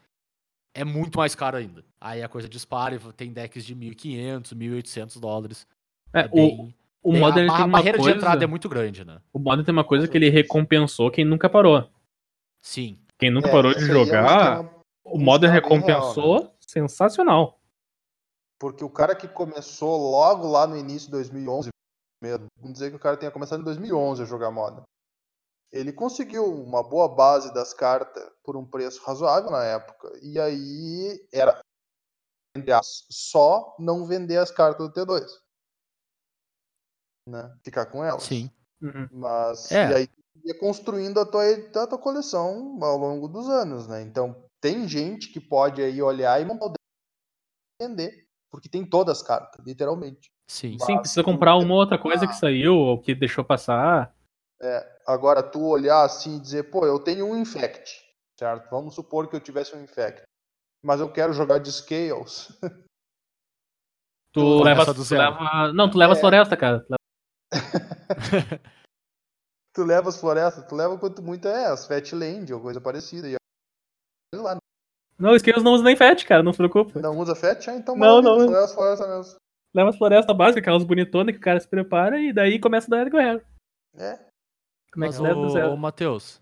É 0.77 0.85
muito 0.85 1.19
mais 1.19 1.35
caro 1.35 1.57
ainda. 1.57 1.85
Aí 2.01 2.23
a 2.23 2.29
coisa 2.29 2.49
dispara 2.49 2.95
e 2.95 3.13
tem 3.13 3.33
decks 3.33 3.65
de 3.65 3.75
1.500, 3.75 4.55
1.800 4.55 5.19
dólares. 5.21 5.67
É, 6.13 6.21
É 6.21 6.29
bem- 6.29 6.61
o 6.61 6.75
bem- 7.13 7.21
Modern 7.21 7.49
a, 7.51 7.53
tem 7.55 7.63
a 7.63 7.67
uma 7.67 7.79
barreira 7.79 7.99
coisa... 7.99 8.13
de 8.13 8.17
entrada 8.19 8.45
é 8.45 8.47
muito 8.47 8.69
grande, 8.69 9.05
né? 9.05 9.21
O 9.33 9.39
Modern 9.39 9.65
tem 9.65 9.73
uma 9.73 9.85
coisa 9.85 10.09
que 10.09 10.17
ele 10.17 10.31
recompensou 10.31 11.11
quem 11.11 11.25
nunca 11.25 11.49
parou. 11.51 11.89
Sim. 12.63 12.99
Quem 13.19 13.31
nunca 13.31 13.49
É, 13.49 13.53
parou 13.53 13.73
de 13.75 13.85
é 13.85 13.87
jogar, 13.87 14.61
esquema- 14.65 14.75
o 15.05 15.19
Modern 15.19 15.53
bem 15.53 15.61
recompensou 15.63 16.39
real, 16.39 16.45
né? 16.45 16.51
sensacional. 16.67 17.61
Porque 18.59 18.83
o 18.85 18.91
cara 18.91 19.15
que 19.15 19.29
começou 19.29 19.97
logo 20.11 20.47
lá 20.49 20.67
no 20.67 20.77
início 20.77 21.07
de 21.07 21.13
2011, 21.13 21.69
mesmo, 22.23 22.47
vamos 22.59 22.73
dizer 22.75 22.91
que 22.91 22.97
o 22.97 23.01
cara 23.01 23.17
tenha 23.17 23.31
começado 23.31 23.61
em 23.61 23.65
2011 23.65 24.23
a 24.23 24.25
jogar 24.25 24.51
moda. 24.51 24.83
Ele 25.71 25.93
conseguiu 25.93 26.45
uma 26.47 26.83
boa 26.83 27.09
base 27.09 27.53
das 27.53 27.75
cartas 27.75 28.25
por 28.43 28.57
um 28.57 28.65
preço 28.65 29.03
razoável 29.05 29.51
na 29.51 29.63
época. 29.65 30.11
E 30.23 30.39
aí 30.39 31.21
era 31.33 31.61
só 32.83 33.75
não 33.79 34.07
vender 34.07 34.39
as 34.39 34.51
cartas 34.51 34.89
do 34.89 34.93
T2. 34.93 35.27
Né? 37.29 37.55
Ficar 37.65 37.87
com 37.87 38.05
elas. 38.05 38.23
Sim. 38.25 38.51
Uhum. 38.83 39.09
Mas 39.13 39.73
É. 39.73 39.91
e 39.91 39.95
aí 39.95 40.07
tu 40.07 40.21
ia 40.45 40.59
construindo 40.59 41.19
a 41.19 41.25
tua, 41.27 41.43
a 41.51 41.87
tua 41.87 41.99
coleção 41.99 42.79
ao 42.83 42.99
longo 42.99 43.29
dos 43.29 43.49
anos, 43.49 43.89
né? 43.89 44.03
Então 44.03 44.45
tem 44.61 44.87
gente 44.87 45.33
que 45.33 45.41
pode 45.41 45.83
aí 45.83 46.03
olhar 46.03 46.41
e 46.41 46.45
montar 46.45 46.67
o 46.67 46.69
deck 46.69 46.79
e 47.81 47.87
vender, 47.87 48.27
porque 48.51 48.69
tem 48.69 48.85
todas 48.85 49.19
as 49.21 49.27
cartas, 49.27 49.65
literalmente. 49.65 50.31
Sim. 50.51 50.79
Sim, 50.79 50.93
Mas 50.93 51.01
precisa 51.01 51.23
tu 51.23 51.25
comprar 51.25 51.57
uma 51.57 51.75
outra 51.75 51.99
coisa 51.99 52.27
que 52.27 52.35
saiu 52.37 52.77
ou 52.77 53.01
que 53.01 53.15
deixou 53.15 53.45
passar. 53.45 54.15
Agora 55.07 55.43
tu 55.43 55.63
olhar 55.67 56.05
assim 56.05 56.37
e 56.37 56.41
dizer, 56.41 56.71
pô, 56.71 56.87
eu 56.87 56.99
tenho 56.99 57.27
um 57.27 57.37
infect, 57.37 58.03
certo? 58.39 58.69
Vamos 58.71 58.95
supor 58.95 59.29
que 59.29 59.37
eu 59.37 59.41
tivesse 59.41 59.75
um 59.77 59.83
infect, 59.83 60.23
mas 60.83 61.01
eu 61.01 61.11
quero 61.13 61.33
jogar 61.33 61.59
de 61.59 61.71
scales. 61.73 62.49
Tu 64.33 64.41
Começa 64.41 64.81
leva, 64.81 64.95
do 64.95 65.05
tu 65.05 65.15
leva. 65.15 65.73
Não, 65.73 65.91
tu 65.91 65.97
leva 65.99 66.13
É. 66.13 66.15
as 66.15 66.21
florestas, 66.21 66.59
cara. 66.59 66.85
Tu 69.75 69.83
leva- 69.85 70.09
as 70.09 70.21
florestas, 70.21 70.65
tu 70.67 70.75
leva 70.75 70.97
quanto 70.99 71.21
muito 71.23 71.49
é 71.49 71.67
as 71.67 71.87
Fatland 71.87 72.53
ou 72.53 72.61
coisa 72.61 72.81
parecida. 72.81 73.29
E 73.29 73.37
lá, 74.37 74.57
Não, 75.19 75.33
o 75.33 75.39
Scales 75.39 75.63
não 75.65 75.73
usa 75.73 75.83
nem 75.85 75.97
FAT, 75.97 76.25
cara, 76.25 76.43
não 76.43 76.53
se 76.53 76.59
preocupa. 76.59 77.01
não 77.01 77.17
usa 77.19 77.35
Fat? 77.35 77.69
Ah, 77.69 77.75
então 77.75 77.97
Não, 77.97 78.23
não. 78.23 78.47
tu 78.47 78.51
leva 78.53 78.65
as 78.65 78.73
florestas 78.75 79.09
mesmo. 79.09 79.37
Leva 79.75 79.91
as 79.91 79.97
florestas 79.99 80.37
básicas, 80.37 80.63
aquelas 80.63 80.85
bonitonas 80.85 81.33
que 81.35 81.41
o 81.41 81.43
cara 81.43 81.59
se 81.59 81.67
prepara 81.69 82.21
e 82.21 82.33
daí 82.33 82.61
começa 82.61 82.87
a 82.87 82.97
dar 83.05 83.11
guerra. 83.11 83.45
É, 83.97 84.17
Como 84.93 85.05
é 85.05 85.09
que 85.09 85.15
Mas, 85.15 85.19
leva 85.21 85.41
do 85.41 85.47
ô, 85.47 85.51
zero? 85.51 85.73
ô 85.73 85.77
Matheus, 85.77 86.41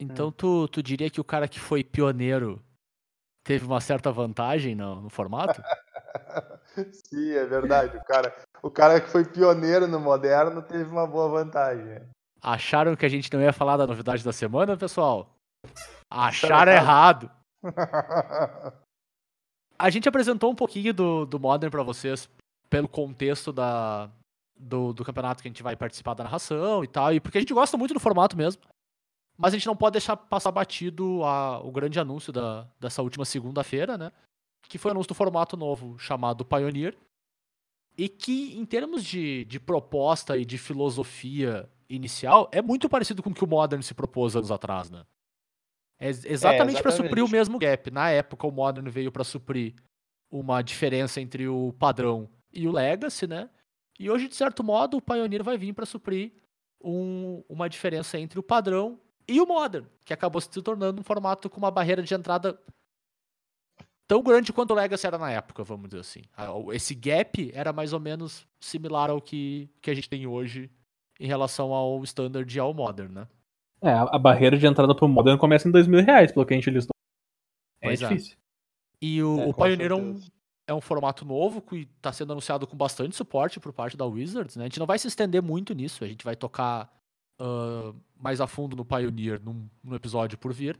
então 0.00 0.32
tu, 0.32 0.66
tu 0.68 0.82
diria 0.82 1.10
que 1.10 1.20
o 1.20 1.24
cara 1.24 1.46
que 1.48 1.60
foi 1.60 1.84
pioneiro 1.84 2.62
teve 3.44 3.66
uma 3.66 3.80
certa 3.80 4.10
vantagem 4.10 4.74
no, 4.74 5.02
no 5.02 5.10
formato? 5.10 5.62
Sim, 6.92 7.30
é 7.32 7.44
verdade. 7.46 7.96
O 7.96 8.04
cara, 8.04 8.34
o 8.62 8.70
cara 8.70 9.00
que 9.00 9.08
foi 9.08 9.24
pioneiro 9.24 9.86
no 9.86 10.00
moderno 10.00 10.62
teve 10.62 10.84
uma 10.90 11.06
boa 11.06 11.28
vantagem. 11.28 12.00
Acharam 12.40 12.94
que 12.96 13.04
a 13.04 13.08
gente 13.08 13.32
não 13.32 13.40
ia 13.42 13.52
falar 13.52 13.76
da 13.76 13.86
novidade 13.86 14.22
da 14.24 14.32
semana, 14.32 14.76
pessoal? 14.76 15.34
Acharam 16.10 16.72
errado. 16.72 17.30
A 19.80 19.90
gente 19.90 20.08
apresentou 20.08 20.50
um 20.50 20.54
pouquinho 20.56 20.92
do, 20.92 21.24
do 21.24 21.38
Modern 21.38 21.70
pra 21.70 21.82
vocês 21.84 22.28
pelo 22.68 22.88
contexto 22.88 23.52
da, 23.52 24.10
do, 24.58 24.92
do 24.92 25.04
campeonato 25.04 25.40
que 25.40 25.48
a 25.48 25.50
gente 25.52 25.62
vai 25.62 25.76
participar 25.76 26.14
da 26.14 26.24
narração 26.24 26.82
e 26.82 26.88
tal, 26.88 27.14
e 27.14 27.20
porque 27.20 27.38
a 27.38 27.40
gente 27.40 27.54
gosta 27.54 27.76
muito 27.76 27.94
do 27.94 28.00
formato 28.00 28.36
mesmo. 28.36 28.60
Mas 29.36 29.54
a 29.54 29.56
gente 29.56 29.68
não 29.68 29.76
pode 29.76 29.92
deixar 29.92 30.16
passar 30.16 30.50
batido 30.50 31.22
a- 31.24 31.60
o 31.60 31.70
grande 31.70 32.00
anúncio 32.00 32.32
da, 32.32 32.66
dessa 32.80 33.02
última 33.02 33.24
segunda-feira, 33.24 33.96
né? 33.96 34.10
Que 34.68 34.78
foi 34.78 34.90
o 34.90 34.92
anúncio 34.94 35.08
do 35.10 35.14
formato 35.14 35.56
novo 35.56 35.96
chamado 35.96 36.44
Pioneer. 36.44 36.96
E 37.98 38.08
que, 38.08 38.56
em 38.56 38.64
termos 38.64 39.02
de, 39.04 39.44
de 39.46 39.58
proposta 39.58 40.36
e 40.38 40.44
de 40.44 40.56
filosofia 40.56 41.68
inicial, 41.90 42.48
é 42.52 42.62
muito 42.62 42.88
parecido 42.88 43.22
com 43.22 43.30
o 43.30 43.34
que 43.34 43.42
o 43.42 43.46
Modern 43.48 43.82
se 43.82 43.92
propôs 43.92 44.36
anos 44.36 44.52
atrás, 44.52 44.88
né? 44.88 45.04
É 45.98 46.06
ex- 46.06 46.24
exatamente 46.24 46.80
para 46.80 46.92
suprir 46.92 47.10
o 47.24 47.26
exatamente. 47.26 47.32
mesmo 47.32 47.58
gap. 47.58 47.90
Na 47.90 48.08
época, 48.10 48.46
o 48.46 48.52
Modern 48.52 48.88
veio 48.88 49.10
para 49.10 49.24
suprir 49.24 49.74
uma 50.30 50.62
diferença 50.62 51.20
entre 51.20 51.48
o 51.48 51.72
padrão 51.72 52.28
e 52.52 52.68
o 52.68 52.72
Legacy, 52.72 53.26
né? 53.26 53.50
E 53.98 54.08
hoje, 54.08 54.28
de 54.28 54.36
certo 54.36 54.62
modo, 54.62 54.98
o 54.98 55.02
Pioneer 55.02 55.42
vai 55.42 55.58
vir 55.58 55.72
para 55.72 55.84
suprir 55.86 56.32
um- 56.80 57.42
uma 57.48 57.68
diferença 57.68 58.16
entre 58.20 58.38
o 58.38 58.42
padrão 58.44 59.00
e 59.26 59.40
o 59.40 59.46
Modern, 59.46 59.86
que 60.04 60.12
acabou 60.14 60.40
se 60.40 60.48
tornando 60.62 61.00
um 61.00 61.04
formato 61.04 61.50
com 61.50 61.58
uma 61.58 61.70
barreira 61.70 62.00
de 62.02 62.14
entrada 62.14 62.56
tão 64.08 64.22
grande 64.22 64.52
quanto 64.52 64.72
o 64.72 64.74
Legacy 64.74 65.06
era 65.06 65.18
na 65.18 65.30
época, 65.30 65.62
vamos 65.62 65.90
dizer 65.90 66.00
assim. 66.00 66.22
Esse 66.72 66.94
gap 66.94 67.50
era 67.54 67.72
mais 67.72 67.92
ou 67.92 68.00
menos 68.00 68.46
similar 68.58 69.10
ao 69.10 69.20
que, 69.20 69.70
que 69.80 69.90
a 69.90 69.94
gente 69.94 70.08
tem 70.08 70.26
hoje 70.26 70.70
em 71.20 71.26
relação 71.26 71.72
ao 71.72 72.02
Standard 72.04 72.56
e 72.56 72.58
ao 72.58 72.72
Modern, 72.72 73.12
né? 73.12 73.28
É, 73.80 73.90
a 73.90 74.18
barreira 74.18 74.56
de 74.58 74.66
entrada 74.66 74.94
pro 74.94 75.06
Modern 75.06 75.38
começa 75.38 75.68
em 75.68 75.70
dois 75.70 75.86
mil 75.86 76.02
reais, 76.02 76.32
pelo 76.32 76.44
que 76.44 76.54
a 76.54 76.56
gente 76.56 76.70
listou. 76.70 76.94
É 77.80 77.88
Pois 77.88 78.02
é. 78.02 78.08
difícil. 78.08 78.36
E 79.00 79.22
o, 79.22 79.40
É, 79.40 79.46
o 79.46 79.54
Pioneer 79.54 79.92
é 79.92 79.94
um, 79.94 80.20
é 80.66 80.74
um 80.74 80.80
formato 80.80 81.24
novo 81.24 81.62
que 81.62 81.88
está 81.96 82.12
sendo 82.12 82.32
anunciado 82.32 82.66
com 82.66 82.76
bastante 82.76 83.14
suporte 83.14 83.60
por 83.60 83.72
parte 83.72 83.96
da 83.96 84.04
Wizards, 84.04 84.56
né? 84.56 84.64
A 84.64 84.66
gente 84.66 84.80
não 84.80 84.86
vai 84.86 84.98
se 84.98 85.06
estender 85.06 85.40
muito 85.40 85.74
nisso, 85.74 86.02
a 86.02 86.08
gente 86.08 86.24
vai 86.24 86.34
tocar 86.34 86.90
ah, 87.40 87.94
mais 88.16 88.40
a 88.40 88.46
fundo 88.46 88.74
no 88.74 88.84
Pioneer 88.84 89.40
num, 89.40 89.68
num 89.82 89.94
episódio 89.94 90.36
por 90.36 90.52
vir, 90.52 90.78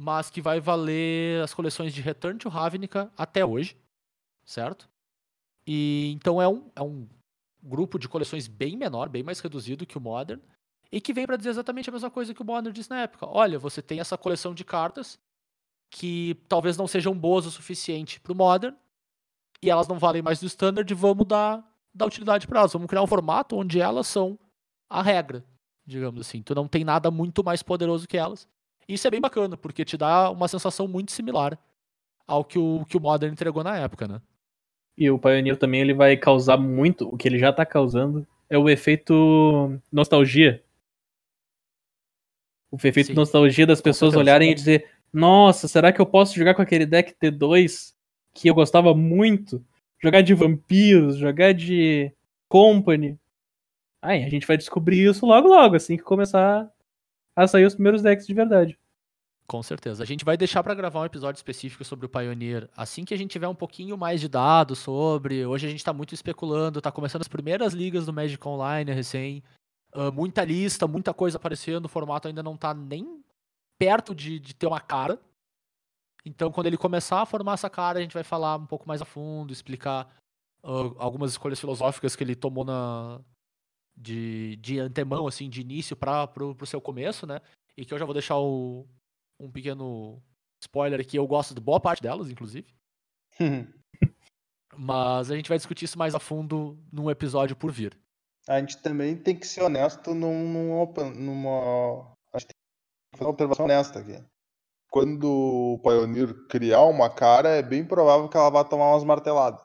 mas 0.00 0.30
que 0.30 0.40
vai 0.40 0.60
valer 0.60 1.42
as 1.42 1.52
coleções 1.52 1.92
de 1.92 2.00
Return 2.00 2.38
to 2.38 2.48
Ravnica 2.48 3.10
até 3.16 3.44
hoje, 3.44 3.76
certo? 4.44 4.88
E 5.66 6.12
então 6.14 6.40
é 6.40 6.46
um, 6.46 6.70
é 6.76 6.80
um 6.80 7.08
grupo 7.60 7.98
de 7.98 8.08
coleções 8.08 8.46
bem 8.46 8.76
menor, 8.76 9.08
bem 9.08 9.24
mais 9.24 9.40
reduzido 9.40 9.84
que 9.84 9.98
o 9.98 10.00
Modern, 10.00 10.40
e 10.92 11.00
que 11.00 11.12
vem 11.12 11.26
para 11.26 11.36
dizer 11.36 11.50
exatamente 11.50 11.90
a 11.90 11.92
mesma 11.92 12.12
coisa 12.12 12.32
que 12.32 12.40
o 12.40 12.44
Modern 12.44 12.72
disse 12.72 12.90
na 12.90 13.00
época. 13.00 13.26
Olha, 13.26 13.58
você 13.58 13.82
tem 13.82 13.98
essa 13.98 14.16
coleção 14.16 14.54
de 14.54 14.64
cartas 14.64 15.18
que 15.90 16.40
talvez 16.48 16.76
não 16.76 16.86
sejam 16.86 17.12
boas 17.18 17.44
o 17.44 17.50
suficiente 17.50 18.20
pro 18.20 18.36
Modern, 18.36 18.76
e 19.60 19.68
elas 19.68 19.88
não 19.88 19.98
valem 19.98 20.22
mais 20.22 20.38
do 20.38 20.46
Standard, 20.46 20.94
vamos 20.94 21.26
dar, 21.26 21.68
dar 21.92 22.06
utilidade 22.06 22.46
para 22.46 22.60
elas. 22.60 22.72
Vamos 22.72 22.86
criar 22.86 23.02
um 23.02 23.06
formato 23.08 23.56
onde 23.56 23.80
elas 23.80 24.06
são 24.06 24.38
a 24.88 25.02
regra, 25.02 25.44
digamos 25.84 26.20
assim. 26.20 26.40
Tu 26.40 26.54
não 26.54 26.68
tem 26.68 26.84
nada 26.84 27.10
muito 27.10 27.42
mais 27.42 27.64
poderoso 27.64 28.06
que 28.06 28.16
elas. 28.16 28.46
Isso 28.88 29.06
é 29.06 29.10
bem 29.10 29.20
bacana, 29.20 29.56
porque 29.56 29.84
te 29.84 29.96
dá 29.96 30.30
uma 30.30 30.48
sensação 30.48 30.88
muito 30.88 31.12
similar 31.12 31.58
ao 32.26 32.42
que 32.42 32.58
o, 32.58 32.84
que 32.86 32.96
o 32.96 33.00
Modern 33.00 33.32
entregou 33.32 33.62
na 33.62 33.76
época, 33.76 34.08
né? 34.08 34.20
E 34.96 35.10
o 35.10 35.18
Pioneer 35.18 35.56
também 35.56 35.80
ele 35.80 35.94
vai 35.94 36.16
causar 36.16 36.56
muito, 36.56 37.06
o 37.08 37.16
que 37.16 37.28
ele 37.28 37.38
já 37.38 37.52
tá 37.52 37.64
causando, 37.64 38.26
é 38.50 38.58
o 38.58 38.68
efeito 38.68 39.80
nostalgia. 39.92 40.62
O 42.70 42.76
efeito 42.76 43.08
Sim, 43.08 43.14
nostalgia 43.14 43.66
das 43.66 43.80
pessoas 43.80 44.14
olharem 44.14 44.50
e 44.50 44.54
dizer: 44.54 44.90
Nossa, 45.12 45.68
será 45.68 45.92
que 45.92 46.00
eu 46.00 46.06
posso 46.06 46.34
jogar 46.34 46.54
com 46.54 46.62
aquele 46.62 46.84
deck 46.84 47.14
T2 47.14 47.94
que 48.34 48.48
eu 48.48 48.54
gostava 48.54 48.94
muito? 48.94 49.64
Jogar 50.02 50.22
de 50.22 50.34
vampiros, 50.34 51.16
jogar 51.16 51.54
de 51.54 52.12
company. 52.48 53.18
Aí 54.02 54.24
a 54.24 54.28
gente 54.28 54.46
vai 54.46 54.56
descobrir 54.56 55.08
isso 55.08 55.24
logo 55.26 55.48
logo, 55.48 55.76
assim 55.76 55.96
que 55.96 56.02
começar 56.02 56.68
a 57.44 57.48
sair 57.48 57.64
os 57.64 57.74
primeiros 57.74 58.02
decks 58.02 58.26
de 58.26 58.34
verdade. 58.34 58.78
Com 59.46 59.62
certeza. 59.62 60.02
A 60.02 60.06
gente 60.06 60.24
vai 60.24 60.36
deixar 60.36 60.62
para 60.62 60.74
gravar 60.74 61.00
um 61.00 61.06
episódio 61.06 61.38
específico 61.38 61.84
sobre 61.84 62.04
o 62.04 62.08
Pioneer 62.08 62.68
assim 62.76 63.04
que 63.04 63.14
a 63.14 63.16
gente 63.16 63.30
tiver 63.30 63.48
um 63.48 63.54
pouquinho 63.54 63.96
mais 63.96 64.20
de 64.20 64.28
dados 64.28 64.78
sobre. 64.78 65.46
Hoje 65.46 65.66
a 65.66 65.70
gente 65.70 65.82
tá 65.82 65.92
muito 65.92 66.14
especulando, 66.14 66.82
tá 66.82 66.92
começando 66.92 67.22
as 67.22 67.28
primeiras 67.28 67.72
ligas 67.72 68.04
do 68.04 68.12
Magic 68.12 68.46
Online 68.46 68.92
recém. 68.92 69.42
Ah, 69.92 70.10
muita 70.10 70.44
lista, 70.44 70.86
muita 70.86 71.14
coisa 71.14 71.38
aparecendo, 71.38 71.86
o 71.86 71.88
formato 71.88 72.28
ainda 72.28 72.42
não 72.42 72.56
tá 72.56 72.74
nem 72.74 73.22
perto 73.78 74.14
de, 74.14 74.38
de 74.38 74.54
ter 74.54 74.66
uma 74.66 74.80
cara. 74.80 75.18
Então, 76.24 76.50
quando 76.52 76.66
ele 76.66 76.76
começar 76.76 77.22
a 77.22 77.26
formar 77.26 77.54
essa 77.54 77.70
cara, 77.70 77.98
a 77.98 78.02
gente 78.02 78.12
vai 78.12 78.24
falar 78.24 78.56
um 78.56 78.66
pouco 78.66 78.86
mais 78.86 79.00
a 79.00 79.04
fundo, 79.04 79.52
explicar 79.52 80.14
ah, 80.62 80.92
algumas 80.98 81.30
escolhas 81.30 81.58
filosóficas 81.58 82.14
que 82.14 82.22
ele 82.22 82.34
tomou 82.34 82.64
na 82.64 83.20
de, 83.98 84.56
de 84.56 84.78
antemão, 84.78 85.26
assim, 85.26 85.48
de 85.48 85.60
início 85.60 85.96
para 85.96 86.26
pro, 86.26 86.54
pro 86.54 86.66
seu 86.66 86.80
começo, 86.80 87.26
né? 87.26 87.40
E 87.76 87.84
que 87.84 87.92
eu 87.92 87.98
já 87.98 88.04
vou 88.04 88.14
deixar 88.14 88.38
o, 88.38 88.86
um 89.38 89.50
pequeno 89.50 90.22
spoiler 90.62 91.00
aqui, 91.00 91.16
eu 91.16 91.26
gosto 91.26 91.54
de 91.54 91.60
boa 91.60 91.80
parte 91.80 92.02
delas, 92.02 92.30
inclusive. 92.30 92.66
Mas 94.76 95.30
a 95.30 95.36
gente 95.36 95.48
vai 95.48 95.58
discutir 95.58 95.86
isso 95.86 95.98
mais 95.98 96.14
a 96.14 96.20
fundo 96.20 96.78
num 96.92 97.10
episódio 97.10 97.56
por 97.56 97.72
vir. 97.72 97.98
A 98.48 98.60
gente 98.60 98.78
também 98.78 99.16
tem 99.16 99.36
que 99.36 99.46
ser 99.46 99.62
honesto 99.62 100.14
num, 100.14 100.84
numa. 101.14 102.12
A 102.32 102.38
gente 102.38 102.48
tem 102.48 102.56
que 103.12 103.18
fazer 103.18 103.24
uma 103.24 103.30
observação 103.30 103.64
honesta 103.64 103.98
aqui. 103.98 104.24
Quando 104.90 105.24
o 105.28 105.78
Pioneer 105.82 106.32
criar 106.46 106.84
uma 106.84 107.10
cara, 107.10 107.50
é 107.50 107.62
bem 107.62 107.84
provável 107.84 108.28
que 108.28 108.36
ela 108.36 108.48
vá 108.50 108.64
tomar 108.64 108.92
umas 108.92 109.04
marteladas. 109.04 109.60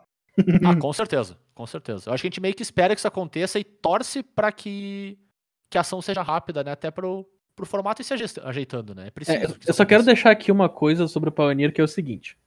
Ah, 0.66 0.76
com 0.76 0.92
certeza, 0.92 1.38
com 1.54 1.66
certeza. 1.68 2.10
Eu 2.10 2.14
acho 2.14 2.22
que 2.22 2.28
a 2.28 2.30
gente 2.30 2.42
meio 2.42 2.54
que 2.56 2.64
espera 2.64 2.94
que 2.96 3.00
isso 3.00 3.08
aconteça 3.08 3.60
e 3.60 3.64
torce 3.64 4.24
pra 4.24 4.52
que, 4.52 5.18
que 5.70 5.78
a 5.78 5.82
ação 5.82 6.02
seja 6.02 6.22
rápida, 6.22 6.64
né? 6.64 6.72
Até 6.72 6.90
pro, 6.92 7.28
pro 7.56 7.66
formato 7.66 8.02
ir 8.02 8.06
se 8.06 8.14
aje- 8.14 8.40
ajeitando, 8.44 8.94
né? 8.96 9.08
É 9.08 9.12
preciso 9.12 9.38
É, 9.38 9.70
eu 9.70 9.74
só 9.74 9.86
quero 9.86 10.04
deixar 10.04 10.32
aqui 10.32 10.52
uma 10.52 10.70
coisa 10.70 11.08
sobre 11.08 11.30
o 11.30 11.32
Pioneer, 11.32 11.74
que 11.74 11.82
é 11.82 11.84
o 11.84 11.88
seguinte. 11.88 12.38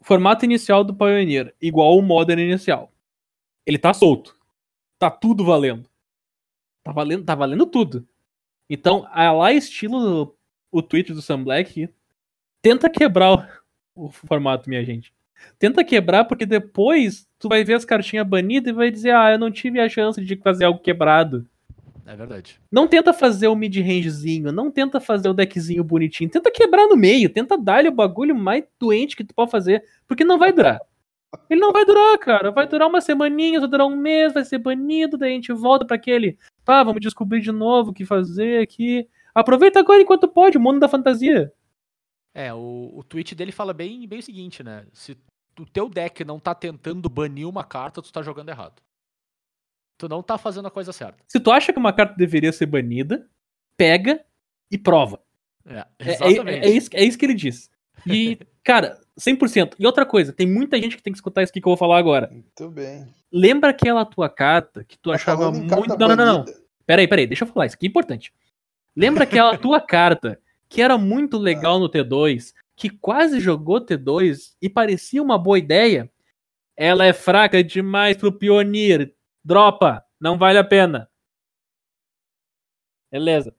O 0.00 0.04
formato 0.04 0.44
inicial 0.44 0.84
do 0.84 0.94
Pioneer, 0.94 1.54
igual 1.60 1.96
o 1.96 2.02
Modern 2.02 2.40
inicial. 2.40 2.92
Ele 3.66 3.78
tá 3.78 3.92
solto. 3.92 4.36
Tá 4.98 5.10
tudo 5.10 5.44
valendo. 5.44 5.88
Tá 6.82 6.92
valendo, 6.92 7.24
tá 7.24 7.34
valendo 7.34 7.66
tudo. 7.66 8.08
Então, 8.70 9.06
a 9.10 9.30
lá 9.32 9.52
estilo 9.52 10.36
o 10.70 10.82
tweet 10.82 11.12
do 11.12 11.22
Sam 11.22 11.44
Black, 11.44 11.88
tenta 12.62 12.90
quebrar 12.90 13.32
o, 13.94 14.06
o 14.06 14.10
formato, 14.10 14.68
minha 14.68 14.84
gente. 14.84 15.12
Tenta 15.58 15.84
quebrar, 15.84 16.24
porque 16.24 16.44
depois 16.44 17.27
tu 17.38 17.48
vai 17.48 17.64
ver 17.64 17.74
as 17.74 17.84
cartinhas 17.84 18.26
banidas 18.26 18.72
e 18.72 18.76
vai 18.76 18.90
dizer, 18.90 19.14
ah, 19.14 19.32
eu 19.32 19.38
não 19.38 19.50
tive 19.50 19.80
a 19.80 19.88
chance 19.88 20.22
de 20.22 20.36
fazer 20.36 20.64
algo 20.64 20.80
quebrado. 20.80 21.46
É 22.06 22.16
verdade. 22.16 22.58
Não 22.72 22.88
tenta 22.88 23.12
fazer 23.12 23.48
o 23.48 23.54
mid-rangezinho, 23.54 24.50
não 24.50 24.70
tenta 24.70 24.98
fazer 24.98 25.28
o 25.28 25.34
deckzinho 25.34 25.84
bonitinho, 25.84 26.30
tenta 26.30 26.50
quebrar 26.50 26.86
no 26.86 26.96
meio, 26.96 27.28
tenta 27.28 27.58
dar-lhe 27.58 27.88
o 27.88 27.92
bagulho 27.92 28.34
mais 28.34 28.64
doente 28.80 29.14
que 29.14 29.24
tu 29.24 29.34
pode 29.34 29.50
fazer, 29.50 29.84
porque 30.06 30.24
não 30.24 30.38
vai 30.38 30.50
durar. 30.50 30.80
Ele 31.50 31.60
não 31.60 31.72
vai 31.72 31.84
durar, 31.84 32.16
cara. 32.18 32.50
Vai 32.50 32.66
durar 32.66 32.88
uma 32.88 33.02
semaninha, 33.02 33.60
vai 33.60 33.68
durar 33.68 33.86
um 33.86 33.96
mês, 33.96 34.32
vai 34.32 34.44
ser 34.44 34.58
banido, 34.58 35.18
daí 35.18 35.32
a 35.32 35.34
gente 35.34 35.52
volta 35.52 35.84
pra 35.84 35.96
aquele. 35.96 36.38
Tá, 36.64 36.82
vamos 36.82 37.00
descobrir 37.02 37.42
de 37.42 37.52
novo 37.52 37.90
o 37.90 37.94
que 37.94 38.06
fazer 38.06 38.62
aqui. 38.62 39.06
Aproveita 39.34 39.78
agora 39.78 40.00
enquanto 40.00 40.26
pode, 40.26 40.56
o 40.56 40.60
mundo 40.60 40.80
da 40.80 40.88
fantasia. 40.88 41.52
É, 42.34 42.54
o, 42.54 42.92
o 42.94 43.04
tweet 43.04 43.34
dele 43.34 43.52
fala 43.52 43.74
bem, 43.74 44.06
bem 44.06 44.20
o 44.20 44.22
seguinte, 44.22 44.62
né? 44.62 44.86
Se 44.92 45.16
o 45.58 45.66
teu 45.66 45.88
deck 45.88 46.24
não 46.24 46.38
tá 46.38 46.54
tentando 46.54 47.08
banir 47.08 47.48
uma 47.48 47.64
carta, 47.64 48.00
tu 48.02 48.12
tá 48.12 48.22
jogando 48.22 48.48
errado. 48.48 48.82
Tu 49.98 50.08
não 50.08 50.22
tá 50.22 50.38
fazendo 50.38 50.68
a 50.68 50.70
coisa 50.70 50.92
certa. 50.92 51.18
Se 51.26 51.40
tu 51.40 51.50
acha 51.50 51.72
que 51.72 51.78
uma 51.78 51.92
carta 51.92 52.14
deveria 52.16 52.52
ser 52.52 52.66
banida, 52.66 53.26
pega 53.76 54.24
e 54.70 54.78
prova. 54.78 55.20
É, 55.66 55.84
É, 55.98 56.10
exatamente. 56.12 56.48
é- 56.48 56.66
é 56.66 56.70
isso, 56.70 56.90
é 56.92 57.04
isso 57.04 57.18
que 57.18 57.26
ele 57.26 57.34
diz. 57.34 57.70
E, 58.06 58.38
cara, 58.62 59.00
100%. 59.18 59.74
E 59.78 59.84
outra 59.86 60.06
coisa, 60.06 60.32
tem 60.32 60.46
muita 60.46 60.80
gente 60.80 60.96
que 60.96 61.02
tem 61.02 61.12
que 61.12 61.18
escutar 61.18 61.42
isso 61.42 61.50
aqui 61.50 61.60
que 61.60 61.66
eu 61.66 61.70
vou 61.70 61.76
falar 61.76 61.98
agora. 61.98 62.28
Muito 62.30 62.70
bem. 62.70 63.06
Lembra 63.32 63.70
aquela 63.70 64.04
tua 64.06 64.28
carta 64.28 64.84
que 64.84 64.96
tu 64.98 65.10
Tá 65.10 65.16
achava 65.16 65.50
muito. 65.50 65.68
Não, 65.98 66.08
não, 66.08 66.16
não, 66.16 66.26
não. 66.38 66.44
Peraí, 66.86 67.06
peraí, 67.08 67.26
deixa 67.26 67.44
eu 67.44 67.48
falar, 67.48 67.66
isso 67.66 67.74
aqui 67.74 67.86
é 67.86 67.88
importante. 67.90 68.32
Lembra 68.96 69.24
aquela 69.24 69.56
tua 69.58 69.80
carta 69.80 70.40
que 70.68 70.80
era 70.80 70.96
muito 70.96 71.36
legal 71.38 71.78
no 71.80 71.88
T2, 71.90 72.54
que 72.78 72.88
quase 72.88 73.40
jogou 73.40 73.84
T2 73.84 74.54
e 74.62 74.68
parecia 74.70 75.22
uma 75.22 75.36
boa 75.36 75.58
ideia? 75.58 76.10
Ela 76.76 77.04
é 77.04 77.12
fraca 77.12 77.62
demais 77.62 78.16
pro 78.16 78.32
Pioneer. 78.32 79.12
Dropa, 79.44 80.04
não 80.20 80.38
vale 80.38 80.58
a 80.58 80.64
pena. 80.64 81.10
Beleza. 83.10 83.54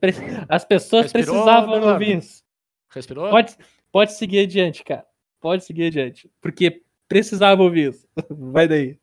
Pre- 0.00 0.12
As 0.48 0.64
pessoas 0.64 1.04
Respirou, 1.04 1.26
precisavam 1.34 1.70
Bernardo? 1.72 1.92
ouvir 1.92 2.18
isso. 2.18 2.42
Respirou? 2.90 3.30
Pode, 3.30 3.56
pode 3.92 4.12
seguir 4.14 4.40
adiante, 4.40 4.82
cara. 4.84 5.06
Pode 5.40 5.64
seguir 5.64 5.86
adiante. 5.86 6.30
Porque 6.40 6.82
precisava 7.08 7.62
ouvir 7.62 7.90
isso. 7.92 8.08
Vai 8.30 8.68
daí. 8.68 8.98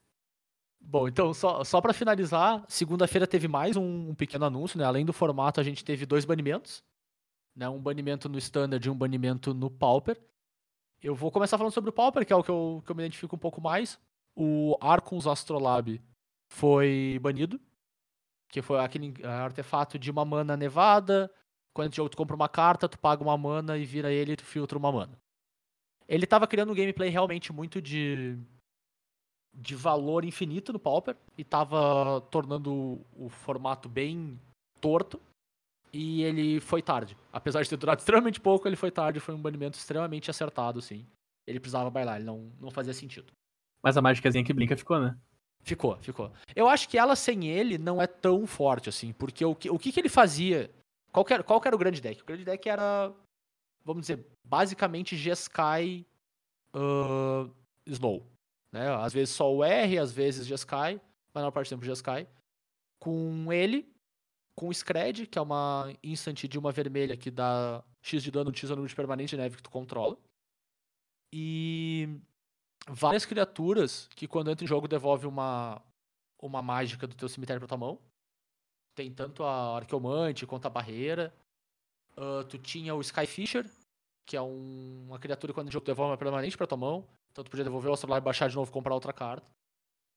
Bom, 0.79 1.07
então, 1.07 1.33
só, 1.33 1.63
só 1.65 1.81
para 1.81 1.93
finalizar, 1.93 2.63
segunda-feira 2.69 3.27
teve 3.27 3.47
mais 3.47 3.75
um, 3.75 4.09
um 4.11 4.15
pequeno 4.15 4.45
anúncio, 4.45 4.79
né? 4.79 4.85
Além 4.85 5.05
do 5.05 5.11
formato, 5.11 5.59
a 5.59 5.63
gente 5.63 5.83
teve 5.83 6.05
dois 6.05 6.23
banimentos. 6.23 6.81
Né? 7.57 7.67
Um 7.67 7.81
banimento 7.81 8.29
no 8.29 8.37
Standard 8.37 8.87
e 8.87 8.91
um 8.91 8.95
banimento 8.95 9.51
no 9.51 9.71
Pauper. 9.71 10.21
Eu 11.01 11.15
vou 11.15 11.31
começar 11.31 11.57
falando 11.57 11.73
sobre 11.73 11.89
o 11.89 11.93
Pauper, 11.93 12.23
que 12.25 12.31
é 12.31 12.35
o 12.35 12.43
que 12.43 12.51
eu, 12.51 12.83
que 12.85 12.91
eu 12.91 12.95
me 12.95 13.03
identifico 13.03 13.35
um 13.35 13.39
pouco 13.39 13.59
mais. 13.59 13.99
O 14.35 14.77
Arcons 14.79 15.25
Astrolabe 15.25 15.99
foi 16.47 17.17
banido. 17.19 17.59
Que 18.49 18.61
foi 18.61 18.79
aquele 18.79 19.13
artefato 19.25 19.97
de 19.97 20.11
uma 20.11 20.23
mana 20.23 20.55
nevada. 20.55 21.31
Quando 21.73 21.91
tu 21.91 22.17
compra 22.17 22.35
uma 22.35 22.47
carta, 22.47 22.87
tu 22.87 22.97
paga 22.99 23.23
uma 23.23 23.37
mana 23.37 23.77
e 23.77 23.85
vira 23.85 24.11
ele 24.11 24.33
e 24.33 24.37
tu 24.37 24.45
filtra 24.45 24.77
uma 24.77 24.91
mana. 24.91 25.19
Ele 26.07 26.27
tava 26.27 26.47
criando 26.47 26.71
um 26.71 26.75
gameplay 26.75 27.09
realmente 27.09 27.51
muito 27.51 27.81
de 27.81 28.37
de 29.59 29.75
valor 29.75 30.23
infinito 30.23 30.71
no 30.71 30.77
Pauper 30.77 31.17
e 31.35 31.43
tava 31.43 32.21
tornando 32.29 33.03
o 33.15 33.27
formato 33.27 33.89
bem 33.89 34.39
torto. 34.79 35.19
E 35.91 36.23
ele 36.23 36.59
foi 36.59 36.81
tarde. 36.81 37.17
Apesar 37.31 37.61
de 37.63 37.69
ter 37.69 37.77
durado 37.77 37.99
extremamente 38.01 38.39
pouco, 38.39 38.67
ele 38.67 38.75
foi 38.75 38.91
tarde. 38.91 39.19
Foi 39.19 39.33
um 39.33 39.41
banimento 39.41 39.77
extremamente 39.77 40.29
acertado, 40.29 40.81
sim. 40.81 41.05
Ele 41.45 41.59
precisava 41.59 41.89
bailar, 41.89 42.17
ele 42.17 42.25
não, 42.25 42.51
não 42.59 42.69
fazia 42.69 42.93
sentido. 42.93 43.31
Mas 43.81 43.95
a 43.95 44.01
mágicazinha 44.01 44.43
que 44.43 44.53
brinca 44.53 44.75
ficou, 44.75 44.99
né? 44.99 45.17
Ficou, 45.63 45.97
ficou. 45.97 46.31
Eu 46.55 46.67
acho 46.67 46.88
que 46.88 46.97
ela 46.97 47.15
sem 47.15 47.47
ele 47.47 47.77
não 47.77 48.01
é 48.01 48.07
tão 48.07 48.45
forte 48.47 48.89
assim, 48.89 49.11
porque 49.11 49.43
o 49.43 49.55
que, 49.55 49.69
o 49.69 49.77
que, 49.77 49.91
que 49.91 49.99
ele 49.99 50.09
fazia? 50.09 50.71
Qual 51.11 51.25
que, 51.25 51.33
era, 51.33 51.43
qual 51.43 51.59
que 51.59 51.67
era 51.67 51.75
o 51.75 51.79
grande 51.79 52.01
deck? 52.01 52.21
O 52.21 52.25
grande 52.25 52.45
deck 52.45 52.69
era, 52.69 53.13
vamos 53.83 54.01
dizer, 54.01 54.25
basicamente 54.45 55.15
G-Sky 55.17 56.05
uh, 56.73 57.51
Snow. 57.85 58.25
Né? 58.71 58.88
Às 58.95 59.13
vezes 59.13 59.33
só 59.33 59.53
o 59.53 59.63
R, 59.63 59.97
às 59.97 60.11
vezes 60.11 60.45
G-Sky, 60.45 61.01
mas 61.33 61.35
na 61.35 61.41
maior 61.41 61.51
parte 61.51 61.67
do 61.67 61.71
tempo 61.71 61.85
G-Sky. 61.85 62.27
Com 62.99 63.51
ele, 63.51 63.89
com 64.57 64.73
Scred, 64.73 65.27
que 65.27 65.37
é 65.37 65.41
uma 65.41 65.93
instant 66.03 66.45
de 66.45 66.57
uma 66.57 66.71
vermelha 66.71 67.15
que 67.15 67.29
dá 67.29 67.83
X 68.01 68.23
de 68.23 68.31
dano, 68.31 68.53
X 68.53 68.69
número 68.71 68.87
de 68.87 68.95
permanente 68.95 69.29
de 69.29 69.37
neve 69.37 69.57
que 69.57 69.63
tu 69.63 69.69
controla. 69.69 70.17
E 71.31 72.19
várias 72.89 73.25
criaturas 73.25 74.07
que 74.15 74.27
quando 74.27 74.49
entra 74.49 74.63
em 74.65 74.67
jogo 74.67 74.87
devolve 74.87 75.27
uma, 75.27 75.81
uma 76.41 76.61
mágica 76.61 77.05
do 77.05 77.15
teu 77.15 77.29
cemitério 77.29 77.59
pra 77.59 77.67
tua 77.67 77.77
mão. 77.77 77.99
Tem 78.95 79.13
tanto 79.13 79.43
a 79.43 79.75
Arqueomante 79.77 80.47
quanto 80.47 80.65
a 80.65 80.69
Barreira. 80.71 81.31
Ah, 82.15 82.43
tu 82.49 82.57
tinha 82.57 82.95
o 82.95 83.01
Skyfisher, 83.01 83.69
que 84.25 84.35
é 84.35 84.41
um- 84.41 85.05
uma 85.07 85.19
criatura 85.19 85.53
que 85.53 85.55
quando 85.55 85.67
o 85.67 85.71
jogo 85.71 85.85
devolve 85.85 86.11
uma 86.11 86.17
permanente 86.17 86.57
pra 86.57 86.65
tua 86.65 86.77
mão. 86.77 87.07
Então 87.31 87.43
tu 87.43 87.51
podia 87.51 87.63
devolver 87.63 87.91
o 87.91 87.93
Astrolabe, 87.93 88.25
baixar 88.25 88.49
de 88.49 88.55
novo 88.55 88.71
comprar 88.71 88.95
outra 88.95 89.13
carta. 89.13 89.47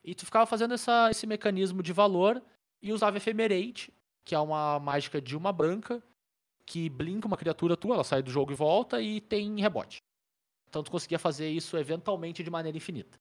E 0.02 0.14
tu 0.14 0.24
ficava 0.24 0.46
fazendo 0.46 0.72
essa, 0.72 1.10
esse 1.10 1.26
mecanismo 1.26 1.82
de 1.82 1.92
valor 1.92 2.42
e 2.80 2.90
usava 2.90 3.18
Ephemerate, 3.18 3.92
que 4.30 4.34
é 4.36 4.38
uma 4.38 4.78
mágica 4.78 5.20
de 5.20 5.36
uma 5.36 5.52
branca, 5.52 6.00
que 6.64 6.88
blinka 6.88 7.26
uma 7.26 7.36
criatura 7.36 7.76
tua, 7.76 7.94
ela 7.94 8.04
sai 8.04 8.22
do 8.22 8.30
jogo 8.30 8.52
e 8.52 8.54
volta 8.54 9.02
e 9.02 9.20
tem 9.20 9.60
rebote. 9.60 10.04
Então 10.68 10.84
tu 10.84 10.90
conseguia 10.92 11.18
fazer 11.18 11.48
isso 11.48 11.76
eventualmente 11.76 12.44
de 12.44 12.48
maneira 12.48 12.78
infinita. 12.78 13.18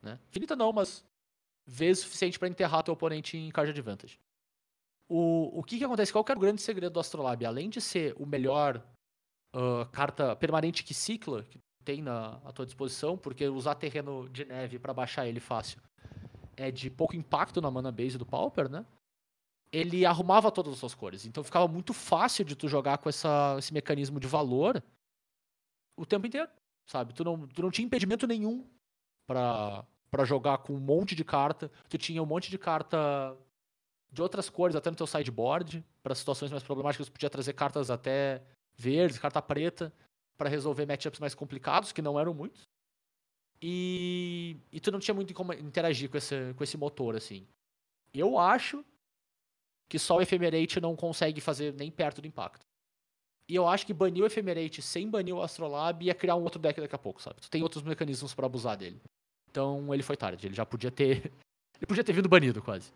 Né? 0.00 0.20
Infinita 0.28 0.54
não, 0.54 0.72
mas 0.72 1.04
vezes 1.66 2.04
suficiente 2.04 2.38
para 2.38 2.46
enterrar 2.46 2.84
teu 2.84 2.94
oponente 2.94 3.36
em 3.36 3.50
card 3.50 3.72
advantage. 3.72 4.20
O, 5.08 5.58
o 5.58 5.64
que, 5.64 5.78
que 5.78 5.84
acontece? 5.84 6.12
Qual 6.12 6.22
que 6.22 6.30
era 6.30 6.38
o 6.38 6.40
grande 6.40 6.62
segredo 6.62 6.92
do 6.92 7.00
Astrolabe? 7.00 7.44
Além 7.44 7.68
de 7.68 7.80
ser 7.80 8.14
o 8.16 8.24
melhor 8.24 8.80
ah, 9.52 9.88
carta 9.90 10.36
permanente 10.36 10.84
que 10.84 10.94
cicla 10.94 11.42
que 11.42 11.58
tem 11.84 12.00
na 12.00 12.40
à 12.44 12.52
tua 12.52 12.64
disposição, 12.64 13.18
porque 13.18 13.48
usar 13.48 13.74
terreno 13.74 14.28
de 14.28 14.44
neve 14.44 14.78
para 14.78 14.94
baixar 14.94 15.26
ele 15.26 15.40
fácil 15.40 15.82
é 16.56 16.70
de 16.70 16.88
pouco 16.88 17.16
impacto 17.16 17.60
na 17.60 17.68
mana 17.68 17.90
base 17.90 18.16
do 18.16 18.24
Pauper, 18.24 18.70
né? 18.70 18.86
Ele 19.72 20.04
arrumava 20.04 20.52
todas 20.52 20.74
as 20.74 20.78
suas 20.78 20.94
cores. 20.94 21.24
Então 21.24 21.42
ficava 21.42 21.66
muito 21.66 21.94
fácil 21.94 22.44
de 22.44 22.54
tu 22.54 22.68
jogar 22.68 22.98
com 22.98 23.08
essa, 23.08 23.56
esse 23.58 23.72
mecanismo 23.72 24.20
de 24.20 24.28
valor 24.28 24.82
o 25.96 26.04
tempo 26.04 26.26
inteiro, 26.26 26.50
sabe? 26.86 27.14
Tu 27.14 27.24
não, 27.24 27.46
tu 27.48 27.62
não 27.62 27.70
tinha 27.70 27.86
impedimento 27.86 28.26
nenhum 28.26 28.66
pra, 29.26 29.84
jogar 30.24 30.58
com 30.58 30.74
um 30.74 30.80
monte 30.80 31.14
de 31.14 31.24
carta. 31.24 31.70
Tu 31.88 31.96
tinha 31.96 32.22
um 32.22 32.26
monte 32.26 32.50
de 32.50 32.58
carta 32.58 33.36
de 34.10 34.20
outras 34.20 34.50
cores 34.50 34.76
até 34.76 34.90
no 34.90 34.96
teu 34.96 35.06
sideboard, 35.06 35.82
para 36.02 36.14
situações 36.14 36.50
mais 36.50 36.62
problemáticas, 36.62 37.06
tu 37.08 37.12
podia 37.12 37.30
trazer 37.30 37.54
cartas 37.54 37.90
até 37.90 38.42
verdes, 38.76 39.18
carta 39.18 39.40
preta, 39.40 39.90
para 40.36 40.50
resolver 40.50 40.84
matchups 40.84 41.18
mais 41.18 41.34
complicados, 41.34 41.92
que 41.92 42.02
não 42.02 42.20
eram 42.20 42.34
muitos. 42.34 42.68
E, 43.60 44.56
e 44.70 44.80
tu 44.80 44.90
não 44.90 44.98
tinha 44.98 45.14
muito 45.14 45.32
como 45.32 45.54
interagir 45.54 46.10
com 46.10 46.18
esse, 46.18 46.52
com 46.54 46.64
esse 46.64 46.76
motor, 46.76 47.16
assim. 47.16 47.46
Eu 48.12 48.38
acho 48.38 48.84
que 49.92 49.98
só 49.98 50.16
o 50.16 50.22
Ephemerate 50.22 50.80
não 50.80 50.96
consegue 50.96 51.38
fazer 51.38 51.74
nem 51.74 51.90
perto 51.90 52.22
do 52.22 52.26
impacto. 52.26 52.64
E 53.46 53.54
eu 53.54 53.68
acho 53.68 53.84
que 53.84 53.92
banir 53.92 54.22
o 54.22 54.26
Ephemerate 54.26 54.80
sem 54.80 55.06
banir 55.10 55.34
o 55.34 55.42
Astrolabe 55.42 56.06
ia 56.06 56.14
criar 56.14 56.34
um 56.34 56.42
outro 56.42 56.58
deck 56.58 56.80
daqui 56.80 56.94
a 56.94 56.98
pouco, 56.98 57.20
sabe? 57.20 57.42
Tu 57.42 57.50
tem 57.50 57.62
outros 57.62 57.82
mecanismos 57.82 58.32
para 58.32 58.46
abusar 58.46 58.74
dele. 58.74 58.98
Então 59.50 59.92
ele 59.92 60.02
foi 60.02 60.16
tarde, 60.16 60.46
ele 60.46 60.54
já 60.54 60.64
podia 60.64 60.90
ter. 60.90 61.30
Ele 61.78 61.86
podia 61.88 62.04
ter 62.04 62.12
vindo 62.12 62.28
banido 62.28 62.62
quase. 62.62 62.92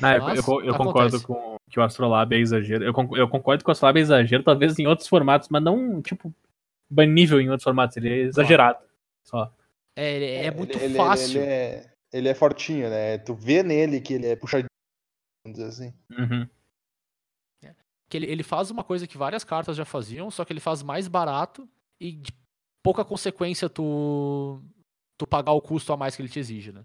Não, 0.00 0.10
eu, 0.14 0.22
Mas 0.22 0.48
eu- 0.48 0.64
eu 0.64 0.74
concordo 0.74 1.20
com 1.22 1.56
que 1.70 1.78
o 1.78 1.82
Astrolabe 1.82 2.34
é 2.34 2.38
exagero. 2.38 2.82
Eu, 2.82 2.94
eu 3.14 3.28
concordo 3.28 3.62
que 3.62 3.68
o 3.68 3.72
Astrolabe 3.72 3.98
é 4.00 4.02
exagero, 4.02 4.42
talvez 4.42 4.78
em 4.78 4.86
outros 4.86 5.06
formatos, 5.06 5.50
mas 5.50 5.62
não, 5.62 6.00
tipo, 6.00 6.34
banível 6.90 7.38
em 7.42 7.50
outros 7.50 7.62
formatos. 7.64 7.94
Ele 7.98 8.08
é 8.08 8.16
exagerado. 8.22 8.78
Só. 9.22 9.52
É, 9.94 10.14
ele- 10.16 10.46
é, 10.46 10.50
muito 10.50 10.78
ele, 10.78 10.84
ele- 10.86 10.94
fácil. 10.96 11.42
Ele, 11.42 11.50
é, 11.50 11.92
ele 12.10 12.28
é 12.30 12.34
fortinho, 12.34 12.88
né? 12.88 13.18
Tu 13.18 13.34
vê 13.34 13.62
nele 13.62 14.00
que 14.00 14.14
ele 14.14 14.28
é 14.28 14.34
puxadinho, 14.34 14.68
vamos 15.44 15.58
dizer 15.58 15.68
assim. 15.68 15.94
Uhum. 16.10 16.48
Que 18.08 18.18
ele, 18.18 18.26
ele 18.26 18.42
faz 18.42 18.70
uma 18.70 18.84
coisa 18.84 19.06
que 19.06 19.16
várias 19.16 19.42
cartas 19.42 19.74
já 19.74 19.86
faziam, 19.86 20.30
só 20.30 20.44
que 20.44 20.52
ele 20.52 20.60
faz 20.60 20.82
mais 20.82 21.08
barato 21.08 21.66
e 21.98 22.12
de 22.12 22.30
pouca 22.82 23.04
consequência 23.06 23.70
tu, 23.70 24.60
tu 25.16 25.26
pagar 25.26 25.52
o 25.52 25.62
custo 25.62 25.94
a 25.94 25.96
mais 25.96 26.14
que 26.14 26.20
ele 26.20 26.28
te 26.28 26.38
exige, 26.38 26.72
né? 26.72 26.84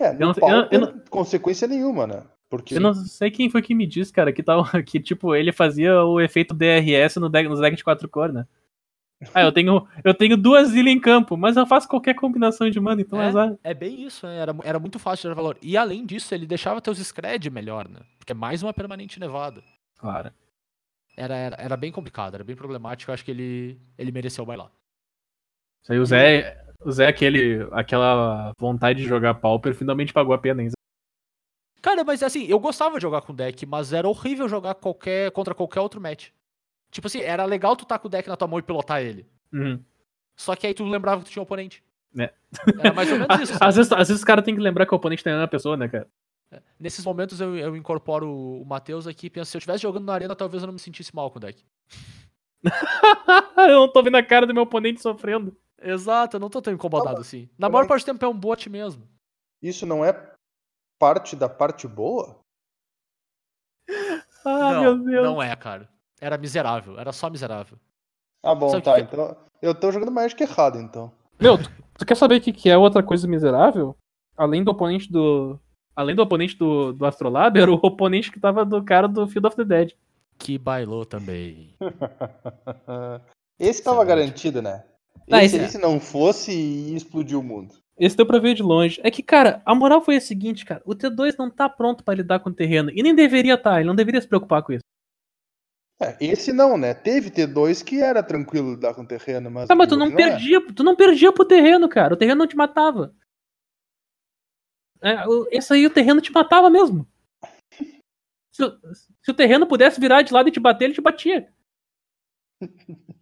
É, 0.00 0.14
Eu 0.14 0.18
não- 0.20 0.34
eu- 0.48 0.80
eu 0.80 1.00
consequência 1.10 1.68
nenhuma, 1.68 2.06
né? 2.06 2.22
Porque 2.48 2.76
Eu 2.76 2.80
não 2.80 2.94
sei 2.94 3.30
quem 3.30 3.50
foi 3.50 3.60
que 3.60 3.74
me 3.74 3.86
disse, 3.86 4.10
cara, 4.10 4.32
que, 4.32 4.42
tal, 4.42 4.62
que 4.88 4.98
tipo, 4.98 5.34
ele 5.34 5.52
fazia 5.52 6.02
o 6.02 6.18
efeito 6.18 6.54
DRS 6.54 7.16
no 7.20 7.28
deck, 7.28 7.46
nos 7.46 7.60
decks 7.60 7.76
de 7.78 7.84
quatro 7.84 8.08
cores, 8.08 8.34
né? 8.34 8.46
Ah, 9.32 9.42
eu 9.42 9.52
tenho, 9.52 9.86
eu 10.02 10.12
tenho 10.14 10.36
duas 10.36 10.72
ilhas 10.72 10.94
em 10.94 11.00
campo, 11.00 11.36
mas 11.36 11.56
eu 11.56 11.66
faço 11.66 11.88
qualquer 11.88 12.14
combinação 12.14 12.68
de 12.68 12.80
mana, 12.80 13.00
então 13.00 13.20
É. 13.22 13.26
azar. 13.26 13.56
É 13.62 13.72
bem 13.72 14.02
isso, 14.04 14.26
né? 14.26 14.38
Era, 14.38 14.54
era 14.64 14.78
muito 14.78 14.98
fácil 14.98 15.22
de 15.22 15.28
dar 15.28 15.34
valor. 15.40 15.56
E 15.62 15.76
além 15.76 16.04
disso, 16.04 16.34
ele 16.34 16.46
deixava 16.46 16.80
teus 16.80 16.98
scred 16.98 17.48
melhor, 17.50 17.88
né? 17.88 18.00
Porque 18.18 18.32
é 18.32 18.34
mais 18.34 18.62
uma 18.62 18.72
permanente 18.74 19.20
nevada. 19.20 19.62
Claro. 19.98 20.32
Era, 21.16 21.36
era, 21.36 21.56
era 21.58 21.76
bem 21.76 21.92
complicado, 21.92 22.34
era 22.34 22.44
bem 22.44 22.56
problemático. 22.56 23.10
Eu 23.10 23.14
acho 23.14 23.24
que 23.24 23.30
ele, 23.30 23.78
ele 23.96 24.10
mereceu 24.10 24.44
bailar. 24.44 24.70
Isso 25.82 25.92
aí 25.92 25.98
o 25.98 26.06
Zé, 26.06 26.66
o 26.80 26.90
Zé 26.90 27.06
aquele, 27.06 27.68
aquela 27.72 28.52
vontade 28.58 29.02
de 29.02 29.08
jogar 29.08 29.34
Pauper 29.34 29.74
finalmente 29.74 30.12
pagou 30.12 30.34
a 30.34 30.38
pena, 30.38 30.62
hein? 30.62 30.70
Cara, 31.80 32.02
mas 32.02 32.22
assim, 32.22 32.46
eu 32.46 32.58
gostava 32.58 32.96
de 32.96 33.02
jogar 33.02 33.20
com 33.20 33.34
deck, 33.34 33.66
mas 33.66 33.92
era 33.92 34.08
horrível 34.08 34.48
jogar 34.48 34.74
qualquer, 34.74 35.30
contra 35.32 35.54
qualquer 35.54 35.80
outro 35.80 36.00
match. 36.00 36.30
Tipo 36.94 37.08
assim, 37.08 37.20
era 37.20 37.44
legal 37.44 37.74
tu 37.74 37.84
tá 37.84 37.98
com 37.98 38.06
o 38.06 38.10
deck 38.10 38.28
na 38.28 38.36
tua 38.36 38.46
mão 38.46 38.56
e 38.56 38.62
pilotar 38.62 39.02
ele. 39.02 39.26
Uhum. 39.52 39.82
Só 40.36 40.54
que 40.54 40.64
aí 40.64 40.72
tu 40.72 40.84
lembrava 40.84 41.20
que 41.22 41.28
tu 41.28 41.32
tinha 41.32 41.42
um 41.42 41.44
oponente. 41.44 41.82
É. 42.16 42.32
Era 42.78 42.94
mais 42.94 43.10
ou 43.10 43.18
menos 43.18 43.40
isso. 43.50 43.58
Às 43.60 43.74
vezes, 43.74 43.90
às 43.90 43.98
vezes 44.06 44.18
os 44.20 44.24
caras 44.24 44.44
têm 44.44 44.54
que 44.54 44.60
lembrar 44.60 44.86
que 44.86 44.94
o 44.94 44.96
oponente 44.96 45.24
tem 45.24 45.34
uma 45.34 45.48
pessoa, 45.48 45.76
né, 45.76 45.88
cara? 45.88 46.08
Nesses 46.78 47.04
momentos 47.04 47.40
eu, 47.40 47.56
eu 47.56 47.76
incorporo 47.76 48.30
o 48.32 48.64
Matheus 48.64 49.08
aqui 49.08 49.26
e 49.26 49.30
penso, 49.30 49.50
se 49.50 49.56
eu 49.56 49.58
estivesse 49.58 49.82
jogando 49.82 50.04
na 50.04 50.14
arena, 50.14 50.36
talvez 50.36 50.62
eu 50.62 50.68
não 50.68 50.74
me 50.74 50.78
sentisse 50.78 51.12
mal 51.12 51.28
com 51.32 51.38
o 51.38 51.40
deck. 51.40 51.64
eu 53.58 53.68
não 53.80 53.92
tô 53.92 54.00
vendo 54.00 54.16
a 54.16 54.22
cara 54.22 54.46
do 54.46 54.54
meu 54.54 54.62
oponente 54.62 55.02
sofrendo. 55.02 55.56
Exato, 55.82 56.36
eu 56.36 56.40
não 56.40 56.48
tô 56.48 56.62
tão 56.62 56.72
incomodado 56.72 57.14
Não, 57.16 57.20
assim. 57.22 57.48
Na 57.58 57.68
maior 57.68 57.82
não- 57.82 57.88
parte 57.88 58.04
do 58.04 58.12
tempo 58.12 58.24
é 58.24 58.28
um 58.28 58.38
bot 58.38 58.70
mesmo. 58.70 59.02
isso 59.60 59.84
não 59.84 60.04
é 60.04 60.32
parte 60.96 61.34
da 61.34 61.48
parte 61.48 61.88
boa? 61.88 62.38
Ah, 64.44 64.72
não, 64.74 64.80
meu 64.82 64.98
Deus. 65.04 65.24
não 65.24 65.42
é, 65.42 65.54
cara. 65.56 65.88
Era 66.20 66.38
miserável, 66.38 66.98
era 66.98 67.12
só 67.12 67.28
miserável. 67.28 67.76
Ah, 68.42 68.54
bom, 68.54 68.68
Sabe 68.70 68.82
tá. 68.82 68.94
que- 68.94 69.00
Então 69.02 69.36
eu 69.62 69.74
tô 69.74 69.90
jogando 69.90 70.10
Magic 70.12 70.42
errado, 70.42 70.78
então. 70.78 71.10
Meu, 71.40 71.58
tu, 71.58 71.70
tu 71.98 72.06
quer 72.06 72.14
saber 72.16 72.36
o 72.36 72.40
que, 72.40 72.52
que 72.52 72.68
é 72.70 72.76
outra 72.76 73.02
coisa 73.02 73.26
miserável? 73.26 73.96
Além 74.36 74.62
do 74.62 74.70
oponente 74.70 75.10
do. 75.10 75.58
Além 75.96 76.14
do 76.16 76.22
oponente 76.22 76.56
do, 76.56 76.92
do 76.92 77.06
Astrolabe, 77.06 77.60
era 77.60 77.70
o 77.70 77.74
oponente 77.82 78.30
que 78.32 78.40
tava 78.40 78.64
do 78.64 78.82
cara 78.84 79.06
do 79.06 79.26
Field 79.28 79.46
of 79.46 79.56
the 79.56 79.64
Dead. 79.64 79.92
Que 80.38 80.58
bailou 80.58 81.04
também. 81.04 81.74
Esse 83.58 83.82
tava 83.82 83.98
Excelente. 84.02 84.06
garantido, 84.08 84.62
né? 84.62 84.84
Ah, 85.30 85.44
Esse, 85.44 85.56
esse- 85.56 85.64
aí, 85.64 85.70
se 85.70 85.78
não 85.78 86.00
fosse, 86.00 86.52
ia 86.52 86.96
explodir 86.96 87.38
o 87.38 87.42
mundo. 87.42 87.74
Esse 87.96 88.16
deu 88.16 88.26
pra 88.26 88.40
ver 88.40 88.54
de 88.54 88.62
longe. 88.62 89.00
É 89.04 89.10
que, 89.10 89.22
cara, 89.22 89.62
a 89.64 89.72
moral 89.74 90.00
foi 90.02 90.16
a 90.16 90.20
seguinte, 90.20 90.64
cara. 90.64 90.82
O 90.84 90.94
T2 90.96 91.36
não 91.38 91.48
tá 91.48 91.68
pronto 91.68 92.02
pra 92.02 92.14
lidar 92.14 92.40
com 92.40 92.50
o 92.50 92.54
terreno. 92.54 92.90
E 92.92 93.00
nem 93.02 93.14
deveria 93.14 93.54
estar, 93.54 93.78
ele 93.78 93.86
não 93.86 93.94
deveria 93.94 94.20
se 94.20 94.26
preocupar 94.26 94.62
com 94.64 94.72
isso. 94.72 94.82
É, 96.02 96.16
esse 96.20 96.52
não, 96.52 96.76
né? 96.76 96.92
Teve 96.92 97.30
T2 97.30 97.84
que 97.84 98.00
era 98.00 98.22
tranquilo 98.22 98.72
lidar 98.72 98.94
com 98.94 99.02
o 99.02 99.06
terreno, 99.06 99.50
mas. 99.50 99.68
Tá, 99.68 99.74
mas 99.74 99.88
tu 99.88 99.96
não 99.96 100.06
outro 100.06 100.20
é. 100.20 100.28
perdia, 100.30 100.74
tu 100.74 100.82
não 100.82 100.96
perdia 100.96 101.32
pro 101.32 101.44
terreno, 101.44 101.88
cara. 101.88 102.14
O 102.14 102.16
terreno 102.16 102.40
não 102.40 102.46
te 102.46 102.56
matava. 102.56 103.14
É, 105.00 105.16
esse 105.50 105.72
aí 105.72 105.86
o 105.86 105.90
terreno 105.92 106.20
te 106.20 106.32
matava 106.32 106.68
mesmo. 106.70 107.06
Se, 108.52 108.64
o- 108.64 108.78
se 109.22 109.30
o 109.30 109.34
terreno 109.34 109.66
pudesse 109.66 110.00
virar 110.00 110.22
de 110.22 110.32
lado 110.32 110.48
e 110.48 110.52
te 110.52 110.60
bater, 110.60 110.86
ele 110.86 110.94
te 110.94 111.00
batia. 111.00 111.52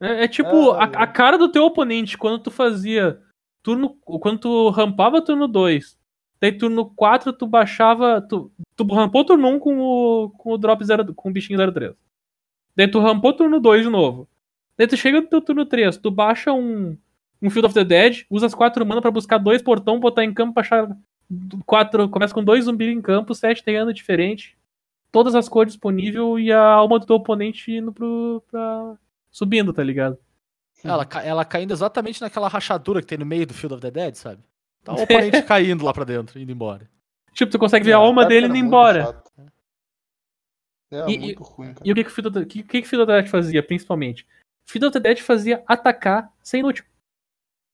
É, 0.00 0.24
é 0.24 0.28
tipo 0.28 0.70
Ah, 0.70 0.84
a, 0.84 1.02
a 1.02 1.06
cara 1.08 1.36
do 1.36 1.50
teu 1.50 1.64
oponente 1.64 2.16
quando 2.16 2.40
tu 2.40 2.52
fazia 2.52 3.20
turno. 3.64 3.96
Quando 3.96 4.38
tu 4.38 4.70
rampava 4.70 5.20
turno 5.20 5.48
2. 5.48 5.98
Daí 6.40 6.56
turno 6.56 6.88
4 6.94 7.32
tu 7.32 7.48
baixava. 7.48 8.20
Tu, 8.22 8.48
tu 8.84 8.94
rampou 8.94 9.24
turno 9.24 9.48
1 9.48 9.58
com 9.58 9.78
o, 9.78 10.30
com 10.30 10.52
o 10.52 10.58
drop 10.58 10.82
0, 10.84 11.12
com 11.14 11.28
o 11.28 11.32
bichinho 11.32 11.58
03. 11.72 11.92
Daí 12.76 12.88
tu 12.88 13.00
rampou 13.00 13.32
turno 13.32 13.58
2 13.60 13.82
de 13.84 13.90
novo. 13.90 14.28
Daí 14.76 14.86
tu 14.86 14.96
chega 14.96 15.20
no 15.20 15.26
teu 15.26 15.40
turno 15.40 15.66
3, 15.66 15.96
tu 15.96 16.10
baixa 16.10 16.52
um, 16.52 16.96
um 17.42 17.50
Field 17.50 17.66
of 17.66 17.74
the 17.74 17.84
Dead, 17.84 18.24
usa 18.30 18.46
as 18.46 18.54
4 18.54 18.86
mana 18.86 19.02
pra 19.02 19.10
buscar 19.10 19.38
dois 19.38 19.60
portão, 19.60 19.98
botar 19.98 20.24
em 20.24 20.32
campo, 20.32 20.52
baixar 20.54 20.88
quatro, 21.66 22.08
começa 22.08 22.32
com 22.32 22.42
dois 22.44 22.64
zumbis 22.64 22.88
em 22.88 23.02
campo, 23.02 23.34
sete 23.34 23.62
terreno 23.62 23.92
diferente, 23.92 24.56
todas 25.12 25.34
as 25.34 25.48
cores 25.48 25.72
disponíveis 25.74 26.24
e 26.46 26.52
a 26.52 26.62
alma 26.62 26.98
do 26.98 27.04
teu 27.06 27.16
oponente 27.16 27.70
indo 27.72 27.92
pro, 27.92 28.42
pra, 28.50 28.94
subindo, 29.30 29.72
tá 29.72 29.82
ligado? 29.82 30.16
Ela, 30.84 31.04
ca- 31.04 31.22
ela 31.24 31.44
caindo 31.44 31.72
exatamente 31.72 32.20
naquela 32.20 32.46
rachadura 32.48 33.00
que 33.00 33.06
tem 33.08 33.18
no 33.18 33.26
meio 33.26 33.44
do 33.46 33.52
Field 33.52 33.74
of 33.74 33.82
the 33.82 33.90
Dead, 33.90 34.14
sabe? 34.14 34.40
Tá 34.84 34.92
o 34.94 35.02
oponente 35.02 35.42
caindo 35.42 35.84
lá 35.84 35.92
pra 35.92 36.04
dentro, 36.04 36.38
indo 36.38 36.52
embora. 36.52 36.88
Tipo, 37.38 37.52
tu 37.52 37.58
consegue 37.60 37.84
ver 37.84 37.92
a 37.92 37.94
É, 37.94 37.98
alma 37.98 38.22
cara, 38.22 38.28
dele 38.30 38.46
indo 38.48 38.56
embora. 38.56 39.22
É 40.90 41.08
E- 41.08 41.18
muito 41.20 41.42
ruim, 41.44 41.72
cara. 41.72 41.86
E 41.86 41.92
o 41.92 41.94
que, 41.94 42.02
que 42.02 42.10
o 42.10 42.12
Field 42.12 42.28
of 42.30 42.40
the, 42.40 42.44
que, 42.46 42.62
que, 42.64 42.80
que 42.82 42.86
o 42.86 42.90
Field 42.90 43.02
of 43.04 43.12
the 43.12 43.20
Dead 43.22 43.30
fazia, 43.30 43.62
principalmente? 43.62 44.26
Field 44.66 44.86
of 44.86 44.92
the 44.92 44.98
Dead 44.98 45.18
fazia 45.20 45.62
atacar 45.68 46.32
ser 46.42 46.58
inútil. 46.58 46.84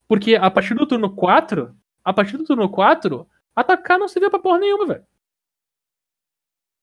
Porque 0.07 0.37
a 0.37 0.51
partir 0.51 0.75
do 0.75 0.87
turno 0.87 1.09
4, 1.15 1.75
a 2.05 2.13
partir 2.13 2.37
do 2.37 2.45
turno 2.45 2.69
4, 2.69 3.27
atacar 3.57 3.99
não 3.99 4.07
servia 4.07 4.29
pra 4.29 4.39
porra 4.39 4.59
nenhuma, 4.59 4.85
velho. 4.87 5.07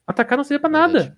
Atacar 0.08 0.36
não 0.36 0.44
servia 0.44 0.60
pra 0.62 0.70
nada. 0.70 1.00
Verdade. 1.00 1.18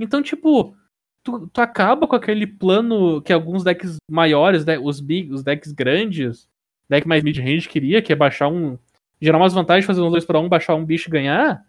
Então, 0.00 0.22
tipo, 0.22 0.74
tu, 1.22 1.48
tu 1.48 1.60
acaba 1.60 2.06
com 2.08 2.16
aquele 2.16 2.46
plano 2.46 3.20
que 3.20 3.32
alguns 3.32 3.62
decks 3.62 3.96
maiores, 4.10 4.64
né, 4.64 4.78
os 4.78 5.00
big, 5.00 5.30
os 5.32 5.42
decks 5.42 5.70
grandes, 5.72 6.48
deck 6.88 7.06
mais 7.06 7.22
mid-range 7.22 7.68
queria, 7.68 8.00
que 8.00 8.10
é 8.12 8.16
baixar 8.16 8.48
um. 8.48 8.78
Gerar 9.20 9.38
umas 9.38 9.52
vantagens, 9.52 9.84
fazer 9.86 10.00
um 10.00 10.10
2 10.10 10.24
para 10.24 10.38
1, 10.38 10.48
baixar 10.48 10.74
um 10.74 10.84
bicho 10.84 11.08
e 11.08 11.12
ganhar. 11.12 11.64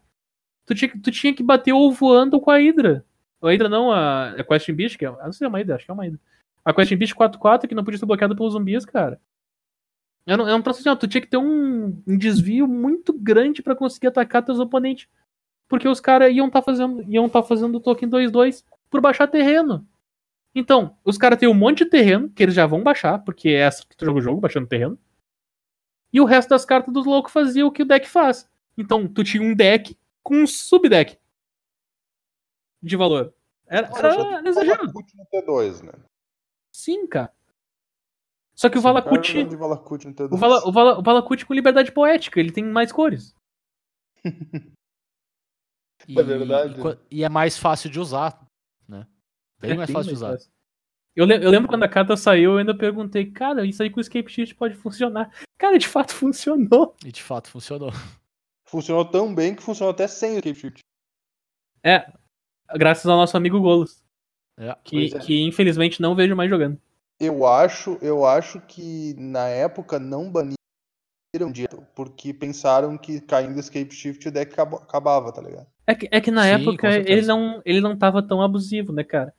Tu 0.66 0.76
tinha, 0.76 0.92
tu 1.02 1.12
tinha 1.12 1.34
que 1.34 1.42
bater 1.44 1.74
ou 1.74 1.92
voando 1.92 2.40
com 2.40 2.52
a 2.52 2.58
Hydra. 2.58 3.04
A 3.42 3.50
Hydra 3.50 3.70
não, 3.70 3.92
a, 3.92 4.32
a 4.32 4.44
Questing 4.44 4.74
Beast, 4.74 4.98
que 4.98 5.06
é, 5.06 5.10
não 5.12 5.24
sei 5.32 5.34
se 5.34 5.46
é 5.46 5.48
uma 5.48 5.58
Hydra, 5.58 5.76
acho 5.76 5.86
que 5.86 5.92
é 5.92 5.94
uma 5.94 6.04
Hydra. 6.04 6.20
A 6.64 6.74
Questing 6.74 6.98
Beast 6.98 7.14
4-4 7.16 7.68
que 7.68 7.74
não 7.76 7.84
podia 7.84 7.98
ser 7.98 8.06
bloqueada 8.06 8.36
pelos 8.36 8.54
zumbis, 8.54 8.86
cara. 8.86 9.20
Era, 10.26 10.44
um- 10.44 10.56
um 10.56 10.62
troço 10.62 10.82
assim, 10.82 10.90
ó, 10.90 10.96
tu 10.96 11.08
tinha 11.08 11.22
que 11.22 11.28
ter 11.28 11.38
um, 11.38 12.02
um 12.06 12.18
desvio 12.18 12.68
muito 12.68 13.14
grande 13.14 13.64
pra 13.64 13.76
conseguir 13.76 14.08
atacar 14.08 14.44
teus 14.44 14.60
oponentes. 14.60 15.08
Porque 15.68 15.88
os 15.88 16.00
caras 16.00 16.34
iam 16.34 16.50
tá 16.50 16.62
fazendo 16.62 17.04
iam 17.08 17.30
tá 17.30 17.42
fazendo 17.44 17.80
token 17.80 18.10
2-2 18.10 18.64
por 18.90 19.02
baixar 19.02 19.28
terreno. 19.28 19.86
Então, 20.54 20.96
os 21.06 21.18
caras 21.18 21.40
têm 21.40 21.48
um 21.48 21.54
monte 21.54 21.84
de 21.84 21.90
terreno 21.92 22.30
que 22.30 22.42
eles 22.44 22.56
já 22.56 22.66
vão 22.66 22.82
baixar, 22.84 23.20
porque 23.20 23.50
é 23.50 23.60
essa 23.62 23.86
que 23.88 23.96
tu 23.96 24.06
joga 24.06 24.18
o 24.20 24.22
jogo, 24.22 24.42
baixando 24.42 24.68
terreno. 24.68 24.98
E 26.12 26.20
o 26.20 26.26
resto 26.26 26.50
das 26.50 26.66
cartas 26.66 26.94
dos 26.94 27.06
loucos 27.06 27.32
fazia 27.32 27.66
o 27.66 27.72
que 27.72 27.84
o 27.84 27.86
deck 27.86 28.08
faz. 28.08 28.50
Então, 28.78 29.08
tu 29.08 29.24
tinha 29.24 29.44
um 29.44 29.54
deck 29.54 29.98
com 30.24 30.36
um 30.44 30.48
subdeck 30.48 31.18
de 32.82 32.96
valor. 32.96 33.34
Era, 33.68 33.88
era. 33.98 34.54
Valakut 34.54 35.16
no 35.16 35.26
T2, 35.26 35.84
né? 35.84 35.94
Sim, 36.72 37.06
cara. 37.08 37.32
Só 38.56 38.70
que 38.70 38.78
o 38.78 38.82
Sim, 38.82 38.88
cara 38.88 39.02
Valakut. 39.02 39.44
de 39.46 39.56
Valakut 39.56 40.08
no 40.08 40.14
T2. 40.14 40.34
O, 40.34 40.38
Vala, 40.38 40.68
o, 40.68 40.72
Vala, 40.72 41.00
o 41.00 41.04
Valakut 41.04 41.46
com 41.46 41.54
liberdade 41.54 41.92
poética, 41.92 42.40
ele 42.40 42.52
tem 42.52 42.64
mais 42.64 42.92
cores. 42.92 43.36
E, 44.26 44.26
É 46.20 46.24
verdade. 46.24 46.76
E, 47.12 47.20
e 47.20 47.24
é 47.24 47.30
mais 47.30 47.58
fácil 47.58 47.90
de 47.90 48.00
usar, 48.00 48.46
né? 48.88 49.06
Bem 49.60 49.72
É 49.72 49.76
mais 49.76 49.88
bem 49.88 49.94
fácil 49.94 50.10
de 50.10 50.16
usar. 50.16 50.32
fácil. 50.32 50.52
Eu, 51.16 51.28
eu 51.30 51.50
lembro 51.52 51.68
quando 51.68 51.84
a 51.84 51.90
carta 51.90 52.16
saiu, 52.16 52.54
eu 52.54 52.58
ainda 52.58 52.76
perguntei, 52.76 53.30
cara, 53.30 53.66
isso 53.66 53.84
aí 53.84 53.90
com 53.90 53.98
o 53.98 54.02
Escape 54.02 54.32
Shift 54.32 54.56
pode 54.56 54.76
funcionar. 54.76 55.30
Cara, 55.60 55.78
de 55.78 55.88
fato 55.88 56.16
funcionou. 56.16 56.96
E 57.06 57.12
de 57.12 57.22
fato 57.22 57.50
funcionou. 57.50 57.92
Funcionou 58.68 59.04
tão 59.06 59.34
bem 59.36 59.54
que 59.56 59.62
funcionou 59.62 59.92
até 59.94 60.08
sem 60.08 60.32
o 60.32 60.38
Escape 60.38 60.56
Shift. 60.60 60.80
É, 61.84 62.12
graças 62.76 63.06
ao 63.06 63.18
nosso 63.18 63.36
amigo 63.38 63.60
Golos, 63.62 64.02
É. 64.58 64.76
que, 64.84 65.14
é. 65.16 65.20
que 65.20 65.42
infelizmente 65.42 66.02
não 66.02 66.16
vejo 66.16 66.36
mais 66.36 66.50
jogando. 66.50 66.80
Eu 67.20 67.46
acho, 67.46 67.98
eu 68.02 68.26
acho 68.26 68.62
que 68.62 69.14
na 69.18 69.48
época 69.48 70.00
não 70.00 70.32
baniram 70.32 71.52
direto, 71.52 71.86
porque 71.94 72.34
pensaram 72.34 72.98
que 72.98 73.20
caindo 73.20 73.60
Escape 73.60 73.92
Shift 73.94 74.28
o 74.28 74.32
deck 74.32 74.54
acaba- 74.54 74.78
acabava, 74.78 75.32
tá 75.34 75.42
ligado? 75.42 75.68
É 75.86 75.96
que, 75.96 76.08
é 76.12 76.22
que 76.22 76.32
na 76.32 76.44
Sim, 76.44 76.50
época 76.62 76.88
ele 76.96 77.24
não, 77.26 77.62
ele 77.66 77.82
não 77.82 77.98
tava 77.98 78.22
tão 78.26 78.42
abusivo, 78.42 78.94
né, 78.94 79.04
cara? 79.04 79.34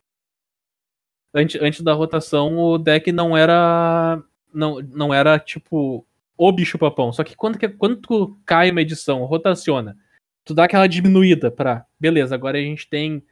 Antes, 1.33 1.61
antes 1.63 1.81
da 1.83 1.93
rotação, 1.95 2.59
o 2.59 2.77
deck 2.77 3.11
não 3.13 3.37
era. 3.37 4.21
Não, 4.53 4.81
não 4.81 5.15
era 5.15 5.39
tipo 5.39 6.05
o 6.49 6.53
bicho 6.53 6.79
papão. 6.79 7.13
Só 7.13 7.23
que 7.23 7.37
quando, 7.37 7.59
que- 7.59 7.69
quando 7.69 7.97
tu 7.97 8.39
cai 8.47 8.71
uma 8.71 8.81
edição, 8.81 9.25
rotaciona, 9.25 9.97
tu 10.45 10.55
dá 10.55 10.65
aquela 10.65 10.87
diminuída 10.87 11.51
pra. 11.51 11.85
Beleza, 11.99 12.35
agora 12.35 12.59
a 12.59 12.63
gente 12.63 12.89
tem. 12.89 13.23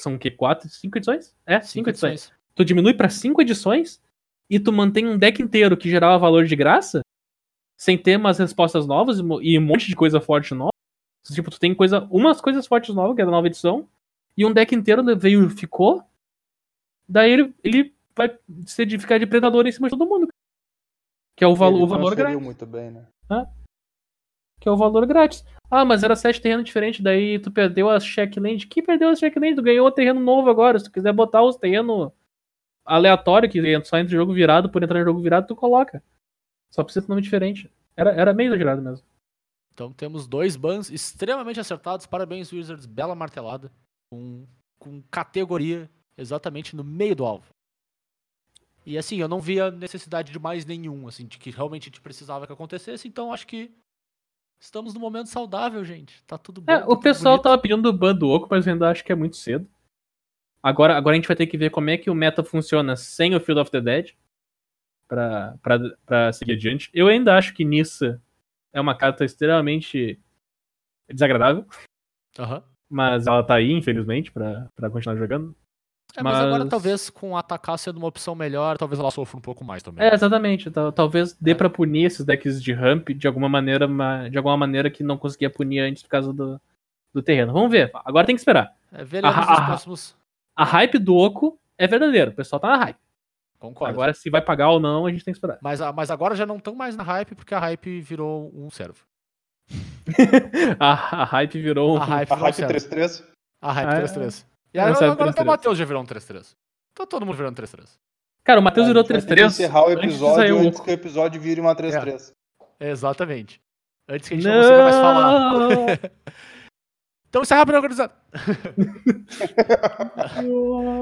São 0.00 0.14
o 0.14 0.18
quê? 0.18 0.30
Quatro? 0.30 0.68
Cinco 0.68 0.98
edições? 0.98 1.34
É, 1.46 1.60
cinco, 1.60 1.66
Cinco 1.72 1.90
edições. 1.90 2.12
edições. 2.12 2.36
Tu 2.54 2.64
diminui 2.64 2.94
pra 2.94 3.08
cinco 3.10 3.42
edições, 3.42 4.00
e 4.48 4.58
tu 4.58 4.72
mantém 4.72 5.06
um 5.06 5.18
deck 5.18 5.42
inteiro 5.42 5.76
que 5.76 5.90
gerava 5.90 6.18
valor 6.18 6.44
de 6.46 6.56
graça, 6.56 7.00
sem 7.78 7.98
ter 7.98 8.16
umas 8.16 8.38
respostas 8.38 8.86
novas 8.86 9.18
e 9.42 9.58
um 9.58 9.62
monte 9.62 9.86
de 9.88 9.94
coisa 9.96 10.20
forte 10.20 10.54
nova. 10.54 10.70
Tipo, 11.30 11.50
tu 11.50 11.58
tem 11.58 11.74
coisa, 11.74 12.00
umas 12.10 12.40
coisas 12.40 12.66
fortes 12.66 12.94
novas, 12.94 13.16
que 13.16 13.20
é 13.22 13.24
da 13.24 13.30
nova 13.30 13.46
edição, 13.48 13.86
e 14.36 14.44
um 14.46 14.52
deck 14.52 14.74
inteiro 14.74 15.02
veio 15.18 15.50
ficou. 15.50 16.02
Daí 17.08 17.30
ele, 17.32 17.54
ele 17.62 17.94
vai 18.16 18.38
se 18.66 18.86
de 18.86 18.98
ficar 18.98 19.18
de 19.18 19.26
predador 19.26 19.66
em 19.66 19.72
cima 19.72 19.88
de 19.88 19.96
todo 19.98 20.08
mundo. 20.08 20.28
Que 21.36 21.44
é 21.44 21.46
o, 21.46 21.54
valo, 21.54 21.76
Ele 21.76 21.84
o 21.84 21.86
valor 21.86 22.14
grátis. 22.14 22.42
muito 22.42 22.66
bem, 22.66 22.90
né? 22.90 23.06
Que 24.58 24.68
é 24.68 24.72
o 24.72 24.76
valor 24.76 25.06
grátis. 25.06 25.44
Ah, 25.70 25.84
mas 25.84 26.02
era 26.02 26.16
sete 26.16 26.40
terrenos 26.40 26.64
diferentes, 26.64 27.00
daí 27.00 27.38
tu 27.38 27.50
perdeu 27.50 27.90
as 27.90 28.04
checkland. 28.04 28.66
Que 28.66 28.82
perdeu 28.82 29.10
as 29.10 29.18
checkland? 29.18 29.54
Tu 29.54 29.62
ganhou 29.62 29.86
o 29.86 29.92
terreno 29.92 30.20
novo 30.20 30.48
agora. 30.48 30.78
Se 30.78 30.86
tu 30.86 30.92
quiser 30.92 31.12
botar 31.12 31.42
os 31.42 31.56
terrenos 31.56 32.10
aleatórios, 32.84 33.52
que 33.52 33.60
só 33.84 33.98
entra 33.98 34.14
em 34.14 34.18
jogo 34.18 34.32
virado, 34.32 34.70
por 34.70 34.82
entrar 34.82 35.00
em 35.00 35.04
jogo 35.04 35.20
virado, 35.20 35.46
tu 35.46 35.54
coloca. 35.56 36.02
Só 36.70 36.82
precisa 36.82 37.04
ter 37.04 37.10
nome 37.10 37.22
diferente. 37.22 37.70
Era, 37.96 38.12
era 38.12 38.32
meio 38.32 38.48
exagerado 38.48 38.80
mesmo. 38.80 39.04
Então 39.74 39.92
temos 39.92 40.26
dois 40.26 40.56
bans 40.56 40.90
extremamente 40.90 41.60
acertados. 41.60 42.06
Parabéns, 42.06 42.50
Wizards. 42.50 42.86
Bela 42.86 43.14
martelada. 43.14 43.70
Com, 44.10 44.46
com 44.78 45.02
categoria 45.10 45.90
exatamente 46.16 46.74
no 46.74 46.82
meio 46.82 47.14
do 47.14 47.26
alvo. 47.26 47.55
E 48.86 48.96
assim, 48.96 49.16
eu 49.16 49.26
não 49.26 49.40
via 49.40 49.68
necessidade 49.70 50.30
de 50.30 50.38
mais 50.38 50.64
nenhum, 50.64 51.08
assim, 51.08 51.26
de 51.26 51.38
que 51.38 51.50
realmente 51.50 51.82
a 51.82 51.86
gente 51.86 52.00
precisava 52.00 52.46
que 52.46 52.52
acontecesse. 52.52 53.08
Então 53.08 53.32
acho 53.32 53.44
que 53.44 53.74
estamos 54.60 54.94
num 54.94 55.00
momento 55.00 55.28
saudável, 55.28 55.84
gente. 55.84 56.22
Tá 56.24 56.38
tudo 56.38 56.60
bom. 56.60 56.72
É, 56.72 56.84
o 56.86 56.96
pessoal 56.96 57.34
bonito. 57.34 57.42
tava 57.42 57.60
pedindo 57.60 57.88
o 57.88 57.92
ban 57.92 58.14
do 58.14 58.28
Oco, 58.28 58.46
mas 58.48 58.64
eu 58.64 58.72
ainda 58.72 58.88
acho 58.88 59.04
que 59.04 59.10
é 59.10 59.16
muito 59.16 59.36
cedo. 59.36 59.68
Agora, 60.62 60.96
agora 60.96 61.14
a 61.14 61.18
gente 61.18 61.26
vai 61.26 61.36
ter 61.36 61.48
que 61.48 61.58
ver 61.58 61.70
como 61.70 61.90
é 61.90 61.98
que 61.98 62.08
o 62.08 62.14
meta 62.14 62.44
funciona 62.44 62.94
sem 62.94 63.34
o 63.34 63.40
Field 63.40 63.60
of 63.60 63.70
the 63.72 63.80
Dead 63.80 64.12
pra, 65.08 65.58
pra, 65.60 65.78
pra 66.04 66.32
seguir 66.32 66.52
adiante. 66.52 66.88
Eu 66.94 67.08
ainda 67.08 67.36
acho 67.36 67.54
que 67.54 67.64
Nissa 67.64 68.22
é 68.72 68.80
uma 68.80 68.96
carta 68.96 69.24
extremamente 69.24 70.20
desagradável, 71.08 71.66
Aham. 72.38 72.64
mas 72.88 73.26
ela 73.26 73.42
tá 73.42 73.54
aí, 73.54 73.72
infelizmente, 73.72 74.30
pra, 74.30 74.70
pra 74.74 74.90
continuar 74.90 75.16
jogando. 75.16 75.56
É, 76.14 76.22
mas... 76.22 76.36
agora 76.38 76.60
Mas- 76.64 76.70
talvez 76.70 77.10
com 77.10 77.36
atacar 77.36 77.78
sendo 77.78 77.98
uma 77.98 78.08
opção 78.08 78.34
melhor, 78.34 78.78
talvez 78.78 78.98
ela 79.00 79.10
sofra 79.10 79.36
um 79.36 79.40
pouco 79.40 79.64
mais 79.64 79.82
também. 79.82 80.06
É, 80.06 80.14
exatamente. 80.14 80.70
Tal- 80.70 80.92
Talvez 80.92 81.34
dê 81.40 81.50
É. 81.50 81.54
pra 81.54 81.68
punir 81.70 82.04
esses 82.04 82.24
decks 82.24 82.62
de 82.62 82.72
ramp 82.72 83.10
de 83.10 83.26
alguma 83.26 83.48
maneira, 83.48 83.86
ma- 83.88 84.28
de 84.28 84.36
alguma 84.38 84.56
maneira 84.56 84.90
que 84.90 85.02
não 85.02 85.18
conseguia 85.18 85.50
punir 85.50 85.80
antes 85.80 86.02
por 86.02 86.08
causa 86.08 86.32
do, 86.32 86.60
do 87.12 87.22
terreno. 87.22 87.52
Vamos 87.52 87.70
ver. 87.70 87.90
Agora 88.04 88.26
tem 88.26 88.34
que 88.34 88.40
esperar. 88.40 88.74
É, 88.92 89.04
veremos 89.04 89.36
ah, 89.36 89.66
próximos. 89.66 90.16
A 90.56 90.64
hype 90.64 90.98
do 90.98 91.14
Oco 91.14 91.58
é 91.76 91.86
verdadeiro. 91.86 92.30
O 92.30 92.34
pessoal 92.34 92.60
tá 92.60 92.68
na 92.68 92.76
hype. 92.76 92.98
Concordo. 93.58 93.92
Agora, 93.92 94.14
se 94.14 94.30
vai 94.30 94.40
pagar 94.40 94.70
ou 94.70 94.78
não, 94.80 95.06
a 95.06 95.10
gente 95.10 95.24
tem 95.24 95.32
que 95.32 95.38
esperar. 95.38 95.58
Mas, 95.62 95.80
mas 95.94 96.10
agora 96.10 96.34
já 96.34 96.46
não 96.46 96.56
estão 96.56 96.74
mais 96.74 96.94
na 96.96 97.02
hype, 97.02 97.34
porque 97.34 97.54
a 97.54 97.58
hype 97.58 98.00
virou 98.00 98.50
um 98.54 98.70
servo. 98.70 99.04
A, 100.78 101.22
a 101.22 101.24
hype 101.24 101.60
virou 101.60 101.96
um. 101.96 102.00
A 102.00 102.04
hype 102.04 102.30
A 102.32 102.34
virou 102.36 102.38
um 102.38 102.52
Hype 102.52 102.54
servo. 102.54 102.72
3-3. 102.74 103.24
A 103.60 103.72
hype 103.72 103.88
Ah, 103.88 103.96
é. 103.98 104.02
3-3. 104.04 104.46
E 104.76 104.78
É, 104.78 104.82
agora, 104.82 105.12
agora 105.12 105.30
até 105.30 105.40
o 105.40 105.44
3-3. 105.44 105.46
Matheus 105.46 105.78
já 105.78 105.84
virou 105.86 106.02
um 106.02 106.06
3-3. 106.06 106.54
Tá 106.94 107.06
todo 107.06 107.24
mundo 107.24 107.34
virando 107.34 107.56
3-3. 107.56 107.88
Cara, 108.44 108.60
o 108.60 108.62
Matheus 108.62 108.86
virou 108.86 109.02
gente 109.02 109.12
vai 109.12 109.22
ter 109.22 109.26
que 109.26 109.34
3-3. 109.40 109.46
encerrar 109.46 109.80
o 109.80 109.84
antes 109.88 110.00
de 110.00 110.06
episódio 110.08 110.58
antes 110.58 110.76
Oco. 110.76 110.84
que 110.84 110.90
o 110.90 110.92
episódio 110.92 111.40
vire 111.40 111.60
uma 111.62 111.74
3-3. 111.74 112.32
Exatamente. 112.78 113.58
Antes 114.06 114.28
que 114.28 114.34
a 114.34 114.36
gente 114.36 114.46
não, 114.46 114.54
consiga 114.60 114.82
mais 114.82 114.96
falar. 114.96 115.58
Não! 115.58 115.86
Então 117.28 117.42
encerrar 117.42 117.62
a 117.62 117.66
primeira 117.66 117.84
organizada. 117.84 118.14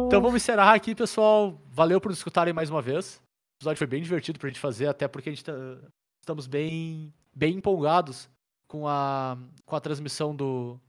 Então 0.07 0.21
vamos 0.21 0.37
encerrar 0.37 0.75
aqui, 0.75 0.95
pessoal. 0.95 1.61
Valeu 1.69 2.01
por 2.01 2.09
nos 2.09 2.19
escutarem 2.19 2.53
mais 2.53 2.71
uma 2.71 2.83
vez. 2.83 3.17
O 3.17 3.59
episódio 3.59 3.79
foi 3.79 3.87
bem 3.87 4.03
divertido 4.03 4.39
pra 4.39 4.49
gente 4.49 4.59
fazer, 4.59 4.89
até 4.89 5.07
porque 5.07 5.29
a 5.29 5.33
gente 5.33 5.45
tá, 5.45 5.53
estamos 6.21 6.47
bem, 6.49 7.13
bem 7.33 7.55
empolgados 7.57 8.29
com 8.67 8.89
a, 8.89 9.39
com 9.65 9.77
a 9.77 9.81
transmissão 9.81 10.35
do, 10.35 10.81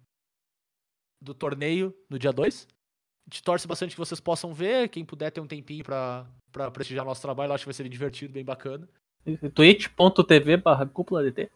do 1.22 1.34
torneio 1.36 1.94
no 2.10 2.18
dia 2.18 2.32
2. 2.32 2.68
Gente 3.28 3.44
torce 3.44 3.68
bastante 3.68 3.96
que 3.96 4.00
vocês 4.00 4.20
possam 4.20 4.54
ver. 4.54 4.90
Quem 4.90 5.04
puder 5.04 5.32
ter 5.32 5.42
um 5.42 5.48
tempinho 5.48 5.84
pra, 5.84 6.28
pra 6.52 6.70
prestigiar 6.70 7.06
nosso 7.06 7.22
trabalho, 7.22 7.50
eu 7.50 7.56
acho 7.56 7.64
que 7.64 7.70
vai 7.70 7.74
ser 7.74 7.90
divertido, 7.90 8.34
bem 8.34 8.46
bacana. 8.46 8.88
twitch.tv 9.54 10.58
barra 10.58 10.86
cúpula 10.86 11.24
DT. 11.24 11.50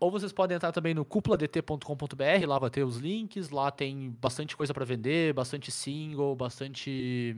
Ou 0.00 0.10
vocês 0.10 0.32
podem 0.32 0.56
entrar 0.56 0.72
também 0.72 0.94
no 0.94 1.04
cúpuladt.com.br, 1.04 2.46
lá 2.48 2.58
vai 2.58 2.70
ter 2.70 2.82
os 2.82 2.96
links, 2.96 3.50
lá 3.50 3.70
tem 3.70 4.10
bastante 4.20 4.56
coisa 4.56 4.74
pra 4.74 4.84
vender, 4.84 5.32
bastante 5.32 5.70
single, 5.70 6.34
bastante 6.34 7.36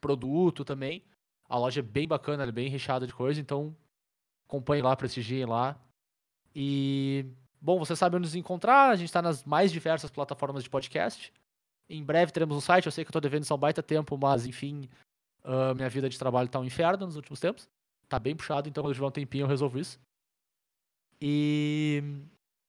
produto 0.00 0.64
também. 0.64 1.04
A 1.48 1.56
loja 1.56 1.80
é 1.80 1.82
bem 1.82 2.08
bacana, 2.08 2.42
ela 2.42 2.50
é 2.50 2.52
bem 2.52 2.68
recheada 2.68 3.06
de 3.06 3.14
coisa, 3.14 3.40
então 3.40 3.76
acompanhem 4.48 4.82
lá, 4.82 4.96
prestigiem 4.96 5.46
lá. 5.46 5.78
E, 6.52 7.26
bom, 7.60 7.78
vocês 7.78 7.96
sabem 7.96 8.16
onde 8.16 8.26
nos 8.26 8.34
encontrar, 8.34 8.90
a 8.90 8.96
gente 8.96 9.12
tá 9.12 9.22
nas 9.22 9.44
mais 9.44 9.70
diversas 9.70 10.10
plataformas 10.10 10.64
de 10.64 10.70
podcast. 10.70 11.32
Em 11.88 12.02
breve 12.02 12.32
teremos 12.32 12.56
um 12.56 12.60
site, 12.60 12.86
eu 12.86 12.92
sei 12.92 13.04
que 13.04 13.10
eu 13.10 13.12
tô 13.12 13.20
devendo 13.20 13.46
há 13.48 13.54
um 13.54 13.58
baita 13.58 13.82
tempo, 13.82 14.16
mas 14.16 14.46
enfim, 14.46 14.88
ah, 15.44 15.74
minha 15.74 15.88
vida 15.88 16.08
de 16.08 16.18
trabalho 16.18 16.48
tá 16.48 16.58
um 16.58 16.64
inferno 16.64 17.06
nos 17.06 17.16
últimos 17.16 17.38
tempos. 17.38 17.68
Tá 18.08 18.18
bem 18.18 18.34
puxado, 18.34 18.68
então 18.68 18.82
quando 18.82 18.94
tiver 18.94 19.06
um 19.06 19.10
tempinho 19.10 19.44
eu 19.44 19.48
resolvo 19.48 19.78
isso. 19.78 20.00
E 21.20 22.02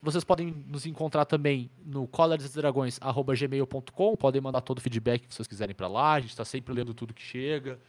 vocês 0.01 0.23
podem 0.23 0.51
nos 0.51 0.85
encontrar 0.85 1.25
também 1.25 1.71
no 1.83 2.07
colaresdragões.gmail.com, 2.07 4.15
podem 4.15 4.41
mandar 4.41 4.61
todo 4.61 4.77
o 4.77 4.81
feedback 4.81 5.27
que 5.27 5.33
vocês 5.33 5.47
quiserem 5.47 5.75
pra 5.75 5.87
lá, 5.87 6.13
a 6.13 6.19
gente 6.19 6.35
tá 6.35 6.45
sempre 6.45 6.73
lendo 6.73 6.93
tudo 6.93 7.13
que 7.13 7.23
chega 7.23 7.79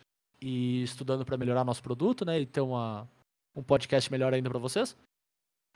e 0.40 0.82
estudando 0.82 1.24
pra 1.24 1.36
melhorar 1.36 1.64
nosso 1.64 1.82
produto, 1.82 2.24
né, 2.24 2.40
e 2.40 2.46
ter 2.46 2.60
uma, 2.60 3.08
um 3.54 3.62
podcast 3.62 4.10
melhor 4.10 4.32
ainda 4.32 4.48
pra 4.48 4.58
vocês. 4.58 4.96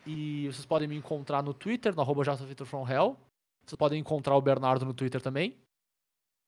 E 0.06 0.46
vocês 0.46 0.64
podem 0.64 0.88
me 0.88 0.96
encontrar 0.96 1.42
no 1.42 1.52
Twitter, 1.52 1.94
no 1.94 2.00
arroba. 2.00 2.22
Vocês 3.70 3.78
podem 3.78 4.00
encontrar 4.00 4.34
o 4.36 4.40
Bernardo 4.42 4.84
no 4.84 4.92
Twitter 4.92 5.20
também. 5.20 5.56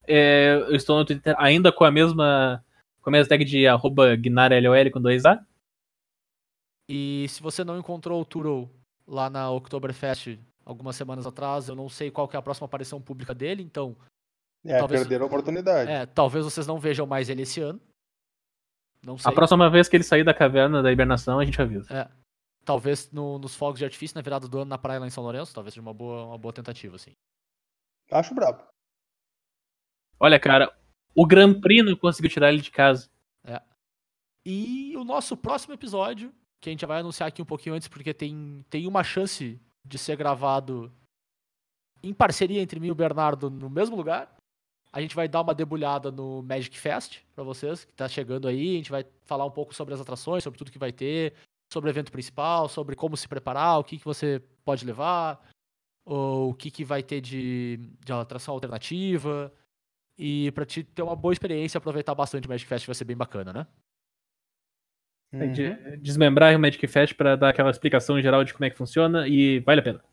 É, 0.08 0.54
eu 0.56 0.74
estou 0.74 0.98
no 0.98 1.04
Twitter 1.04 1.36
ainda 1.38 1.70
com 1.70 1.84
a 1.84 1.90
mesma. 1.90 2.64
Com 3.00 3.10
a 3.10 3.12
mesma 3.12 3.28
tag 3.28 3.44
de 3.44 3.64
arroba 3.66 4.16
GnarLOL 4.16 4.90
com 4.92 5.00
2A. 5.00 5.44
E 6.88 7.26
se 7.28 7.40
você 7.40 7.62
não 7.62 7.78
encontrou 7.78 8.20
o 8.20 8.24
Turo 8.24 8.68
lá 9.06 9.30
na 9.30 9.48
Oktoberfest 9.50 10.36
algumas 10.64 10.96
semanas 10.96 11.26
atrás, 11.26 11.68
eu 11.68 11.76
não 11.76 11.88
sei 11.88 12.10
qual 12.10 12.26
que 12.26 12.34
é 12.34 12.38
a 12.38 12.42
próxima 12.42 12.64
aparição 12.64 13.00
pública 13.00 13.32
dele, 13.32 13.62
então 13.62 13.96
É, 14.64 14.78
Talvez- 14.78 15.00
perderam 15.02 15.24
a 15.24 15.26
oportunidade. 15.28 15.90
É, 15.90 16.06
talvez 16.06 16.44
vocês 16.44 16.66
não 16.66 16.78
vejam 16.78 17.06
mais 17.06 17.28
ele 17.28 17.42
esse 17.42 17.60
ano. 17.60 17.80
Não 19.04 19.16
sei. 19.18 19.30
A 19.30 19.34
próxima 19.34 19.68
vez 19.70 19.88
que 19.88 19.96
ele 19.96 20.04
sair 20.04 20.24
da 20.24 20.34
caverna 20.34 20.82
da 20.82 20.90
hibernação, 20.92 21.38
a 21.38 21.44
gente 21.44 21.60
avisa. 21.62 21.92
É, 21.92 22.08
talvez 22.64 23.10
no- 23.10 23.38
nos 23.38 23.54
fogos 23.54 23.78
de 23.78 23.84
artifício 23.84 24.14
na 24.14 24.22
virada 24.22 24.48
do 24.48 24.58
ano 24.58 24.68
na 24.68 24.78
praia 24.78 25.00
lá 25.00 25.06
em 25.06 25.10
São 25.10 25.22
Lourenço, 25.22 25.54
talvez 25.54 25.74
seja 25.74 25.82
uma 25.82 25.94
boa, 25.94 26.26
uma 26.26 26.38
boa 26.38 26.52
tentativa, 26.52 26.96
assim. 26.96 27.12
Acho 28.10 28.34
brabo. 28.34 28.62
Olha, 30.20 30.38
cara, 30.38 30.76
o 31.14 31.26
Grand 31.26 31.60
Prix 31.60 31.84
não 31.84 31.96
conseguiu 31.96 32.30
tirar 32.30 32.52
ele 32.52 32.62
de 32.62 32.70
casa. 32.70 33.10
E 34.44 34.96
o 34.96 35.04
nosso 35.04 35.36
próximo 35.36 35.72
episódio, 35.72 36.34
que 36.60 36.68
a 36.68 36.72
gente 36.72 36.80
já 36.80 36.86
vai 36.88 36.98
anunciar 36.98 37.28
aqui 37.28 37.40
um 37.40 37.44
pouquinho 37.46 37.76
antes, 37.76 37.86
porque 37.86 38.12
tem, 38.12 38.64
tem 38.68 38.88
uma 38.88 39.04
chance 39.04 39.60
de 39.84 39.98
ser 39.98 40.16
gravado 40.16 40.92
em 42.02 42.12
parceria 42.12 42.60
entre 42.60 42.80
mim 42.80 42.88
e 42.88 42.90
o 42.90 42.94
Bernardo 42.96 43.48
no 43.48 43.70
mesmo 43.70 43.94
lugar. 43.94 44.34
A 44.92 45.00
gente 45.00 45.14
vai 45.14 45.28
dar 45.28 45.42
uma 45.42 45.54
debulhada 45.54 46.10
no 46.10 46.42
Magic 46.42 46.76
Fest 46.76 47.20
pra 47.36 47.44
vocês, 47.44 47.84
que 47.84 47.94
tá 47.94 48.08
chegando 48.08 48.48
aí. 48.48 48.74
A 48.74 48.76
gente 48.78 48.90
vai 48.90 49.06
falar 49.24 49.44
um 49.44 49.50
pouco 49.50 49.72
sobre 49.72 49.94
as 49.94 50.00
atrações, 50.00 50.42
sobre 50.42 50.58
tudo 50.58 50.72
que 50.72 50.78
vai 50.78 50.92
ter, 50.92 51.34
sobre 51.72 51.88
o 51.88 51.92
evento 51.92 52.12
principal, 52.12 52.68
sobre 52.68 52.94
como 52.94 53.16
se 53.16 53.26
preparar, 53.26 53.78
o 53.78 53.84
que, 53.84 53.98
que 53.98 54.04
você 54.04 54.40
pode 54.64 54.84
levar, 54.84 55.44
ou 56.04 56.50
o 56.50 56.54
que, 56.54 56.70
que 56.70 56.84
vai 56.84 57.02
ter 57.02 57.20
de, 57.20 57.78
de 58.04 58.12
atração 58.12 58.54
alternativa. 58.54 59.52
E 60.18 60.50
pra 60.52 60.64
te 60.66 60.84
ter 60.84 61.02
uma 61.02 61.16
boa 61.16 61.32
experiência, 61.32 61.78
aproveitar 61.78 62.14
bastante 62.14 62.46
o 62.46 62.50
Magic 62.50 62.68
Fest 62.68 62.86
vai 62.86 62.94
ser 62.94 63.04
bem 63.04 63.16
bacana, 63.16 63.52
né? 63.52 63.66
Tem 65.32 65.48
Uhum. 65.48 65.52
de 65.52 65.96
desmembrar 65.96 66.54
o 66.54 66.58
Magic 66.60 66.86
Fest 66.86 67.14
pra 67.14 67.36
dar 67.36 67.48
aquela 67.48 67.70
explicação 67.70 68.20
geral 68.20 68.44
de 68.44 68.52
como 68.52 68.66
é 68.66 68.70
que 68.70 68.76
funciona 68.76 69.26
e 69.26 69.60
vale 69.60 69.80
a 69.80 69.84
pena. 69.84 70.04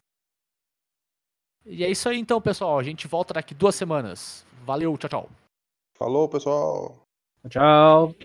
E 1.65 1.83
é 1.83 1.91
isso 1.91 2.07
aí 2.07 2.17
então, 2.17 2.41
pessoal. 2.41 2.79
A 2.79 2.83
gente 2.83 3.05
volta 3.05 3.33
daqui 3.33 3.53
duas 3.53 3.75
semanas. 3.75 4.45
Valeu, 4.63 4.97
tchau, 4.97 5.09
tchau. 5.09 5.29
Falou, 5.97 6.29
pessoal. 6.29 7.03
Tchau. 7.49 8.15